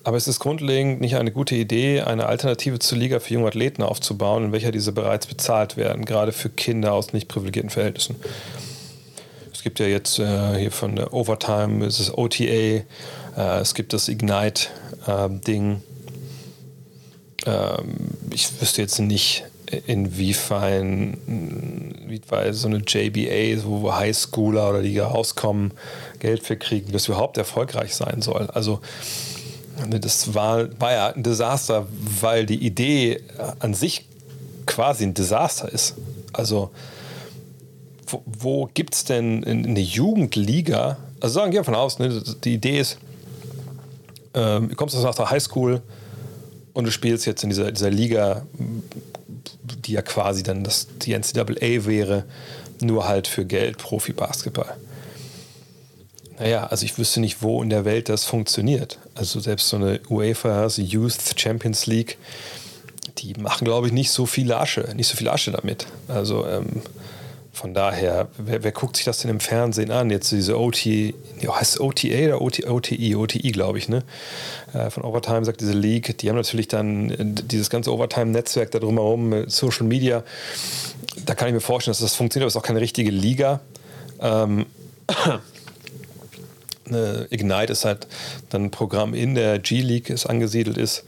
Aber 0.06 0.18
es 0.18 0.28
ist 0.28 0.40
grundlegend 0.40 1.02
nicht 1.02 1.16
eine 1.16 1.32
gute 1.32 1.56
Idee, 1.56 2.02
eine 2.02 2.28
Alternative 2.28 2.78
zur 2.78 3.00
Liga 3.00 3.20
für 3.20 3.34
junge 3.34 3.48
Athleten 3.48 3.82
aufzubauen, 3.82 4.46
in 4.46 4.52
welcher 4.52 4.70
diese 4.72 4.92
bereits 4.92 5.26
bezahlt 5.26 5.78
werden, 5.78 6.06
gerade 6.06 6.32
für 6.32 6.50
Kinder 6.50 6.94
aus 6.94 7.12
nicht 7.12 7.28
privilegierten 7.28 7.72
Verhältnissen. 7.72 8.16
Es 9.52 9.64
gibt 9.64 9.80
ja 9.80 9.88
jetzt 9.88 10.20
äh, 10.20 10.60
hier 10.60 10.70
von 10.70 10.96
der 10.96 11.12
Overtime, 11.12 11.84
es 11.84 12.00
ist 12.00 12.16
OTA, 12.16 12.44
äh, 12.46 12.84
es 13.36 13.74
gibt 13.74 13.94
das 13.94 14.08
Ignite-Ding. 14.08 15.64
Ähm, 15.64 15.82
ähm, 17.48 17.96
ich 18.32 18.62
wüsste 18.62 18.84
jetzt 18.84 19.00
nicht, 19.00 19.46
inwiefern 19.88 21.18
wie 22.06 22.22
so 22.52 22.68
eine 22.68 22.84
JBA, 22.86 23.64
wo 23.66 23.92
Highschooler 23.92 24.70
oder 24.70 24.84
die 24.84 25.00
rauskommen, 25.00 25.72
Geld 26.20 26.44
für 26.44 26.58
kriegen, 26.58 26.92
das 26.92 27.08
überhaupt 27.08 27.40
erfolgreich 27.40 27.96
sein 27.96 28.22
soll. 28.22 28.52
Also 28.54 28.82
das 29.90 30.34
war, 30.34 30.68
war 30.80 30.92
ja 30.92 31.08
ein 31.10 31.24
Desaster, 31.24 31.88
weil 32.22 32.46
die 32.46 32.66
Idee 32.66 33.22
an 33.60 33.74
sich 33.74 34.08
quasi 34.66 35.04
ein 35.04 35.14
Desaster 35.14 35.72
ist. 35.72 35.96
Also, 36.34 36.72
wo, 38.08 38.24
wo 38.26 38.70
gibt 38.74 38.94
es 38.94 39.04
denn 39.04 39.44
eine 39.44 39.80
Jugendliga? 39.80 40.98
Also 41.20 41.40
sagen 41.40 41.52
wir 41.52 41.64
von 41.64 41.76
aus, 41.76 42.00
ne, 42.00 42.22
die 42.44 42.56
Idee 42.56 42.80
ist, 42.80 42.98
ähm, 44.34 44.70
du 44.70 44.76
kommst 44.76 44.96
aus 44.96 45.16
der 45.16 45.30
Highschool 45.30 45.82
und 46.74 46.86
du 46.86 46.92
spielst 46.92 47.26
jetzt 47.26 47.44
in 47.44 47.50
dieser, 47.50 47.72
dieser 47.72 47.90
Liga, 47.90 48.46
die 49.86 49.94
ja 49.94 50.02
quasi 50.02 50.44
dann 50.44 50.64
das, 50.64 50.88
die 51.02 51.18
NCAA 51.18 51.86
wäre, 51.86 52.26
nur 52.82 53.08
halt 53.08 53.28
für 53.28 53.46
Geld, 53.46 53.78
Profi-Basketball. 53.78 54.76
Naja, 56.40 56.68
also 56.68 56.86
ich 56.86 56.98
wüsste 56.98 57.22
nicht, 57.22 57.42
wo 57.42 57.64
in 57.64 57.70
der 57.70 57.86
Welt 57.86 58.10
das 58.10 58.26
funktioniert. 58.26 59.00
Also 59.16 59.40
selbst 59.40 59.70
so 59.70 59.78
eine 59.78 60.02
UEFA 60.10 60.68
Youth 60.68 61.18
Champions 61.38 61.86
League, 61.86 62.18
die 63.20 63.34
machen, 63.36 63.66
glaube 63.66 63.88
ich, 63.88 63.94
nicht 63.94 64.12
so 64.12 64.26
viel 64.26 64.52
Asche, 64.52 64.94
nicht 64.96 65.08
so 65.08 65.16
viel 65.16 65.30
Asche 65.30 65.52
damit. 65.52 65.88
Also 66.08 66.46
ähm, 66.46 66.82
von 67.56 67.74
daher, 67.74 68.28
wer, 68.38 68.64
wer, 68.66 68.72
guckt 68.74 68.98
sich 68.98 69.06
das 69.06 69.20
denn 69.20 69.32
im 69.32 69.40
Fernsehen 69.40 69.90
an? 69.90 70.10
Jetzt 70.10 70.30
diese 70.30 70.60
OT, 70.60 70.86
heißt 70.86 71.76
es 71.76 71.80
OTA 71.80 72.26
oder 72.26 72.42
OT, 72.42 72.68
OTI? 72.68 73.16
OTI, 73.16 73.52
glaube 73.52 73.78
ich, 73.78 73.88
ne? 73.88 74.04
Äh, 74.74 74.90
von 74.90 75.04
Overtime 75.04 75.46
sagt 75.46 75.62
diese 75.62 75.72
League, 75.72 76.18
die 76.18 76.28
haben 76.30 76.36
natürlich 76.36 76.68
dann 76.68 77.12
äh, 77.12 77.16
dieses 77.20 77.70
ganze 77.70 77.94
Overtime-Netzwerk 77.94 78.72
da 78.72 78.80
drumherum, 78.80 79.50
Social 79.50 79.86
Media. 79.86 80.24
Da 81.26 81.34
kann 81.34 81.48
ich 81.48 81.54
mir 81.54 81.62
vorstellen, 81.62 81.94
dass 81.94 82.02
das 82.02 82.14
funktioniert, 82.14 82.44
aber 82.44 82.48
es 82.50 82.56
ist 82.56 82.60
auch 82.60 82.68
keine 82.68 82.82
richtige 82.82 83.10
Liga. 83.10 83.62
Ähm, 84.20 84.66
Ignite 86.88 87.72
ist 87.72 87.86
halt 87.86 88.08
dann 88.50 88.66
ein 88.66 88.72
Programm 88.72 89.14
in 89.14 89.36
der 89.36 89.60
G-League 89.60 90.10
ist 90.10 90.26
angesiedelt 90.26 90.78
ist. 90.78 91.04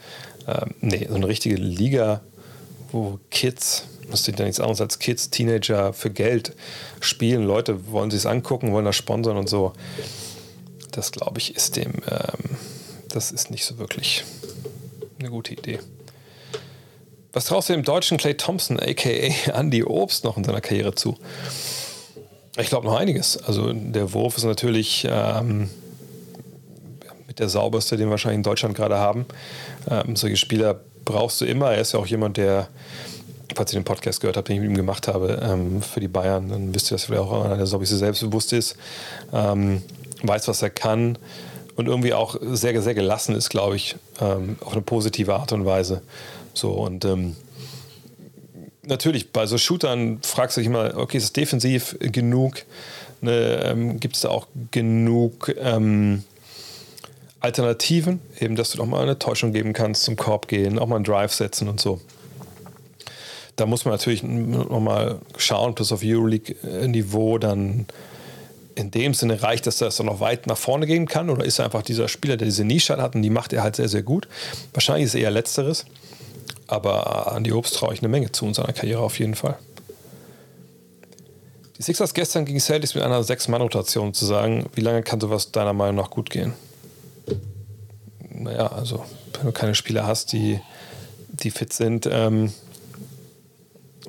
Ähm, 0.48 0.74
nee, 0.82 1.06
so 1.08 1.16
eine 1.16 1.28
richtige 1.28 1.56
Liga, 1.56 2.22
wo 2.92 3.20
Kids, 3.30 3.86
das 4.10 4.24
sieht 4.24 4.40
ja 4.40 4.46
nichts 4.46 4.60
anderes 4.60 4.82
als 4.82 5.00
Kids, 5.00 5.30
Teenager 5.30 5.94
für 5.94 6.10
Geld 6.10 6.56
spielen. 7.00 7.44
Leute 7.44 7.92
wollen 7.92 8.10
sich 8.10 8.22
es 8.22 8.26
angucken, 8.26 8.72
wollen 8.72 8.86
das 8.86 8.96
sponsern 8.96 9.38
und 9.38 9.50
so. 9.50 9.74
Das 10.92 11.12
glaube 11.12 11.40
ich 11.40 11.56
ist 11.56 11.76
dem, 11.76 11.94
ähm, 12.10 12.58
das 13.10 13.32
ist 13.32 13.52
nicht 13.52 13.66
so 13.66 13.78
wirklich 13.78 14.24
eine 15.20 15.30
gute 15.30 15.54
Idee. 15.54 15.80
Was 17.34 17.46
traust 17.46 17.70
du 17.70 17.74
dem 17.74 17.84
deutschen 17.84 18.18
Clay 18.18 18.36
Thompson, 18.36 18.80
aka 18.80 19.10
Andy 19.54 19.84
Obst, 19.84 20.24
noch 20.24 20.38
in 20.38 20.44
seiner 20.44 20.62
Karriere 20.62 20.96
zu? 20.96 21.18
Ich 22.60 22.70
glaube 22.70 22.88
noch 22.88 22.98
einiges. 22.98 23.38
Also 23.38 23.72
der 23.72 24.14
Wurf 24.14 24.38
ist 24.38 24.44
natürlich 24.44 25.08
ähm, 25.10 25.70
mit 27.28 27.40
der 27.40 27.50
sauberste, 27.50 27.98
den 27.98 28.08
wir 28.08 28.12
wahrscheinlich 28.12 28.38
in 28.38 28.44
Deutschland 28.44 28.76
gerade 28.76 28.98
haben. 28.98 29.26
Ähm, 29.90 30.16
solche 30.16 30.38
Spieler 30.38 30.80
brauchst 31.06 31.40
du 31.40 31.46
immer. 31.46 31.72
Er 31.72 31.82
ist 31.82 31.94
ja 31.94 32.00
auch 32.00 32.08
jemand, 32.08 32.38
der, 32.38 32.68
falls 33.56 33.74
ihr 33.74 33.80
den 33.80 33.86
Podcast 33.86 34.22
gehört 34.22 34.38
habt, 34.38 34.50
den 34.50 34.56
ich 34.56 34.62
mit 34.62 34.72
ihm 34.72 34.76
gemacht 34.76 35.08
habe, 35.08 35.40
ähm, 35.44 35.84
für 35.84 36.00
die 36.00 36.08
Bayern, 36.08 36.50
dann 36.50 36.74
wisst 36.74 36.92
ihr, 36.92 36.96
dass 36.96 37.10
er 37.10 37.22
auch 37.22 37.46
einer, 37.46 37.58
der 37.58 37.68
so 37.68 37.78
ein 37.78 37.80
bisschen 37.80 38.00
selbstbewusst 38.00 38.54
ist, 38.54 38.76
ähm, 39.32 39.84
weiß, 40.24 40.48
was 40.48 40.64
er 40.64 40.72
kann 40.72 41.20
und 41.76 41.88
irgendwie 41.88 42.14
auch 42.14 42.38
sehr, 42.42 42.82
sehr 42.82 42.96
gelassen 42.96 43.36
ist, 43.36 43.50
glaube 43.50 43.76
ich, 43.76 43.96
ähm, 44.20 44.58
auf 44.62 44.74
eine 44.74 44.82
positive 44.82 45.36
Art 45.36 45.52
und 45.52 45.66
Weise. 45.66 46.02
So 46.56 46.72
und 46.72 47.06
ähm, 47.06 47.36
natürlich, 48.88 49.32
bei 49.32 49.46
so 49.46 49.58
Shootern 49.58 50.20
fragst 50.24 50.58
du 50.58 50.62
dich 50.62 50.68
immer, 50.68 50.98
okay, 50.98 51.18
ist 51.18 51.26
es 51.26 51.34
defensiv 51.34 51.98
genug? 52.00 52.64
Ne, 53.22 53.64
ähm, 53.66 54.00
Gibt 54.00 54.16
es 54.16 54.22
da 54.22 54.30
auch 54.30 54.48
genug 54.72 55.54
ähm, 55.60 56.24
Alternativen, 57.40 58.20
eben, 58.40 58.56
dass 58.56 58.72
du 58.72 58.78
doch 58.78 58.86
mal 58.86 59.02
eine 59.02 59.20
Täuschung 59.20 59.54
geben 59.54 59.74
kannst, 59.74 60.04
zum 60.04 60.16
Korb 60.16 60.48
gehen, 60.48 60.80
auch 60.80 60.88
mal 60.88 60.98
einen 60.98 61.06
Drive 61.06 61.34
setzen 61.34 61.68
und 61.68 61.80
so. 61.80 62.00
Da 63.56 63.66
muss 63.66 63.86
man 63.86 63.94
natürlich 63.94 64.22
nochmal 64.22 65.20
schauen, 65.38 65.74
plus 65.74 65.92
auf 65.92 66.02
Euroleague-Niveau 66.04 67.40
dann 67.40 67.88
in 68.76 68.92
dem 68.92 69.16
Sinne 69.16 69.42
reicht, 69.42 69.66
dass 69.66 69.82
er 69.82 69.88
es 69.88 70.00
noch 70.00 70.20
weit 70.20 70.46
nach 70.46 70.58
vorne 70.58 70.86
gehen 70.86 71.08
kann? 71.08 71.32
Oder 71.32 71.44
ist 71.44 71.58
er 71.58 71.66
einfach 71.66 71.82
dieser 71.82 72.08
Spieler, 72.08 72.38
der 72.38 72.46
diese 72.46 72.64
Nische 72.64 72.96
hat 72.98 73.16
und 73.16 73.24
die 73.24 73.32
macht 73.32 73.54
er 73.54 73.64
halt 73.64 73.76
sehr, 73.76 73.90
sehr 73.90 74.04
gut? 74.04 74.28
Wahrscheinlich 74.74 75.06
ist 75.06 75.16
es 75.16 75.22
eher 75.22 75.32
Letzteres. 75.32 75.86
Aber 76.68 77.32
an 77.32 77.44
die 77.44 77.54
Obst 77.54 77.76
traue 77.76 77.94
ich 77.94 78.02
eine 78.02 78.10
Menge 78.10 78.32
zu 78.32 78.46
in 78.46 78.54
seiner 78.54 78.74
Karriere 78.74 79.02
auf 79.02 79.20
jeden 79.20 79.36
Fall. 79.36 79.58
Die 81.78 81.84
Sixers 81.84 82.14
gestern 82.14 82.46
gegen 82.46 82.60
Celtics 82.60 82.96
mit 82.96 83.04
einer 83.04 83.24
Sechs-Mann-Rotation 83.24 84.14
zu 84.14 84.26
sagen, 84.26 84.66
wie 84.74 84.82
lange 84.82 85.04
kann 85.04 85.22
sowas 85.22 85.52
deiner 85.52 85.74
Meinung 85.74 85.96
nach 85.96 86.10
gut 86.10 86.30
gehen? 86.30 86.54
Naja, 88.30 88.68
also 88.68 89.06
wenn 89.36 89.46
du 89.46 89.52
keine 89.52 89.76
Spieler 89.76 90.06
hast, 90.06 90.34
die, 90.34 90.60
die 91.30 91.52
fit 91.52 91.74
sind, 91.74 92.10
ähm, 92.12 92.52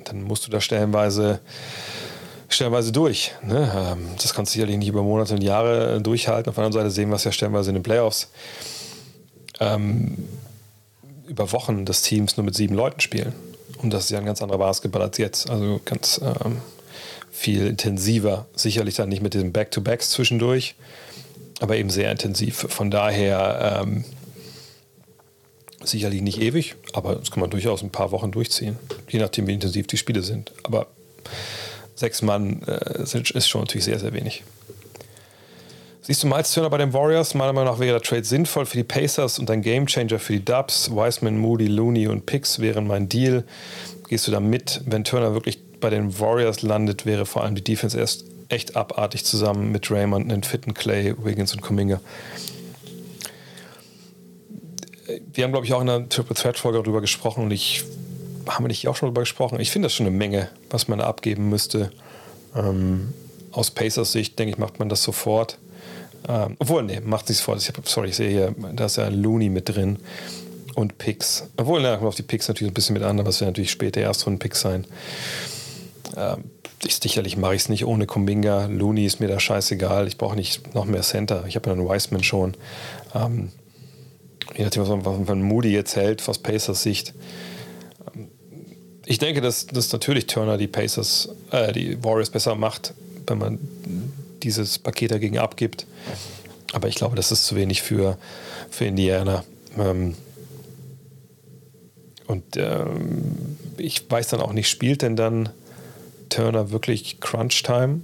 dann 0.05 0.23
musst 0.23 0.47
du 0.47 0.51
da 0.51 0.61
stellenweise 0.61 1.41
stellenweise 2.49 2.93
durch. 2.93 3.35
Ne? 3.43 3.71
Ähm, 3.77 4.09
das 4.17 4.35
kannst 4.35 4.53
du 4.53 4.55
sicherlich 4.55 4.79
nicht 4.79 4.89
über 4.89 5.03
Monate 5.03 5.35
und 5.35 5.43
Jahre 5.43 6.01
durchhalten. 6.01 6.49
Auf 6.49 6.55
der 6.55 6.65
anderen 6.65 6.85
Seite 6.85 6.91
sehen 6.91 7.11
wir 7.11 7.17
es 7.17 7.25
ja 7.25 7.33
stellenweise 7.33 7.71
in 7.71 7.75
den 7.75 7.83
Playoffs. 7.83 8.31
Ähm, 9.61 10.17
über 11.29 11.53
Wochen 11.53 11.85
des 11.85 12.03
Teams 12.03 12.37
nur 12.37 12.45
mit 12.45 12.55
sieben 12.55 12.75
Leuten 12.75 13.01
spielen. 13.01 13.33
Und 13.83 13.93
das 13.93 14.05
ist 14.05 14.11
ja 14.11 14.19
ein 14.19 14.27
ganz 14.27 14.43
anderer 14.43 14.59
Basketball 14.59 15.03
als 15.03 15.19
jetzt. 15.19 15.49
Also 15.49 15.81
ganz 15.85 16.21
ähm, 16.23 16.59
viel 17.31 17.67
intensiver. 17.67 18.47
Sicherlich 18.55 18.97
dann 18.97 19.09
nicht 19.09 19.23
mit 19.23 19.35
diesen 19.35 19.53
Back-to-Backs 19.53 20.11
zwischendurch, 20.11 20.75
aber 21.61 21.77
eben 21.77 21.91
sehr 21.91 22.11
intensiv. 22.11 22.67
Von 22.69 22.91
daher 22.91 23.83
ähm, 23.83 24.05
sicherlich 25.85 26.23
nicht 26.23 26.41
ewig, 26.41 26.75
aber 26.93 27.17
das 27.17 27.31
kann 27.31 27.41
man 27.41 27.51
durchaus 27.51 27.83
ein 27.83 27.91
paar 27.91 28.11
Wochen 28.11 28.33
durchziehen, 28.33 28.77
je 29.09 29.21
nachdem, 29.21 29.47
wie 29.47 29.55
intensiv 29.55 29.87
die 29.87 29.97
Spiele 29.97 30.23
sind. 30.23 30.53
Aber 30.65 30.89
sechs 31.95 32.23
Mann 32.23 32.63
äh, 32.67 33.03
ist 33.03 33.49
schon 33.49 33.63
natürlich 33.63 33.85
sehr, 33.85 33.99
sehr 33.99 34.13
wenig. 34.13 34.43
Siehst 36.09 36.23
du 36.23 36.27
Miles 36.27 36.55
Turner 36.55 36.71
bei 36.71 36.79
den 36.79 36.95
Warriors? 36.95 37.35
Meiner 37.35 37.53
Meinung 37.53 37.71
nach 37.71 37.81
wäre 37.81 37.99
der 37.99 38.01
Trade 38.01 38.25
sinnvoll 38.25 38.65
für 38.65 38.79
die 38.79 38.83
Pacers 38.83 39.39
und 39.39 39.51
ein 39.51 39.61
Gamechanger 39.61 40.19
für 40.19 40.33
die 40.33 40.43
Dubs. 40.43 40.91
Wiseman, 40.91 41.37
Moody, 41.37 41.67
Looney 41.67 42.07
und 42.07 42.25
Picks 42.25 42.61
wären 42.61 42.87
mein 42.87 43.11
Deal. 43.11 43.45
Gehst 44.09 44.27
du 44.27 44.31
da 44.31 44.41
mit? 44.41 44.81
Wenn 44.87 45.05
Turner 45.05 45.35
wirklich 45.35 45.59
bei 45.81 45.91
den 45.91 46.19
Warriors 46.19 46.63
landet, 46.63 47.05
wäre 47.05 47.27
vor 47.27 47.45
allem 47.45 47.57
die 47.57 47.63
Defense 47.63 47.99
erst 47.99 48.25
echt 48.49 48.75
abartig 48.75 49.27
zusammen 49.27 49.71
mit 49.71 49.91
Raymond, 49.91 50.33
einen 50.33 50.45
fitten 50.45 50.73
Clay, 50.73 51.15
Wiggins 51.23 51.53
und 51.53 51.61
Kuminga. 51.61 52.01
Wir 55.35 55.45
haben, 55.45 55.53
glaube 55.53 55.67
ich, 55.67 55.75
auch 55.75 55.83
in 55.83 55.89
der 55.89 56.09
Triple 56.09 56.37
Threat 56.37 56.57
Folge 56.57 56.79
darüber 56.79 57.03
gesprochen 57.03 57.45
und 57.45 57.51
ich 57.51 57.85
haben 58.47 58.65
wir 58.65 58.69
nicht 58.69 58.89
auch 58.89 58.97
schon 58.97 59.09
darüber 59.09 59.21
gesprochen? 59.21 59.61
Ich 59.61 59.71
finde 59.71 59.85
das 59.85 59.95
schon 59.95 60.07
eine 60.07 60.17
Menge, 60.17 60.49
was 60.71 60.89
man 60.89 61.03
abgeben 61.03 61.51
müsste. 61.51 61.93
Ähm, 62.57 63.13
aus 63.53 63.71
Pacers 63.71 64.13
Sicht, 64.13 64.39
denke 64.39 64.53
ich, 64.53 64.59
macht 64.59 64.79
man 64.79 64.89
das 64.89 65.03
sofort. 65.03 65.59
Ähm, 66.27 66.57
obwohl, 66.59 66.83
nee, 66.83 67.01
macht 67.01 67.29
nicht 67.29 67.39
sofort. 67.39 67.61
Ich 67.61 67.69
hab, 67.69 67.89
sorry, 67.89 68.09
ich 68.09 68.17
sehe 68.17 68.31
hier, 68.31 68.55
da 68.75 68.87
ist 68.87 68.97
ja 68.97 69.09
Looney 69.09 69.49
mit 69.51 69.69
drin 69.69 69.99
und 70.75 70.99
Picks. 70.99 71.49
Obwohl, 71.57 71.83
kommt 71.83 72.05
auf 72.05 72.15
die 72.15 72.23
Picks 72.23 72.49
natürlich 72.49 72.71
ein 72.71 72.75
bisschen 72.75 72.95
mit 72.95 73.03
an, 73.03 73.19
aber 73.21 73.31
es 73.31 73.41
werden 73.41 73.51
natürlich 73.51 73.71
später 73.71 74.01
Erstrunden-Picks 74.01 74.61
sein. 74.61 74.87
Ähm, 76.17 76.45
ich, 76.85 76.97
sicherlich 76.97 77.37
mache 77.37 77.55
ich 77.55 77.63
es 77.63 77.69
nicht 77.69 77.85
ohne 77.85 78.07
Kumbinga. 78.07 78.67
Looney 78.67 79.05
ist 79.05 79.21
mir 79.21 79.29
da 79.29 79.41
scheißegal. 79.41 80.07
Ich 80.07 80.17
brauche 80.17 80.37
nicht 80.37 80.75
noch 80.75 80.85
mehr 80.85 81.03
Center. 81.03 81.45
Ich 81.49 81.57
habe 81.57 81.69
ja 81.71 81.77
einen 81.77 81.89
Wiseman 81.89 82.23
schon. 82.23 82.57
Ähm, 83.15 83.51
je 84.57 84.65
nachdem, 84.65 84.83
was 84.83 84.89
man 84.89 85.27
von 85.27 85.43
Moody 85.43 85.71
jetzt 85.73 85.97
hält, 85.97 86.27
aus 86.29 86.39
Pacers 86.39 86.83
Sicht, 86.83 87.15
ich 89.07 89.19
denke, 89.19 89.41
dass, 89.41 89.67
dass 89.67 89.91
natürlich 89.93 90.27
Turner 90.27 90.59
die 90.59 90.67
Pacers, 90.67 91.31
äh, 91.51 91.73
die 91.73 92.03
Warriors 92.05 92.31
besser 92.31 92.55
macht, 92.55 92.93
wenn 93.27 93.39
man 93.39 93.59
dieses 94.43 94.79
Paket 94.79 95.11
dagegen 95.11 95.39
abgibt. 95.39 95.87
Aber 96.73 96.89
ich 96.89 96.95
glaube, 96.97 97.17
das 97.17 97.33
ist 97.33 97.47
zu 97.47 97.57
wenig 97.57 97.83
für, 97.83 98.19
für 98.71 98.85
Indiana. 98.85 99.45
Ähm, 99.79 100.15
und 102.27 102.57
ähm, 102.57 103.57
ich 103.79 104.11
weiß 104.11 104.29
dann 104.29 104.41
auch 104.41 104.53
nicht, 104.53 104.69
spielt 104.69 105.03
denn 105.03 105.17
dann 105.17 105.49
Turner 106.29 106.71
wirklich 106.71 107.21
Crunch 107.21 107.63
Time? 107.63 108.03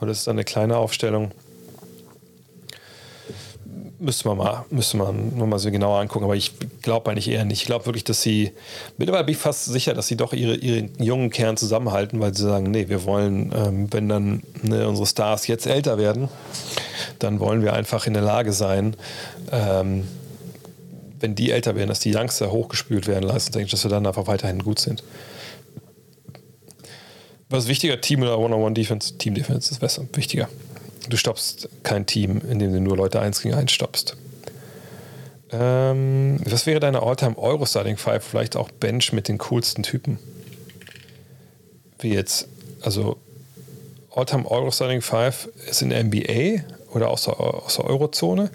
Oder 0.00 0.10
ist 0.10 0.18
es 0.18 0.24
dann 0.24 0.36
eine 0.36 0.44
kleine 0.44 0.76
Aufstellung? 0.76 1.30
Müsste 3.98 4.28
man 4.28 4.36
mal, 4.36 4.64
müsste 4.68 4.98
man 4.98 5.36
nur 5.36 5.46
mal 5.46 5.58
so 5.58 5.70
genauer 5.70 6.00
angucken, 6.00 6.26
aber 6.26 6.36
ich 6.36 6.52
glaube 6.82 7.10
eigentlich 7.10 7.28
eher 7.28 7.46
nicht. 7.46 7.62
Ich 7.62 7.66
glaube 7.66 7.86
wirklich, 7.86 8.04
dass 8.04 8.20
sie, 8.20 8.52
mittlerweile 8.98 9.24
bin 9.24 9.32
ich 9.32 9.40
fast 9.40 9.64
sicher, 9.64 9.94
dass 9.94 10.06
sie 10.06 10.16
doch 10.16 10.34
ihre, 10.34 10.54
ihren 10.54 10.90
jungen 11.02 11.30
Kern 11.30 11.56
zusammenhalten, 11.56 12.20
weil 12.20 12.34
sie 12.34 12.42
sagen, 12.42 12.70
nee, 12.70 12.88
wir 12.90 13.04
wollen, 13.04 13.52
ähm, 13.56 13.92
wenn 13.92 14.08
dann 14.08 14.42
ne, 14.62 14.86
unsere 14.86 15.06
Stars 15.06 15.46
jetzt 15.46 15.66
älter 15.66 15.96
werden, 15.96 16.28
dann 17.18 17.40
wollen 17.40 17.62
wir 17.62 17.72
einfach 17.72 18.06
in 18.06 18.12
der 18.12 18.22
Lage 18.22 18.52
sein, 18.52 18.96
ähm, 19.50 20.06
wenn 21.18 21.34
die 21.34 21.50
älter 21.50 21.74
werden, 21.74 21.88
dass 21.88 22.00
die 22.00 22.14
Youngster 22.14 22.52
hochgespült 22.52 23.06
werden 23.06 23.30
ich, 23.30 23.70
dass 23.70 23.82
wir 23.82 23.90
dann 23.90 24.06
einfach 24.06 24.26
weiterhin 24.26 24.62
gut 24.62 24.78
sind. 24.78 25.02
Was 27.48 27.68
wichtiger, 27.68 28.00
Team 28.00 28.22
oder 28.22 28.38
One-on-One-Defense? 28.38 29.16
Team-Defense 29.18 29.70
ist 29.70 29.78
besser, 29.78 30.04
wichtiger. 30.12 30.48
Du 31.08 31.16
stoppst 31.16 31.68
kein 31.82 32.06
Team, 32.06 32.40
in 32.48 32.58
dem 32.58 32.72
du 32.72 32.80
nur 32.80 32.96
Leute 32.96 33.20
eins 33.20 33.42
gegen 33.42 33.54
eins 33.54 33.72
stoppst. 33.72 34.16
Ähm, 35.52 36.40
was 36.44 36.66
wäre 36.66 36.80
deine 36.80 37.02
All-Time 37.02 37.38
Euro-Starting 37.38 37.96
Five? 37.96 38.24
Vielleicht 38.24 38.56
auch 38.56 38.70
Bench 38.70 39.12
mit 39.12 39.28
den 39.28 39.38
coolsten 39.38 39.82
Typen. 39.82 40.18
Wie 42.00 42.12
jetzt, 42.12 42.48
also 42.82 43.16
All-Time 44.10 44.50
Euro-Starting 44.50 45.02
Five 45.02 45.48
ist 45.68 45.82
in 45.82 45.90
der 45.90 46.02
NBA 46.02 46.64
oder 46.92 47.10
aus 47.10 47.24
der, 47.24 47.38
aus 47.38 47.76
der 47.76 47.84
Eurozone. 47.84 48.50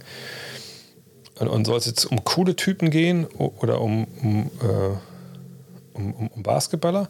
Und, 1.40 1.48
und 1.48 1.66
soll 1.66 1.78
es 1.78 1.86
jetzt 1.86 2.06
um 2.06 2.24
coole 2.24 2.56
Typen 2.56 2.90
gehen 2.90 3.26
oder 3.26 3.80
um, 3.80 4.06
um, 4.22 4.52
äh, 4.62 5.98
um, 5.98 6.30
um 6.36 6.44
Basketballer? 6.44 7.10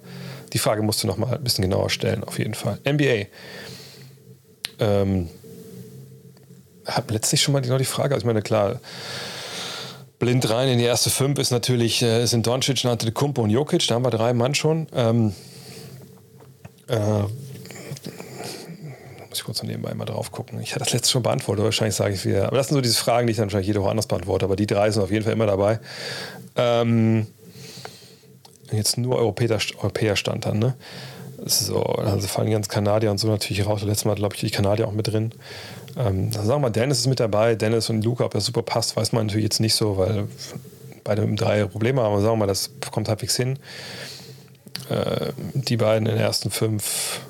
Die 0.53 0.59
Frage 0.59 0.83
musst 0.83 1.01
du 1.01 1.07
noch 1.07 1.17
mal 1.17 1.33
ein 1.33 1.43
bisschen 1.43 1.63
genauer 1.63 1.89
stellen, 1.89 2.23
auf 2.23 2.37
jeden 2.37 2.53
Fall. 2.53 2.79
NBA 2.87 3.25
ähm, 4.82 5.29
habe 6.86 7.13
letztlich 7.13 7.41
schon 7.41 7.53
mal 7.53 7.61
genau 7.61 7.77
die 7.77 7.86
Frage, 7.86 8.13
also 8.13 8.23
ich 8.23 8.27
meine, 8.27 8.41
klar, 8.41 8.79
blind 10.19 10.49
rein 10.49 10.67
in 10.67 10.77
die 10.77 10.86
erste 10.86 11.09
fünf 11.09 11.39
ist 11.39 11.51
natürlich, 11.51 12.01
äh, 12.01 12.25
sind 12.25 12.45
Doncic, 12.45 12.84
Nante 12.84 13.11
Kumpo 13.11 13.41
und 13.41 13.49
Jokic, 13.49 13.88
da 13.88 13.95
haben 13.95 14.03
wir 14.05 14.11
drei 14.11 14.34
Mann 14.34 14.53
schon. 14.55 14.88
Ähm, 14.93 15.34
äh, 16.88 17.21
muss 19.29 19.39
ich 19.39 19.43
kurz 19.45 19.63
nebenbei 19.63 19.93
mal 19.93 20.05
drauf 20.05 20.32
gucken. 20.32 20.59
Ich 20.59 20.71
hatte 20.71 20.83
das 20.83 20.93
letzte 20.93 21.12
schon 21.12 21.24
beantwortet, 21.24 21.63
wahrscheinlich 21.63 21.95
sage 21.95 22.13
ich 22.13 22.25
wieder. 22.25 22.47
Aber 22.47 22.58
das 22.58 22.67
sind 22.67 22.75
so 22.75 22.82
diese 22.82 22.97
Fragen, 22.97 23.28
die 23.28 23.32
ich 23.32 23.37
dann 23.37 23.45
wahrscheinlich 23.45 23.67
jede 23.67 23.82
Woche 23.82 23.91
anders 23.91 24.08
beantworte, 24.08 24.45
aber 24.45 24.58
die 24.58 24.67
drei 24.67 24.91
sind 24.91 25.01
auf 25.01 25.12
jeden 25.12 25.24
Fall 25.24 25.33
immer 25.33 25.45
dabei. 25.45 25.79
Ähm, 26.58 27.28
jetzt 28.71 28.97
nur 28.97 29.16
Europäer, 29.16 29.59
Europäer 29.78 30.16
stand 30.17 30.45
dann, 30.45 30.59
ne? 30.59 30.75
So, 31.43 31.82
also 31.82 32.28
fallen 32.28 32.47
die 32.47 32.54
ganzen 32.54 32.70
Kanadier 32.70 33.09
und 33.09 33.18
so 33.18 33.28
natürlich 33.28 33.66
raus. 33.66 33.82
Letztes 33.82 34.05
Mal, 34.05 34.16
glaube 34.16 34.36
ich, 34.36 34.42
die 34.42 34.51
Kanadier 34.51 34.88
auch 34.88 34.92
mit 34.92 35.08
drin. 35.08 35.32
Ähm, 35.97 36.32
dann 36.32 36.46
sagen 36.46 36.62
wir 36.62 36.68
mal, 36.68 36.70
Dennis 36.70 37.00
ist 37.00 37.08
mit 37.08 37.20
dabei. 37.20 37.55
Dennis 37.55 37.89
und 37.89 38.04
Luca, 38.04 38.26
ob 38.26 38.34
das 38.34 38.46
super 38.46 38.62
passt, 38.62 38.96
weiß 38.96 39.12
man 39.12 39.26
natürlich 39.26 39.46
jetzt 39.46 39.59
nicht 39.59 39.74
so, 39.74 39.97
weil 39.97 40.28
beide 41.04 41.24
mit 41.26 41.42
drei 41.42 41.66
Probleme 41.66 42.01
haben. 42.01 42.13
Aber 42.13 42.22
sagen 42.22 42.34
wir 42.34 42.38
mal, 42.38 42.47
das 42.47 42.70
kommt 42.92 43.09
halbwegs 43.09 43.36
hin. 43.36 43.58
Äh, 44.89 45.32
die 45.54 45.78
beiden 45.78 46.08
in 46.08 46.16
den 46.16 46.22
ersten 46.24 46.51
fünf. 46.51 47.22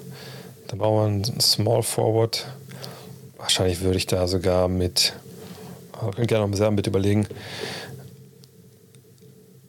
Dann 0.68 0.80
brauchen 0.80 1.24
wir 1.24 1.30
einen 1.30 1.40
Small 1.40 1.84
Forward. 1.84 2.48
Wahrscheinlich 3.38 3.82
würde 3.82 3.98
ich 3.98 4.08
da 4.08 4.28
sogar 4.28 4.68
mit. 4.68 5.14
Ich 6.18 6.28
gerne 6.28 6.48
noch 6.48 6.58
mal 6.58 6.72
mit 6.72 6.88
überlegen. 6.88 7.28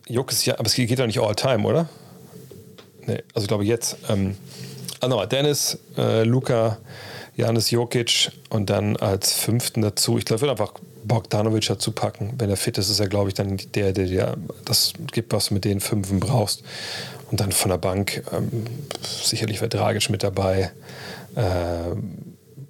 Juck 0.08 0.32
ist 0.32 0.44
ja, 0.46 0.54
aber 0.58 0.66
es 0.66 0.74
geht 0.74 0.98
doch 0.98 1.06
nicht 1.06 1.20
all 1.20 1.34
time, 1.34 1.66
oder? 1.66 1.88
Nee, 3.06 3.22
also 3.34 3.44
ich 3.44 3.48
glaube 3.48 3.64
jetzt. 3.64 3.96
Ähm, 4.08 4.36
also 5.00 5.24
Dennis, 5.26 5.78
äh, 5.96 6.22
Luca, 6.22 6.78
Janis 7.36 7.70
Jokic 7.70 8.30
und 8.50 8.70
dann 8.70 8.96
als 8.96 9.32
fünften 9.32 9.82
dazu. 9.82 10.18
Ich 10.18 10.24
glaube, 10.24 10.36
ich 10.36 10.42
würde 10.42 10.52
einfach 10.52 10.74
Bogdanovic 11.04 11.66
dazu 11.66 11.92
packen. 11.92 12.34
Wenn 12.38 12.50
er 12.50 12.56
fit 12.56 12.78
ist, 12.78 12.88
ist 12.88 13.00
er, 13.00 13.08
glaube 13.08 13.28
ich, 13.28 13.34
dann 13.34 13.56
der, 13.74 13.92
der 13.92 14.06
dir 14.06 14.36
das 14.64 14.92
gibt, 15.10 15.32
was 15.32 15.48
du 15.48 15.54
mit 15.54 15.64
den 15.64 15.80
Fünfen 15.80 16.20
brauchst. 16.20 16.62
Und 17.30 17.40
dann 17.40 17.50
von 17.50 17.70
der 17.70 17.78
Bank 17.78 18.22
ähm, 18.32 18.66
sicherlich 19.02 19.60
wäre 19.60 19.70
Dragic 19.70 20.10
mit 20.10 20.22
dabei. 20.22 20.70
Äh, 21.34 21.96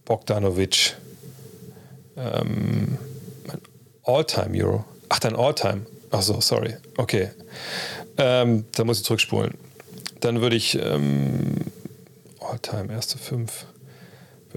Bogdanovic. 0.05 0.97
Ähm, 2.17 2.99
All-Time-Euro. 4.05 4.85
Ach, 5.09 5.19
dein 5.19 5.37
All-Time. 5.37 5.87
Ach 6.11 6.23
so, 6.23 6.41
sorry. 6.41 6.77
Okay. 6.97 7.31
Ähm, 8.19 8.67
da 8.73 8.85
muss 8.85 8.99
ich 8.99 9.05
zurückspulen. 9.05 9.55
Dann 10.23 10.41
würde 10.41 10.55
ich 10.55 10.79
ähm, 10.81 11.57
All-Time, 12.41 12.93
erste 12.93 13.19
fünf. 13.19 13.67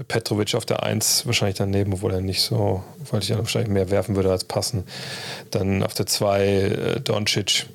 Petrovic 0.08 0.54
auf 0.54 0.64
der 0.66 0.82
1 0.82 1.26
wahrscheinlich 1.26 1.56
daneben, 1.56 1.94
obwohl 1.94 2.12
er 2.12 2.20
nicht 2.20 2.42
so, 2.42 2.84
weil 3.10 3.22
ich 3.22 3.28
ja 3.28 3.38
wahrscheinlich 3.38 3.70
mehr 3.70 3.90
werfen 3.90 4.14
würde 4.14 4.30
als 4.30 4.44
passen. 4.44 4.84
Dann 5.50 5.82
auf 5.82 5.94
der 5.94 6.06
2 6.06 6.46
äh, 6.46 7.00
Doncic. 7.00 7.66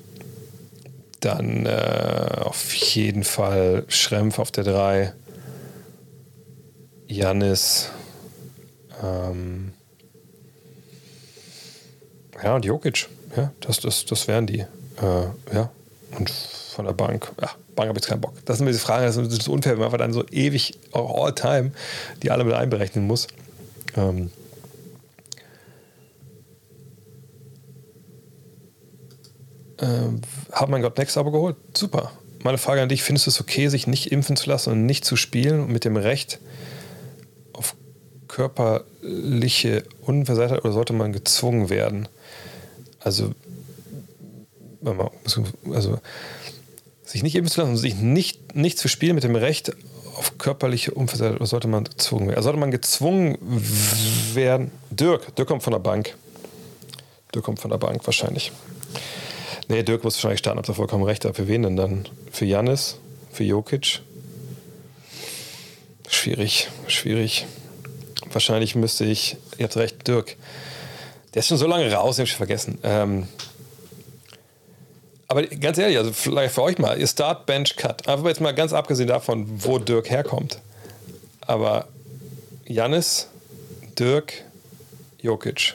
Dann 1.20 1.66
äh, 1.66 2.38
auf 2.40 2.72
jeden 2.74 3.24
Fall 3.24 3.84
Schrempf 3.88 4.38
auf 4.38 4.50
der 4.50 4.64
3. 4.64 5.12
Janis. 7.08 7.90
Ähm, 9.02 9.72
ja, 12.42 12.54
und 12.54 12.64
Jokic. 12.64 13.08
Ja, 13.36 13.52
das, 13.60 13.80
das, 13.80 14.06
das 14.06 14.28
wären 14.28 14.46
die. 14.46 14.60
Äh, 14.60 14.66
ja, 15.52 15.70
und 16.18 16.30
von 16.30 16.86
der 16.86 16.92
Bank. 16.92 17.32
Ja, 17.40 17.50
Bank 17.74 17.88
habe 17.88 17.98
ich 17.98 18.06
keinen 18.06 18.20
Bock. 18.20 18.34
Das 18.44 18.58
sind 18.58 18.66
diese 18.66 18.78
Fragen, 18.78 19.04
das 19.06 19.16
ist 19.16 19.48
unfair, 19.48 19.78
wenn 19.78 19.90
man 19.90 19.98
dann 19.98 20.12
so 20.12 20.24
ewig, 20.30 20.74
all 20.92 21.34
time, 21.34 21.72
die 22.22 22.30
alle 22.30 22.44
mit 22.44 22.54
einberechnen 22.54 23.06
muss. 23.06 23.28
Ähm, 23.96 24.30
äh, 29.78 29.86
hat 30.52 30.68
mein 30.68 30.82
Gott 30.82 30.98
Next 30.98 31.16
aber 31.16 31.32
geholt? 31.32 31.56
Super. 31.74 32.12
Meine 32.42 32.58
Frage 32.58 32.82
an 32.82 32.88
dich: 32.88 33.02
Findest 33.02 33.26
du 33.26 33.30
es 33.30 33.40
okay, 33.40 33.68
sich 33.68 33.86
nicht 33.86 34.12
impfen 34.12 34.36
zu 34.36 34.48
lassen 34.50 34.72
und 34.72 34.86
nicht 34.86 35.04
zu 35.04 35.16
spielen 35.16 35.70
mit 35.70 35.84
dem 35.84 35.96
Recht 35.96 36.38
auf 37.52 37.74
körperliche 38.28 39.84
Unversehrtheit 40.00 40.64
oder 40.64 40.72
sollte 40.72 40.92
man 40.92 41.12
gezwungen 41.12 41.70
werden? 41.70 42.08
Also, 43.00 43.32
also 44.84 45.98
sich 47.12 47.22
nicht 47.22 47.36
impfen 47.36 47.52
zu 47.52 47.60
lassen 47.60 47.72
und 47.72 47.76
sich 47.76 47.94
nicht, 47.96 48.54
nicht 48.54 48.78
zu 48.78 48.88
spielen 48.88 49.14
mit 49.14 49.24
dem 49.24 49.36
Recht 49.36 49.72
auf 50.16 50.38
körperliche 50.38 50.92
Unversehrtheit 50.92 51.46
sollte 51.46 51.68
man 51.68 51.84
gezwungen 51.84 52.28
werden? 52.28 52.36
Also 52.36 52.46
sollte 52.46 52.58
man 52.58 52.70
gezwungen 52.70 53.38
werden? 54.34 54.70
Dirk, 54.90 55.34
Dirk 55.36 55.48
kommt 55.48 55.62
von 55.62 55.72
der 55.72 55.78
Bank. 55.78 56.14
Dirk 57.34 57.44
kommt 57.44 57.60
von 57.60 57.70
der 57.70 57.78
Bank 57.78 58.04
wahrscheinlich. 58.06 58.50
Nee, 59.68 59.82
Dirk 59.82 60.04
muss 60.04 60.16
wahrscheinlich 60.16 60.40
starten, 60.40 60.58
habt 60.58 60.68
ihr 60.68 60.74
vollkommen 60.74 61.04
recht. 61.04 61.26
Aber 61.26 61.34
für 61.34 61.48
wen 61.48 61.62
denn 61.62 61.76
dann? 61.76 62.08
Für 62.30 62.46
Janis? 62.46 62.96
Für 63.30 63.44
Jokic? 63.44 64.00
Schwierig, 66.08 66.68
schwierig. 66.86 67.46
Wahrscheinlich 68.32 68.74
müsste 68.74 69.04
ich, 69.04 69.36
ihr 69.58 69.64
habt 69.64 69.76
recht, 69.76 70.08
Dirk. 70.08 70.36
Der 71.34 71.40
ist 71.40 71.48
schon 71.48 71.58
so 71.58 71.66
lange 71.66 71.90
raus, 71.92 72.16
den 72.16 72.22
hab 72.22 72.28
ich 72.28 72.36
vergessen. 72.36 72.78
Ähm, 72.82 73.28
aber 75.32 75.46
ganz 75.46 75.78
ehrlich, 75.78 75.96
also 75.96 76.12
vielleicht 76.12 76.54
für 76.54 76.60
euch 76.60 76.76
mal, 76.76 77.00
ihr 77.00 77.06
Start, 77.06 77.46
Bench, 77.46 77.76
Cut. 77.76 78.06
Einfach 78.06 78.26
jetzt 78.26 78.42
mal 78.42 78.52
ganz 78.52 78.74
abgesehen 78.74 79.08
davon, 79.08 79.46
wo 79.64 79.78
Dirk 79.78 80.10
herkommt. 80.10 80.58
Aber 81.40 81.88
Jannis, 82.66 83.28
Dirk, 83.98 84.34
Jokic. 85.22 85.74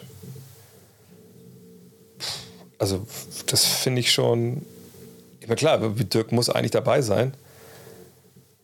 Also, 2.78 3.08
das 3.48 3.66
finde 3.66 4.02
ich 4.02 4.12
schon. 4.12 4.64
Meine, 5.42 5.56
klar, 5.56 5.80
Dirk 5.80 6.32
muss 6.32 6.52
eigentlich 6.52 6.70
dabei 6.70 7.02
sein. 7.02 7.34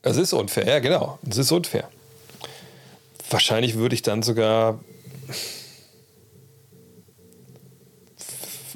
Es 0.04 0.18
ist 0.18 0.32
unfair, 0.32 0.68
ja, 0.68 0.78
genau. 0.78 1.18
Es 1.28 1.40
ist 1.40 1.52
unfair. 1.52 1.90
Wahrscheinlich 3.32 3.78
würde 3.78 3.96
ich 3.96 4.04
dann 4.04 4.22
sogar 4.22 4.80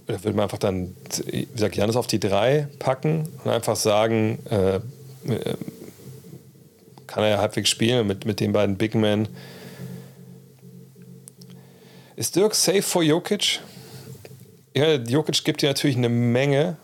da 0.07 0.23
würde 0.23 0.37
man 0.37 0.43
einfach 0.43 0.57
dann, 0.57 0.95
wie 1.25 1.45
gesagt, 1.45 1.75
Janis 1.75 1.97
auf 1.97 2.07
die 2.07 2.19
drei 2.19 2.67
packen 2.79 3.27
und 3.43 3.51
einfach 3.51 3.75
sagen, 3.75 4.39
äh, 4.49 4.77
äh, 4.77 4.81
kann 7.07 7.23
er 7.23 7.29
ja 7.29 7.37
halbwegs 7.39 7.69
spielen 7.69 8.07
mit, 8.07 8.25
mit 8.25 8.39
den 8.39 8.53
beiden 8.53 8.77
Big 8.77 8.95
Men. 8.95 9.27
Ist 12.15 12.35
Dirk 12.35 12.55
safe 12.55 12.81
vor 12.81 13.03
Jokic? 13.03 13.59
Ja, 14.75 14.95
Jokic 14.95 15.43
gibt 15.43 15.61
dir 15.61 15.67
natürlich 15.67 15.97
eine 15.97 16.09
Menge, 16.09 16.77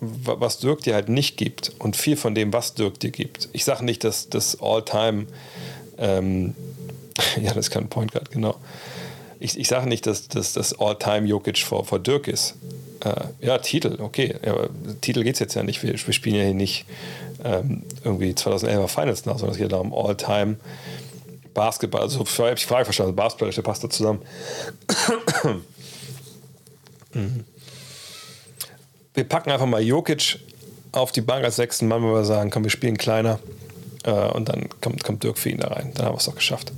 was 0.00 0.58
Dirk 0.58 0.80
dir 0.82 0.94
halt 0.94 1.08
nicht 1.08 1.36
gibt 1.36 1.72
und 1.78 1.96
viel 1.96 2.16
von 2.16 2.34
dem, 2.34 2.52
was 2.52 2.74
Dirk 2.74 2.98
dir 2.98 3.10
gibt. 3.10 3.50
Ich 3.52 3.64
sage 3.64 3.84
nicht, 3.84 4.04
dass 4.04 4.30
das 4.30 4.58
All-Time, 4.60 5.26
ähm, 5.98 6.54
ja, 7.42 7.52
das 7.52 7.70
kein 7.70 7.88
Point 7.88 8.12
Guard, 8.12 8.30
genau 8.30 8.56
ich, 9.40 9.58
ich 9.58 9.68
sage 9.68 9.88
nicht, 9.88 10.06
dass, 10.06 10.28
das 10.28 10.78
All-Time 10.78 11.26
Jokic 11.26 11.58
vor, 11.58 11.84
vor 11.84 11.98
Dirk 11.98 12.28
ist. 12.28 12.54
Äh, 13.02 13.46
ja, 13.46 13.58
Titel, 13.58 13.96
okay. 14.00 14.36
Aber 14.46 14.68
Titel 15.00 15.24
geht 15.24 15.34
es 15.34 15.40
jetzt 15.40 15.54
ja 15.54 15.62
nicht. 15.62 15.82
Wir, 15.82 15.92
wir, 15.92 16.12
spielen 16.12 16.36
ja 16.36 16.44
hier 16.44 16.54
nicht 16.54 16.84
ähm, 17.42 17.82
irgendwie 18.04 18.32
2011er 18.32 18.88
Finals 18.88 19.24
nach, 19.24 19.38
sondern 19.38 19.52
es 19.52 19.58
geht 19.58 19.72
darum 19.72 19.94
All-Time 19.94 20.56
Basketball. 21.54 22.02
Also, 22.02 22.22
ich 22.22 22.38
habe 22.38 22.54
die 22.54 22.64
Frage 22.64 22.84
verstanden. 22.84 23.16
Basketball, 23.16 23.50
der 23.50 23.62
passt 23.62 23.82
da 23.82 23.90
zusammen. 23.90 24.20
Wir 29.14 29.24
packen 29.24 29.50
einfach 29.50 29.66
mal 29.66 29.82
Jokic 29.82 30.38
auf 30.92 31.10
die 31.10 31.20
Bank 31.20 31.44
als 31.44 31.56
sechsten 31.56 31.88
Mann, 31.88 32.02
wenn 32.02 32.12
wir 32.12 32.24
sagen, 32.24 32.50
komm, 32.50 32.62
wir 32.62 32.70
spielen 32.70 32.96
kleiner. 32.96 33.40
Äh, 34.04 34.12
und 34.12 34.48
dann 34.48 34.68
kommt, 34.80 35.02
kommt 35.02 35.24
Dirk 35.24 35.38
für 35.38 35.50
ihn 35.50 35.58
da 35.58 35.68
rein. 35.68 35.92
Dann 35.94 36.06
haben 36.06 36.14
wir 36.14 36.18
es 36.18 36.26
doch 36.26 36.36
geschafft. 36.36 36.72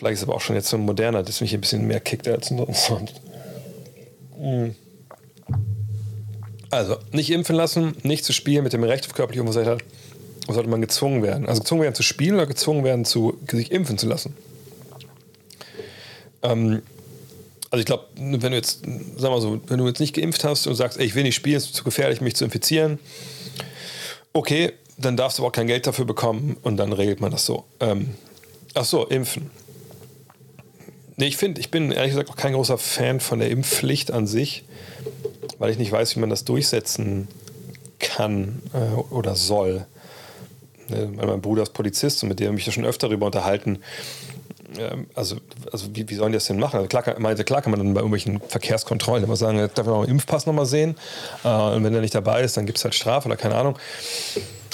Vielleicht 0.00 0.14
ist 0.14 0.20
es 0.20 0.28
aber 0.28 0.34
auch 0.34 0.40
schon 0.40 0.56
jetzt 0.56 0.70
so 0.70 0.78
ein 0.78 0.86
moderner, 0.86 1.22
das 1.22 1.42
mich 1.42 1.52
ein 1.52 1.60
bisschen 1.60 1.86
mehr 1.86 2.00
kickt 2.00 2.26
als 2.26 2.48
sonst. 2.48 3.20
Mhm. 4.38 4.74
Also, 6.70 6.96
nicht 7.12 7.28
impfen 7.28 7.54
lassen, 7.54 7.94
nicht 8.02 8.24
zu 8.24 8.32
spielen 8.32 8.64
mit 8.64 8.72
dem 8.72 8.82
Recht 8.82 9.04
auf 9.04 9.12
körperliche 9.12 9.42
Unversehrtheit. 9.42 9.84
Sollte 10.48 10.70
man 10.70 10.80
gezwungen 10.80 11.22
werden? 11.22 11.46
Also 11.46 11.60
gezwungen 11.60 11.82
werden 11.82 11.94
zu 11.94 12.02
spielen 12.02 12.36
oder 12.36 12.46
gezwungen 12.46 12.82
werden, 12.82 13.04
zu, 13.04 13.36
sich 13.50 13.70
impfen 13.72 13.98
zu 13.98 14.06
lassen? 14.06 14.34
Ähm, 16.40 16.80
also 17.68 17.80
ich 17.80 17.86
glaube, 17.86 18.06
wenn 18.16 18.40
du 18.40 18.56
jetzt, 18.56 18.80
sag 19.18 19.30
mal 19.30 19.42
so, 19.42 19.60
wenn 19.66 19.76
du 19.76 19.86
jetzt 19.86 20.00
nicht 20.00 20.14
geimpft 20.14 20.44
hast 20.44 20.66
und 20.66 20.76
sagst, 20.76 20.98
ey, 20.98 21.04
ich 21.04 21.14
will 21.14 21.24
nicht 21.24 21.34
spielen, 21.34 21.58
es 21.58 21.66
ist 21.66 21.74
zu 21.74 21.84
gefährlich, 21.84 22.22
mich 22.22 22.36
zu 22.36 22.46
infizieren, 22.46 22.98
okay, 24.32 24.72
dann 24.96 25.18
darfst 25.18 25.36
du 25.36 25.42
aber 25.42 25.48
auch 25.48 25.52
kein 25.52 25.66
Geld 25.66 25.86
dafür 25.86 26.06
bekommen 26.06 26.56
und 26.62 26.78
dann 26.78 26.94
regelt 26.94 27.20
man 27.20 27.30
das 27.30 27.44
so. 27.44 27.64
Ähm, 27.80 28.14
ach 28.72 28.86
so, 28.86 29.04
impfen. 29.04 29.50
Nee, 31.20 31.26
ich 31.26 31.36
finde, 31.36 31.60
ich 31.60 31.70
bin 31.70 31.92
ehrlich 31.92 32.12
gesagt 32.12 32.30
auch 32.30 32.36
kein 32.36 32.54
großer 32.54 32.78
Fan 32.78 33.20
von 33.20 33.40
der 33.40 33.50
Impfpflicht 33.50 34.10
an 34.10 34.26
sich, 34.26 34.64
weil 35.58 35.70
ich 35.70 35.76
nicht 35.76 35.92
weiß, 35.92 36.16
wie 36.16 36.20
man 36.20 36.30
das 36.30 36.46
durchsetzen 36.46 37.28
kann 37.98 38.62
äh, 38.72 38.98
oder 39.12 39.36
soll. 39.36 39.84
Ne, 40.88 41.10
mein 41.14 41.42
Bruder 41.42 41.62
ist 41.62 41.74
Polizist 41.74 42.22
und 42.22 42.30
mit 42.30 42.40
dem 42.40 42.48
habe 42.48 42.58
ich 42.58 42.64
ja 42.64 42.72
schon 42.72 42.86
öfter 42.86 43.06
darüber 43.08 43.26
unterhalten. 43.26 43.80
Ähm, 44.78 45.08
also, 45.14 45.36
also 45.70 45.94
wie, 45.94 46.08
wie 46.08 46.14
sollen 46.14 46.32
die 46.32 46.36
das 46.36 46.46
denn 46.46 46.58
machen? 46.58 46.76
Also 46.76 46.88
klar, 46.88 47.04
meinte, 47.18 47.44
klar 47.44 47.60
kann 47.60 47.70
man 47.70 47.80
dann 47.80 47.92
bei 47.92 48.00
irgendwelchen 48.00 48.40
Verkehrskontrollen 48.40 49.22
immer 49.22 49.36
sagen, 49.36 49.58
darf 49.58 49.84
man 49.84 49.96
auch 49.96 50.04
einen 50.04 50.12
Impfpass 50.12 50.46
nochmal 50.46 50.64
sehen. 50.64 50.96
Äh, 51.44 51.48
und 51.48 51.84
wenn 51.84 51.92
der 51.92 52.00
nicht 52.00 52.14
dabei 52.14 52.40
ist, 52.40 52.56
dann 52.56 52.64
gibt 52.64 52.78
es 52.78 52.84
halt 52.84 52.94
Strafe 52.94 53.28
oder 53.28 53.36
keine 53.36 53.56
Ahnung 53.56 53.78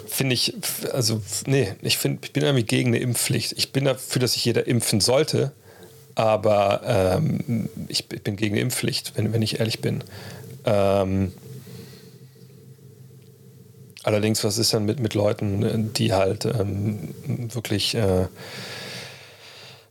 finde 0.08 0.32
ich, 0.32 0.54
also, 0.92 1.20
nee, 1.46 1.74
ich, 1.82 1.98
find, 1.98 2.24
ich 2.24 2.32
bin 2.32 2.42
irgendwie 2.42 2.64
gegen 2.64 2.88
eine 2.88 3.00
Impfpflicht. 3.00 3.52
Ich 3.58 3.72
bin 3.72 3.84
dafür, 3.84 4.20
dass 4.20 4.32
sich 4.32 4.46
jeder 4.46 4.66
impfen 4.66 5.00
sollte. 5.00 5.52
Aber 6.16 6.80
ähm, 6.86 7.68
ich, 7.88 8.06
ich, 8.10 8.22
bin 8.22 8.36
gegen 8.36 8.56
Impfpflicht, 8.56 9.12
wenn, 9.16 9.34
wenn 9.34 9.42
ich 9.42 9.60
ehrlich 9.60 9.82
bin. 9.82 10.02
Ähm, 10.64 11.32
allerdings, 14.02 14.42
was 14.42 14.56
ist 14.56 14.72
dann 14.72 14.86
mit, 14.86 14.98
mit 14.98 15.12
Leuten, 15.12 15.92
die 15.92 16.14
halt 16.14 16.46
ähm, 16.46 17.14
wirklich 17.52 17.94
äh, 17.94 18.22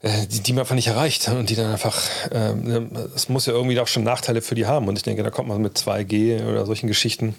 äh 0.02 0.26
die, 0.31 0.39
die 0.39 0.53
man 0.53 0.61
einfach 0.61 0.73
nicht 0.73 0.88
erreicht 0.88 1.27
und 1.27 1.52
die 1.52 1.56
dann 1.56 1.72
einfach, 1.72 2.02
ähm, 2.31 2.89
es 3.15 3.30
muss 3.30 3.45
ja 3.45 3.53
irgendwie 3.53 3.80
auch 3.80 3.88
schon 3.88 4.03
Nachteile 4.03 4.41
für 4.41 4.56
die 4.56 4.65
haben. 4.65 4.88
Und 4.88 4.97
ich 4.97 5.03
denke, 5.03 5.22
da 5.22 5.30
kommt 5.30 5.47
man 5.47 5.61
mit 5.61 5.77
2G 5.77 6.43
oder 6.49 6.65
solchen 6.65 6.88
Geschichten. 6.88 7.35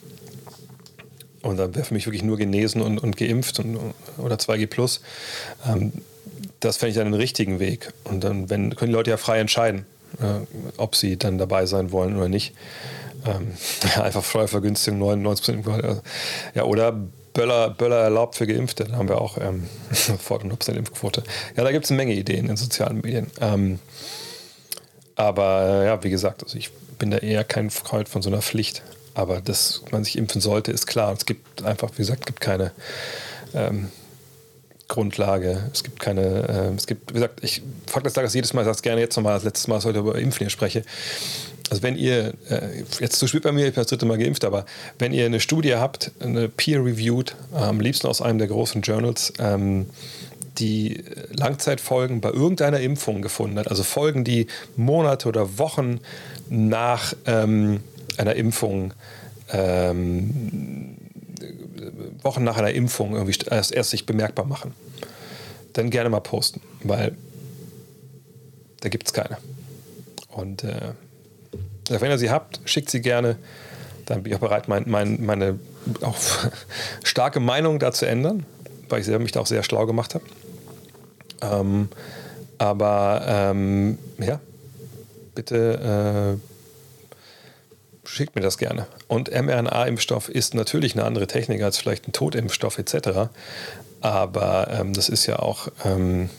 Und 1.43 1.57
dann 1.57 1.75
wäre 1.75 1.85
für 1.85 1.95
mich 1.95 2.07
wirklich 2.07 2.23
nur 2.23 2.37
genesen 2.37 2.83
und, 2.83 3.01
und 3.01 3.17
geimpft 3.17 3.59
und, 3.59 3.79
oder 4.19 4.37
2G 4.37 4.69
plus. 4.69 5.01
Ähm, 5.67 5.93
das 6.67 6.77
fände 6.77 6.91
ich 6.91 6.97
dann 6.97 7.07
den 7.07 7.15
richtigen 7.15 7.59
Weg. 7.61 7.93
Und 8.05 8.25
dann 8.25 8.51
wenn, 8.51 8.75
können 8.75 8.91
die 8.91 8.97
Leute 8.97 9.11
ja 9.11 9.17
frei 9.17 9.39
entscheiden, 9.39 9.87
äh, 10.21 10.47
ob 10.77 10.97
sie 10.97 11.17
dann 11.17 11.39
dabei 11.39 11.67
sein 11.67 11.93
wollen 11.93 12.17
oder 12.17 12.29
nicht. 12.29 12.55
Ähm, 13.25 13.53
einfach 14.03 14.25
Steuervergünstigung 14.25 14.99
99 14.99 15.65
Prozent. 15.65 16.03
Ja, 16.55 16.65
oder 16.65 16.93
Böller, 17.33 17.71
Böller 17.71 17.99
erlaubt 17.99 18.37
für 18.37 18.47
Geimpfte. 18.47 18.85
Da 18.85 18.97
haben 18.97 19.09
wir 19.09 19.21
auch 19.21 19.39
ähm, 19.39 19.69
vor 20.19 20.41
100% 20.41 20.73
Impfquote. 20.73 21.23
Ja, 21.57 21.65
da 21.65 21.73
gibt 21.73 21.85
es 21.85 21.91
eine 21.91 21.99
Menge 21.99 22.15
Ideen 22.15 22.49
in 22.49 22.57
sozialen 22.57 23.01
Medien. 23.03 23.31
Ähm, 23.41 23.79
aber 25.15 25.85
ja, 25.85 26.03
wie 26.03 26.11
gesagt, 26.11 26.43
also 26.43 26.59
ich 26.59 26.71
bin 26.99 27.11
da 27.11 27.19
eher 27.19 27.45
kein 27.45 27.71
Freund 27.71 28.09
von 28.09 28.23
so 28.23 28.31
einer 28.31 28.43
Pflicht. 28.43 28.83
Aber 29.15 29.41
dass 29.41 29.83
man 29.91 30.05
sich 30.05 30.19
impfen 30.19 30.41
sollte, 30.41 30.73
ist 30.73 30.87
klar. 30.87 31.13
Es 31.13 31.27
gibt 31.27 31.63
einfach, 31.65 31.91
wie 31.93 31.99
gesagt, 31.99 32.27
gibt 32.27 32.41
keine 32.41 32.73
ähm, 33.55 33.91
Grundlage. 34.89 35.71
Es 35.73 35.83
gibt 35.83 36.01
keine, 36.01 36.71
äh, 36.73 36.75
es 36.77 36.87
gibt, 36.87 37.11
wie 37.11 37.15
gesagt, 37.15 37.43
ich 37.43 37.63
frage 37.87 38.05
das 38.05 38.13
Tages 38.13 38.35
jedes 38.35 38.53
Mal, 38.53 38.63
ich 38.63 38.67
sage 38.67 38.77
es 38.77 38.83
gerne 38.83 39.01
jetzt 39.01 39.17
nochmal, 39.17 39.35
das 39.35 39.45
letzte 39.45 39.69
Mal, 39.69 39.77
als 39.77 39.85
ich 39.85 39.89
heute 39.89 39.99
über 39.99 40.17
Impfen 40.17 40.39
hier 40.41 40.51
spreche. 40.51 40.83
Also 41.71 41.83
wenn 41.83 41.97
ihr, 41.97 42.35
äh, 42.49 42.85
jetzt 43.01 43.19
zu 43.19 43.27
spät 43.27 43.43
bei 43.43 43.51
mir, 43.51 43.67
ich 43.67 43.75
bin 43.75 43.81
das 43.83 43.89
dritte 43.89 44.07
Mal 44.07 44.19
geimpft, 44.19 44.45
aber 44.45 44.67
wenn 44.99 45.13
ihr 45.13 45.27
eine 45.27 45.41
Studie 45.41 45.75
habt, 45.75 46.13
eine 46.21 46.49
peer-reviewed, 46.49 47.35
am 47.53 47.81
liebsten 47.81 48.07
aus 48.07 48.23
einem 48.23 48.39
der 48.39 48.47
großen 48.47 48.83
Journals, 48.83 49.33
ähm, 49.41 49.87
die 50.59 51.03
Langzeitfolgen 51.33 52.21
bei 52.21 52.31
irgendeiner 52.31 52.81
Impfung 52.81 53.21
gefunden 53.21 53.59
hat, 53.59 53.69
also 53.69 53.83
Folgen, 53.83 54.25
die 54.25 54.47
Monate 54.77 55.29
oder 55.29 55.59
Wochen 55.59 56.01
nach 56.49 57.15
ähm, 57.27 57.81
einer 58.17 58.37
Impfung, 58.37 58.95
ähm, 59.53 60.86
Wochen 62.27 62.45
nach 62.45 62.59
einer 62.59 62.73
Impfung 62.73 63.15
irgendwie 63.15 63.39
erst, 63.49 63.73
erst 63.73 63.91
sich 63.91 64.05
bemerkbar 64.05 64.45
machen, 64.45 64.75
dann 65.73 65.91
gerne 65.91 66.11
mal 66.11 66.21
posten, 66.21 66.61
weil 66.83 67.17
da 68.81 68.89
gibt 68.89 69.07
es 69.07 69.13
keine. 69.13 69.39
Und 70.31 70.65
äh, 70.65 70.93
wenn 71.89 72.11
ihr 72.11 72.19
sie 72.19 72.31
habt, 72.31 72.61
schickt 72.65 72.91
sie 72.91 73.01
gerne. 73.01 73.37
Dann 74.05 74.23
bin 74.23 74.33
ich 74.33 74.37
auch 74.37 74.41
bereit, 74.41 74.69
mein, 74.69 74.85
mein, 74.87 75.25
meine 75.25 75.59
auch 76.03 76.17
starke 77.05 77.41
Meinung 77.41 77.79
da 77.79 77.93
zu 77.93 78.07
ändern, 78.07 78.45
weil 78.89 79.01
ich 79.01 79.07
selber 79.07 79.23
mich 79.23 79.33
da 79.33 79.41
auch 79.41 79.47
sehr 79.47 79.63
schlau 79.63 79.87
gemacht 79.87 80.15
habe. 80.15 80.25
Ähm, 81.43 81.89
aber 82.59 83.23
ähm, 83.27 83.99
ja, 84.19 84.41
bitte 85.35 86.39
äh, 86.39 86.56
schickt 88.07 88.37
mir 88.37 88.43
das 88.43 88.59
gerne. 88.59 88.87
Und 89.09 89.31
mRNA-Impfstoff 89.31 90.29
ist 90.29 90.55
natürlich 90.55 90.95
eine 90.95 91.05
andere 91.05 91.27
Technik 91.27 91.63
als 91.63 91.79
vielleicht 91.79 92.09
ein 92.09 92.13
Totimpfstoff 92.13 92.79
etc. 92.79 93.31
Aber 94.01 94.69
ähm, 94.71 94.93
das 94.93 95.09
ist 95.09 95.27
ja 95.27 95.39
auch 95.39 95.69
ähm, 95.85 96.31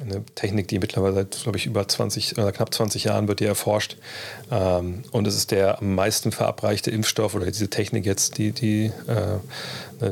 eine 0.00 0.24
Technik, 0.34 0.68
die 0.68 0.78
mittlerweile 0.78 1.14
seit, 1.14 1.42
glaube 1.42 1.58
ich, 1.58 1.66
über 1.66 1.86
20 1.86 2.38
oder 2.38 2.52
knapp 2.52 2.72
20 2.72 3.04
Jahren 3.04 3.28
wird 3.28 3.40
die 3.40 3.46
erforscht. 3.46 3.96
Ähm, 4.50 5.02
und 5.10 5.26
es 5.26 5.36
ist 5.36 5.50
der 5.50 5.78
am 5.78 5.94
meisten 5.94 6.32
verabreichte 6.32 6.90
Impfstoff 6.90 7.34
oder 7.34 7.46
diese 7.46 7.68
Technik 7.68 8.04
jetzt, 8.06 8.38
die, 8.38 8.52
die 8.52 8.92
äh, 9.06 10.10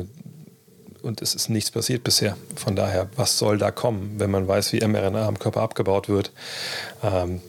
und 1.01 1.21
es 1.21 1.35
ist 1.35 1.49
nichts 1.49 1.69
passiert 1.69 2.03
bisher. 2.03 2.35
Von 2.55 2.75
daher, 2.75 3.07
was 3.15 3.37
soll 3.37 3.59
da 3.59 3.69
kommen, 3.69 4.15
wenn 4.17 4.31
man 4.31 4.47
weiß, 4.47 4.73
wie 4.73 4.85
mRNA 4.85 5.27
am 5.27 5.37
Körper 5.37 5.61
abgebaut 5.61 6.09
wird? 6.09 6.31
Ähm, 7.03 7.41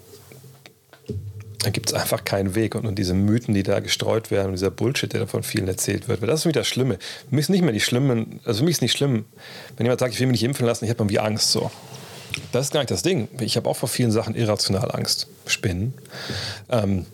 da 1.67 1.71
gibt 1.71 1.89
es 1.89 1.95
einfach 1.95 2.25
keinen 2.25 2.55
Weg. 2.55 2.77
Und, 2.77 2.87
und, 2.87 2.97
diese 2.97 3.13
Mythen, 3.13 3.53
die 3.53 3.65
da 3.65 3.81
gestreut 3.81 4.31
werden, 4.31 4.47
und 4.47 4.53
dieser 4.53 4.71
Bullshit, 4.71 5.13
der 5.13 5.27
von 5.27 5.43
vielen 5.43 5.67
erzählt 5.67 6.07
wird, 6.07 6.23
das 6.23 6.35
ist 6.35 6.43
für 6.43 6.49
mich 6.51 6.55
das 6.55 6.69
Schlimme. 6.69 6.97
Für 7.29 7.35
mich 7.35 7.47
ist 7.47 7.49
nicht 7.49 7.63
mehr 7.63 7.73
die 7.73 7.81
schlimmen, 7.81 8.39
also 8.45 8.59
für 8.59 8.65
mich 8.67 8.77
ist 8.77 8.83
nicht 8.83 8.97
schlimm, 8.97 9.25
wenn 9.77 9.85
jemand 9.85 9.99
sagt, 9.99 10.15
ich 10.15 10.21
will 10.21 10.29
mich 10.29 10.43
nicht 10.43 10.45
impfen 10.45 10.65
lassen, 10.65 10.85
ich 10.85 10.91
habe 10.91 11.03
irgendwie 11.03 11.19
Angst. 11.19 11.51
So. 11.51 11.73
Das 12.53 12.67
ist 12.67 12.73
gar 12.73 12.79
nicht 12.79 12.93
das 12.93 13.03
Ding. 13.03 13.27
Ich 13.41 13.57
habe 13.57 13.69
auch 13.69 13.75
vor 13.75 13.89
vielen 13.89 14.13
Sachen 14.13 14.37
irrational 14.37 14.93
Angst. 14.93 15.27
Spinnen. 15.47 15.93
Ähm, 16.71 17.05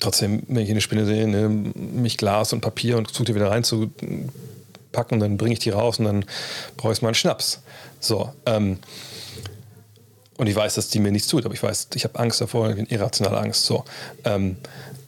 trotzdem, 0.00 0.44
wenn 0.48 0.62
ich 0.62 0.70
eine 0.70 0.80
Spinne 0.80 1.04
sehe, 1.04 1.28
ne, 1.28 1.50
mich 1.50 2.16
Glas 2.16 2.54
und 2.54 2.62
Papier 2.62 2.96
und 2.96 3.10
versuche 3.10 3.34
wieder 3.34 3.50
reinzupacken, 3.50 5.20
dann 5.20 5.36
bringe 5.36 5.52
ich 5.52 5.58
die 5.58 5.70
raus 5.70 5.98
und 5.98 6.06
dann 6.06 6.24
brauche 6.78 6.94
ich 6.94 7.02
mal 7.02 7.08
einen 7.08 7.16
Schnaps. 7.16 7.60
So. 8.00 8.32
Ähm, 8.46 8.78
und 10.38 10.46
ich 10.46 10.56
weiß, 10.56 10.74
dass 10.74 10.88
die 10.88 11.00
mir 11.00 11.12
nichts 11.12 11.28
tut, 11.28 11.44
aber 11.44 11.54
ich 11.54 11.62
weiß, 11.62 11.88
ich 11.94 12.04
habe 12.04 12.18
Angst 12.18 12.40
davor, 12.40 12.70
irrationale 12.70 13.38
Angst. 13.38 13.66
So. 13.66 13.84
Ähm, 14.24 14.56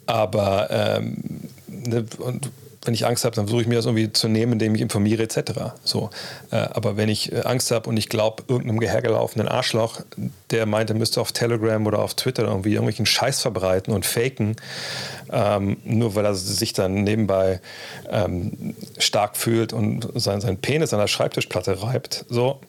aber 0.07 0.69
ähm, 0.70 1.23
ne, 1.69 2.05
und 2.19 2.51
wenn 2.85 2.94
ich 2.94 3.07
Angst 3.07 3.24
habe, 3.24 3.36
dann 3.36 3.44
versuche 3.44 3.62
ich 3.62 3.69
mir 3.69 3.74
das 3.74 3.85
irgendwie 3.85 4.12
zu 4.12 4.27
nehmen, 4.27 4.55
indem 4.55 4.74
ich 4.74 4.81
informiere 4.81 5.23
etc. 5.23 5.52
So, 5.85 6.11
äh, 6.51 6.57
aber 6.57 6.97
wenn 6.97 7.09
ich 7.09 7.31
äh, 7.31 7.43
Angst 7.43 7.70
habe 7.70 7.89
und 7.89 7.97
ich 7.97 8.09
glaube 8.09 8.43
irgendeinem 8.48 8.81
hergelaufenen 8.81 9.48
Arschloch, 9.48 10.01
der 10.51 10.65
meint, 10.66 10.90
er 10.90 10.97
müsste 10.97 11.20
auf 11.20 11.32
Telegram 11.32 11.86
oder 11.86 11.98
auf 11.98 12.15
Twitter 12.15 12.44
irgendwie 12.44 12.70
irgendwelchen 12.70 13.07
Scheiß 13.07 13.40
verbreiten 13.40 13.93
und 13.93 14.07
faken, 14.07 14.57
ähm, 15.31 15.77
nur 15.85 16.15
weil 16.15 16.24
er 16.24 16.35
sich 16.35 16.73
dann 16.73 17.05
nebenbei 17.05 17.61
ähm, 18.11 18.74
stark 18.98 19.36
fühlt 19.36 19.73
und 19.73 20.09
sein, 20.15 20.40
sein 20.40 20.57
Penis 20.57 20.94
an 20.94 21.01
der 21.01 21.09
Schreibtischplatte 21.09 21.82
reibt, 21.82 22.24
so, 22.31 22.61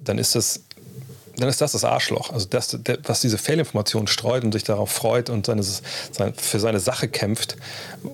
dann 0.00 0.18
ist 0.18 0.36
das 0.36 0.60
dann 1.38 1.48
ist 1.48 1.60
das 1.60 1.72
das 1.72 1.84
Arschloch. 1.84 2.32
Also 2.32 2.46
das, 2.48 2.76
der, 2.80 2.98
was 3.04 3.20
diese 3.20 3.38
Fehlinformation 3.38 4.06
streut 4.06 4.44
und 4.44 4.52
sich 4.52 4.64
darauf 4.64 4.90
freut 4.90 5.30
und 5.30 5.46
seine, 5.46 5.62
seine, 5.62 6.34
für 6.34 6.60
seine 6.60 6.80
Sache 6.80 7.08
kämpft 7.08 7.56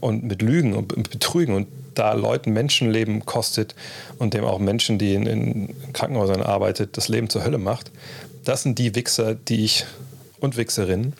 und 0.01 0.25
mit 0.25 0.43
Lügen 0.43 0.75
und 0.75 1.11
Betrügen 1.11 1.55
und 1.55 1.69
da 1.95 2.13
Leuten 2.13 2.53
Menschenleben 2.53 3.25
kostet 3.25 3.75
und 4.19 4.35
dem 4.35 4.45
auch 4.45 4.59
Menschen, 4.59 4.99
die 4.99 5.15
in, 5.15 5.27
in 5.27 5.93
Krankenhäusern 5.93 6.43
arbeitet, 6.43 6.97
das 6.97 7.09
Leben 7.09 7.31
zur 7.31 7.45
Hölle 7.45 7.59
macht. 7.59 7.91
Das 8.45 8.63
sind 8.63 8.79
die 8.79 8.95
Wichser, 8.95 9.35
die 9.35 9.65
ich 9.65 9.87
und 10.41 10.57
Wichserinnen, 10.57 11.15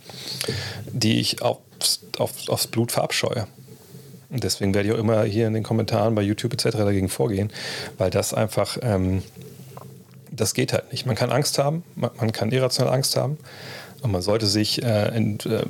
die 0.93 1.21
ich 1.21 1.43
aufs, 1.43 2.01
auf, 2.19 2.49
aufs 2.49 2.67
Blut 2.67 2.93
verabscheue. 2.93 3.47
Und 4.31 4.45
deswegen 4.45 4.75
werde 4.75 4.89
ich 4.89 4.95
auch 4.95 4.99
immer 4.99 5.23
hier 5.25 5.47
in 5.47 5.55
den 5.55 5.63
Kommentaren 5.63 6.15
bei 6.15 6.23
YouTube 6.23 6.53
etc. 6.53 6.77
dagegen 6.79 7.09
vorgehen, 7.09 7.53
weil 7.99 8.11
das 8.11 8.35
einfach 8.35 8.79
ähm, 8.83 9.23
das 10.37 10.55
geht 10.55 10.73
halt 10.73 10.91
nicht. 10.93 11.07
Man 11.07 11.17
kann 11.17 11.31
Angst 11.31 11.59
haben, 11.59 11.85
man, 11.95 12.11
man 12.17 12.33
kann 12.33 12.51
irrational 12.53 12.93
Angst 12.93 13.17
haben. 13.17 13.39
Und 14.03 14.13
man 14.13 14.21
sollte 14.21 14.47
sich 14.47 14.83
äh, 14.83 15.17
in, 15.17 15.41
äh, 15.41 15.65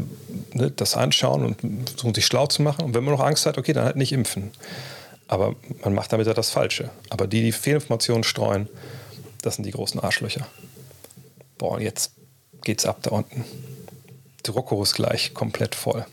ne, 0.55 0.71
das 0.73 0.97
anschauen 0.97 1.45
und 1.45 1.89
versuchen, 1.89 2.15
sich 2.15 2.27
schlau 2.27 2.49
zu 2.49 2.63
machen. 2.63 2.85
Und 2.85 2.93
wenn 2.95 3.05
man 3.05 3.15
noch 3.15 3.25
Angst 3.25 3.47
hat, 3.47 3.59
okay, 3.59 3.73
dann 3.73 3.85
halt 3.85 3.95
nicht 3.95 4.11
impfen. 4.13 4.51
Aber 5.29 5.55
man 5.85 5.95
macht 5.95 6.13
damit 6.13 6.27
ja 6.27 6.35
das 6.35 6.51
Falsche. 6.51 6.91
Aber 7.11 7.29
die, 7.29 7.43
die 7.43 7.53
Fehlinformationen 7.53 8.25
streuen, 8.25 8.69
das 9.43 9.55
sind 9.55 9.65
die 9.65 9.71
großen 9.71 10.01
Arschlöcher. 10.01 10.47
Boah, 11.59 11.81
jetzt 11.81 12.13
geht's 12.63 12.87
ab 12.87 12.99
da 13.03 13.11
unten. 13.11 13.45
Drucko 14.43 14.83
ist 14.83 14.95
gleich 14.95 15.33
komplett 15.33 15.77
voll. 15.77 16.05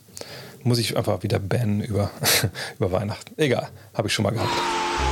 Muss 0.62 0.78
ich 0.78 0.96
einfach 0.96 1.24
wieder 1.24 1.40
bannen 1.40 1.80
über, 1.80 2.12
über 2.78 2.92
Weihnachten. 2.92 3.34
Egal, 3.36 3.68
habe 3.94 4.06
ich 4.06 4.14
schon 4.14 4.22
mal 4.22 4.30
gehabt. 4.30 5.11